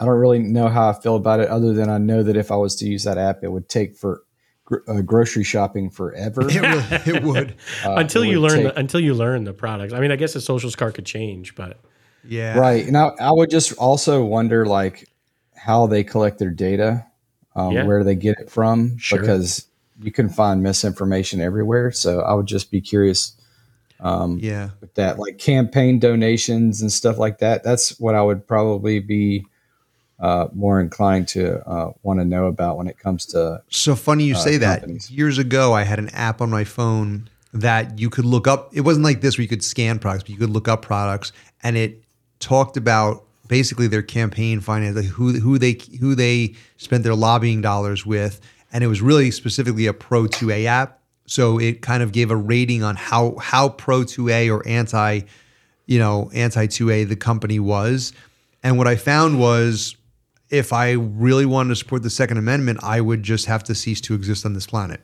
I 0.00 0.06
don't 0.06 0.18
really 0.18 0.38
know 0.38 0.68
how 0.68 0.88
I 0.88 0.94
feel 0.94 1.16
about 1.16 1.40
it, 1.40 1.48
other 1.48 1.74
than 1.74 1.90
I 1.90 1.98
know 1.98 2.22
that 2.22 2.36
if 2.36 2.50
I 2.50 2.56
was 2.56 2.76
to 2.76 2.86
use 2.86 3.04
that 3.04 3.18
app, 3.18 3.42
it 3.42 3.48
would 3.52 3.68
take 3.68 3.94
for 3.96 4.22
gr- 4.64 4.78
uh, 4.88 5.02
grocery 5.02 5.44
shopping 5.44 5.90
forever. 5.90 6.42
It, 6.48 6.54
really, 6.60 7.16
it 7.18 7.22
would. 7.22 7.56
Uh, 7.84 7.94
until 7.96 8.22
it 8.22 8.28
you 8.28 8.40
would 8.40 8.50
learn 8.50 8.62
take- 8.64 8.74
the, 8.74 8.78
until 8.80 9.00
you 9.00 9.12
learn 9.14 9.44
the 9.44 9.52
products. 9.52 9.92
I 9.92 10.00
mean, 10.00 10.10
I 10.10 10.16
guess 10.16 10.32
the 10.32 10.40
socials 10.40 10.74
card 10.76 10.94
could 10.94 11.06
change, 11.06 11.54
but 11.54 11.78
Yeah. 12.24 12.58
right 12.58 12.86
and 12.86 12.96
I, 12.96 13.10
I 13.20 13.32
would 13.32 13.50
just 13.50 13.72
also 13.78 14.24
wonder 14.24 14.64
like 14.66 15.08
how 15.54 15.86
they 15.86 16.02
collect 16.04 16.38
their 16.38 16.50
data 16.50 17.06
um, 17.56 17.72
Yeah. 17.72 17.84
where 17.84 18.04
they 18.04 18.14
get 18.14 18.38
it 18.38 18.48
from 18.50 18.96
Sure. 18.98 19.18
because 19.18 19.66
you 20.00 20.12
can 20.12 20.28
find 20.28 20.62
misinformation 20.62 21.40
everywhere 21.40 21.90
so 21.90 22.20
i 22.20 22.32
would 22.34 22.46
just 22.46 22.70
be 22.70 22.80
curious 22.80 23.32
um, 23.98 24.38
Yeah. 24.42 24.70
with 24.82 24.94
that 24.94 25.18
like 25.18 25.38
campaign 25.38 25.98
donations 25.98 26.82
and 26.82 26.92
stuff 26.92 27.16
like 27.18 27.38
that 27.38 27.64
that's 27.64 27.98
what 27.98 28.14
i 28.14 28.22
would 28.22 28.46
probably 28.46 29.00
be 29.00 29.44
uh, 30.18 30.48
more 30.54 30.80
inclined 30.80 31.28
to 31.28 31.66
uh, 31.68 31.92
want 32.02 32.18
to 32.20 32.24
know 32.24 32.46
about 32.46 32.78
when 32.78 32.86
it 32.88 32.98
comes 32.98 33.26
to 33.26 33.62
So 33.68 33.94
funny 33.94 34.24
you 34.24 34.34
uh, 34.34 34.38
say 34.38 34.56
that. 34.56 35.10
Years 35.10 35.36
ago, 35.36 35.74
I 35.74 35.82
had 35.82 35.98
an 35.98 36.08
app 36.14 36.40
on 36.40 36.48
my 36.48 36.64
phone 36.64 37.28
that 37.52 37.98
you 37.98 38.08
could 38.08 38.24
look 38.24 38.46
up. 38.48 38.70
It 38.74 38.80
wasn't 38.80 39.04
like 39.04 39.20
this 39.20 39.36
where 39.36 39.42
you 39.42 39.48
could 39.48 39.62
scan 39.62 39.98
products, 39.98 40.22
but 40.22 40.30
you 40.30 40.38
could 40.38 40.48
look 40.48 40.68
up 40.68 40.80
products, 40.80 41.32
and 41.62 41.76
it 41.76 42.02
talked 42.40 42.78
about 42.78 43.25
basically 43.48 43.86
their 43.88 44.02
campaign 44.02 44.60
finance, 44.60 44.96
like 44.96 45.04
who 45.06 45.32
who 45.40 45.58
they 45.58 45.78
who 46.00 46.14
they 46.14 46.54
spent 46.76 47.04
their 47.04 47.14
lobbying 47.14 47.60
dollars 47.60 48.04
with, 48.06 48.40
and 48.72 48.82
it 48.84 48.86
was 48.86 49.00
really 49.02 49.30
specifically 49.30 49.86
a 49.86 49.92
Pro 49.92 50.24
2A 50.24 50.64
app. 50.66 51.00
So 51.26 51.58
it 51.58 51.82
kind 51.82 52.02
of 52.02 52.12
gave 52.12 52.30
a 52.30 52.36
rating 52.36 52.82
on 52.82 52.96
how 52.96 53.36
how 53.38 53.68
Pro 53.70 54.00
2A 54.02 54.50
or 54.52 54.66
anti, 54.66 55.20
you 55.86 55.98
know, 55.98 56.30
anti 56.34 56.66
2A 56.66 57.08
the 57.08 57.16
company 57.16 57.58
was. 57.58 58.12
And 58.62 58.78
what 58.78 58.86
I 58.88 58.96
found 58.96 59.38
was 59.38 59.96
if 60.50 60.72
I 60.72 60.92
really 60.92 61.46
wanted 61.46 61.70
to 61.70 61.76
support 61.76 62.02
the 62.02 62.10
Second 62.10 62.36
Amendment, 62.38 62.78
I 62.82 63.00
would 63.00 63.22
just 63.22 63.46
have 63.46 63.64
to 63.64 63.74
cease 63.74 64.00
to 64.02 64.14
exist 64.14 64.46
on 64.46 64.52
this 64.54 64.66
planet. 64.66 65.00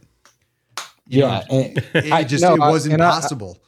yeah 1.09 1.43
It 1.51 2.12
I- 2.12 2.22
just 2.24 2.43
no, 2.43 2.55
it 2.55 2.61
wasn't 2.61 2.95
and 2.95 3.03
I- 3.03 3.11
possible. 3.11 3.59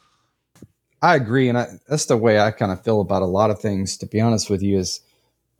I 1.04 1.16
agree, 1.16 1.50
and 1.50 1.58
I, 1.58 1.66
that's 1.86 2.06
the 2.06 2.16
way 2.16 2.40
I 2.40 2.50
kind 2.50 2.72
of 2.72 2.82
feel 2.82 3.02
about 3.02 3.20
a 3.20 3.26
lot 3.26 3.50
of 3.50 3.60
things. 3.60 3.98
To 3.98 4.06
be 4.06 4.22
honest 4.22 4.48
with 4.48 4.62
you, 4.62 4.78
is 4.78 5.02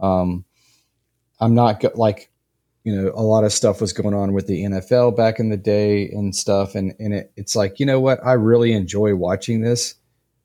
um, 0.01 0.47
I'm 1.39 1.55
not 1.55 1.81
go- 1.81 1.93
like 1.95 2.31
you 2.83 2.97
know 2.97 3.13
a 3.15 3.21
lot 3.21 3.45
of 3.45 3.53
stuff 3.53 3.83
was 3.83 3.93
going 3.93 4.15
on 4.15 4.33
with 4.33 4.47
the 4.47 4.65
NFL 4.65 5.15
back 5.15 5.39
in 5.39 5.51
the 5.51 5.59
day 5.59 6.09
and 6.09 6.35
stuff, 6.35 6.75
and 6.75 6.95
and 6.99 7.13
it, 7.13 7.31
it's 7.37 7.55
like 7.55 7.79
you 7.79 7.85
know 7.85 8.01
what 8.01 8.25
I 8.25 8.33
really 8.33 8.73
enjoy 8.73 9.15
watching 9.17 9.61
this, 9.61 9.97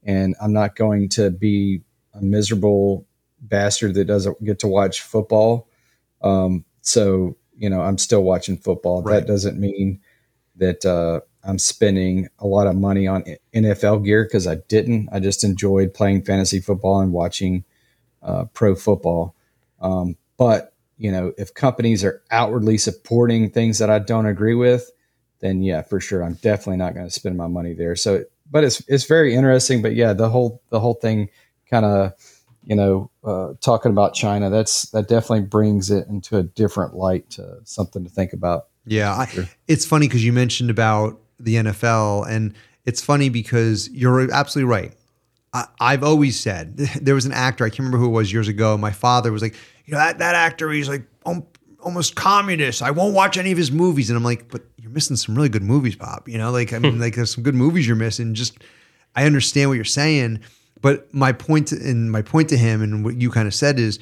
and 0.03 0.35
I'm 0.41 0.51
not 0.51 0.75
going 0.75 1.07
to 1.11 1.31
be 1.31 1.79
a 2.13 2.21
miserable 2.21 3.07
bastard 3.39 3.93
that 3.93 4.03
doesn't 4.03 4.43
get 4.43 4.59
to 4.59 4.67
watch 4.67 5.01
football. 5.01 5.69
Um, 6.21 6.65
so 6.81 7.37
you 7.55 7.69
know 7.69 7.79
I'm 7.79 7.97
still 7.97 8.23
watching 8.23 8.57
football. 8.57 9.01
Right. 9.01 9.21
That 9.21 9.27
doesn't 9.27 9.57
mean 9.57 10.01
that 10.57 10.83
uh, 10.83 11.21
I'm 11.43 11.59
spending 11.59 12.27
a 12.39 12.47
lot 12.47 12.67
of 12.67 12.75
money 12.75 13.07
on 13.07 13.23
NFL 13.53 14.03
gear 14.03 14.23
because 14.25 14.47
I 14.47 14.55
didn't. 14.67 15.09
I 15.11 15.19
just 15.19 15.43
enjoyed 15.43 15.93
playing 15.93 16.23
fantasy 16.23 16.59
football 16.59 16.99
and 16.99 17.13
watching 17.13 17.63
uh, 18.21 18.45
pro 18.53 18.75
football. 18.75 19.35
Um, 19.81 20.17
but 20.37 20.73
you 20.97 21.11
know, 21.11 21.33
if 21.37 21.53
companies 21.53 22.03
are 22.03 22.21
outwardly 22.29 22.77
supporting 22.77 23.49
things 23.49 23.79
that 23.79 23.89
I 23.89 23.99
don't 23.99 24.25
agree 24.25 24.53
with, 24.53 24.91
then 25.39 25.63
yeah, 25.63 25.81
for 25.81 26.01
sure, 26.01 26.23
I'm 26.23 26.33
definitely 26.35 26.77
not 26.77 26.93
going 26.93 27.05
to 27.05 27.11
spend 27.11 27.37
my 27.37 27.47
money 27.47 27.73
there. 27.73 27.95
So, 27.95 28.25
but 28.51 28.63
it's 28.63 28.83
it's 28.87 29.05
very 29.05 29.33
interesting. 29.33 29.81
But 29.81 29.95
yeah, 29.95 30.13
the 30.13 30.29
whole 30.29 30.61
the 30.69 30.79
whole 30.79 30.95
thing 30.95 31.29
kind 31.69 31.85
of 31.85 32.13
you 32.63 32.75
know 32.75 33.09
uh, 33.23 33.53
talking 33.61 33.91
about 33.91 34.13
China 34.13 34.49
that's 34.49 34.89
that 34.89 35.07
definitely 35.07 35.45
brings 35.45 35.89
it 35.89 36.07
into 36.07 36.37
a 36.37 36.43
different 36.43 36.95
light 36.95 37.29
to 37.31 37.59
something 37.63 38.03
to 38.03 38.09
think 38.09 38.33
about. 38.33 38.67
Yeah, 38.85 39.13
I, 39.13 39.49
it's 39.67 39.85
funny 39.85 40.07
because 40.07 40.25
you 40.25 40.33
mentioned 40.33 40.69
about 40.69 41.19
the 41.39 41.55
NFL, 41.55 42.29
and 42.29 42.53
it's 42.85 43.01
funny 43.01 43.29
because 43.29 43.89
you're 43.89 44.31
absolutely 44.31 44.69
right. 44.69 44.93
I, 45.53 45.65
I've 45.79 46.03
always 46.03 46.39
said 46.39 46.77
there 47.01 47.15
was 47.15 47.25
an 47.25 47.31
actor 47.31 47.65
I 47.65 47.69
can't 47.69 47.79
remember 47.79 47.97
who 47.97 48.07
it 48.07 48.11
was 48.11 48.31
years 48.31 48.47
ago. 48.47 48.77
My 48.77 48.91
father 48.91 49.31
was 49.31 49.41
like, 49.41 49.55
you 49.85 49.93
know, 49.93 49.99
that 49.99 50.19
that 50.19 50.35
actor, 50.35 50.69
he's 50.71 50.89
like 50.89 51.03
um, 51.25 51.45
almost 51.81 52.15
communist. 52.15 52.81
I 52.81 52.91
won't 52.91 53.13
watch 53.13 53.37
any 53.37 53.51
of 53.51 53.57
his 53.57 53.71
movies, 53.71 54.09
and 54.09 54.17
I'm 54.17 54.23
like, 54.23 54.49
but 54.49 54.63
you're 54.77 54.91
missing 54.91 55.15
some 55.15 55.35
really 55.35 55.49
good 55.49 55.63
movies, 55.63 55.95
Bob. 55.95 56.27
You 56.27 56.37
know, 56.37 56.51
like 56.51 56.73
I 56.73 56.79
mean, 56.79 56.99
like 56.99 57.15
there's 57.15 57.33
some 57.33 57.43
good 57.43 57.55
movies 57.55 57.87
you're 57.87 57.95
missing. 57.95 58.33
Just 58.33 58.57
I 59.15 59.25
understand 59.25 59.69
what 59.69 59.75
you're 59.75 59.85
saying, 59.85 60.41
but 60.81 61.13
my 61.13 61.31
point 61.31 61.69
to, 61.69 61.75
and 61.75 62.11
my 62.11 62.21
point 62.21 62.49
to 62.49 62.57
him 62.57 62.81
and 62.81 63.03
what 63.03 63.19
you 63.19 63.29
kind 63.29 63.47
of 63.47 63.53
said 63.53 63.79
is 63.79 63.99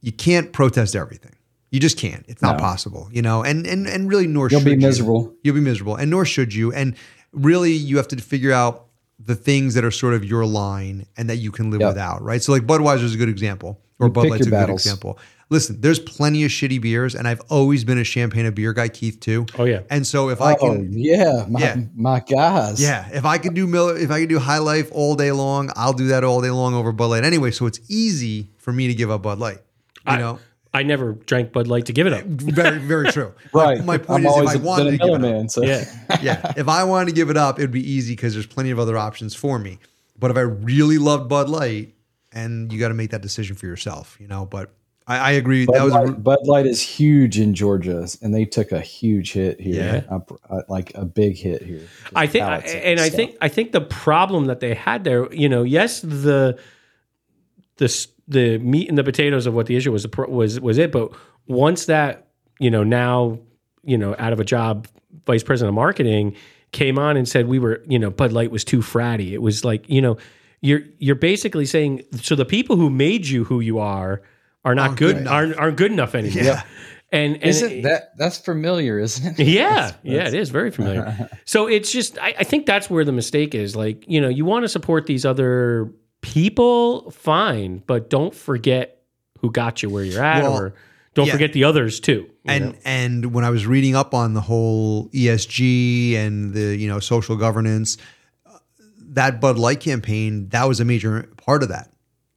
you 0.00 0.12
can't 0.12 0.52
protest 0.52 0.94
everything. 0.96 1.34
You 1.74 1.80
just 1.80 1.98
can't. 1.98 2.24
It's 2.28 2.40
not 2.40 2.56
No. 2.58 2.62
possible, 2.62 3.08
you 3.12 3.20
know. 3.20 3.42
And 3.42 3.66
and 3.66 3.86
and 3.88 4.08
really, 4.08 4.28
nor 4.28 4.48
You'll 4.48 4.60
should 4.60 4.64
be 4.66 4.70
you. 4.72 4.76
miserable. 4.76 5.34
You'll 5.42 5.56
be 5.56 5.60
miserable, 5.60 5.96
and 5.96 6.08
nor 6.10 6.24
should 6.24 6.54
you. 6.54 6.72
And 6.72 6.94
really, 7.32 7.72
you 7.72 7.96
have 7.96 8.06
to 8.08 8.16
figure 8.16 8.52
out 8.52 8.84
the 9.18 9.34
things 9.34 9.74
that 9.74 9.84
are 9.84 9.90
sort 9.90 10.14
of 10.14 10.24
your 10.24 10.44
line 10.46 11.06
and 11.16 11.28
that 11.28 11.36
you 11.36 11.50
can 11.50 11.70
live 11.72 11.80
Yep. 11.80 11.90
without, 11.90 12.22
right? 12.22 12.40
So, 12.42 12.52
like 12.52 12.62
Budweiser 12.66 13.02
is 13.02 13.14
a 13.14 13.18
good 13.18 13.28
example, 13.28 13.80
or 13.98 14.06
You 14.06 14.12
Bud 14.12 14.22
pick 14.22 14.30
Light's 14.30 14.46
a 14.46 14.50
your 14.50 14.66
good 14.66 14.72
example. 14.72 15.18
Listen, 15.50 15.80
there's 15.80 15.98
plenty 15.98 16.44
of 16.44 16.50
shitty 16.52 16.80
beers, 16.80 17.14
and 17.14 17.26
I've 17.28 17.40
always 17.48 17.84
been 17.84 17.98
a 17.98 18.04
champagne 18.04 18.46
and 18.46 18.54
beer 18.54 18.72
guy, 18.72 18.88
Keith 18.88 19.18
too. 19.20 19.44
oh 19.58 19.64
yeah, 19.64 19.80
And 19.90 20.06
so, 20.06 20.28
if 20.30 20.40
I 20.40 20.52
oh 20.54 20.56
can, 20.56 20.92
yeah, 20.92 21.44
my 21.48 21.60
Yeah. 21.60 21.76
my 21.96 22.20
guys. 22.20 22.80
yeah, 22.80 23.06
if 23.12 23.24
I 23.24 23.38
could 23.38 23.54
do 23.54 23.66
Miller, 23.66 23.96
if 23.96 24.10
I 24.12 24.20
could 24.20 24.28
do 24.30 24.38
High 24.38 24.58
Life 24.58 24.88
all 24.92 25.16
day 25.16 25.32
long, 25.32 25.70
I'll 25.76 25.92
do 25.92 26.06
that 26.08 26.22
all 26.24 26.40
day 26.40 26.50
long 26.50 26.74
over 26.74 26.92
Bud 26.92 27.06
Light 27.08 27.24
anyway. 27.24 27.50
So 27.50 27.66
it's 27.66 27.80
easy 27.88 28.50
for 28.58 28.72
me 28.72 28.86
to 28.86 28.94
give 28.94 29.10
up 29.10 29.22
Bud 29.22 29.38
Light. 29.40 29.58
You 30.06 30.12
I- 30.14 30.18
know, 30.18 30.38
I 30.74 30.82
never 30.82 31.12
drank 31.12 31.52
Bud 31.52 31.68
Light 31.68 31.86
to 31.86 31.92
give 31.92 32.06
it 32.06 32.12
up. 32.12 32.24
very 32.24 32.78
very 32.78 33.10
true. 33.12 33.32
right. 33.52 33.78
My, 33.78 33.84
my 33.84 33.98
point 33.98 34.10
I'm 34.10 34.26
is, 34.26 34.32
if 34.32 34.38
always 34.38 34.54
I 34.54 34.56
wanted 34.58 34.90
to 34.90 34.98
give 34.98 35.20
Miller 35.20 35.36
it 35.36 35.44
up, 35.44 35.50
so 35.50 35.62
Yeah, 35.62 35.84
yeah, 36.22 36.52
if 36.56 36.68
I 36.68 36.84
wanted 36.84 37.06
to 37.10 37.14
give 37.14 37.30
it 37.30 37.36
up, 37.36 37.58
it'd 37.58 37.70
be 37.70 37.88
easy 37.88 38.14
because 38.14 38.34
there's 38.34 38.46
plenty 38.46 38.70
of 38.70 38.78
other 38.78 38.98
options 38.98 39.34
for 39.34 39.58
me. 39.58 39.78
But 40.18 40.30
if 40.30 40.36
I 40.36 40.40
really 40.42 40.98
loved 40.98 41.28
Bud 41.28 41.48
Light, 41.48 41.94
and 42.32 42.72
you 42.72 42.80
got 42.80 42.88
to 42.88 42.94
make 42.94 43.10
that 43.12 43.22
decision 43.22 43.54
for 43.56 43.66
yourself, 43.66 44.16
you 44.20 44.26
know. 44.26 44.44
But 44.46 44.74
I, 45.06 45.18
I 45.18 45.30
agree. 45.32 45.66
Bud, 45.66 45.74
that 45.76 45.84
was 45.84 45.92
Light, 45.92 46.22
Bud 46.22 46.38
Light 46.46 46.66
is 46.66 46.80
huge 46.82 47.38
in 47.38 47.54
Georgia, 47.54 48.08
and 48.22 48.34
they 48.34 48.44
took 48.44 48.72
a 48.72 48.80
huge 48.80 49.32
hit 49.32 49.60
here, 49.60 50.04
Yeah. 50.10 50.18
Uh, 50.50 50.62
like 50.68 50.92
a 50.96 51.04
big 51.04 51.36
hit 51.36 51.62
here. 51.62 51.86
I 52.14 52.26
think, 52.26 52.44
Pallets 52.44 52.72
and 52.74 52.98
I 52.98 53.08
stuff. 53.08 53.16
think, 53.16 53.36
I 53.40 53.48
think 53.48 53.72
the 53.72 53.80
problem 53.80 54.46
that 54.46 54.60
they 54.60 54.74
had 54.74 55.04
there, 55.04 55.32
you 55.32 55.48
know, 55.48 55.62
yes, 55.62 56.00
the 56.00 56.58
the 57.76 57.84
s- 57.86 58.06
the 58.28 58.58
meat 58.58 58.88
and 58.88 58.96
the 58.96 59.04
potatoes 59.04 59.46
of 59.46 59.54
what 59.54 59.66
the 59.66 59.76
issue 59.76 59.92
was 59.92 60.06
was 60.28 60.60
was 60.60 60.78
it, 60.78 60.92
but 60.92 61.12
once 61.46 61.86
that 61.86 62.28
you 62.60 62.70
know 62.70 62.84
now 62.84 63.38
you 63.86 63.98
know, 63.98 64.16
out 64.18 64.32
of 64.32 64.40
a 64.40 64.44
job, 64.44 64.88
vice 65.26 65.42
president 65.42 65.68
of 65.68 65.74
marketing, 65.74 66.34
came 66.72 66.98
on 66.98 67.16
and 67.16 67.28
said 67.28 67.46
we 67.46 67.58
were, 67.58 67.82
you 67.86 67.98
know, 67.98 68.10
Bud 68.10 68.32
Light 68.32 68.50
was 68.50 68.64
too 68.64 68.78
fratty. 68.78 69.32
It 69.32 69.42
was 69.42 69.64
like, 69.64 69.88
you 69.88 70.00
know, 70.00 70.16
you're 70.60 70.80
you're 70.98 71.14
basically 71.16 71.66
saying 71.66 72.02
so 72.14 72.34
the 72.34 72.46
people 72.46 72.76
who 72.76 72.88
made 72.90 73.26
you 73.26 73.44
who 73.44 73.60
you 73.60 73.78
are 73.78 74.22
are 74.64 74.74
not 74.74 74.86
Aren't 74.88 74.98
good, 74.98 75.16
good 75.18 75.26
aren't 75.26 75.56
aren't 75.58 75.76
good 75.76 75.92
enough 75.92 76.14
anymore. 76.14 76.42
Yeah. 76.42 76.62
And, 77.12 77.34
and 77.34 77.44
Isn't 77.44 77.72
it- 77.72 77.82
that 77.82 78.16
that's 78.16 78.38
familiar, 78.38 78.98
isn't 78.98 79.38
it? 79.38 79.46
yeah, 79.46 79.92
yeah, 80.02 80.26
it 80.26 80.34
is 80.34 80.48
very 80.48 80.70
familiar. 80.70 81.28
so 81.44 81.68
it's 81.68 81.92
just, 81.92 82.18
I, 82.18 82.34
I 82.38 82.44
think 82.44 82.66
that's 82.66 82.90
where 82.90 83.04
the 83.04 83.12
mistake 83.12 83.54
is. 83.54 83.76
Like, 83.76 84.04
you 84.08 84.20
know, 84.20 84.28
you 84.28 84.44
want 84.44 84.64
to 84.64 84.68
support 84.68 85.06
these 85.06 85.24
other 85.24 85.92
people, 86.24 87.10
fine, 87.10 87.82
but 87.86 88.08
don't 88.08 88.34
forget 88.34 89.02
who 89.40 89.50
got 89.50 89.82
you 89.82 89.90
where 89.90 90.02
you're 90.02 90.24
at, 90.24 90.42
Well, 90.42 90.54
or 90.56 90.74
don't 91.12 91.26
yeah. 91.26 91.32
forget 91.32 91.52
the 91.52 91.64
others 91.64 92.00
too. 92.00 92.28
and 92.46 92.64
know? 92.72 92.74
and 92.84 93.34
when 93.34 93.44
I 93.44 93.50
was 93.50 93.66
reading 93.66 93.94
up 93.94 94.14
on 94.14 94.32
the 94.32 94.40
whole 94.40 95.08
ESG 95.10 96.16
and 96.16 96.54
the 96.54 96.76
you 96.76 96.88
know 96.88 96.98
social 96.98 97.36
governance, 97.36 97.98
uh, 98.46 98.58
that 99.10 99.40
Bud 99.40 99.58
Light 99.58 99.80
campaign 99.80 100.48
that 100.48 100.64
was 100.64 100.80
a 100.80 100.84
major 100.84 101.28
part 101.36 101.62
of 101.62 101.68
that. 101.68 101.90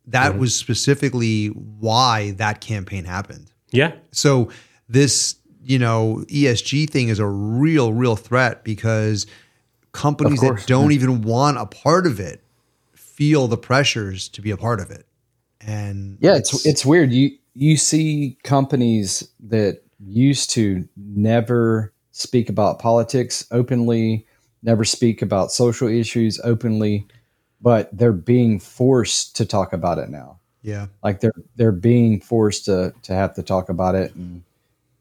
That 0.07 0.37
was 0.37 0.55
specifically 0.55 1.47
why 1.47 2.31
that 2.37 2.61
campaign 2.61 3.03
happened. 3.03 3.51
yeah, 3.71 3.93
So 4.11 4.49
this 4.87 5.35
you 5.63 5.79
know 5.79 6.23
ESG 6.27 6.89
thing 6.89 7.09
is 7.09 7.19
a 7.19 7.25
real 7.27 7.93
real 7.93 8.15
threat 8.15 8.63
because 8.63 9.25
companies 9.91 10.39
that 10.41 10.65
don't 10.67 10.91
even 10.91 11.21
want 11.21 11.57
a 11.57 11.65
part 11.65 12.05
of 12.05 12.19
it 12.19 12.43
feel 13.17 13.47
the 13.47 13.57
pressures 13.57 14.29
to 14.29 14.41
be 14.41 14.51
a 14.51 14.57
part 14.57 14.79
of 14.79 14.91
it. 14.91 15.07
And 15.59 16.19
Yeah, 16.21 16.35
it's 16.35 16.65
it's 16.65 16.85
weird. 16.85 17.11
You 17.11 17.31
you 17.55 17.75
see 17.75 18.37
companies 18.43 19.27
that 19.39 19.81
used 19.99 20.51
to 20.51 20.87
never 20.95 21.91
speak 22.11 22.47
about 22.47 22.77
politics 22.77 23.45
openly, 23.51 24.25
never 24.61 24.85
speak 24.85 25.23
about 25.23 25.51
social 25.51 25.87
issues 25.87 26.39
openly, 26.43 27.07
but 27.59 27.89
they're 27.97 28.13
being 28.13 28.59
forced 28.59 29.35
to 29.37 29.45
talk 29.45 29.73
about 29.73 29.97
it 29.97 30.09
now. 30.09 30.39
yeah. 30.61 30.85
Like 31.03 31.19
they're 31.19 31.33
they're 31.55 31.71
being 31.71 32.21
forced 32.21 32.65
to 32.65 32.93
to 33.03 33.13
have 33.13 33.33
to 33.33 33.43
talk 33.43 33.69
about 33.69 33.95
it, 33.95 34.13
and 34.13 34.43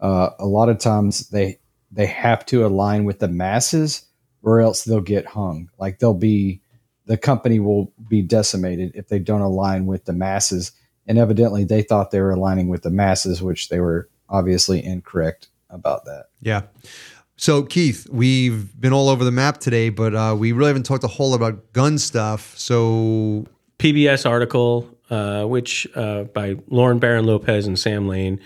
uh, 0.01 0.31
a 0.39 0.47
lot 0.47 0.71
of 0.71 0.79
times 0.79 1.29
they 1.29 1.59
they 1.93 2.07
have 2.07 2.47
to 2.47 2.65
align 2.65 3.05
with 3.05 3.19
the 3.19 3.29
masses, 3.29 4.07
or 4.43 4.61
else 4.63 4.85
they'll 4.85 5.01
get 5.03 5.27
hung. 5.27 5.69
Like 5.79 5.99
they'll 5.99 6.15
be 6.15 6.63
the 7.07 7.17
company 7.17 7.61
will 7.61 7.93
be 8.09 8.23
decimated 8.23 8.93
if 8.95 9.09
they 9.09 9.19
don't 9.19 9.41
align 9.41 9.87
with 9.87 10.05
the 10.05 10.13
masses. 10.13 10.73
And 11.07 11.19
evidently, 11.19 11.65
they 11.65 11.83
thought 11.83 12.11
they 12.11 12.21
were 12.21 12.33
aligning 12.33 12.69
with 12.69 12.83
the 12.83 12.91
masses, 12.91 13.43
which 13.43 13.69
they 13.69 13.81
were 13.81 14.09
obviously 14.29 14.85
incorrect 14.85 15.49
about 15.71 16.05
that. 16.05 16.27
Yeah. 16.41 16.63
So 17.37 17.63
Keith, 17.63 18.09
we've 18.11 18.79
been 18.81 18.93
all 18.93 19.09
over 19.09 19.23
the 19.23 19.31
map 19.31 19.59
today, 19.59 19.91
but 19.91 20.15
uh, 20.15 20.35
we 20.39 20.53
really 20.53 20.69
haven't 20.69 20.87
talked 20.87 21.05
a 21.05 21.09
whole 21.09 21.31
lot 21.31 21.37
about 21.37 21.73
gun 21.73 21.99
stuff. 21.99 22.57
So 22.59 23.47
PBS 23.79 24.29
article, 24.29 24.89
uh, 25.11 25.45
which 25.45 25.87
uh, 25.95 26.25
by 26.25 26.57
Lauren 26.69 26.99
Barron 26.99 27.27
Lopez 27.27 27.67
and 27.67 27.79
Sam 27.79 28.09
Lane. 28.09 28.41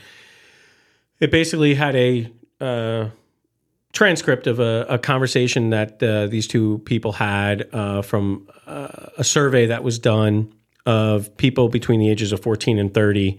It 1.21 1.31
basically 1.31 1.75
had 1.75 1.95
a 1.97 2.33
uh, 2.61 3.11
transcript 3.93 4.47
of 4.47 4.61
a, 4.61 4.87
a 4.89 4.99
conversation 4.99 5.71
that 5.71 6.03
uh, 6.03 6.27
these 6.27 6.47
two 6.47 6.79
people 6.85 7.13
had 7.13 7.69
uh, 7.73 8.03
from 8.03 8.49
uh, 8.67 8.89
a 9.19 9.25
survey 9.25 9.67
that 9.67 9.83
was 9.83 9.99
done 9.99 10.53
of 10.87 11.37
people 11.37 11.69
between 11.69 12.01
the 12.01 12.09
ages 12.09 12.33
of 12.33 12.41
14 12.41 12.79
and 12.79 12.95
30. 12.95 13.39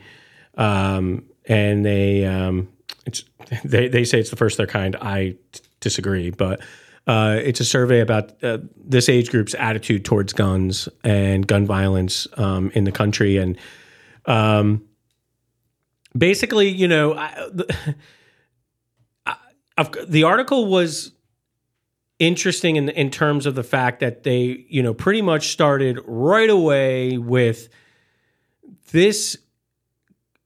Um, 0.55 1.25
and 1.45 1.85
they, 1.85 2.25
um, 2.25 2.69
they, 3.63 3.87
they 3.87 4.03
say 4.03 4.19
it's 4.19 4.29
the 4.29 4.35
first 4.35 4.55
of 4.55 4.57
their 4.57 4.67
kind. 4.67 4.95
I 4.97 5.35
t- 5.51 5.61
disagree, 5.79 6.29
but 6.29 6.61
uh, 7.07 7.39
it's 7.41 7.59
a 7.59 7.65
survey 7.65 7.99
about 7.99 8.43
uh, 8.43 8.59
this 8.75 9.09
age 9.09 9.31
group's 9.31 9.55
attitude 9.55 10.05
towards 10.05 10.33
guns 10.33 10.87
and 11.03 11.47
gun 11.47 11.65
violence 11.65 12.27
um, 12.37 12.71
in 12.75 12.83
the 12.83 12.91
country. 12.91 13.37
And 13.37 13.57
um, 14.25 14.83
basically, 16.15 16.69
you 16.69 16.87
know, 16.87 17.13
I, 17.15 17.33
the, 17.51 17.95
the 19.83 20.23
article 20.23 20.65
was 20.67 21.11
interesting 22.19 22.75
in 22.75 22.89
in 22.89 23.09
terms 23.09 23.45
of 23.45 23.55
the 23.55 23.63
fact 23.63 23.99
that 23.99 24.23
they, 24.23 24.65
you 24.69 24.83
know, 24.83 24.93
pretty 24.93 25.21
much 25.21 25.49
started 25.49 25.99
right 26.05 26.49
away 26.49 27.17
with 27.17 27.69
this 28.91 29.37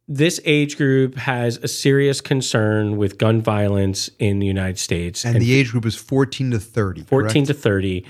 this 0.08 0.40
age 0.46 0.78
group 0.78 1.16
has 1.16 1.58
a 1.58 1.68
serious 1.68 2.22
concern 2.22 2.96
with 2.96 3.18
gun 3.18 3.42
violence 3.42 4.10
in 4.20 4.40
the 4.40 4.46
United 4.46 4.78
States 4.78 5.26
and, 5.26 5.42
the 5.42 5.54
age 5.54 5.72
group 5.72 5.86
is 5.86 5.96
14 5.96 6.52
to 6.52 6.60
30. 6.60 7.04
14 7.04 7.34
correct? 7.34 7.48
to 7.48 7.54
30 7.54 8.06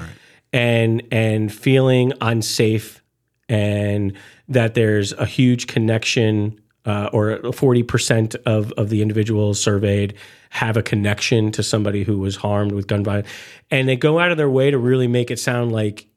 and 0.51 1.03
and 1.11 1.53
feeling 1.53 2.11
unsafe 2.21 3.01
and 3.47 4.13
that 4.49 4.73
there's 4.73 5.13
a 5.13 5.26
huge 5.26 5.67
connection 5.67 6.59
uh, 6.86 7.09
or 7.11 7.38
40% 7.39 8.36
of, 8.45 8.71
of 8.73 8.89
the 8.89 9.01
individuals 9.01 9.59
surveyed 9.59 10.13
have 10.51 10.77
a 10.77 10.83
connection 10.83 11.51
to 11.51 11.63
somebody 11.63 12.03
who 12.03 12.19
was 12.19 12.36
harmed 12.38 12.71
with 12.71 12.88
gun 12.88 13.03
violence. 13.03 13.27
And 13.71 13.89
they 13.89 13.95
go 13.95 14.19
out 14.19 14.31
of 14.31 14.38
their 14.38 14.49
way 14.49 14.71
to 14.71 14.77
really 14.77 15.07
make 15.07 15.31
it 15.31 15.39
sound 15.39 15.71
like 15.71 16.07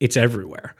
it's 0.00 0.16
everywhere. 0.16 0.74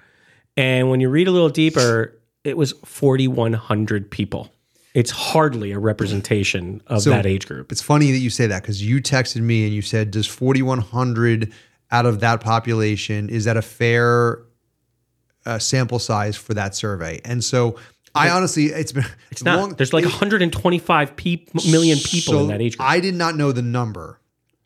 And 0.57 0.91
when 0.91 1.01
you 1.01 1.09
read 1.09 1.29
a 1.29 1.31
little 1.31 1.49
deeper 1.49 2.19
it 2.45 2.57
was 2.57 2.73
4100 2.85 4.11
people. 4.11 4.53
It's 4.95 5.11
hardly 5.11 5.73
a 5.73 5.79
representation 5.79 6.81
of 6.87 7.03
So- 7.03 7.11
that 7.11 7.27
age 7.27 7.47
group. 7.47 7.71
It's 7.71 7.83
funny 7.83 8.11
that 8.11 8.19
you 8.19 8.31
say 8.31 8.47
that 8.47 8.63
because 8.63 8.83
you 8.83 9.01
texted 9.03 9.43
me 9.43 9.65
and 9.65 9.75
you 9.75 9.83
said, 9.83 10.11
"Does 10.11 10.27
4,100 10.27 11.53
out 11.91 12.07
of 12.07 12.21
that 12.21 12.41
population 12.41 13.29
is 13.29 13.45
that 13.45 13.57
a 13.57 13.63
fair 13.63 14.41
uh, 15.47 15.59
sample 15.59 15.99
size 15.99 16.37
for 16.37 16.55
that 16.55 16.75
survey?" 16.75 17.21
And 17.25 17.45
so, 17.45 17.77
I 18.15 18.31
honestly, 18.31 18.67
it's 18.67 18.93
been 18.93 19.05
it's 19.31 19.43
not 19.45 19.77
there's 19.77 19.93
like 19.93 20.05
125 20.05 21.17
peop 21.17 21.55
million 21.67 21.99
people 21.99 22.41
in 22.43 22.49
that 22.49 22.61
age 22.61 22.77
group 22.79 22.89
I 22.89 23.01
did 23.01 23.15
not 23.15 23.37
know 23.37 23.53
the 23.53 23.63
number. 23.63 24.21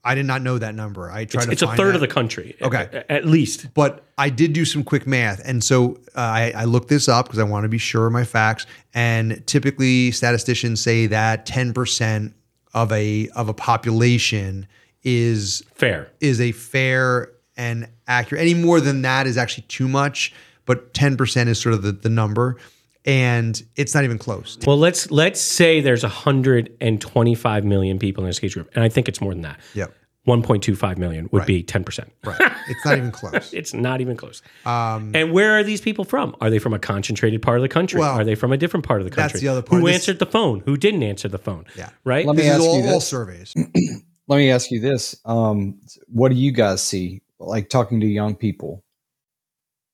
I 0.05 0.17
did 0.17 0.27
not 0.27 0.43
know 0.43 0.59
that 0.59 0.75
number. 0.75 1.11
I 1.11 1.27
tried 1.27 1.45
It's, 1.45 1.53
it's 1.53 1.63
a 1.63 1.77
third 1.77 1.91
that. 1.91 1.95
of 1.95 2.01
the 2.01 2.09
country. 2.09 2.57
Okay. 2.61 2.89
At, 2.93 3.09
at 3.11 3.25
least. 3.27 3.73
but 3.73 4.05
I 4.19 4.31
did 4.31 4.53
do 4.53 4.65
some 4.65 4.83
quick 4.83 5.07
math, 5.07 5.41
and 5.45 5.63
so 5.63 6.01
uh, 6.17 6.21
I, 6.21 6.53
I 6.57 6.65
looked 6.65 6.89
this 6.89 7.09
up 7.09 7.27
because 7.27 7.39
I 7.39 7.45
want 7.45 7.65
to 7.65 7.69
be 7.69 7.79
sure 7.79 8.07
of 8.09 8.13
my 8.13 8.25
facts. 8.25 8.67
And 8.95 9.47
typically, 9.47 10.11
statisticians 10.11 10.81
say 10.81 11.07
that 11.07 11.47
ten 11.47 11.73
percent 11.73 12.35
of 12.75 12.91
a 12.91 13.29
of 13.37 13.49
a 13.49 13.55
population 13.55 14.67
is 15.05 15.63
Fair. 15.75 16.11
is 16.21 16.41
a 16.41 16.53
fair 16.53 17.31
and 17.57 17.89
accurate. 18.09 18.41
Any 18.43 18.55
more 18.55 18.81
than 18.81 19.03
that 19.03 19.27
is 19.27 19.37
actually 19.37 19.65
too 19.69 19.87
much, 19.89 20.33
but 20.67 20.95
ten 20.95 21.17
percent 21.17 21.49
is 21.49 21.61
sort 21.61 21.75
of 21.75 21.83
the, 21.83 21.93
the 21.93 22.09
number, 22.09 22.57
and 23.05 23.61
it's 23.77 23.95
not 23.95 24.05
even 24.05 24.19
close. 24.19 24.59
Well, 24.67 24.79
let's 24.79 25.11
let's 25.11 25.41
say 25.41 25.81
there's 25.81 26.03
125 26.03 27.65
million 27.65 27.99
people 27.99 28.25
in 28.25 28.29
this 28.31 28.43
age 28.43 28.55
group, 28.55 28.71
and 28.75 28.85
I 28.85 28.89
think 28.89 29.09
it's 29.09 29.21
more 29.21 29.33
than 29.33 29.43
that. 29.43 29.61
Yeah. 29.75 29.87
1.25 30.29 30.99
million 30.99 31.29
would 31.33 31.47
be 31.47 31.65
10 31.65 31.83
percent. 31.83 32.13
right. 32.25 32.39
It's 32.69 32.85
not 32.85 32.97
even 32.97 33.11
close. 33.21 33.53
It's 33.53 33.75
not 33.75 34.01
even 34.01 34.17
close. 34.17 34.41
Um, 34.65 35.11
and 35.17 35.33
where 35.33 35.51
are 35.59 35.65
these 35.65 35.81
people 35.81 36.05
from? 36.05 36.37
Are 36.41 36.49
they 36.49 36.61
from 36.61 36.73
a 36.75 36.79
concentrated 36.79 37.43
part 37.43 37.59
of 37.59 37.63
the 37.63 37.69
country? 37.69 37.99
Well, 37.99 38.21
are 38.21 38.23
they 38.23 38.37
from 38.37 38.53
a 38.53 38.57
different 38.57 38.87
part 38.87 39.01
of 39.01 39.05
the 39.05 39.11
country? 39.11 39.23
that's 39.23 39.33
country? 39.33 39.47
the 39.49 39.51
other 39.53 39.63
part. 39.63 39.81
Who 39.81 39.87
This- 39.89 39.95
answered 39.97 40.21
the 40.21 40.27
phone? 40.27 40.61
Who 40.65 40.77
didn't 40.77 41.03
answer 41.03 41.27
the 41.29 41.39
phone? 41.39 41.65
Yeah. 41.77 41.89
Right. 42.05 42.25
Let 42.25 42.37
me 42.37 42.43
This 42.43 42.51
is 42.51 42.53
ask 42.53 42.63
all, 42.63 42.79
you 42.81 42.87
all 42.87 42.95
this. 42.95 43.09
surveys. 43.09 43.53
Let 44.29 44.37
me 44.37 44.51
ask 44.53 44.71
you 44.71 44.79
this: 44.79 45.17
um, 45.25 45.81
What 46.07 46.29
do 46.29 46.37
you 46.37 46.53
guys 46.53 46.81
see? 46.85 47.23
Like 47.41 47.69
talking 47.69 47.99
to 47.99 48.07
young 48.07 48.37
people, 48.37 48.85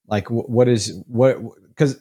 like 0.06 0.28
what 0.30 0.68
is 0.68 1.02
what? 1.06 1.38
Because 1.68 1.98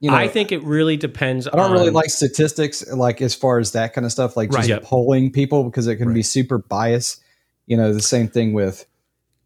you 0.00 0.10
know, 0.10 0.16
I 0.16 0.28
think 0.28 0.52
it 0.52 0.62
really 0.62 0.96
depends. 0.96 1.46
I 1.48 1.56
don't 1.56 1.72
really 1.72 1.90
like 1.90 2.10
statistics, 2.10 2.86
like 2.92 3.22
as 3.22 3.34
far 3.34 3.58
as 3.58 3.72
that 3.72 3.94
kind 3.94 4.04
of 4.04 4.12
stuff, 4.12 4.36
like 4.36 4.50
just 4.50 4.58
Right. 4.60 4.68
Yep. 4.68 4.82
polling 4.82 5.30
people 5.32 5.64
because 5.64 5.86
it 5.86 5.96
can 5.96 6.12
be 6.12 6.22
super 6.22 6.58
biased. 6.58 7.22
You 7.66 7.76
know, 7.76 7.92
the 7.92 8.02
same 8.02 8.28
thing 8.28 8.52
with 8.52 8.86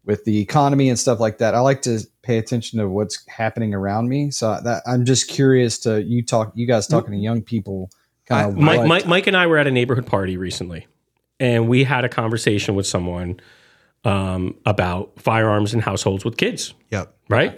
with 0.03 0.25
the 0.25 0.39
economy 0.39 0.89
and 0.89 0.97
stuff 0.97 1.19
like 1.19 1.37
that. 1.37 1.53
I 1.53 1.59
like 1.59 1.83
to 1.83 1.99
pay 2.23 2.37
attention 2.39 2.79
to 2.79 2.89
what's 2.89 3.23
happening 3.27 3.73
around 3.75 4.09
me. 4.09 4.31
So 4.31 4.59
that 4.63 4.81
I'm 4.87 5.05
just 5.05 5.27
curious 5.27 5.77
to 5.79 6.01
you 6.03 6.23
talk, 6.25 6.51
you 6.55 6.65
guys 6.67 6.87
talking 6.87 7.11
to 7.11 7.17
young 7.17 7.41
people, 7.43 7.91
kind 8.25 8.49
of 8.49 8.57
Mike, 8.57 8.85
Mike, 8.87 9.05
Mike 9.05 9.27
and 9.27 9.37
I 9.37 9.45
were 9.47 9.57
at 9.59 9.67
a 9.67 9.71
neighborhood 9.71 10.07
party 10.07 10.37
recently, 10.37 10.87
and 11.39 11.67
we 11.69 11.83
had 11.83 12.03
a 12.03 12.09
conversation 12.09 12.73
with 12.75 12.87
someone 12.87 13.39
um, 14.03 14.55
about 14.65 15.11
firearms 15.19 15.73
in 15.75 15.79
households 15.79 16.25
with 16.25 16.35
kids, 16.35 16.73
Yep. 16.89 17.13
right? 17.29 17.57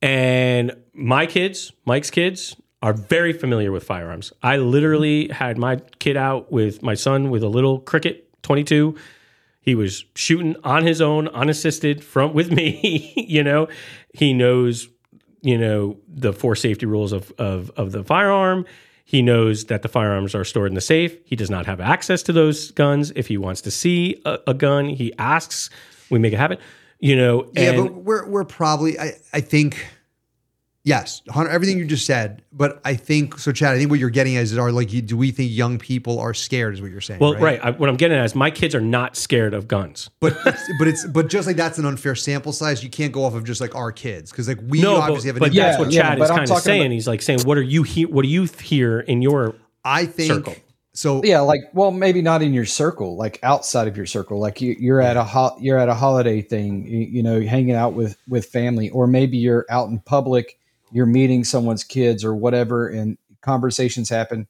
And 0.00 0.76
my 0.94 1.26
kids, 1.26 1.72
Mike's 1.84 2.10
kids, 2.10 2.56
are 2.82 2.92
very 2.92 3.32
familiar 3.32 3.72
with 3.72 3.82
firearms. 3.84 4.32
I 4.42 4.58
literally 4.58 5.28
had 5.28 5.58
my 5.58 5.76
kid 5.98 6.16
out 6.16 6.52
with 6.52 6.82
my 6.82 6.94
son 6.94 7.30
with 7.30 7.42
a 7.42 7.48
little 7.48 7.80
Crickett 7.80 8.24
22. 8.42 8.94
He 9.60 9.74
was 9.74 10.04
shooting 10.14 10.54
on 10.64 10.84
his 10.84 11.00
own, 11.00 11.28
unassisted, 11.28 12.04
from 12.04 12.34
with 12.34 12.52
me. 12.52 13.14
you 13.16 13.42
know, 13.42 13.68
he 14.12 14.34
knows, 14.34 14.88
you 15.40 15.56
know, 15.56 15.96
the 16.06 16.34
four 16.34 16.54
safety 16.54 16.84
rules 16.84 17.12
of 17.12 17.32
of 17.38 17.70
of 17.70 17.92
the 17.92 18.04
firearm. 18.04 18.66
He 19.06 19.22
knows 19.22 19.66
that 19.66 19.82
the 19.82 19.88
firearms 19.88 20.34
are 20.34 20.44
stored 20.44 20.68
in 20.68 20.74
the 20.74 20.80
safe. 20.80 21.16
He 21.24 21.36
does 21.36 21.50
not 21.50 21.66
have 21.66 21.80
access 21.80 22.22
to 22.24 22.32
those 22.32 22.70
guns. 22.72 23.12
If 23.16 23.28
he 23.28 23.38
wants 23.38 23.62
to 23.62 23.70
see 23.70 24.20
a, 24.26 24.38
a 24.48 24.54
gun, 24.54 24.90
he 24.90 25.12
asks. 25.18 25.70
We 26.10 26.18
make 26.18 26.34
it 26.34 26.38
happen. 26.38 26.58
You 27.00 27.16
know, 27.16 27.50
Yeah, 27.54 27.76
but 27.76 27.94
we're 27.94 28.26
we're 28.26 28.44
probably 28.44 28.98
I, 28.98 29.12
I 29.32 29.40
think 29.40 29.86
yes, 30.84 31.22
everything 31.34 31.78
you 31.78 31.84
just 31.86 32.06
said. 32.06 32.42
But 32.52 32.80
I 32.84 32.94
think 32.94 33.38
so, 33.38 33.50
Chad. 33.52 33.74
I 33.74 33.78
think 33.78 33.90
what 33.90 33.98
you're 33.98 34.10
getting 34.10 34.36
at 34.36 34.44
is 34.44 34.56
are 34.56 34.70
like, 34.70 34.88
do 35.06 35.16
we 35.16 35.30
think 35.32 35.50
young 35.50 35.78
people 35.78 36.18
are 36.20 36.32
scared? 36.34 36.74
Is 36.74 36.80
what 36.82 36.90
you're 36.90 37.00
saying? 37.00 37.20
well, 37.20 37.34
right. 37.34 37.58
I, 37.62 37.70
what 37.70 37.88
I'm 37.88 37.96
getting 37.96 38.16
at 38.18 38.24
is 38.24 38.34
my 38.34 38.50
kids 38.50 38.74
are 38.74 38.80
not 38.80 39.16
scared 39.16 39.54
of 39.54 39.66
guns. 39.66 40.10
But 40.20 40.36
it's, 40.46 40.70
but 40.78 40.88
it's 40.88 41.06
but 41.06 41.28
just 41.28 41.46
like 41.46 41.56
that's 41.56 41.78
an 41.78 41.86
unfair 41.86 42.14
sample 42.14 42.52
size. 42.52 42.84
You 42.84 42.90
can't 42.90 43.12
go 43.12 43.24
off 43.24 43.34
of 43.34 43.44
just 43.44 43.60
like 43.60 43.74
our 43.74 43.90
kids 43.92 44.30
because 44.30 44.46
like 44.46 44.58
we 44.68 44.80
No, 44.80 44.96
obviously 44.96 45.32
but, 45.32 45.34
have 45.34 45.36
an 45.36 45.48
but 45.50 45.54
that's 45.56 45.78
what 45.78 45.92
Yeah, 45.92 46.02
Chad 46.02 46.18
but 46.18 46.24
is 46.24 46.30
kind 46.30 46.50
of 46.50 46.58
saying. 46.58 46.80
about- 46.82 46.92
He's 46.92 47.08
like 47.08 47.22
saying, 47.22 47.40
"What 47.42 47.58
are 47.58 47.62
you 47.62 47.82
he- 47.82 48.06
What 48.06 48.22
do 48.22 48.28
you 48.28 48.44
hear 48.60 49.00
in 49.00 49.22
your 49.22 49.54
I 49.84 50.06
think 50.06 50.32
Circle. 50.32 50.54
so. 50.94 51.20
yeah 51.24 51.40
like 51.40 51.60
well 51.74 51.90
maybe 51.90 52.22
not 52.22 52.40
in 52.40 52.54
your 52.54 52.64
circle 52.64 53.16
like 53.16 53.38
outside 53.42 53.86
of 53.88 53.96
your 53.96 54.06
circle 54.06 54.38
like 54.38 54.60
you, 54.62 54.74
you're 54.78 55.00
at 55.02 55.16
a 55.18 55.24
ho- 55.24 55.56
you're 55.60 55.76
at 55.78 55.88
a 55.90 55.94
holiday 55.94 56.40
thing 56.40 56.86
you, 56.86 56.98
you 57.00 57.22
know 57.22 57.40
hanging 57.42 57.74
out 57.74 57.92
with 57.94 58.16
with 58.28 58.46
family 58.46 58.88
or 58.90 59.06
maybe 59.06 59.36
you're 59.36 59.66
out 59.68 59.88
in 59.90 59.98
public 59.98 60.56
you're 60.94 61.06
meeting 61.06 61.44
someone's 61.44 61.84
kids 61.84 62.24
or 62.24 62.34
whatever 62.34 62.88
and 62.88 63.18
conversations 63.42 64.08
happen. 64.08 64.46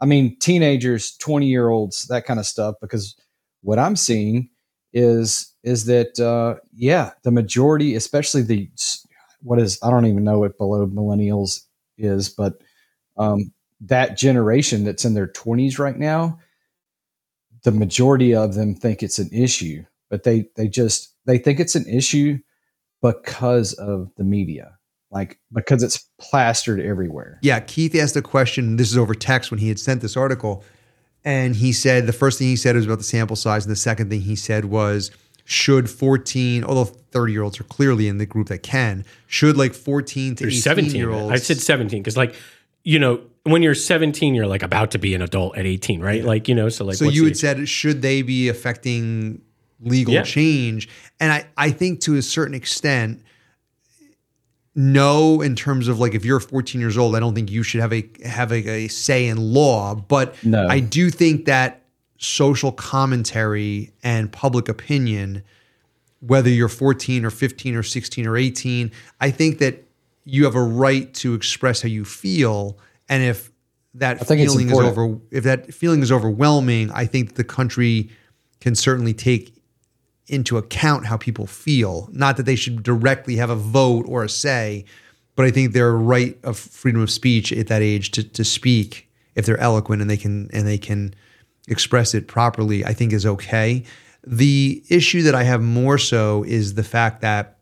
I 0.00 0.06
mean 0.06 0.38
teenagers 0.38 1.16
20 1.18 1.46
year 1.46 1.68
olds 1.68 2.06
that 2.06 2.24
kind 2.24 2.40
of 2.40 2.46
stuff 2.46 2.76
because 2.80 3.16
what 3.62 3.78
i'm 3.78 3.96
seeing 3.96 4.48
is 4.92 5.54
is 5.64 5.84
that 5.86 6.18
uh 6.20 6.58
yeah 6.74 7.10
the 7.22 7.30
majority 7.30 7.94
especially 7.94 8.42
the 8.42 8.68
what 9.42 9.58
is 9.58 9.78
i 9.82 9.90
don't 9.90 10.06
even 10.06 10.24
know 10.24 10.38
what 10.38 10.56
below 10.58 10.86
millennials 10.86 11.62
is 11.98 12.28
but 12.28 12.54
um 13.16 13.52
that 13.80 14.16
generation 14.16 14.84
that's 14.84 15.04
in 15.04 15.14
their 15.14 15.28
20s 15.28 15.78
right 15.78 15.98
now 15.98 16.38
the 17.64 17.72
majority 17.72 18.34
of 18.34 18.54
them 18.54 18.74
think 18.74 19.02
it's 19.02 19.18
an 19.18 19.28
issue 19.32 19.84
but 20.10 20.22
they 20.22 20.48
they 20.56 20.68
just 20.68 21.14
they 21.26 21.38
think 21.38 21.60
it's 21.60 21.74
an 21.74 21.86
issue 21.86 22.38
because 23.02 23.72
of 23.74 24.10
the 24.16 24.24
media 24.24 24.77
like 25.10 25.38
because 25.52 25.82
it's 25.82 25.98
plastered 26.20 26.80
everywhere 26.80 27.38
Yeah, 27.42 27.60
Keith 27.60 27.94
asked 27.94 28.16
a 28.16 28.22
question. 28.22 28.76
This 28.76 28.90
is 28.90 28.98
over 28.98 29.14
text 29.14 29.50
when 29.50 29.58
he 29.58 29.68
had 29.68 29.78
sent 29.78 30.02
this 30.02 30.16
article. 30.16 30.64
And 31.24 31.56
he 31.56 31.72
said 31.72 32.06
the 32.06 32.12
first 32.12 32.38
thing 32.38 32.48
he 32.48 32.56
said 32.56 32.76
was 32.76 32.86
about 32.86 32.98
the 32.98 33.04
sample 33.04 33.36
size. 33.36 33.64
And 33.66 33.72
the 33.72 33.76
second 33.76 34.08
thing 34.10 34.22
he 34.22 34.36
said 34.36 34.66
was, 34.66 35.10
should 35.44 35.88
14, 35.88 36.62
although 36.64 36.84
30 36.84 37.32
year 37.32 37.42
olds 37.42 37.58
are 37.58 37.64
clearly 37.64 38.06
in 38.06 38.18
the 38.18 38.26
group 38.26 38.48
that 38.48 38.62
can, 38.62 39.04
should 39.26 39.56
like 39.56 39.74
14 39.74 40.36
to 40.36 40.46
18 40.46 40.60
17 40.60 40.94
year 40.96 41.10
olds. 41.10 41.32
I 41.32 41.36
said 41.36 41.58
17 41.58 42.02
because, 42.02 42.16
like, 42.16 42.34
you 42.84 42.98
know, 42.98 43.20
when 43.44 43.62
you're 43.62 43.74
17, 43.74 44.34
you're 44.34 44.46
like 44.46 44.62
about 44.62 44.90
to 44.92 44.98
be 44.98 45.14
an 45.14 45.22
adult 45.22 45.56
at 45.56 45.64
18, 45.64 46.00
right? 46.00 46.22
Like, 46.22 46.48
you 46.48 46.54
know, 46.54 46.68
so 46.68 46.84
like, 46.84 46.96
so 46.96 47.06
you 47.06 47.22
the 47.22 47.28
had 47.30 47.36
said, 47.38 47.68
should 47.68 48.02
they 48.02 48.22
be 48.22 48.48
affecting 48.48 49.40
legal 49.80 50.14
Yeah. 50.14 50.22
change? 50.22 50.88
And 51.18 51.32
I, 51.32 51.46
I 51.56 51.70
think 51.70 52.00
to 52.02 52.16
a 52.16 52.22
certain 52.22 52.54
extent, 52.54 53.22
no, 54.80 55.40
in 55.40 55.56
terms 55.56 55.88
of 55.88 55.98
like 55.98 56.14
if 56.14 56.24
you're 56.24 56.38
14 56.38 56.80
years 56.80 56.96
old, 56.96 57.16
I 57.16 57.18
don't 57.18 57.34
think 57.34 57.50
you 57.50 57.64
should 57.64 57.80
have 57.80 57.92
a 57.92 58.08
have 58.24 58.52
a, 58.52 58.84
a 58.84 58.86
say 58.86 59.26
in 59.26 59.36
law. 59.36 59.96
But 59.96 60.36
No. 60.44 60.68
I 60.68 60.78
do 60.78 61.10
think 61.10 61.46
that 61.46 61.82
social 62.18 62.70
commentary 62.70 63.90
and 64.04 64.30
public 64.30 64.68
opinion, 64.68 65.42
whether 66.20 66.48
you're 66.48 66.68
14 66.68 67.24
or 67.24 67.30
15 67.30 67.74
or 67.74 67.82
16 67.82 68.24
or 68.24 68.36
18, 68.36 68.92
I 69.20 69.32
think 69.32 69.58
that 69.58 69.82
you 70.24 70.44
have 70.44 70.54
a 70.54 70.62
right 70.62 71.12
to 71.14 71.34
express 71.34 71.82
how 71.82 71.88
you 71.88 72.04
feel. 72.04 72.78
And 73.08 73.24
if 73.24 73.50
that 73.94 74.28
feeling 74.28 74.70
is 74.70 74.78
over, 74.78 75.18
if 75.32 75.42
that 75.42 75.74
feeling 75.74 76.02
is 76.02 76.12
overwhelming, 76.12 76.92
I 76.92 77.04
think 77.04 77.34
the 77.34 77.42
country 77.42 78.10
can 78.60 78.76
certainly 78.76 79.12
take 79.12 79.57
into 80.28 80.56
account 80.56 81.06
how 81.06 81.16
people 81.16 81.46
feel. 81.46 82.08
Not 82.12 82.36
that 82.36 82.46
they 82.46 82.56
should 82.56 82.82
directly 82.82 83.36
have 83.36 83.50
a 83.50 83.56
vote 83.56 84.04
or 84.06 84.24
a 84.24 84.28
say, 84.28 84.84
but 85.34 85.46
I 85.46 85.50
think 85.50 85.72
their 85.72 85.92
right 85.92 86.38
of 86.44 86.58
freedom 86.58 87.00
of 87.00 87.10
speech 87.10 87.52
at 87.52 87.68
that 87.68 87.82
age 87.82 88.10
to, 88.12 88.22
to 88.22 88.44
speak, 88.44 89.08
if 89.34 89.46
they're 89.46 89.58
eloquent 89.58 90.02
and 90.02 90.10
they 90.10 90.16
can 90.16 90.50
and 90.52 90.66
they 90.66 90.78
can 90.78 91.14
express 91.68 92.14
it 92.14 92.28
properly, 92.28 92.84
I 92.84 92.92
think 92.92 93.12
is 93.12 93.26
okay. 93.26 93.84
The 94.26 94.82
issue 94.88 95.22
that 95.22 95.34
I 95.34 95.44
have 95.44 95.62
more 95.62 95.98
so 95.98 96.44
is 96.44 96.74
the 96.74 96.84
fact 96.84 97.20
that 97.22 97.58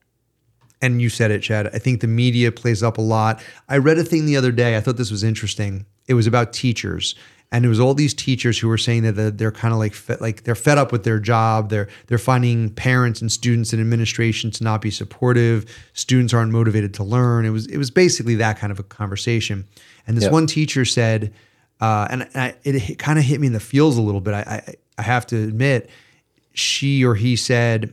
and 0.82 1.00
you 1.00 1.08
said 1.08 1.30
it, 1.30 1.40
Chad. 1.40 1.68
I 1.68 1.78
think 1.78 2.00
the 2.00 2.06
media 2.06 2.52
plays 2.52 2.82
up 2.82 2.98
a 2.98 3.02
lot. 3.02 3.42
I 3.68 3.78
read 3.78 3.98
a 3.98 4.04
thing 4.04 4.26
the 4.26 4.36
other 4.36 4.52
day. 4.52 4.76
I 4.76 4.80
thought 4.80 4.96
this 4.96 5.10
was 5.10 5.24
interesting. 5.24 5.86
It 6.06 6.14
was 6.14 6.26
about 6.26 6.52
teachers, 6.52 7.14
and 7.52 7.64
it 7.64 7.68
was 7.68 7.78
all 7.80 7.94
these 7.94 8.12
teachers 8.14 8.58
who 8.58 8.68
were 8.68 8.78
saying 8.78 9.02
that 9.04 9.12
they're- 9.12 9.30
they're 9.30 9.52
kind 9.52 9.72
of 9.72 9.78
like 9.78 9.94
like 10.20 10.42
they're 10.44 10.54
fed 10.56 10.78
up 10.78 10.90
with 10.92 11.04
their 11.04 11.18
job. 11.20 11.70
They're 11.70 11.88
they're 12.08 12.18
finding 12.18 12.70
parents 12.70 13.20
and 13.20 13.30
students 13.30 13.72
and 13.72 13.80
administration 13.80 14.50
to 14.52 14.64
not 14.64 14.80
be 14.82 14.90
supportive. 14.90 15.64
Students 15.92 16.34
aren't 16.34 16.52
motivated 16.52 16.92
to 16.94 17.04
learn. 17.04 17.44
It 17.46 17.50
was 17.50 17.66
it 17.66 17.78
was 17.78 17.90
basically 17.90 18.34
that 18.36 18.58
kind 18.58 18.70
of 18.72 18.78
a 18.78 18.82
conversation. 18.82 19.64
And 20.06 20.16
this 20.16 20.24
Yep. 20.24 20.32
one 20.32 20.46
teacher 20.46 20.84
said, 20.84 21.32
uh, 21.80 22.06
and 22.10 22.28
I, 22.34 22.54
it, 22.64 22.98
kind 22.98 23.18
of 23.18 23.24
hit 23.24 23.40
me 23.40 23.46
in 23.48 23.52
the 23.52 23.60
feels 23.60 23.96
a 23.96 24.02
little 24.02 24.20
bit. 24.20 24.34
I, 24.34 24.40
I 24.66 24.74
I 24.98 25.02
have 25.02 25.26
to 25.28 25.36
admit, 25.36 25.90
she 26.52 27.04
or 27.04 27.14
he 27.14 27.36
said, 27.36 27.92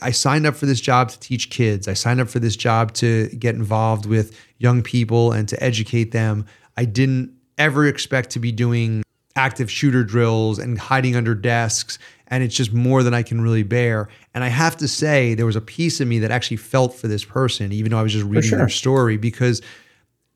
I 0.00 0.10
signed 0.10 0.46
up 0.46 0.56
for 0.56 0.66
this 0.66 0.80
job 0.80 1.10
to 1.10 1.18
teach 1.20 1.50
kids. 1.50 1.86
I 1.86 1.94
signed 1.94 2.20
up 2.20 2.28
for 2.28 2.38
this 2.40 2.56
job 2.56 2.92
to 2.94 3.28
get 3.28 3.54
involved 3.54 4.06
with 4.06 4.36
young 4.58 4.82
people 4.82 5.32
and 5.32 5.48
to 5.48 5.62
educate 5.62 6.10
them. 6.12 6.46
I 6.76 6.84
didn't 6.84 7.32
ever 7.58 7.86
expect 7.86 8.30
to 8.30 8.38
be 8.38 8.52
doing 8.52 9.02
active 9.36 9.70
shooter 9.70 10.04
drills 10.04 10.58
and 10.58 10.78
hiding 10.78 11.16
under 11.16 11.34
desks. 11.34 11.98
And 12.28 12.42
it's 12.42 12.54
just 12.54 12.72
more 12.72 13.02
than 13.02 13.12
I 13.14 13.22
can 13.22 13.40
really 13.40 13.62
bear. 13.62 14.08
And 14.34 14.42
I 14.42 14.48
have 14.48 14.76
to 14.78 14.88
say, 14.88 15.34
there 15.34 15.46
was 15.46 15.56
a 15.56 15.60
piece 15.60 16.00
of 16.00 16.08
me 16.08 16.18
that 16.20 16.30
actually 16.30 16.56
felt 16.58 16.94
for 16.94 17.08
this 17.08 17.24
person, 17.24 17.72
even 17.72 17.90
though 17.90 17.98
I 17.98 18.02
was 18.02 18.12
just 18.12 18.24
reading 18.24 18.50
sure. 18.50 18.58
their 18.58 18.68
story, 18.70 19.16
because 19.18 19.60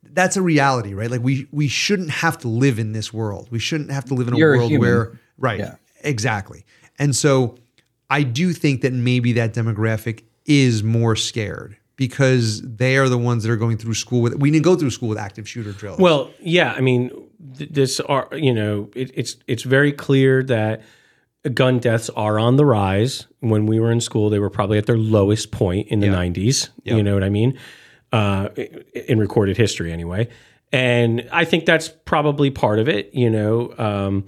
that's 0.02 0.36
a 0.36 0.42
reality, 0.42 0.94
right? 0.94 1.10
Like 1.10 1.22
we 1.22 1.46
we 1.52 1.68
shouldn't 1.68 2.10
have 2.10 2.38
to 2.38 2.48
live 2.48 2.78
in 2.78 2.92
this 2.92 3.12
world. 3.12 3.48
We 3.50 3.58
shouldn't 3.58 3.90
have 3.90 4.04
to 4.06 4.14
live 4.14 4.28
in 4.28 4.34
a 4.34 4.36
You're 4.36 4.56
world 4.56 4.70
human. 4.70 4.88
where 4.88 5.18
right, 5.38 5.58
Yeah. 5.58 5.76
exactly. 6.02 6.64
And 6.98 7.14
so 7.16 7.56
I 8.08 8.22
do 8.22 8.52
think 8.52 8.82
that 8.82 8.92
maybe 8.92 9.32
that 9.34 9.52
demographic 9.54 10.22
is 10.44 10.82
more 10.82 11.16
scared 11.16 11.76
because 11.96 12.60
they 12.62 12.96
are 12.98 13.08
the 13.08 13.18
ones 13.18 13.42
that 13.42 13.50
are 13.50 13.56
going 13.56 13.78
through 13.78 13.94
school 13.94 14.20
with. 14.20 14.34
We 14.36 14.50
didn't 14.50 14.64
go 14.64 14.76
through 14.76 14.90
school 14.90 15.08
with 15.08 15.18
active 15.18 15.48
shooter 15.48 15.72
drills. 15.72 15.98
Well, 15.98 16.30
yeah, 16.40 16.72
I 16.72 16.80
mean, 16.80 17.10
th- 17.56 17.70
this 17.70 18.00
are 18.00 18.28
you 18.32 18.52
know, 18.52 18.90
it, 18.94 19.10
it's 19.14 19.36
it's 19.46 19.62
very 19.62 19.92
clear 19.92 20.42
that 20.44 20.82
gun 21.54 21.78
deaths 21.78 22.10
are 22.10 22.38
on 22.38 22.56
the 22.56 22.64
rise. 22.64 23.26
When 23.40 23.66
we 23.66 23.80
were 23.80 23.90
in 23.90 24.00
school, 24.00 24.30
they 24.30 24.38
were 24.38 24.50
probably 24.50 24.78
at 24.78 24.86
their 24.86 24.98
lowest 24.98 25.50
point 25.50 25.88
in 25.88 26.00
the 26.00 26.08
'90s. 26.08 26.68
You 26.84 27.02
know 27.02 27.14
what 27.14 27.24
I 27.24 27.30
mean? 27.30 27.58
Uh, 28.12 28.48
in 29.08 29.18
recorded 29.18 29.56
history, 29.56 29.92
anyway. 29.92 30.28
And 30.72 31.28
I 31.32 31.44
think 31.44 31.64
that's 31.64 31.88
probably 31.88 32.50
part 32.50 32.78
of 32.78 32.88
it. 32.88 33.14
You 33.14 33.30
know, 33.30 33.74
um, 33.78 34.26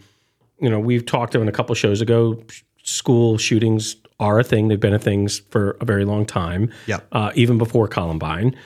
you 0.61 0.71
know, 0.71 0.81
we've 0.81 1.05
talked 1.05 1.37
on 1.37 1.49
a 1.49 1.53
couple 1.53 1.75
shows 1.75 2.01
ago. 2.01 2.43
School 2.83 3.37
shootings 3.37 3.97
are 4.21 4.39
a 4.39 4.45
thing. 4.45 4.69
They've 4.69 4.81
been 4.81 4.95
a 4.95 4.99
thing 4.99 5.29
for 5.29 5.77
a 5.81 5.85
very 5.85 6.05
long 6.05 6.27
time. 6.27 6.73
Yep. 6.87 7.07
Uh, 7.13 7.33
even 7.35 7.59
before 7.59 7.89
Columbine. 7.89 8.57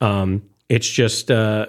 Um, 0.00 0.42
it's 0.68 0.88
just 0.88 1.30
uh, 1.30 1.66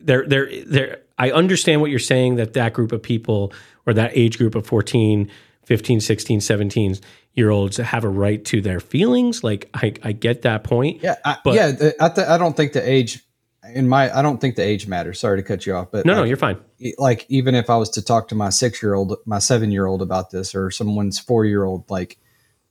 there, 0.00 0.26
there, 0.26 0.48
there. 0.64 0.98
I 1.18 1.30
understand 1.30 1.80
what 1.80 1.90
you're 1.90 1.98
saying 1.98 2.36
that 2.36 2.54
that 2.54 2.72
group 2.72 2.92
of 2.92 3.02
people 3.02 3.52
or 3.86 3.94
that 3.94 4.12
age 4.14 4.38
group 4.38 4.54
of 4.54 4.66
14, 4.66 5.30
15, 5.64 6.00
16, 6.00 6.40
17 6.40 6.96
year 7.34 7.50
olds 7.50 7.76
have 7.78 8.04
a 8.04 8.08
right 8.08 8.44
to 8.46 8.60
their 8.60 8.80
feelings. 8.80 9.42
Like 9.42 9.68
I, 9.74 9.92
I 10.02 10.12
get 10.12 10.42
that 10.42 10.64
point. 10.64 11.02
yeah 11.02 11.16
I, 11.24 11.36
But- 11.44 11.54
yeah 11.54 11.70
the, 11.72 11.94
I, 12.00 12.08
th- 12.08 12.26
I 12.28 12.38
don't 12.38 12.56
think 12.56 12.72
the 12.72 12.88
age 12.88 13.24
in 13.72 13.88
my 13.88 14.16
i 14.16 14.20
don't 14.22 14.40
think 14.40 14.56
the 14.56 14.62
age 14.62 14.86
matters 14.86 15.18
sorry 15.20 15.38
to 15.38 15.42
cut 15.42 15.64
you 15.66 15.74
off 15.74 15.90
but 15.90 16.04
No, 16.04 16.14
no, 16.16 16.24
you're 16.24 16.36
fine. 16.36 16.58
like 16.98 17.24
even 17.28 17.54
if 17.54 17.70
I 17.70 17.76
was 17.76 17.90
to 17.90 18.02
talk 18.04 18.28
to 18.28 18.34
my 18.34 18.50
six 18.50 18.82
year 18.82 18.94
old, 18.94 19.16
my 19.26 19.38
seven 19.38 19.70
year 19.72 19.86
old 19.86 20.02
about 20.02 20.30
this, 20.30 20.54
or 20.54 20.70
someone's 20.70 21.18
four 21.18 21.44
year 21.44 21.64
old, 21.64 21.88
like 21.90 22.18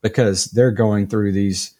because 0.01 0.45
they're 0.45 0.71
going 0.71 1.07
through 1.07 1.31
these 1.31 1.73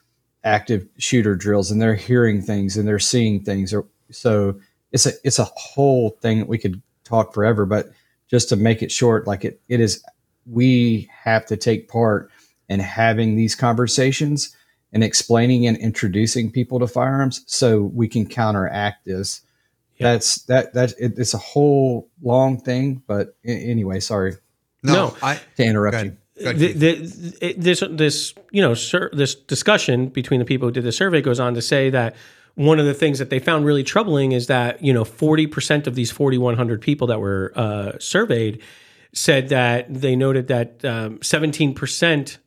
active 0.44 0.88
shooter 0.98 1.35
drills 1.35 1.69
and 1.72 1.81
they're 1.81 1.95
hearing 1.95 2.41
things 2.41 2.76
and 2.77 2.88
they're 2.88 2.99
seeing 2.99 3.44
things, 3.44 3.73
or 3.73 3.85
so 4.11 4.60
it's 4.91 5.06
a 5.06 5.11
it's 5.23 5.40
a 5.40 5.45
whole 5.56 6.11
thing 6.22 6.40
that 6.40 6.48
we 6.48 6.57
could 6.57 6.81
talk 7.03 7.34
forever. 7.34 7.65
But 7.65 7.90
just 8.27 8.49
to 8.49 8.56
make 8.56 8.81
it 8.81 8.91
short, 8.91 9.27
like 9.27 9.45
it 9.45 9.61
it 9.69 9.80
is, 9.80 10.03
we 10.45 11.10
have 11.23 11.45
to 11.48 11.57
take 11.57 11.88
part 11.88 12.31
in 12.69 12.80
having 12.80 13.35
these 13.35 13.56
conversations 13.56 14.56
and 14.94 15.03
explaining 15.03 15.68
and 15.68 15.76
introducing 15.78 16.52
people 16.52 16.80
to 16.80 16.88
firearms 16.88 17.44
so 17.48 17.82
we 17.82 18.07
can 18.07 18.26
counteract 18.26 19.06
this 19.06 19.41
that's 19.99 20.44
that 20.44 20.74
that 20.74 20.91
it, 20.99 21.18
it's 21.18 21.34
a 21.34 21.38
whole 21.38 22.10
long 22.22 22.60
thing 22.60 23.02
but 23.07 23.36
anyway 23.45 23.99
sorry 23.99 24.34
no, 24.84 24.94
no. 24.94 25.18
I 25.22 25.40
to 25.57 25.64
interrupt 25.64 25.94
go 25.94 26.03
you 26.03 26.18
ahead. 26.45 26.57
The, 26.60 26.74
the, 26.74 27.38
it- 27.41 27.61
this 27.61 27.84
this 27.91 28.34
you 28.52 28.61
know 28.61 28.74
sur- 28.74 29.11
this 29.14 29.36
discussion 29.36 30.07
between 30.07 30.40
the 30.40 30.45
people 30.45 30.68
who 30.68 30.72
did 30.74 30.84
the 30.84 30.91
survey 30.91 31.22
goes 31.22 31.40
on 31.40 31.53
to 31.53 31.61
say 31.61 31.90
that 31.91 32.15
one 32.56 32.80
of 32.80 32.86
the 32.86 32.94
things 32.94 33.18
that 33.20 33.30
they 33.30 33.40
found 33.40 33.65
really 33.65 33.84
troubling 33.84 34.32
is 34.34 34.48
that 34.48 34.84
you 34.84 34.91
know 34.94 35.03
40% 35.03 35.88
of 35.88 35.95
these 35.95 36.11
4100 36.11 36.82
people 36.82 37.07
that 37.07 37.20
were 37.20 37.52
uh, 37.56 37.94
surveyed 37.99 38.61
said 39.14 39.49
that 39.49 39.91
they 39.94 40.15
noted 40.15 40.48
that 40.48 40.84
um, 40.84 41.20
17% 41.20 42.38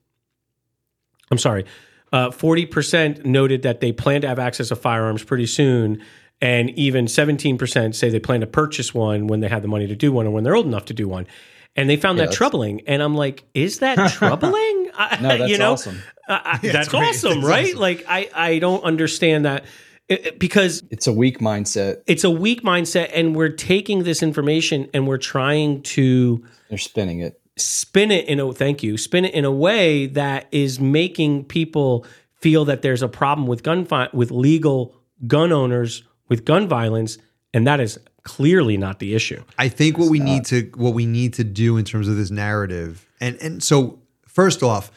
i'm 1.31 1.39
sorry 1.39 1.65
uh, 2.13 2.31
40% 2.31 3.25
noted 3.25 3.63
that 3.63 3.81
they 3.81 3.93
plan 3.93 4.21
to 4.23 4.29
have 4.29 4.39
access 4.39 4.69
to 4.69 4.77
firearms 4.77 5.25
pretty 5.25 5.47
soon 5.47 6.03
and 6.41 6.71
even 6.71 7.07
17% 7.07 7.95
say 7.95 8.11
they 8.11 8.21
plan 8.21 8.41
to 8.41 8.47
purchase 8.47 8.95
one 8.95 9.27
when 9.27 9.41
they 9.41 9.49
have 9.49 9.63
the 9.63 9.69
money 9.69 9.87
to 9.87 9.97
do 9.97 10.13
one 10.13 10.27
or 10.27 10.31
when 10.31 10.45
they're 10.45 10.55
old 10.55 10.67
enough 10.67 10.85
to 10.87 10.95
do 10.95 11.09
one 11.09 11.27
and 11.75 11.89
they 11.91 11.97
found 11.97 12.19
that 12.19 12.25
that's- 12.25 12.37
troubling 12.37 12.81
and 12.87 13.03
i'm 13.03 13.15
like 13.15 13.45
is 13.55 13.79
that 13.81 14.11
troubling 14.13 14.91
I- 14.99 15.19
No, 15.21 15.37
that's 15.39 15.51
you 15.51 15.59
know 15.59 15.73
awesome. 15.73 15.99
I- 16.29 16.35
I- 16.45 16.61
Yeah, 16.63 16.73
that's 16.73 16.89
great. 16.89 17.09
awesome 17.09 17.39
It's 17.39 17.47
right 17.47 17.67
awesome. 17.67 17.79
like 17.81 18.05
i 18.09 18.29
i 18.35 18.59
don't 18.59 18.85
understand 18.85 19.45
that 19.47 19.65
It- 20.09 20.27
it- 20.27 20.39
because 20.39 20.85
It's 20.91 21.07
a 21.07 21.13
weak 21.13 21.39
mindset. 21.41 22.03
it's 22.07 22.23
a 22.25 22.31
weak 22.31 22.63
mindset 22.63 23.11
and 23.15 23.35
we're 23.35 23.49
taking 23.51 24.05
this 24.05 24.23
information 24.23 24.89
and 24.95 25.07
we're 25.09 25.19
trying 25.19 25.83
to 25.83 26.45
They're 26.69 26.79
spinning 26.79 27.21
it. 27.21 27.41
Spin 27.57 28.11
it 28.11 28.27
in 28.27 28.41
a 28.41 28.53
thank 28.53 28.83
you 28.83 28.97
spin 28.97 29.25
it 29.25 29.35
in 29.35 29.45
a 29.45 29.51
way 29.51 30.07
that 30.07 30.47
is 30.53 30.79
making 30.79 31.45
people 31.45 32.05
feel 32.35 32.65
that 32.65 32.83
there's 32.83 33.03
a 33.03 33.09
problem 33.09 33.47
with 33.47 33.63
gun 33.63 33.85
fi- 33.85 34.09
with 34.13 34.31
legal 34.31 34.95
gun 35.27 35.53
owners 35.53 36.03
with 36.29 36.45
gun 36.45 36.69
violence 36.69 37.17
and 37.55 37.67
that 37.67 37.81
is 37.81 37.99
clearly 38.25 38.77
not 38.77 38.99
the 38.99 39.15
issue 39.15 39.43
I 39.57 39.69
think 39.69 39.97
what 39.97 40.11
we 40.11 40.19
need 40.19 40.45
to 40.47 40.71
what 40.77 40.93
we 40.95 41.07
need 41.07 41.33
to 41.35 41.45
do 41.45 41.77
in 41.77 41.85
terms 41.85 42.09
of 42.09 42.17
this 42.17 42.31
narrative, 42.31 43.09
and 43.21 43.41
and 43.41 43.63
so 43.63 44.01
first 44.27 44.63
off, 44.63 44.91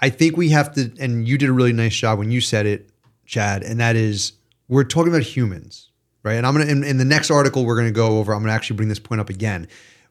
I 0.00 0.08
think 0.08 0.38
we 0.38 0.48
have 0.48 0.72
to, 0.74 0.90
and 0.98 1.28
you 1.28 1.36
did 1.36 1.50
a 1.50 1.52
really 1.52 1.74
nice 1.74 1.94
job 1.94 2.18
when 2.18 2.30
you 2.30 2.40
said 2.40 2.64
it, 2.64 2.88
Chad, 3.26 3.62
and 3.62 3.78
that 3.78 3.94
is 3.94 4.32
we're 4.68 4.84
talking 4.84 5.12
about 5.12 5.22
humans, 5.22 5.90
right? 6.22 6.34
And 6.34 6.46
I'm 6.46 6.54
gonna 6.54 6.70
in, 6.70 6.82
in 6.82 6.96
the 6.96 7.04
next 7.04 7.30
article 7.30 7.66
we're 7.66 7.76
gonna 7.76 7.90
go 7.90 8.18
over. 8.18 8.32
I'm 8.32 8.40
gonna 8.40 8.54
actually 8.54 8.76
bring 8.76 8.88
this 8.88 8.98
point 8.98 9.20
up 9.20 9.28
again. 9.28 9.68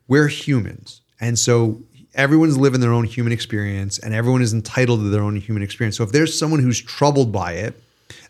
We're 0.07 0.27
humans, 0.27 1.01
and 1.19 1.37
so 1.37 1.81
everyone's 2.13 2.57
living 2.57 2.81
their 2.81 2.93
own 2.93 3.03
human 3.03 3.31
experience, 3.33 3.99
and 3.99 4.13
everyone 4.13 4.41
is 4.41 4.53
entitled 4.53 4.99
to 5.01 5.09
their 5.09 5.21
own 5.21 5.35
human 5.35 5.63
experience. 5.63 5.97
So 5.97 6.03
if 6.03 6.11
there's 6.11 6.37
someone 6.37 6.59
who's 6.59 6.81
troubled 6.81 7.31
by 7.31 7.53
it, 7.53 7.81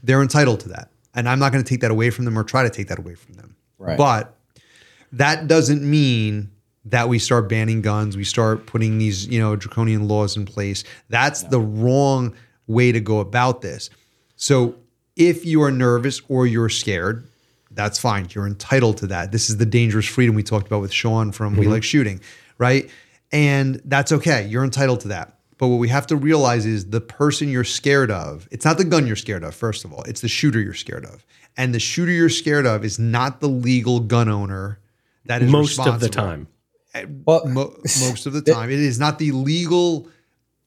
they're 0.04 0.22
entitled 0.22 0.60
to 0.62 0.70
that, 0.70 0.90
and 1.16 1.28
I'm 1.28 1.40
not 1.40 1.52
going 1.52 1.64
to 1.64 1.70
take 1.70 1.82
that 1.82 1.92
away 1.92 2.10
from 2.10 2.26
them 2.26 2.38
or 2.38 2.44
try 2.44 2.64
to 2.64 2.70
take 2.70 2.88
that 2.88 3.00
away 3.00 3.16
from 3.16 3.36
them. 3.36 3.56
Right. 3.78 3.98
But 3.98 4.36
that 5.12 5.48
doesn't 5.48 5.82
mean 5.82 6.52
that 6.86 7.10
we 7.10 7.20
start 7.20 7.50
banning 7.50 7.82
guns, 7.82 8.18
we 8.18 8.24
start 8.24 8.66
putting 8.66 8.98
these, 8.98 9.28
you 9.28 9.40
know, 9.40 9.56
draconian 9.56 10.08
laws 10.08 10.38
in 10.38 10.46
place. 10.46 10.84
That's 11.10 11.44
the 11.44 11.60
wrong 11.60 12.34
way 12.68 12.92
to 12.92 13.00
go 13.00 13.20
about 13.20 13.62
this. 13.62 13.90
So 14.36 14.76
if 15.16 15.46
you 15.46 15.62
are 15.62 15.72
nervous 15.72 16.22
or 16.30 16.48
you're 16.48 16.70
scared, 16.70 17.28
that's 17.72 18.00
fine. 18.00 18.28
You're 18.32 18.48
entitled 18.48 18.98
to 18.98 19.08
that. 19.08 19.32
This 19.32 19.50
is 19.50 19.58
the 19.58 19.66
dangerous 19.66 20.06
freedom 20.06 20.36
we 20.36 20.44
talked 20.44 20.68
about 20.68 20.82
with 20.82 20.94
Sean 20.94 21.32
from 21.32 21.54
We 21.54 21.64
mm-hmm. 21.64 21.74
Like 21.74 21.84
Shooting, 21.84 22.22
right? 22.60 22.90
And 23.32 23.82
that's 23.86 24.12
okay. 24.12 24.46
You're 24.48 24.64
entitled 24.64 25.00
to 25.02 25.08
that. 25.08 25.40
But 25.58 25.68
what 25.68 25.78
we 25.78 25.90
have 25.90 26.08
to 26.08 26.16
realize 26.16 26.66
is 26.66 26.90
the 26.90 27.02
person 27.02 27.50
you're 27.50 27.64
scared 27.64 28.12
of, 28.12 28.48
it's 28.52 28.64
not 28.64 28.78
the 28.78 28.86
gun 28.86 29.08
you're 29.08 29.16
scared 29.16 29.44
of, 29.44 29.56
first 29.56 29.84
of 29.84 29.92
all, 29.92 30.04
it's 30.04 30.22
the 30.22 30.28
shooter 30.28 30.62
you're 30.62 30.74
scared 30.74 31.06
of. 31.06 31.26
And 31.58 31.76
the 31.76 31.80
shooter 31.80 32.12
you're 32.12 32.30
scared 32.30 32.66
of 32.66 32.86
is 32.86 32.98
not 32.98 33.42
the 33.42 33.50
legal 33.50 34.00
gun 34.00 34.30
owner 34.30 34.80
that 35.26 35.42
is 35.42 35.52
most 35.52 35.80
of 35.80 36.00
the 36.00 36.08
time 36.08 36.48
eh, 36.94 37.06
Well, 37.26 37.46
Mo- 37.46 37.76
most 37.84 38.26
of 38.26 38.34
the 38.34 38.42
time. 38.42 38.70
It 38.70 38.80
is 38.80 39.00
not 39.00 39.20
the 39.20 39.32
legal, 39.32 40.08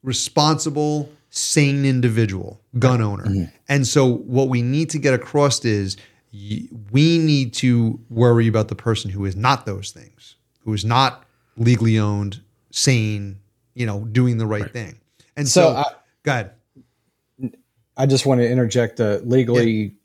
responsible, 0.03 1.09
sane 1.29 1.85
individual 1.85 2.61
gun 2.77 3.01
owner. 3.01 3.25
Mm-hmm. 3.25 3.55
And 3.67 3.87
so, 3.87 4.07
what 4.07 4.49
we 4.49 4.61
need 4.61 4.91
to 4.91 4.99
get 4.99 5.13
across 5.13 5.65
is 5.65 5.97
we 6.31 7.17
need 7.17 7.53
to 7.55 7.99
worry 8.09 8.47
about 8.47 8.67
the 8.67 8.75
person 8.75 9.09
who 9.09 9.25
is 9.25 9.35
not 9.35 9.65
those 9.65 9.91
things, 9.91 10.35
who 10.59 10.73
is 10.73 10.85
not 10.85 11.25
legally 11.57 11.99
owned, 11.99 12.41
sane, 12.71 13.39
you 13.73 13.85
know, 13.85 14.05
doing 14.05 14.37
the 14.37 14.45
right, 14.45 14.71
thing. 14.71 14.99
And 15.35 15.47
so, 15.47 15.61
So 15.61 15.75
I- 15.75 15.93
go 16.23 16.31
ahead. 16.31 16.51
I 17.95 18.05
just 18.07 18.25
want 18.25 18.41
to 18.41 18.49
interject 18.49 18.99
a 18.99 19.17
legally 19.19 19.95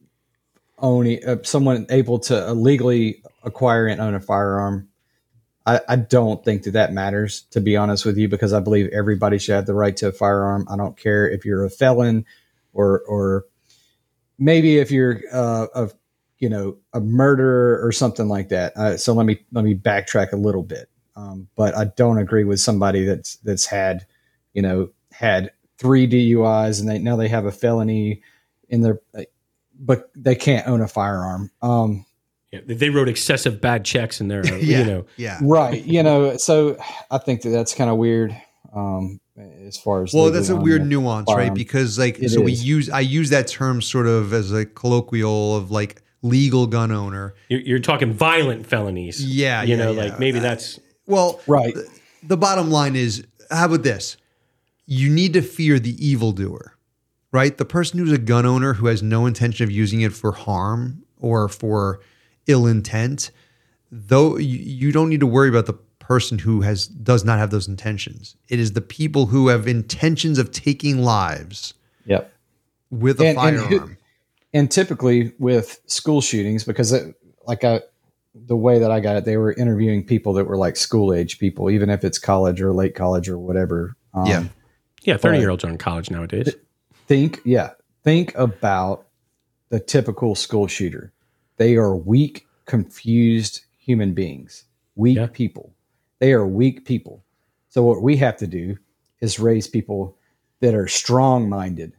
owning 0.78 1.24
uh, 1.26 1.36
someone 1.42 1.86
able 1.90 2.18
to 2.18 2.50
uh, 2.50 2.52
legally 2.52 3.22
acquire 3.44 3.86
and 3.86 4.00
own 4.00 4.14
a 4.14 4.20
firearm. 4.20 4.88
I, 5.66 5.80
I 5.88 5.96
don't 5.96 6.44
think 6.44 6.62
that 6.64 6.72
that 6.72 6.92
matters, 6.92 7.42
to 7.50 7.60
be 7.60 7.76
honest 7.76 8.04
with 8.04 8.16
you, 8.16 8.28
because 8.28 8.52
I 8.52 8.60
believe 8.60 8.88
everybody 8.88 9.38
should 9.38 9.54
have 9.54 9.66
the 9.66 9.74
right 9.74 9.96
to 9.98 10.08
a 10.08 10.12
firearm. 10.12 10.66
I 10.70 10.76
don't 10.76 10.96
care 10.96 11.28
if 11.28 11.44
you're 11.44 11.64
a 11.64 11.70
felon 11.70 12.24
or 12.72 13.00
or 13.00 13.44
maybe 14.38 14.78
if 14.78 14.90
you're 14.90 15.20
uh, 15.32 15.66
a 15.74 15.90
you 16.38 16.48
know 16.48 16.76
a 16.92 17.00
murderer 17.00 17.84
or 17.84 17.92
something 17.92 18.28
like 18.28 18.50
that. 18.50 18.76
Uh, 18.76 18.96
so 18.96 19.12
let 19.14 19.26
me 19.26 19.40
let 19.52 19.64
me 19.64 19.74
backtrack 19.74 20.32
a 20.32 20.36
little 20.36 20.62
bit. 20.62 20.88
Um, 21.18 21.48
but 21.56 21.76
I 21.76 21.86
don't 21.86 22.18
agree 22.18 22.44
with 22.44 22.60
somebody 22.60 23.04
that's 23.04 23.36
that's 23.36 23.66
had 23.66 24.06
you 24.52 24.62
know 24.62 24.90
had 25.12 25.50
three 25.76 26.06
DUIs 26.06 26.78
and 26.80 26.88
they 26.88 26.98
now 26.98 27.16
they 27.16 27.28
have 27.28 27.44
a 27.44 27.50
felony 27.52 28.22
in 28.68 28.82
their 28.82 29.00
but 29.78 30.10
they 30.14 30.34
can't 30.34 30.66
own 30.68 30.80
a 30.80 30.88
firearm. 30.88 31.50
Um, 31.60 32.04
Yeah, 32.52 32.60
they 32.66 32.90
wrote 32.90 33.08
excessive 33.08 33.60
bad 33.60 33.84
checks 33.84 34.20
in 34.20 34.28
there. 34.28 34.44
Yeah. 34.62 34.78
You 34.78 34.84
know, 34.84 35.06
Yeah. 35.16 35.38
right. 35.42 35.84
You 35.84 36.02
know, 36.02 36.36
so 36.36 36.76
I 37.10 37.18
think 37.18 37.42
that 37.42 37.50
that's 37.50 37.74
kind 37.74 37.90
of 37.90 37.96
weird. 37.96 38.36
Um, 38.72 39.20
as 39.66 39.76
far 39.76 40.02
as 40.02 40.12
Well, 40.14 40.30
that's 40.30 40.48
a 40.50 40.56
weird 40.56 40.82
a 40.82 40.84
nuance, 40.84 41.32
right? 41.32 41.52
Because 41.54 41.98
like, 41.98 42.18
It 42.18 42.30
so 42.30 42.42
we 42.42 42.52
use 42.52 42.90
I 42.90 43.00
use 43.00 43.30
that 43.30 43.48
term 43.48 43.82
sort 43.82 44.06
of 44.06 44.32
as 44.32 44.52
a 44.52 44.66
colloquial 44.66 45.56
of 45.56 45.70
like 45.70 46.02
legal 46.22 46.66
gun 46.66 46.92
owner. 46.92 47.34
you're, 47.48 47.60
you're 47.60 47.78
talking 47.78 48.12
violent 48.12 48.66
felonies. 48.66 49.24
Yeah, 49.24 49.62
you 49.62 49.70
yeah, 49.70 49.76
know, 49.76 49.92
yeah. 49.92 50.02
like 50.02 50.20
maybe 50.20 50.38
that's 50.38 50.78
Well, 51.08 51.40
Right. 51.46 51.74
The, 51.74 51.88
the 52.22 52.36
bottom 52.36 52.70
line 52.70 52.94
is, 52.94 53.26
how 53.50 53.66
about 53.66 53.82
this? 53.82 54.16
You 54.86 55.10
need 55.10 55.32
to 55.32 55.42
fear 55.42 55.78
the 55.78 55.94
evildoer, 56.06 56.76
right? 57.32 57.56
The 57.56 57.64
person 57.64 57.98
who's 57.98 58.12
a 58.12 58.18
gun 58.18 58.46
owner 58.46 58.74
who 58.74 58.86
has 58.86 59.02
no 59.02 59.26
intention 59.26 59.64
of 59.64 59.70
using 59.70 60.00
it 60.02 60.12
for 60.12 60.32
harm 60.32 61.02
or 61.18 61.48
for 61.48 62.00
ill 62.46 62.66
intent, 62.66 63.30
though 63.90 64.36
you, 64.36 64.58
you 64.58 64.92
don't 64.92 65.08
need 65.08 65.20
to 65.20 65.26
worry 65.26 65.48
about 65.48 65.66
the 65.66 65.74
person 65.98 66.38
who 66.38 66.62
has 66.62 66.86
does 66.86 67.24
not 67.24 67.38
have 67.38 67.50
those 67.50 67.68
intentions. 67.68 68.36
It 68.48 68.58
is 68.58 68.72
the 68.72 68.80
people 68.80 69.26
who 69.26 69.48
have 69.48 69.66
intentions 69.68 70.38
of 70.38 70.50
taking 70.52 71.02
lives 71.02 71.74
Yep. 72.06 72.32
with 72.90 73.20
a 73.20 73.26
And- 73.26 73.38
and 73.38 73.58
firearm. 73.58 73.88
who- 73.90 73.94
and 74.54 74.70
typically 74.70 75.32
with 75.38 75.80
school 75.86 76.22
shootings 76.22 76.64
because 76.64 76.92
it, 76.92 77.14
like 77.46 77.62
I, 77.64 77.82
the 78.46 78.56
way 78.56 78.78
that 78.78 78.90
I 78.90 79.00
got 79.00 79.16
it, 79.16 79.24
they 79.24 79.36
were 79.36 79.52
interviewing 79.52 80.04
people 80.04 80.32
that 80.34 80.44
were 80.44 80.56
like 80.56 80.76
school 80.76 81.12
age 81.12 81.38
people, 81.38 81.70
even 81.70 81.90
if 81.90 82.04
it's 82.04 82.18
college 82.18 82.60
or 82.60 82.72
late 82.72 82.94
college 82.94 83.28
or 83.28 83.38
whatever. 83.38 83.96
Um, 84.14 84.26
Yeah. 84.26 84.44
yeah, 85.02 85.16
thirty 85.16 85.38
year 85.38 85.50
olds 85.50 85.64
are 85.64 85.68
in 85.70 85.78
college 85.78 86.10
nowadays. 86.10 86.54
Think, 87.06 87.40
yeah, 87.44 87.70
think 88.04 88.34
about 88.36 89.06
the 89.70 89.80
typical 89.80 90.34
school 90.34 90.66
shooter. 90.66 91.12
They 91.56 91.76
are 91.76 91.96
weak, 91.96 92.46
confused 92.66 93.62
human 93.78 94.14
beings, 94.14 94.64
weak 94.94 95.16
Yeah. 95.16 95.26
people. 95.26 95.72
They 96.18 96.32
are 96.32 96.46
weak 96.46 96.84
people. 96.84 97.24
So 97.68 97.82
what 97.82 98.02
we 98.02 98.16
have 98.16 98.36
to 98.38 98.46
do 98.46 98.76
is 99.20 99.38
raise 99.38 99.66
people 99.66 100.16
that 100.60 100.74
are 100.74 100.88
strong 100.88 101.48
minded 101.48 101.92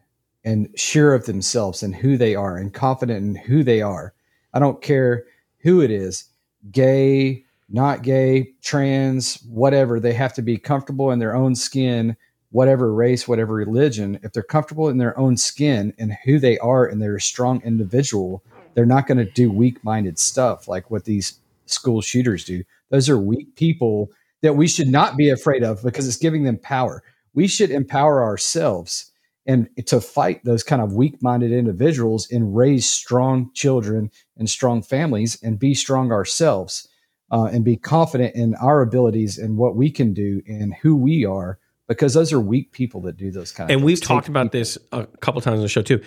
and 0.44 0.70
sure 0.76 1.14
of 1.14 1.26
themselves 1.26 1.84
and 1.84 1.96
who 1.96 2.18
they 2.18 2.36
are 2.36 2.58
and 2.58 2.74
confident 2.74 3.24
in 3.26 3.36
who 3.36 3.64
they 3.64 3.82
are. 3.82 4.14
I 4.54 4.60
don't 4.60 4.82
care 4.82 5.26
who 5.60 5.82
it 5.82 5.92
is, 5.92 6.26
gay, 6.72 7.46
not 7.70 8.02
gay, 8.02 8.54
trans, 8.62 9.36
whatever. 9.44 10.00
They 10.00 10.14
have 10.14 10.34
to 10.34 10.42
be 10.42 10.58
comfortable 10.58 11.12
in 11.12 11.20
their 11.20 11.36
own 11.36 11.56
skin, 11.56 12.18
whatever 12.52 12.94
race, 12.94 13.28
whatever 13.28 13.54
religion. 13.54 14.20
If 14.24 14.34
they're 14.34 14.44
comfortable 14.44 14.90
in 14.90 14.98
their 14.98 15.18
own 15.18 15.38
skin 15.38 15.94
and 15.98 16.18
who 16.26 16.40
they 16.40 16.58
are 16.60 16.86
and 16.86 17.02
they're 17.02 17.16
a 17.16 17.22
strong 17.22 17.62
individual, 17.64 18.44
they're 18.74 18.86
not 18.86 19.08
going 19.08 19.18
to 19.18 19.32
do 19.32 19.52
weak 19.52 19.84
minded 19.84 20.18
stuff 20.18 20.68
like 20.68 20.90
what 20.90 21.06
these 21.06 21.40
school 21.66 22.02
shooters 22.02 22.44
do. 22.44 22.64
Those 22.90 23.10
are 23.10 23.20
weak 23.20 23.56
people 23.56 24.10
that 24.42 24.56
we 24.56 24.68
should 24.68 24.88
not 24.88 25.18
be 25.18 25.30
afraid 25.30 25.64
of 25.64 25.84
because 25.84 26.08
it's 26.08 26.18
giving 26.18 26.44
them 26.44 26.58
power. 26.58 27.04
We 27.34 27.48
should 27.48 27.72
empower 27.72 28.24
ourselves 28.24 29.09
and 29.50 29.68
to 29.88 30.00
fight 30.00 30.46
those 30.46 30.62
kind 30.64 30.82
of 30.82 30.94
weak-minded 30.94 31.52
individuals 31.52 32.30
and 32.32 32.56
raise 32.56 32.88
strong 32.88 33.50
children 33.56 34.12
and 34.38 34.48
strong 34.50 34.82
families 34.84 35.42
and 35.42 35.58
be 35.58 35.74
strong 35.74 36.12
ourselves 36.12 36.88
uh, 37.32 37.46
and 37.52 37.66
be 37.66 37.76
confident 37.76 38.36
in 38.36 38.54
our 38.56 38.82
abilities 38.82 39.38
and 39.40 39.58
what 39.58 39.76
we 39.76 39.90
can 39.90 40.14
do 40.14 40.42
and 40.48 40.76
who 40.82 40.96
we 40.96 41.26
are 41.26 41.58
because 41.88 42.14
those 42.14 42.32
are 42.32 42.40
weak 42.40 42.72
people 42.72 43.02
that 43.02 43.18
do 43.18 43.32
those 43.32 43.52
kind 43.52 43.70
of 43.72 43.76
and 43.76 43.84
we've 43.84 44.00
Take 44.00 44.08
talked 44.08 44.28
about 44.30 44.46
people- 44.52 44.60
this 44.60 44.78
a 44.92 45.06
couple 45.20 45.42
times 45.42 45.58
on 45.58 45.64
the 45.64 45.68
show 45.68 45.82
too. 45.82 46.02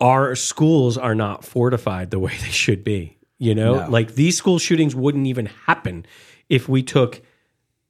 Our 0.00 0.34
schools 0.34 0.98
are 0.98 1.14
not 1.14 1.44
fortified 1.44 2.10
the 2.10 2.18
way 2.18 2.32
they 2.40 2.48
should 2.50 2.82
be. 2.84 3.16
You 3.38 3.54
know, 3.54 3.74
No. 3.84 3.88
like 3.90 4.14
these 4.14 4.36
school 4.36 4.58
shootings 4.58 4.94
wouldn't 4.94 5.26
even 5.26 5.46
happen 5.46 6.06
if 6.48 6.68
we 6.68 6.82
took, 6.82 7.20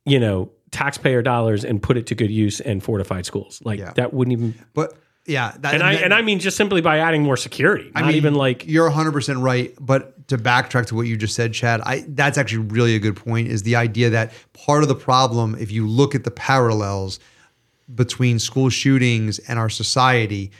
you 0.05 0.19
know, 0.21 0.51
taxpayer 0.75 1.23
dollars 1.23 1.65
and 1.65 1.81
put 1.83 1.97
it 1.97 2.07
to 2.09 2.15
good 2.15 2.31
use 2.31 2.61
and 2.61 2.83
fortified 2.83 3.25
schools. 3.25 3.63
Like 3.65 3.79
Yeah. 3.79 3.93
that 3.95 4.13
wouldn't 4.13 4.33
even. 4.33 4.55
But 4.75 4.95
yeah, 5.25 5.53
that, 5.61 5.73
And 5.75 5.83
I 5.83 5.95
that- 5.95 6.05
and 6.05 6.13
I 6.13 6.21
mean 6.23 6.39
just 6.41 6.57
simply 6.57 6.81
by 6.81 6.99
adding 6.99 7.23
more 7.23 7.37
security. 7.37 7.91
Not 7.95 8.05
I 8.05 8.07
mean, 8.09 8.17
even 8.17 8.35
like 8.35 8.67
you're 8.67 8.85
100 8.87 9.13
percent 9.13 9.39
right. 9.39 9.73
But 9.81 10.27
to 10.29 10.37
backtrack 10.37 10.87
to 10.87 10.95
what 10.97 11.07
you 11.07 11.17
just 11.17 11.35
said, 11.35 11.53
Chad, 11.55 11.81
I 11.83 12.05
that's 12.09 12.37
actually 12.37 12.67
really 12.67 12.95
a 12.97 12.99
good 12.99 13.17
point. 13.17 13.49
Is 13.49 13.63
the 13.63 13.77
idea 13.77 14.11
that 14.11 14.33
part 14.53 14.83
of 14.83 14.89
the 14.89 14.95
problem, 14.97 15.57
if 15.59 15.71
you 15.71 15.87
look 15.87 16.15
at 16.15 16.25
the 16.25 16.31
parallels 16.33 17.21
between 17.95 18.39
school 18.39 18.69
shootings 18.71 19.39
and 19.41 19.59
our 19.59 19.69
society. 19.69 20.51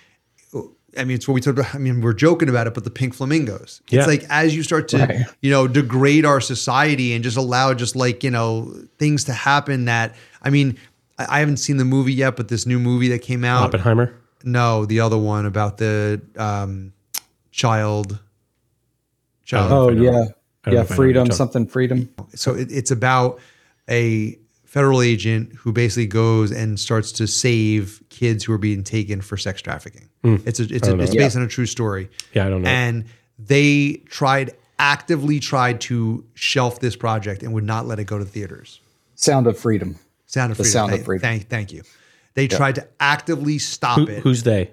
I 0.97 1.05
mean, 1.05 1.17
it's 1.17 1.27
what 1.27 1.35
we 1.35 1.41
talked 1.41 1.59
about. 1.59 1.75
I 1.75 1.79
mean, 1.79 2.01
we're 2.01 2.13
joking 2.13 2.49
about 2.49 2.67
it, 2.67 2.75
but 2.75 2.85
the 2.85 2.91
pink 2.91 3.15
flamingos. 3.15 3.81
It's 3.91 4.07
like 4.07 4.25
as 4.31 4.55
you 4.55 4.63
start 4.63 4.89
to, 4.89 4.99
Right. 4.99 5.25
you 5.41 5.51
know, 5.51 5.67
degrade 5.67 6.25
our 6.25 6.41
society 6.41 7.13
and 7.15 7.25
just 7.25 7.37
allow 7.37 7.75
just 7.75 7.97
like, 7.97 8.23
you 8.23 8.31
know, 8.31 8.73
things 8.99 9.25
to 9.25 9.33
happen 9.33 9.87
that, 9.87 10.15
I 10.43 10.51
mean, 10.51 10.79
I 11.19 11.27
I 11.37 11.39
haven't 11.41 11.59
seen 11.59 11.77
the 11.77 11.85
movie 11.85 12.13
yet, 12.13 12.37
but 12.37 12.49
this 12.49 12.67
new 12.67 12.79
movie 12.79 13.09
that 13.09 13.21
came 13.23 13.45
out. 13.45 13.63
Oppenheimer. 13.65 14.15
No, 14.43 14.85
the 14.85 15.01
other 15.01 15.17
one 15.17 15.47
about 15.47 15.79
the 15.79 16.21
um, 16.37 16.93
child. 17.51 18.19
Child. 19.45 19.73
Oh, 19.73 19.91
I 19.91 19.95
know. 19.95 20.03
yeah, 20.03 20.11
I 20.11 20.13
don't 20.13 20.25
know 20.25 20.25
yeah, 20.25 20.25
if 20.25 20.67
I 20.67 20.71
know 20.71 20.73
what 20.73 20.73
you're 20.75 20.85
freedom, 20.97 21.31
something 21.31 21.67
freedom. 21.67 22.15
So 22.35 22.55
it, 22.55 22.71
it's 22.71 22.91
about 22.91 23.41
a 23.89 24.39
federal 24.65 25.03
agent 25.03 25.53
who 25.53 25.73
basically 25.73 26.07
goes 26.07 26.51
and 26.51 26.81
starts 26.81 27.13
to 27.13 27.27
save 27.27 28.03
kids 28.15 28.45
who 28.45 28.53
are 28.53 28.59
being 28.59 28.85
taken 28.85 29.21
for 29.21 29.37
sex 29.37 29.61
trafficking. 29.61 30.09
Hmm. 30.23 30.37
It's 30.47 30.61
a, 30.61 30.63
it's 30.65 30.87
a, 30.87 30.93
don't 30.93 31.01
it's 31.01 31.15
based 31.15 31.37
on 31.37 31.43
a 31.43 31.49
true 31.49 31.67
story. 31.67 32.09
Yeah, 32.33 32.47
I 32.47 32.51
don't 32.51 32.63
know. 32.63 32.69
And 32.69 33.07
they 33.39 34.03
tried 34.09 34.53
actively 34.79 35.41
tried 35.41 35.81
to 35.83 36.25
shelf 36.35 36.81
this 36.81 36.97
project 36.97 37.43
and 37.43 37.53
would 37.53 37.65
not 37.65 37.87
let 37.87 37.99
it 37.99 38.05
go 38.05 38.19
to 38.19 38.25
theaters. 38.25 38.81
Sound 39.15 39.47
of 39.47 39.59
freedom. 39.59 39.99
Sound 40.27 40.53
of 40.53 40.59
The 40.59 40.65
freedom. 40.65 40.73
Sound 40.73 40.95
of 40.95 41.05
Freedom. 41.05 41.23
Thank, 41.23 41.49
thank 41.49 41.73
you. 41.73 41.83
They 42.35 42.49
tried 42.49 42.77
to 42.77 42.89
actively 42.99 43.59
stop 43.59 43.99
Who, 43.99 44.09
it. 44.09 44.23
who's 44.23 44.43
they? 44.43 44.71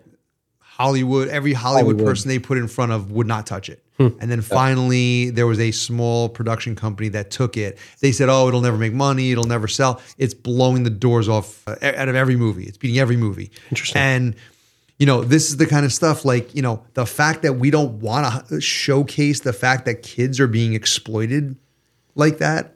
Hollywood, 0.78 1.28
every 1.28 1.54
Hollywood, 1.54 1.96
Hollywood. 1.96 2.06
person 2.06 2.30
they 2.30 2.40
put 2.40 2.58
in 2.58 2.68
front 2.68 2.92
of 2.92 3.12
would 3.12 3.28
not 3.28 3.46
touch 3.46 3.70
it. 3.70 3.84
Hmm. 3.98 4.08
And 4.20 4.32
then 4.32 4.42
finally, 4.42 5.30
there 5.30 5.46
was 5.46 5.60
a 5.60 5.72
small 5.72 6.30
production 6.30 6.76
company 6.76 7.10
that 7.10 7.30
took 7.30 7.58
it. 7.58 7.78
They 8.00 8.12
said, 8.12 8.30
"Oh, 8.30 8.48
it'll 8.48 8.62
never 8.62 8.78
make 8.78 8.94
money. 8.94 9.32
It'll 9.32 9.44
never 9.44 9.68
sell." 9.68 10.02
It's 10.18 10.34
blowing 10.34 10.84
the 10.84 10.90
doors 10.90 11.28
off 11.28 11.68
uh, 11.68 11.76
out 11.84 12.08
of 12.08 12.16
every 12.16 12.36
movie. 12.36 12.64
It's 12.64 12.78
beating 12.78 13.00
every 13.00 13.18
movie. 13.18 13.52
Interesting. 13.70 14.02
And 14.02 14.36
you 14.98 15.06
know, 15.06 15.24
this 15.24 15.50
is 15.50 15.58
the 15.58 15.66
kind 15.66 15.86
of 15.86 15.92
stuff 15.92 16.24
like 16.24 16.56
you 16.56 16.62
know 16.62 16.84
the 16.94 17.06
fact 17.06 17.42
that 17.42 17.54
we 17.54 17.70
don't 17.70 18.00
want 18.00 18.48
to 18.48 18.62
showcase 18.62 19.42
the 19.42 19.54
fact 19.54 19.86
that 19.86 20.04
kids 20.04 20.40
are 20.40 20.48
being 20.48 20.74
exploited 20.74 21.58
like 22.16 22.38
that. 22.38 22.76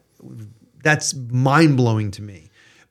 That's 0.84 1.14
mind 1.14 1.78
blowing 1.78 2.12
to 2.12 2.22
me. 2.22 2.45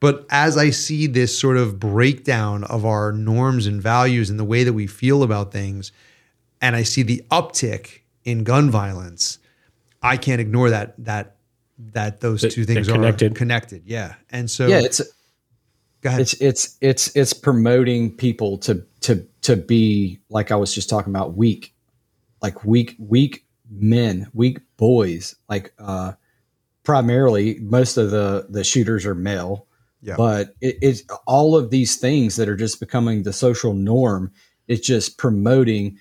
But 0.04 0.26
as 0.28 0.58
I 0.58 0.68
see 0.68 1.06
this 1.06 1.38
sort 1.38 1.56
of 1.56 1.80
breakdown 1.80 2.62
of 2.64 2.84
our 2.84 3.10
norms 3.10 3.66
and 3.66 3.80
values 3.80 4.28
and 4.28 4.38
the 4.38 4.44
way 4.44 4.62
that 4.62 4.74
we 4.74 4.86
feel 4.86 5.22
about 5.22 5.50
things, 5.50 5.92
and 6.60 6.76
I 6.76 6.82
see 6.82 7.02
the 7.02 7.24
uptick 7.30 8.00
in 8.22 8.44
gun 8.44 8.70
violence, 8.70 9.38
I 10.02 10.18
can't 10.18 10.42
ignore 10.42 10.68
that 10.68 10.94
that 11.06 11.36
that 11.92 12.20
those 12.20 12.42
That 12.42 12.52
two 12.52 12.66
they're 12.66 12.74
things 12.74 12.88
connected. 12.88 13.32
are 13.32 13.34
connected. 13.34 13.82
Yeah, 13.86 14.16
and 14.28 14.50
so 14.50 14.66
Yeah, 14.66 14.80
it's 14.80 15.00
go 16.02 16.10
ahead. 16.10 16.20
it's 16.20 16.34
it's 16.34 16.76
it's 16.82 17.16
it's 17.16 17.32
promoting 17.32 18.14
people 18.14 18.58
to 18.58 18.84
to 19.00 19.26
to 19.40 19.56
be 19.56 20.18
like 20.28 20.50
I 20.50 20.56
was 20.56 20.74
just 20.74 20.90
talking 20.90 21.14
about 21.14 21.34
weak, 21.34 21.74
like 22.42 22.62
weak 22.62 22.94
weak 22.98 23.46
men, 23.70 24.28
weak 24.34 24.58
boys. 24.76 25.34
Like 25.48 25.72
uh 25.78 26.12
primarily, 26.82 27.58
most 27.60 27.96
of 27.96 28.10
the 28.10 28.46
the 28.50 28.64
shooters 28.64 29.06
are 29.06 29.14
male. 29.14 29.66
Yeah. 30.04 30.16
But 30.16 30.54
it, 30.60 30.76
it's 30.82 31.02
all 31.26 31.56
of 31.56 31.70
these 31.70 31.96
things 31.96 32.36
that 32.36 32.48
are 32.48 32.56
just 32.56 32.78
becoming 32.78 33.22
the 33.22 33.32
social 33.32 33.72
norm. 33.74 34.30
It's 34.68 34.86
just 34.86 35.16
promoting 35.18 35.98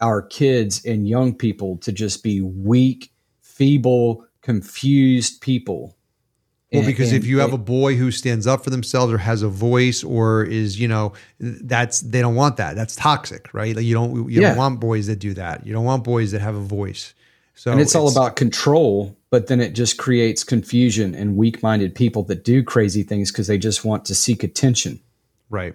our 0.00 0.20
kids 0.22 0.84
and 0.84 1.08
young 1.08 1.34
people 1.34 1.78
to 1.78 1.90
just 1.90 2.22
be 2.22 2.42
weak, 2.42 3.10
feeble, 3.40 4.24
confused 4.42 5.40
people. 5.40 5.96
Well, 6.72 6.82
And- 6.82 6.86
because 6.86 7.12
if 7.12 7.24
you 7.26 7.38
have 7.38 7.50
it- 7.52 7.54
a 7.54 7.58
boy 7.58 7.96
who 7.96 8.10
stands 8.10 8.46
up 8.46 8.62
for 8.62 8.70
themselves 8.70 9.12
or 9.12 9.18
has 9.18 9.40
a 9.42 9.48
voice 9.48 10.04
or 10.04 10.44
is, 10.44 10.78
you 10.78 10.88
know, 10.88 11.14
that's 11.40 12.00
they 12.00 12.20
don't 12.20 12.34
want 12.34 12.58
that. 12.58 12.76
That's 12.76 12.94
toxic, 12.96 13.48
right? 13.54 13.74
Like 13.74 13.84
you 13.86 13.94
don't 13.94 14.30
you 14.30 14.42
Yeah. 14.42 14.48
don't 14.50 14.58
want 14.58 14.80
boys 14.80 15.06
that 15.06 15.18
do 15.18 15.32
that. 15.34 15.66
You 15.66 15.72
don't 15.72 15.84
want 15.84 16.04
boys 16.04 16.32
that 16.32 16.40
have 16.42 16.56
a 16.56 16.60
voice. 16.60 17.14
So 17.54 17.70
and 17.72 17.80
it's, 17.80 17.94
all 17.94 18.10
about 18.10 18.36
control 18.36 19.16
but 19.36 19.48
then 19.48 19.60
it 19.60 19.74
just 19.74 19.98
creates 19.98 20.42
confusion 20.44 21.14
and 21.14 21.36
weak-minded 21.36 21.94
people 21.94 22.22
that 22.22 22.44
do 22.44 22.62
crazy 22.62 23.02
things 23.02 23.30
because 23.30 23.46
they 23.46 23.58
just 23.58 23.84
want 23.84 24.04
to 24.04 24.14
seek 24.14 24.42
attention 24.42 25.00
right. 25.50 25.74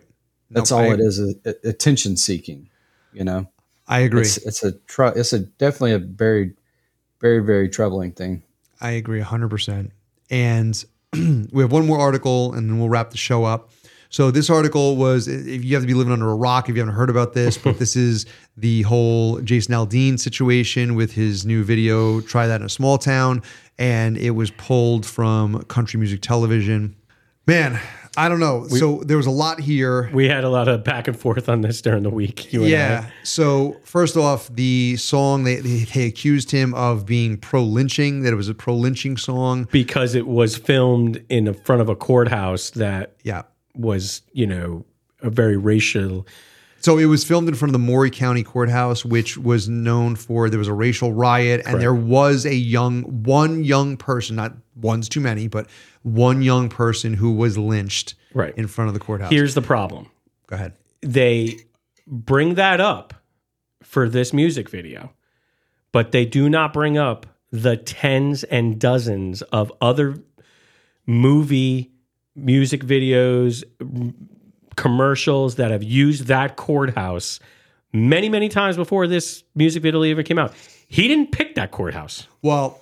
that's 0.50 0.72
all 0.72 0.80
I, 0.82 0.94
it 0.94 1.00
is 1.00 1.20
a, 1.20 1.34
a- 1.46 1.50
uh, 1.50 1.70
attention 1.70 2.18
seeking 2.18 2.70
you 3.14 3.24
know 3.24 3.48
I 3.88 4.00
agree. 4.00 4.22
it's 4.22 4.38
it's 4.38 4.64
a 4.64 4.72
tr- 4.72 5.16
it's 5.16 5.34
a 5.34 5.40
definitely 5.40 5.94
a 5.94 6.00
very 6.00 6.54
very 7.20 7.40
very 7.40 7.70
troubling 7.70 8.12
thing 8.14 8.44
I 8.82 8.92
agree 8.92 9.22
100%. 9.22 9.92
And 10.30 10.86
we 11.14 11.62
have 11.62 11.72
one 11.72 11.86
more 11.86 12.00
article 12.00 12.54
and 12.54 12.70
then 12.70 12.80
we'll 12.80 12.90
wrap 12.90 13.12
the 13.12 13.18
show 13.18 13.44
up. 13.44 13.70
So 14.12 14.30
this 14.30 14.50
article 14.50 14.98
was 14.98 15.28
if 15.30 15.64
you 15.64 15.74
have 15.74 15.84
to 15.84 15.88
be 15.88 15.94
living 15.94 16.12
under 16.12 16.30
a 16.30 16.36
rock 16.36 16.68
if 16.68 16.76
you 16.76 16.82
haven't 16.82 16.96
heard 16.96 17.10
about 17.10 17.34
this, 17.34 17.58
but 17.58 17.80
this 17.80 17.96
is 17.96 18.26
the 18.58 18.82
whole 18.84 19.40
Jason 19.40 19.74
Aldean 19.74 20.20
situation 20.20 20.96
with 20.96 21.14
his 21.14 21.46
new 21.46 21.64
video 21.64 22.20
Try 22.22 22.46
That 22.46 22.60
in 22.60 22.66
a 22.66 22.70
Small 22.70 22.98
Town 22.98 23.42
and 23.80 24.18
it 24.18 24.32
was 24.32 24.52
pulled 24.52 25.06
from 25.06 25.64
Country 25.64 25.98
Music 25.98 26.22
Television. 26.22 26.94
Man, 27.48 27.80
I 28.18 28.28
don't 28.28 28.42
know. 28.42 28.68
so 28.68 29.02
there 29.06 29.16
was 29.16 29.26
a 29.28 29.32
lot 29.32 29.62
here. 29.62 30.10
We 30.14 30.28
had 30.28 30.44
a 30.44 30.50
lot 30.50 30.68
of 30.68 30.84
back 30.84 31.08
and 31.08 31.18
forth 31.18 31.48
on 31.48 31.62
this 31.62 31.82
during 31.82 32.04
the 32.04 32.10
week. 32.10 32.52
You 32.52 32.64
and 32.64 32.70
Yeah. 32.70 33.10
So 33.24 33.78
first 33.86 34.18
off, 34.18 34.50
the 34.54 34.98
song 34.98 35.46
they, 35.46 35.56
they 35.56 35.86
they 35.86 36.06
accused 36.06 36.52
him 36.52 36.74
of 36.74 37.06
being 37.06 37.38
pro 37.38 37.64
lynching. 37.64 38.24
That 38.24 38.34
it 38.34 38.36
was 38.36 38.50
a 38.50 38.54
pro 38.54 38.76
lynching 38.76 39.16
song. 39.16 39.70
because 39.72 40.16
it 40.16 40.28
was 40.28 40.58
filmed 40.58 41.24
in 41.30 41.46
the 41.46 41.54
front 41.54 41.82
of 41.82 41.88
a 41.88 41.96
courthouse 41.96 42.72
that 42.72 43.16
Yeah. 43.24 43.44
Was, 43.76 44.22
you 44.34 44.48
know, 44.48 44.86
a 45.22 45.30
very 45.30 45.58
racial. 45.58 46.28
So 46.80 46.98
it 46.98 47.06
was 47.06 47.24
filmed 47.24 47.48
in 47.48 47.54
front 47.56 47.70
of 47.70 47.74
the 47.74 47.86
Maury 47.86 48.10
County 48.10 48.44
Courthouse, 48.44 49.06
which 49.06 49.38
was 49.38 49.70
known 49.70 50.16
for 50.16 50.50
there 50.50 50.58
was 50.58 50.68
a 50.68 50.74
racial 50.74 51.14
riot, 51.14 51.62
and 51.66 51.80
there 51.80 51.94
was 51.94 52.46
a 52.46 52.56
young 52.56 53.04
one 53.24 53.64
young 53.64 53.98
person, 53.98 54.36
not 54.36 54.54
one's 54.76 55.08
too 55.08 55.20
many, 55.20 55.48
but 55.48 55.68
one 56.02 56.42
young 56.42 56.70
person 56.70 57.14
who 57.14 57.32
was 57.34 57.58
lynched 57.58 58.16
Right. 58.34 58.54
in 58.58 58.66
front 58.68 58.88
of 58.88 58.94
the 58.96 59.00
courthouse. 59.00 59.30
Here's 59.30 59.54
the 59.54 59.62
problem. 59.62 60.08
Go 60.48 60.56
ahead. 60.56 60.74
They 61.02 61.60
bring 62.08 62.56
that 62.56 62.82
up 62.82 63.14
for 63.84 64.10
this 64.10 64.34
music 64.34 64.68
video, 64.70 65.12
but 65.92 66.12
they 66.12 66.26
do 66.26 66.50
not 66.50 66.74
bring 66.74 66.98
up 66.98 67.28
the 67.52 67.78
tens 67.78 68.44
and 68.46 68.80
dozens 68.80 69.42
of 69.44 69.72
other 69.82 70.16
movie 71.06 71.91
music 72.36 72.84
videos, 72.84 73.64
commercials 74.76 75.56
that 75.56 75.72
have 75.72 75.84
used 75.84 76.28
that 76.28 76.56
courthouse 76.56 77.40
many, 77.94 78.30
many 78.30 78.50
times 78.50 78.76
before 78.78 79.08
this 79.08 79.44
music 79.56 79.84
video 79.84 80.02
ever 80.04 80.24
came 80.24 80.40
out. 80.40 80.54
He 80.88 81.08
didn't 81.08 81.32
pick 81.32 81.56
that 81.56 81.72
courthouse. 81.72 82.28
Well, 82.42 82.80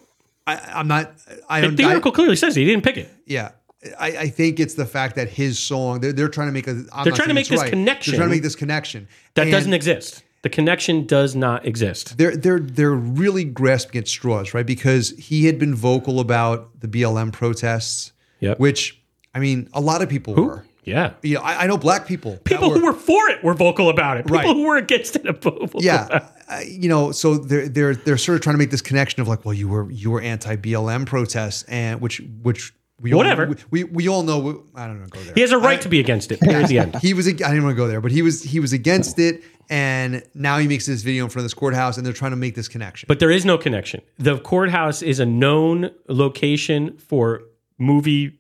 I, 0.47 0.57
I'm 0.75 0.87
not. 0.87 1.13
I 1.49 1.61
The, 1.61 1.67
don't. 1.67 1.75
the 1.75 1.83
I- 1.85 1.89
article 1.89 2.11
clearly 2.11 2.35
says 2.35 2.55
he 2.55 2.65
didn't 2.65 2.83
pick 2.83 2.97
it. 2.97 3.09
Yeah. 3.25 3.51
I, 3.97 4.07
I 4.17 4.27
think 4.27 4.59
it's 4.59 4.73
the 4.73 4.85
fact 4.85 5.15
that 5.15 5.29
his 5.29 5.57
song, 5.57 6.01
they're, 6.01 6.11
they're 6.11 6.27
trying 6.27 6.49
to 6.49 6.51
make 6.51 6.67
a. 6.67 6.71
I'm 6.91 7.07
not 7.07 7.15
trying 7.15 7.29
to 7.29 7.33
make 7.33 7.47
this 7.47 7.61
right. 7.61 7.69
connection 7.69 8.11
They're 8.11 8.17
trying 8.19 8.29
to 8.29 8.35
make 8.35 8.43
this 8.43 8.55
connection. 8.55 9.07
That 9.35 9.43
And 9.43 9.51
doesn't 9.51 9.73
exist. 9.73 10.21
The 10.41 10.49
connection 10.49 11.05
does 11.05 11.33
not 11.35 11.65
exist. 11.65 12.17
They're 12.17 12.35
they're 12.35 12.59
they're 12.59 12.91
really 12.93 13.45
grasping 13.45 13.99
at 13.99 14.07
straws, 14.09 14.53
right? 14.53 14.65
Because 14.65 15.11
he 15.11 15.45
had 15.45 15.59
been 15.59 15.75
vocal 15.75 16.19
about 16.19 16.77
the 16.81 16.87
BLM 16.89 17.31
protests, 17.31 18.11
Yep. 18.41 18.59
which 18.59 18.98
I 19.33 19.39
mean, 19.39 19.69
a 19.73 19.81
lot 19.81 20.01
of 20.01 20.09
people 20.09 20.33
were. 20.35 20.65
Yeah. 20.85 21.13
You 21.21 21.35
know, 21.35 21.41
I, 21.41 21.63
I 21.63 21.67
know 21.67 21.77
black 21.77 22.07
people. 22.07 22.37
People 22.45 22.73
who 22.73 22.83
were 22.83 22.93
for 22.93 23.29
it 23.29 23.43
were 23.43 23.53
vocal 23.53 23.89
about 23.89 24.17
it. 24.17 24.25
People 24.25 24.37
Right. 24.37 24.47
who 24.47 24.63
were 24.63 24.77
against 24.77 25.15
it 25.17 25.27
are 25.27 25.33
vocal. 25.41 25.83
yeah, 25.83 26.29
uh, 26.47 26.59
you 26.67 26.89
know, 26.89 27.11
so 27.11 27.37
they're 27.37 27.69
they're 27.69 27.93
they're 27.95 28.17
sort 28.17 28.37
of 28.37 28.41
trying 28.41 28.55
to 28.55 28.57
make 28.57 28.71
this 28.71 28.81
connection 28.81 29.21
of 29.21 29.27
like, 29.27 29.45
well, 29.45 29.53
you 29.53 29.67
were 29.67 29.91
you 29.91 30.09
were 30.09 30.21
anti 30.21 30.55
BLM 30.55 31.05
protests, 31.05 31.63
and 31.63 32.01
which 32.01 32.21
which 32.41 32.73
we 33.01 33.13
Whatever. 33.13 33.47
all, 33.47 33.53
we, 33.69 33.83
we 33.83 33.91
we 33.91 34.07
all 34.09 34.23
know. 34.23 34.63
I 34.73 34.87
don't 34.87 34.99
know. 34.99 35.05
Go 35.07 35.19
there. 35.21 35.33
He 35.35 35.41
has 35.41 35.51
a 35.51 35.59
right 35.59 35.79
to 35.81 35.89
be 35.89 35.99
against 35.99 36.31
it. 36.31 36.39
Period. 36.41 36.67
the 36.69 36.79
end. 36.79 36.95
he 37.01 37.13
was. 37.13 37.27
I 37.27 37.31
didn't 37.33 37.63
want 37.63 37.75
to 37.75 37.77
go 37.77 37.87
there, 37.87 38.01
but 38.01 38.11
he 38.11 38.21
was. 38.23 38.41
He 38.41 38.59
was 38.59 38.73
against 38.73 39.19
it, 39.19 39.43
and 39.69 40.23
now 40.33 40.57
he 40.57 40.67
makes 40.67 40.87
this 40.87 41.03
video 41.03 41.23
in 41.25 41.29
front 41.29 41.41
of 41.41 41.45
this 41.45 41.53
courthouse, 41.53 41.97
and 41.97 42.05
they're 42.05 42.13
trying 42.13 42.31
to 42.31 42.37
make 42.37 42.55
this 42.55 42.67
connection. 42.67 43.05
But 43.07 43.19
there 43.19 43.31
is 43.31 43.45
no 43.45 43.57
connection. 43.59 44.01
The 44.17 44.39
courthouse 44.39 45.01
is 45.03 45.19
a 45.19 45.25
known 45.25 45.91
location 46.07 46.97
for 46.97 47.43
movie 47.77 48.38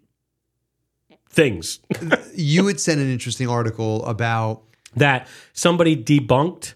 things 1.29 1.79
you 2.35 2.65
had 2.67 2.79
sent 2.79 2.99
an 2.99 3.09
interesting 3.11 3.47
article 3.47 4.03
about. 4.05 4.61
that 4.95 5.27
somebody 5.53 5.95
debunked 5.95 6.73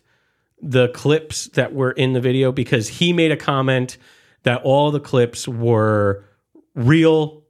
the 0.62 0.88
clips 0.90 1.48
that 1.50 1.74
were 1.74 1.92
in 1.92 2.14
the 2.14 2.22
video 2.22 2.52
because 2.52 2.88
he 2.88 3.12
made 3.14 3.32
a 3.32 3.38
comment 3.38 3.98
that 4.44 4.62
all 4.64 4.92
the 4.92 5.00
clips 5.00 5.48
were 5.48 6.24
real 6.76 7.42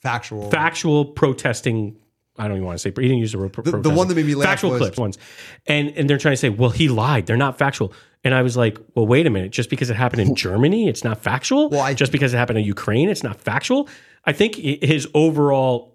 Factual. 0.00 0.50
factual 0.50 1.04
protesting 1.04 1.96
I 2.38 2.48
don't 2.48 2.56
even 2.56 2.64
want 2.66 2.76
to 2.78 2.82
say, 2.82 2.88
but 2.90 3.02
he 3.04 3.08
didn't 3.08 3.20
use 3.20 3.32
the 3.32 3.38
word. 3.38 3.52
The, 3.52 3.76
the 3.78 3.90
one 3.90 4.08
that 4.08 4.14
made 4.14 4.24
me 4.24 4.34
laugh 4.34 4.48
factual 4.48 4.70
was 4.70 4.80
clips 4.80 4.96
ones, 4.98 5.18
and 5.66 5.90
and 5.98 6.08
they're 6.08 6.16
trying 6.16 6.32
to 6.32 6.38
say, 6.38 6.48
well, 6.48 6.70
he 6.70 6.88
lied. 6.88 7.26
They're 7.26 7.36
not 7.36 7.58
factual. 7.58 7.92
And 8.24 8.34
I 8.34 8.40
was 8.40 8.56
like, 8.56 8.78
well, 8.94 9.06
wait 9.06 9.26
a 9.26 9.30
minute. 9.30 9.52
Just 9.52 9.68
because 9.68 9.90
it 9.90 9.96
happened 9.96 10.22
in 10.22 10.34
Germany, 10.46 10.88
it's 10.88 11.04
not 11.04 11.20
factual. 11.22 11.68
Well, 11.68 11.82
I- 11.82 11.92
just 11.92 12.10
because 12.10 12.32
it 12.32 12.38
happened 12.38 12.58
in 12.58 12.64
Ukraine, 12.64 13.10
it's 13.10 13.22
not 13.22 13.36
factual. 13.38 13.86
I 14.24 14.32
think 14.32 14.54
his 14.56 15.06
overall, 15.12 15.91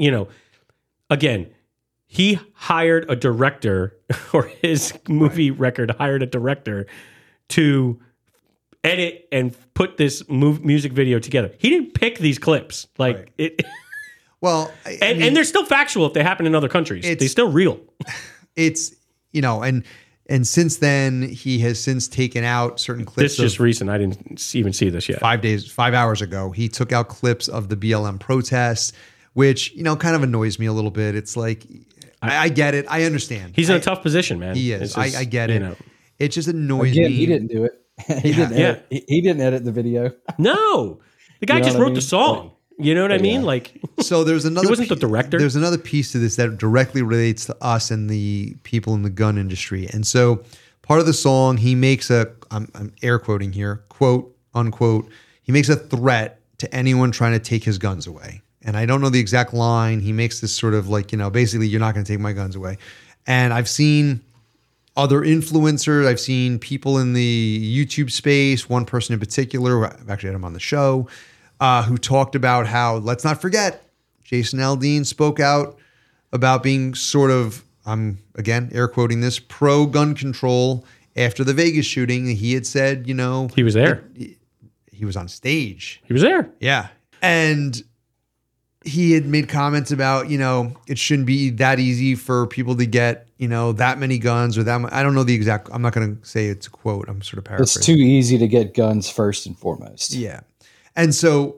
you 0.00 0.10
know, 0.10 0.28
again, 1.10 1.48
he 2.06 2.38
hired 2.54 3.08
a 3.10 3.14
director, 3.16 3.96
or 4.32 4.44
his 4.62 4.92
movie 5.08 5.50
record 5.50 5.92
hired 5.92 6.22
a 6.22 6.26
director 6.26 6.86
to 7.50 8.00
edit 8.82 9.28
and 9.30 9.54
put 9.74 9.96
this 9.96 10.28
move, 10.28 10.64
music 10.64 10.92
video 10.92 11.18
together. 11.18 11.52
He 11.58 11.68
didn't 11.70 11.94
pick 11.94 12.18
these 12.18 12.38
clips. 12.38 12.86
Like 12.98 13.16
Right. 13.16 13.28
it, 13.38 13.62
Well, 14.40 14.72
I- 14.86 14.90
I 14.90 14.92
and, 15.02 15.18
mean, 15.18 15.26
and 15.28 15.36
they're 15.36 15.44
still 15.44 15.66
factual 15.66 16.06
if 16.06 16.14
they 16.14 16.22
happen 16.22 16.46
in 16.46 16.54
other 16.54 16.68
countries. 16.68 17.04
They're 17.04 17.28
still 17.28 17.50
real. 17.52 17.78
it's 18.56 18.94
you 19.32 19.42
know, 19.42 19.62
and 19.62 19.84
and 20.30 20.46
since 20.46 20.78
then 20.78 21.22
he 21.28 21.58
has 21.58 21.78
since 21.78 22.08
taken 22.08 22.42
out 22.42 22.80
certain 22.80 23.04
clips. 23.04 23.36
This 23.36 23.36
just 23.36 23.60
recent. 23.60 23.90
I 23.90 23.98
didn't 23.98 24.54
even 24.54 24.72
see 24.72 24.88
this 24.88 25.08
yet. 25.10 25.20
five 25.20 25.42
days, 25.42 25.70
five 25.70 25.92
hours 25.92 26.22
ago, 26.22 26.50
he 26.52 26.68
took 26.68 26.90
out 26.90 27.08
clips 27.08 27.48
of 27.48 27.68
the 27.68 27.76
BLM 27.76 28.18
protests, 28.18 28.92
which 29.34 29.72
you 29.74 29.82
know 29.82 29.96
kind 29.96 30.16
of 30.16 30.22
annoys 30.22 30.58
me 30.58 30.66
a 30.66 30.72
little 30.72 30.90
bit. 30.90 31.14
It's 31.14 31.36
like 31.36 31.66
I, 32.22 32.36
I 32.44 32.48
get 32.48 32.74
it, 32.74 32.86
I 32.88 33.04
understand. 33.04 33.52
He's 33.56 33.68
in 33.68 33.76
I- 33.76 33.78
a 33.78 33.82
tough 33.82 34.02
position, 34.02 34.38
man. 34.38 34.54
He 34.56 34.72
is. 34.72 34.96
I, 34.96 35.06
just, 35.06 35.16
I 35.18 35.24
get 35.24 35.50
it. 35.50 35.60
know. 35.60 35.76
It 36.18 36.28
just 36.28 36.48
annoys 36.48 36.92
Again, 36.92 37.10
me. 37.10 37.16
he 37.16 37.26
didn't 37.26 37.48
do 37.48 37.64
it. 37.64 37.72
he 38.22 38.32
didn't. 38.32 38.52
Yeah. 38.58 38.66
Edit, 38.68 38.86
he, 38.90 39.04
he 39.08 39.20
didn't 39.22 39.40
edit 39.42 39.64
the 39.64 39.72
video. 39.72 40.10
No, 40.38 41.00
the 41.40 41.46
guy 41.46 41.54
You 41.56 41.60
know 41.60 41.64
just 41.66 41.76
what 41.78 41.82
I 41.82 41.86
wrote 41.86 41.88
the 41.90 41.94
mean? 41.94 42.00
song. 42.02 42.52
You 42.78 42.94
know 42.94 43.02
what 43.02 43.12
I 43.12 43.18
mean? 43.18 43.40
Yeah. 43.40 43.46
Like, 43.46 43.80
So 44.00 44.24
there's 44.24 44.44
another. 44.46 44.66
He 44.66 44.70
wasn't 44.70 44.88
the 44.90 44.96
director? 44.96 45.38
There's 45.38 45.56
another 45.56 45.76
piece 45.78 46.12
to 46.12 46.18
this 46.18 46.36
that 46.36 46.56
directly 46.58 47.02
relates 47.02 47.44
to 47.46 47.56
us 47.62 47.90
and 47.90 48.08
the 48.08 48.54
people 48.62 48.94
in 48.94 49.02
the 49.02 49.10
gun 49.10 49.36
industry. 49.38 49.86
And 49.92 50.06
so 50.06 50.42
part 50.82 51.00
of 51.00 51.06
the 51.06 51.12
song, 51.12 51.56
he 51.58 51.74
makes 51.74 52.10
a. 52.10 52.32
I'm, 52.50 52.70
I'm 52.74 52.92
air 53.02 53.18
quoting 53.18 53.52
here, 53.52 53.84
quote 53.90 54.34
unquote. 54.54 55.08
He 55.42 55.52
makes 55.52 55.68
a 55.68 55.76
threat 55.76 56.40
to 56.58 56.74
anyone 56.74 57.10
trying 57.12 57.32
to 57.32 57.38
take 57.38 57.64
his 57.64 57.78
guns 57.78 58.06
away. 58.06 58.42
And 58.62 58.76
I 58.76 58.84
don't 58.86 59.00
know 59.00 59.08
the 59.08 59.20
exact 59.20 59.54
line. 59.54 60.00
He 60.00 60.12
makes 60.12 60.40
this 60.40 60.54
sort 60.54 60.74
of 60.74 60.88
like 60.88 61.12
you 61.12 61.18
know, 61.18 61.30
basically, 61.30 61.66
you're 61.66 61.80
not 61.80 61.94
going 61.94 62.04
to 62.04 62.12
take 62.12 62.20
my 62.20 62.32
guns 62.32 62.56
away. 62.56 62.78
And 63.26 63.52
I've 63.52 63.68
seen 63.68 64.22
other 64.96 65.20
influencers. 65.20 66.06
I've 66.06 66.20
seen 66.20 66.58
people 66.58 66.98
in 66.98 67.12
the 67.12 67.86
YouTube 67.86 68.10
space, 68.10 68.68
one 68.68 68.84
person 68.84 69.14
in 69.14 69.20
particular, 69.20 69.86
I've 69.86 70.10
actually 70.10 70.28
had 70.28 70.36
him 70.36 70.44
on 70.44 70.52
the 70.52 70.60
show, 70.60 71.08
uh, 71.60 71.82
who 71.84 71.96
talked 71.96 72.34
about 72.34 72.66
how, 72.66 72.96
let's 72.96 73.24
not 73.24 73.40
forget, 73.40 73.84
Jason 74.24 74.58
Aldean 74.58 75.06
spoke 75.06 75.40
out 75.40 75.78
about 76.32 76.62
being 76.62 76.94
sort 76.94 77.30
of, 77.30 77.64
I'm 77.86 78.18
again 78.34 78.70
air 78.72 78.88
quoting 78.88 79.20
this, 79.20 79.38
pro 79.38 79.86
gun 79.86 80.14
control 80.14 80.84
after 81.16 81.44
the 81.44 81.54
Vegas 81.54 81.86
shooting. 81.86 82.26
He 82.26 82.54
had 82.54 82.66
said, 82.66 83.06
you 83.06 83.14
know, 83.14 83.48
he 83.54 83.62
was 83.62 83.74
there. 83.74 84.04
he 84.92 85.04
was 85.04 85.16
on 85.16 85.28
stage. 85.28 86.00
He 86.04 86.12
was 86.12 86.22
there. 86.22 86.50
Yeah. 86.60 86.88
And 87.22 87.82
he 88.84 89.12
had 89.12 89.26
made 89.26 89.48
comments 89.48 89.90
about, 89.90 90.30
you 90.30 90.38
know, 90.38 90.72
it 90.86 90.98
shouldn't 90.98 91.26
be 91.26 91.50
that 91.50 91.78
easy 91.78 92.14
for 92.14 92.46
people 92.46 92.76
to 92.76 92.86
get, 92.86 93.28
you 93.36 93.46
know, 93.48 93.72
that 93.72 93.98
many 93.98 94.18
guns 94.18 94.56
or 94.56 94.62
that 94.62 94.80
mu- 94.80 94.88
I 94.90 95.02
don't 95.02 95.14
know 95.14 95.24
the 95.24 95.34
exact 95.34 95.68
I'm 95.72 95.82
not 95.82 95.92
going 95.92 96.16
to 96.16 96.26
say 96.26 96.46
it's 96.46 96.66
a 96.66 96.70
quote. 96.70 97.08
I'm 97.08 97.20
sort 97.22 97.38
of 97.38 97.44
paraphrasing. 97.44 97.80
It's 97.80 97.86
too 97.86 97.92
easy 97.94 98.38
to 98.38 98.48
get 98.48 98.74
guns 98.74 99.10
first 99.10 99.46
and 99.46 99.58
foremost. 99.58 100.12
yeah. 100.14 100.40
And 100.96 101.14
so 101.14 101.56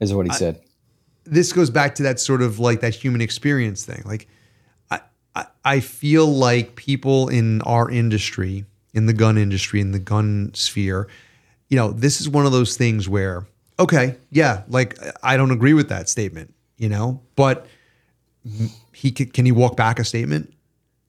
Is 0.00 0.12
what 0.12 0.26
he 0.26 0.32
said. 0.32 0.60
this 1.24 1.52
goes 1.52 1.70
back 1.70 1.94
to 1.96 2.02
that 2.04 2.18
sort 2.20 2.42
of 2.42 2.58
like 2.58 2.80
that 2.80 2.94
human 2.94 3.20
experience 3.20 3.84
thing. 3.84 4.02
Like 4.04 4.28
I, 4.90 5.00
I 5.36 5.46
I 5.64 5.80
feel 5.80 6.26
like 6.26 6.76
people 6.76 7.28
in 7.28 7.62
our 7.62 7.90
industry, 7.90 8.64
in 8.92 9.06
the 9.06 9.12
gun 9.14 9.38
industry, 9.38 9.80
in 9.80 9.92
the 9.92 9.98
gun 9.98 10.50
sphere, 10.54 11.08
you 11.68 11.76
know, 11.76 11.90
this 11.92 12.20
is 12.20 12.28
one 12.28 12.46
of 12.46 12.52
those 12.52 12.76
things 12.76 13.08
where, 13.08 13.46
okay, 13.80 14.16
yeah, 14.30 14.62
like 14.68 14.98
I 15.22 15.36
don't 15.36 15.50
agree 15.50 15.72
with 15.74 15.88
that 15.88 16.08
statement, 16.08 16.53
you 16.76 16.88
know, 16.88 17.22
but 17.36 17.66
he 18.92 19.10
can, 19.10 19.26
can 19.28 19.44
he 19.44 19.52
walk 19.52 19.76
back 19.76 19.98
a 19.98 20.04
statement? 20.04 20.54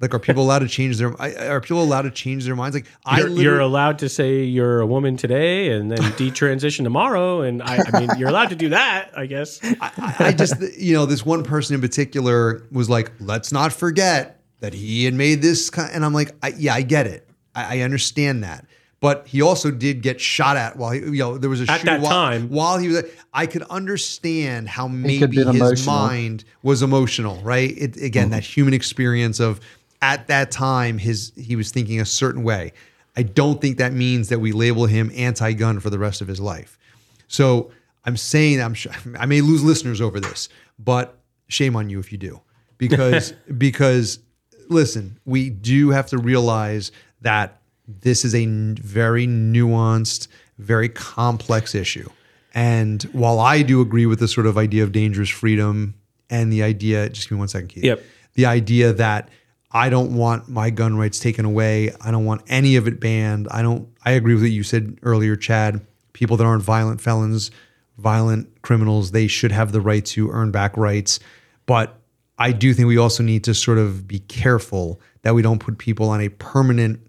Like, 0.01 0.13
are 0.13 0.19
people 0.19 0.43
allowed 0.43 0.59
to 0.59 0.67
change 0.67 0.97
their? 0.97 1.19
Are 1.21 1.61
people 1.61 1.81
allowed 1.81 2.01
to 2.01 2.11
change 2.11 2.43
their 2.45 2.55
minds? 2.55 2.75
Like, 2.75 2.85
I 3.05 3.19
You're, 3.19 3.29
you're 3.29 3.59
allowed 3.59 3.99
to 3.99 4.09
say 4.09 4.43
you're 4.43 4.81
a 4.81 4.85
woman 4.85 5.15
today 5.15 5.71
and 5.71 5.89
then 5.89 5.97
detransition 6.17 6.83
tomorrow. 6.83 7.41
And 7.41 7.63
I, 7.63 7.79
I 7.91 7.99
mean, 8.01 8.09
you're 8.17 8.27
allowed 8.27 8.49
to 8.49 8.57
do 8.57 8.69
that, 8.69 9.11
I 9.17 9.25
guess. 9.25 9.59
I, 9.63 10.15
I 10.19 10.31
just, 10.33 10.59
you 10.77 10.93
know, 10.93 11.05
this 11.05 11.25
one 11.25 11.43
person 11.43 11.75
in 11.75 11.81
particular 11.81 12.63
was 12.71 12.89
like, 12.89 13.13
let's 13.21 13.53
not 13.53 13.71
forget 13.71 14.41
that 14.59 14.73
he 14.73 15.05
had 15.05 15.13
made 15.13 15.41
this. 15.41 15.69
Kind, 15.69 15.91
and 15.93 16.03
I'm 16.03 16.13
like, 16.13 16.35
I, 16.43 16.53
yeah, 16.57 16.73
I 16.73 16.81
get 16.81 17.07
it. 17.07 17.29
I, 17.55 17.77
I 17.77 17.81
understand 17.81 18.43
that. 18.43 18.65
But 19.05 19.27
he 19.27 19.39
also 19.43 19.69
did 19.69 20.01
get 20.01 20.19
shot 20.19 20.57
at 20.57 20.77
while 20.77 20.89
he, 20.89 20.99
you 21.01 21.11
know, 21.19 21.37
there 21.37 21.47
was 21.47 21.61
a 21.61 21.71
At 21.71 21.81
shoot 21.81 21.85
that 21.85 22.01
while, 22.01 22.11
time. 22.11 22.49
while 22.49 22.79
he 22.79 22.87
was. 22.87 23.03
I 23.31 23.45
could 23.45 23.61
understand 23.69 24.67
how 24.67 24.87
maybe 24.87 25.37
his 25.37 25.45
emotional. 25.45 25.95
mind 25.95 26.43
was 26.63 26.81
emotional, 26.81 27.35
right? 27.43 27.71
It, 27.77 27.97
again, 27.97 28.31
that 28.31 28.41
human 28.41 28.73
experience 28.73 29.39
of 29.39 29.59
at 30.01 30.25
that 30.25 30.49
time, 30.49 30.97
his 30.97 31.31
he 31.37 31.55
was 31.55 31.69
thinking 31.69 32.01
a 32.01 32.05
certain 32.05 32.41
way. 32.41 32.73
I 33.15 33.21
don't 33.21 33.61
think 33.61 33.77
that 33.77 33.93
means 33.93 34.29
that 34.29 34.39
we 34.39 34.51
label 34.51 34.87
him 34.87 35.11
anti-gun 35.15 35.81
for 35.81 35.91
the 35.91 35.99
rest 35.99 36.21
of 36.21 36.27
his 36.27 36.39
life. 36.39 36.75
So 37.27 37.69
I'm 38.05 38.17
saying 38.17 38.59
I'm 38.59 38.73
sure 38.73 38.91
I 39.19 39.27
may 39.27 39.41
lose 39.41 39.63
listeners 39.63 40.01
over 40.01 40.19
this, 40.19 40.49
but 40.79 41.15
shame 41.47 41.75
on 41.75 41.91
you 41.91 41.99
if 41.99 42.11
you 42.11 42.17
do, 42.17 42.41
because 42.79 43.33
because 43.55 44.17
listen, 44.67 45.19
we 45.25 45.51
do 45.51 45.91
have 45.91 46.07
to 46.07 46.17
realize 46.17 46.91
that 47.21 47.61
this 47.87 48.25
is 48.25 48.33
a 48.33 48.45
very 48.45 49.27
nuanced, 49.27 50.27
very 50.57 50.89
complex 50.89 51.75
issue. 51.75 52.09
And 52.53 53.03
while 53.11 53.39
I 53.39 53.61
do 53.61 53.81
agree 53.81 54.05
with 54.05 54.19
the 54.19 54.27
sort 54.27 54.47
of 54.47 54.57
idea 54.57 54.83
of 54.83 54.91
dangerous 54.91 55.29
freedom 55.29 55.95
and 56.29 56.51
the 56.51 56.63
idea, 56.63 57.09
just 57.09 57.27
give 57.27 57.37
me 57.37 57.39
one 57.39 57.47
second, 57.49 57.67
Keith. 57.67 57.83
Yep. 57.83 58.03
The 58.35 58.45
idea 58.45 58.93
that 58.93 59.29
I 59.71 59.89
don't 59.89 60.15
want 60.15 60.47
my 60.47 60.69
gun 60.69 60.97
rights 60.97 61.19
taken 61.19 61.43
away. 61.43 61.91
I 61.99 62.11
don't 62.11 62.23
want 62.23 62.43
any 62.47 62.77
of 62.77 62.87
it 62.87 63.01
banned. 63.01 63.49
I 63.51 63.61
don't. 63.61 63.89
I 64.05 64.11
agree 64.11 64.33
with 64.33 64.43
what 64.43 64.51
you 64.51 64.63
said 64.63 64.97
earlier, 65.03 65.35
Chad. 65.35 65.85
People 66.13 66.37
that 66.37 66.45
aren't 66.45 66.63
violent 66.63 67.01
felons, 67.01 67.51
violent 67.97 68.61
criminals, 68.61 69.11
they 69.11 69.27
should 69.27 69.51
have 69.51 69.73
the 69.73 69.81
right 69.81 70.05
to 70.05 70.29
earn 70.31 70.51
back 70.51 70.77
rights. 70.77 71.19
But 71.65 71.99
I 72.37 72.53
do 72.53 72.73
think 72.73 72.87
we 72.87 72.97
also 72.97 73.21
need 73.21 73.43
to 73.45 73.53
sort 73.53 73.77
of 73.77 74.07
be 74.07 74.19
careful 74.19 75.01
that 75.23 75.35
we 75.35 75.41
don't 75.41 75.59
put 75.59 75.77
people 75.77 76.09
on 76.09 76.21
a 76.21 76.29
permanent 76.29 77.05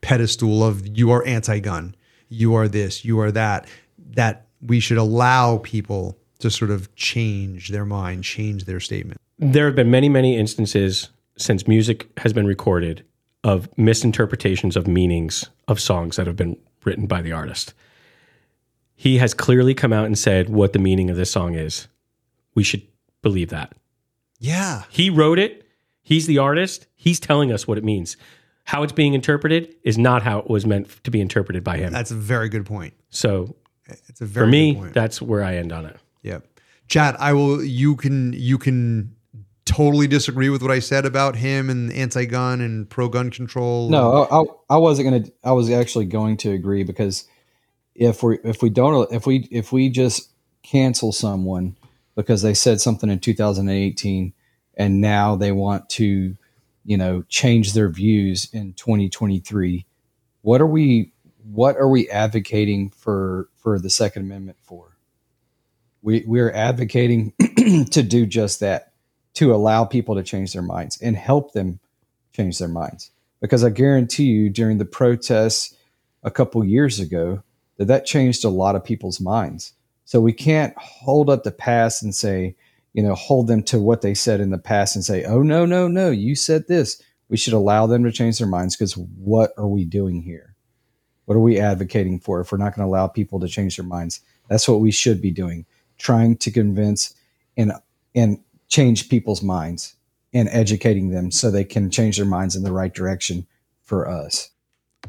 pedestal 0.00 0.62
of 0.64 0.86
you 0.86 1.10
are 1.10 1.26
anti-gun, 1.26 1.94
you 2.28 2.54
are 2.54 2.68
this, 2.68 3.04
you 3.04 3.18
are 3.20 3.32
that. 3.32 3.66
That 4.10 4.46
we 4.60 4.80
should 4.80 4.98
allow 4.98 5.58
people 5.58 6.18
to 6.40 6.50
sort 6.50 6.70
of 6.70 6.94
change 6.94 7.68
their 7.68 7.84
mind, 7.84 8.24
change 8.24 8.64
their 8.64 8.80
statement. 8.80 9.20
There 9.38 9.66
have 9.66 9.76
been 9.76 9.90
many, 9.90 10.08
many 10.08 10.36
instances 10.36 11.10
since 11.36 11.68
music 11.68 12.08
has 12.18 12.32
been 12.32 12.46
recorded 12.46 13.04
of 13.44 13.68
misinterpretations 13.78 14.76
of 14.76 14.88
meanings 14.88 15.48
of 15.68 15.80
songs 15.80 16.16
that 16.16 16.26
have 16.26 16.36
been 16.36 16.56
written 16.84 17.06
by 17.06 17.22
the 17.22 17.32
artist. 17.32 17.74
He 18.96 19.18
has 19.18 19.32
clearly 19.34 19.74
come 19.74 19.92
out 19.92 20.06
and 20.06 20.18
said 20.18 20.48
what 20.48 20.72
the 20.72 20.80
meaning 20.80 21.08
of 21.08 21.16
this 21.16 21.30
song 21.30 21.54
is. 21.54 21.86
We 22.54 22.64
should 22.64 22.82
believe 23.22 23.50
that. 23.50 23.74
Yeah. 24.40 24.82
He 24.90 25.10
wrote 25.10 25.38
it. 25.38 25.64
He's 26.02 26.26
the 26.26 26.38
artist. 26.38 26.86
He's 26.96 27.20
telling 27.20 27.52
us 27.52 27.68
what 27.68 27.78
it 27.78 27.84
means. 27.84 28.16
How 28.68 28.82
it's 28.82 28.92
being 28.92 29.14
interpreted 29.14 29.74
is 29.82 29.96
not 29.96 30.22
how 30.22 30.40
it 30.40 30.50
was 30.50 30.66
meant 30.66 31.02
to 31.04 31.10
be 31.10 31.22
interpreted 31.22 31.64
by 31.64 31.78
him. 31.78 31.90
That's 31.90 32.10
a 32.10 32.14
very 32.14 32.50
good 32.50 32.66
point. 32.66 32.92
So 33.08 33.56
It's 33.86 34.20
a 34.20 34.26
very 34.26 34.46
for 34.46 34.50
me, 34.50 34.74
good 34.74 34.80
point. 34.80 34.92
that's 34.92 35.22
where 35.22 35.42
I 35.42 35.56
end 35.56 35.72
on 35.72 35.86
it. 35.86 35.96
Yeah. 36.22 36.40
Chad, 36.86 37.16
I 37.18 37.32
will 37.32 37.64
you 37.64 37.96
can 37.96 38.34
you 38.34 38.58
can 38.58 39.16
totally 39.64 40.06
disagree 40.06 40.50
with 40.50 40.60
what 40.60 40.70
I 40.70 40.80
said 40.80 41.06
about 41.06 41.36
him 41.36 41.70
and 41.70 41.90
anti-gun 41.90 42.60
and 42.60 42.90
pro-gun 42.90 43.30
control. 43.30 43.88
No, 43.88 44.24
I, 44.24 44.40
I, 44.40 44.44
I 44.74 44.76
wasn't 44.76 45.06
gonna. 45.06 45.24
I 45.42 45.52
was 45.52 45.70
actually 45.70 46.04
going 46.04 46.36
to 46.38 46.50
agree 46.50 46.84
because 46.84 47.26
if 47.94 48.22
we 48.22 48.38
if 48.44 48.62
we 48.62 48.68
don't 48.68 49.10
if 49.10 49.26
we 49.26 49.48
if 49.50 49.72
we 49.72 49.88
just 49.88 50.30
cancel 50.62 51.10
someone 51.10 51.74
because 52.16 52.42
they 52.42 52.52
said 52.52 52.82
something 52.82 53.08
in 53.08 53.18
2018 53.18 54.34
and 54.76 55.00
now 55.00 55.36
they 55.36 55.52
want 55.52 55.88
to 55.88 56.36
you 56.84 56.96
know 56.96 57.22
change 57.28 57.72
their 57.72 57.88
views 57.88 58.48
in 58.52 58.72
2023 58.74 59.86
what 60.42 60.60
are 60.60 60.66
we 60.66 61.12
what 61.50 61.76
are 61.76 61.88
we 61.88 62.08
advocating 62.10 62.90
for 62.90 63.48
for 63.56 63.78
the 63.78 63.90
second 63.90 64.22
amendment 64.22 64.58
for? 64.62 64.96
We 66.02 66.24
we're 66.26 66.52
advocating 66.52 67.32
to 67.90 68.02
do 68.02 68.26
just 68.26 68.60
that 68.60 68.92
to 69.34 69.54
allow 69.54 69.84
people 69.84 70.14
to 70.14 70.22
change 70.22 70.52
their 70.52 70.62
minds 70.62 71.00
and 71.00 71.16
help 71.16 71.52
them 71.52 71.80
change 72.32 72.58
their 72.58 72.68
minds. 72.68 73.10
Because 73.40 73.62
i 73.64 73.70
guarantee 73.70 74.24
you 74.24 74.50
during 74.50 74.78
the 74.78 74.84
protests 74.84 75.74
a 76.24 76.30
couple 76.30 76.64
years 76.64 76.98
ago 76.98 77.42
that 77.76 77.86
that 77.86 78.04
changed 78.04 78.44
a 78.44 78.48
lot 78.48 78.74
of 78.74 78.84
people's 78.84 79.20
minds. 79.20 79.74
So 80.04 80.20
we 80.20 80.32
can't 80.32 80.76
hold 80.76 81.30
up 81.30 81.44
the 81.44 81.52
past 81.52 82.02
and 82.02 82.14
say 82.14 82.56
you 82.98 83.04
know, 83.04 83.14
hold 83.14 83.46
them 83.46 83.62
to 83.62 83.78
what 83.78 84.02
they 84.02 84.12
said 84.12 84.40
in 84.40 84.50
the 84.50 84.58
past 84.58 84.96
and 84.96 85.04
say, 85.04 85.22
"Oh 85.22 85.40
no, 85.40 85.64
no, 85.64 85.86
no, 85.86 86.10
you 86.10 86.34
said 86.34 86.66
this." 86.66 87.00
We 87.28 87.36
should 87.36 87.52
allow 87.52 87.86
them 87.86 88.02
to 88.02 88.10
change 88.10 88.38
their 88.38 88.48
minds 88.48 88.74
because 88.74 88.96
what 88.96 89.52
are 89.56 89.68
we 89.68 89.84
doing 89.84 90.20
here? 90.20 90.56
What 91.24 91.36
are 91.36 91.40
we 91.40 91.60
advocating 91.60 92.18
for 92.18 92.40
if 92.40 92.50
we're 92.50 92.58
not 92.58 92.74
going 92.74 92.84
to 92.84 92.90
allow 92.90 93.06
people 93.06 93.38
to 93.38 93.46
change 93.46 93.76
their 93.76 93.86
minds? 93.86 94.20
That's 94.48 94.68
what 94.68 94.80
we 94.80 94.90
should 94.90 95.22
be 95.22 95.30
doing, 95.30 95.64
trying 95.96 96.38
to 96.38 96.50
convince 96.50 97.14
and 97.56 97.70
and 98.16 98.40
change 98.66 99.08
people's 99.08 99.44
minds 99.44 99.94
and 100.34 100.48
educating 100.48 101.10
them 101.10 101.30
so 101.30 101.52
they 101.52 101.62
can 101.62 101.92
change 101.92 102.16
their 102.16 102.26
minds 102.26 102.56
in 102.56 102.64
the 102.64 102.72
right 102.72 102.92
direction 102.92 103.46
for 103.84 104.08
us. 104.08 104.50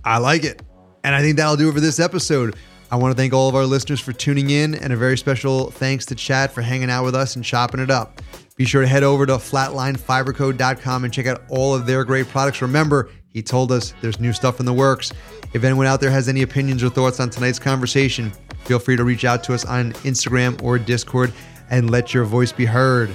I 0.04 0.20
like 0.20 0.44
it. 0.44 0.62
And 1.04 1.16
I 1.16 1.24
think 1.24 1.38
that'll 1.38 1.58
do 1.58 1.70
it 1.70 1.74
for 1.74 1.80
this 1.80 2.00
episode. 2.00 2.56
I 2.92 2.96
want 2.96 3.16
to 3.16 3.16
thank 3.16 3.34
all 3.34 3.48
of 3.48 3.54
our 3.54 3.66
listeners 3.66 4.00
for 4.00 4.14
tuning 4.14 4.50
in 4.50 4.74
and 4.74 4.92
a 4.92 4.98
very 4.98 5.16
special 5.16 5.70
thanks 5.70 6.08
to 6.08 6.16
Chad 6.16 6.52
for 6.52 6.64
hanging 6.64 6.90
out 6.90 7.06
with 7.06 7.14
us 7.14 7.36
and 7.36 7.46
chopping 7.46 7.80
it 7.80 7.92
up. 7.92 8.22
Be 8.56 8.66
sure 8.66 8.82
to 8.82 8.88
head 8.88 9.04
over 9.04 9.28
to 9.28 9.34
flatlinefiberco.com 9.34 11.04
and 11.04 11.14
check 11.14 11.28
out 11.28 11.44
all 11.50 11.76
of 11.76 11.86
their 11.86 12.04
great 12.04 12.28
products. 12.28 12.64
Remember, 12.64 13.10
he 13.32 13.44
told 13.44 13.72
us 13.72 13.94
there's 14.02 14.20
new 14.20 14.34
stuff 14.34 14.60
in 14.60 14.66
the 14.66 14.74
works. 14.74 15.14
If 15.54 15.64
anyone 15.64 15.86
out 15.86 16.02
there 16.02 16.10
has 16.10 16.28
any 16.28 16.42
opinions 16.42 16.84
or 16.84 16.90
thoughts 16.90 17.20
on 17.20 17.30
tonight's 17.30 17.60
conversation, 17.60 18.32
feel 18.66 18.80
free 18.80 18.96
to 18.98 19.04
reach 19.04 19.24
out 19.24 19.44
to 19.46 19.54
us 19.54 19.66
on 19.66 19.94
Instagram 19.94 20.62
or 20.64 20.80
Discord 20.80 21.32
and 21.70 21.92
let 21.92 22.14
your 22.14 22.24
voice 22.26 22.52
be 22.52 22.66
heard. 22.66 23.12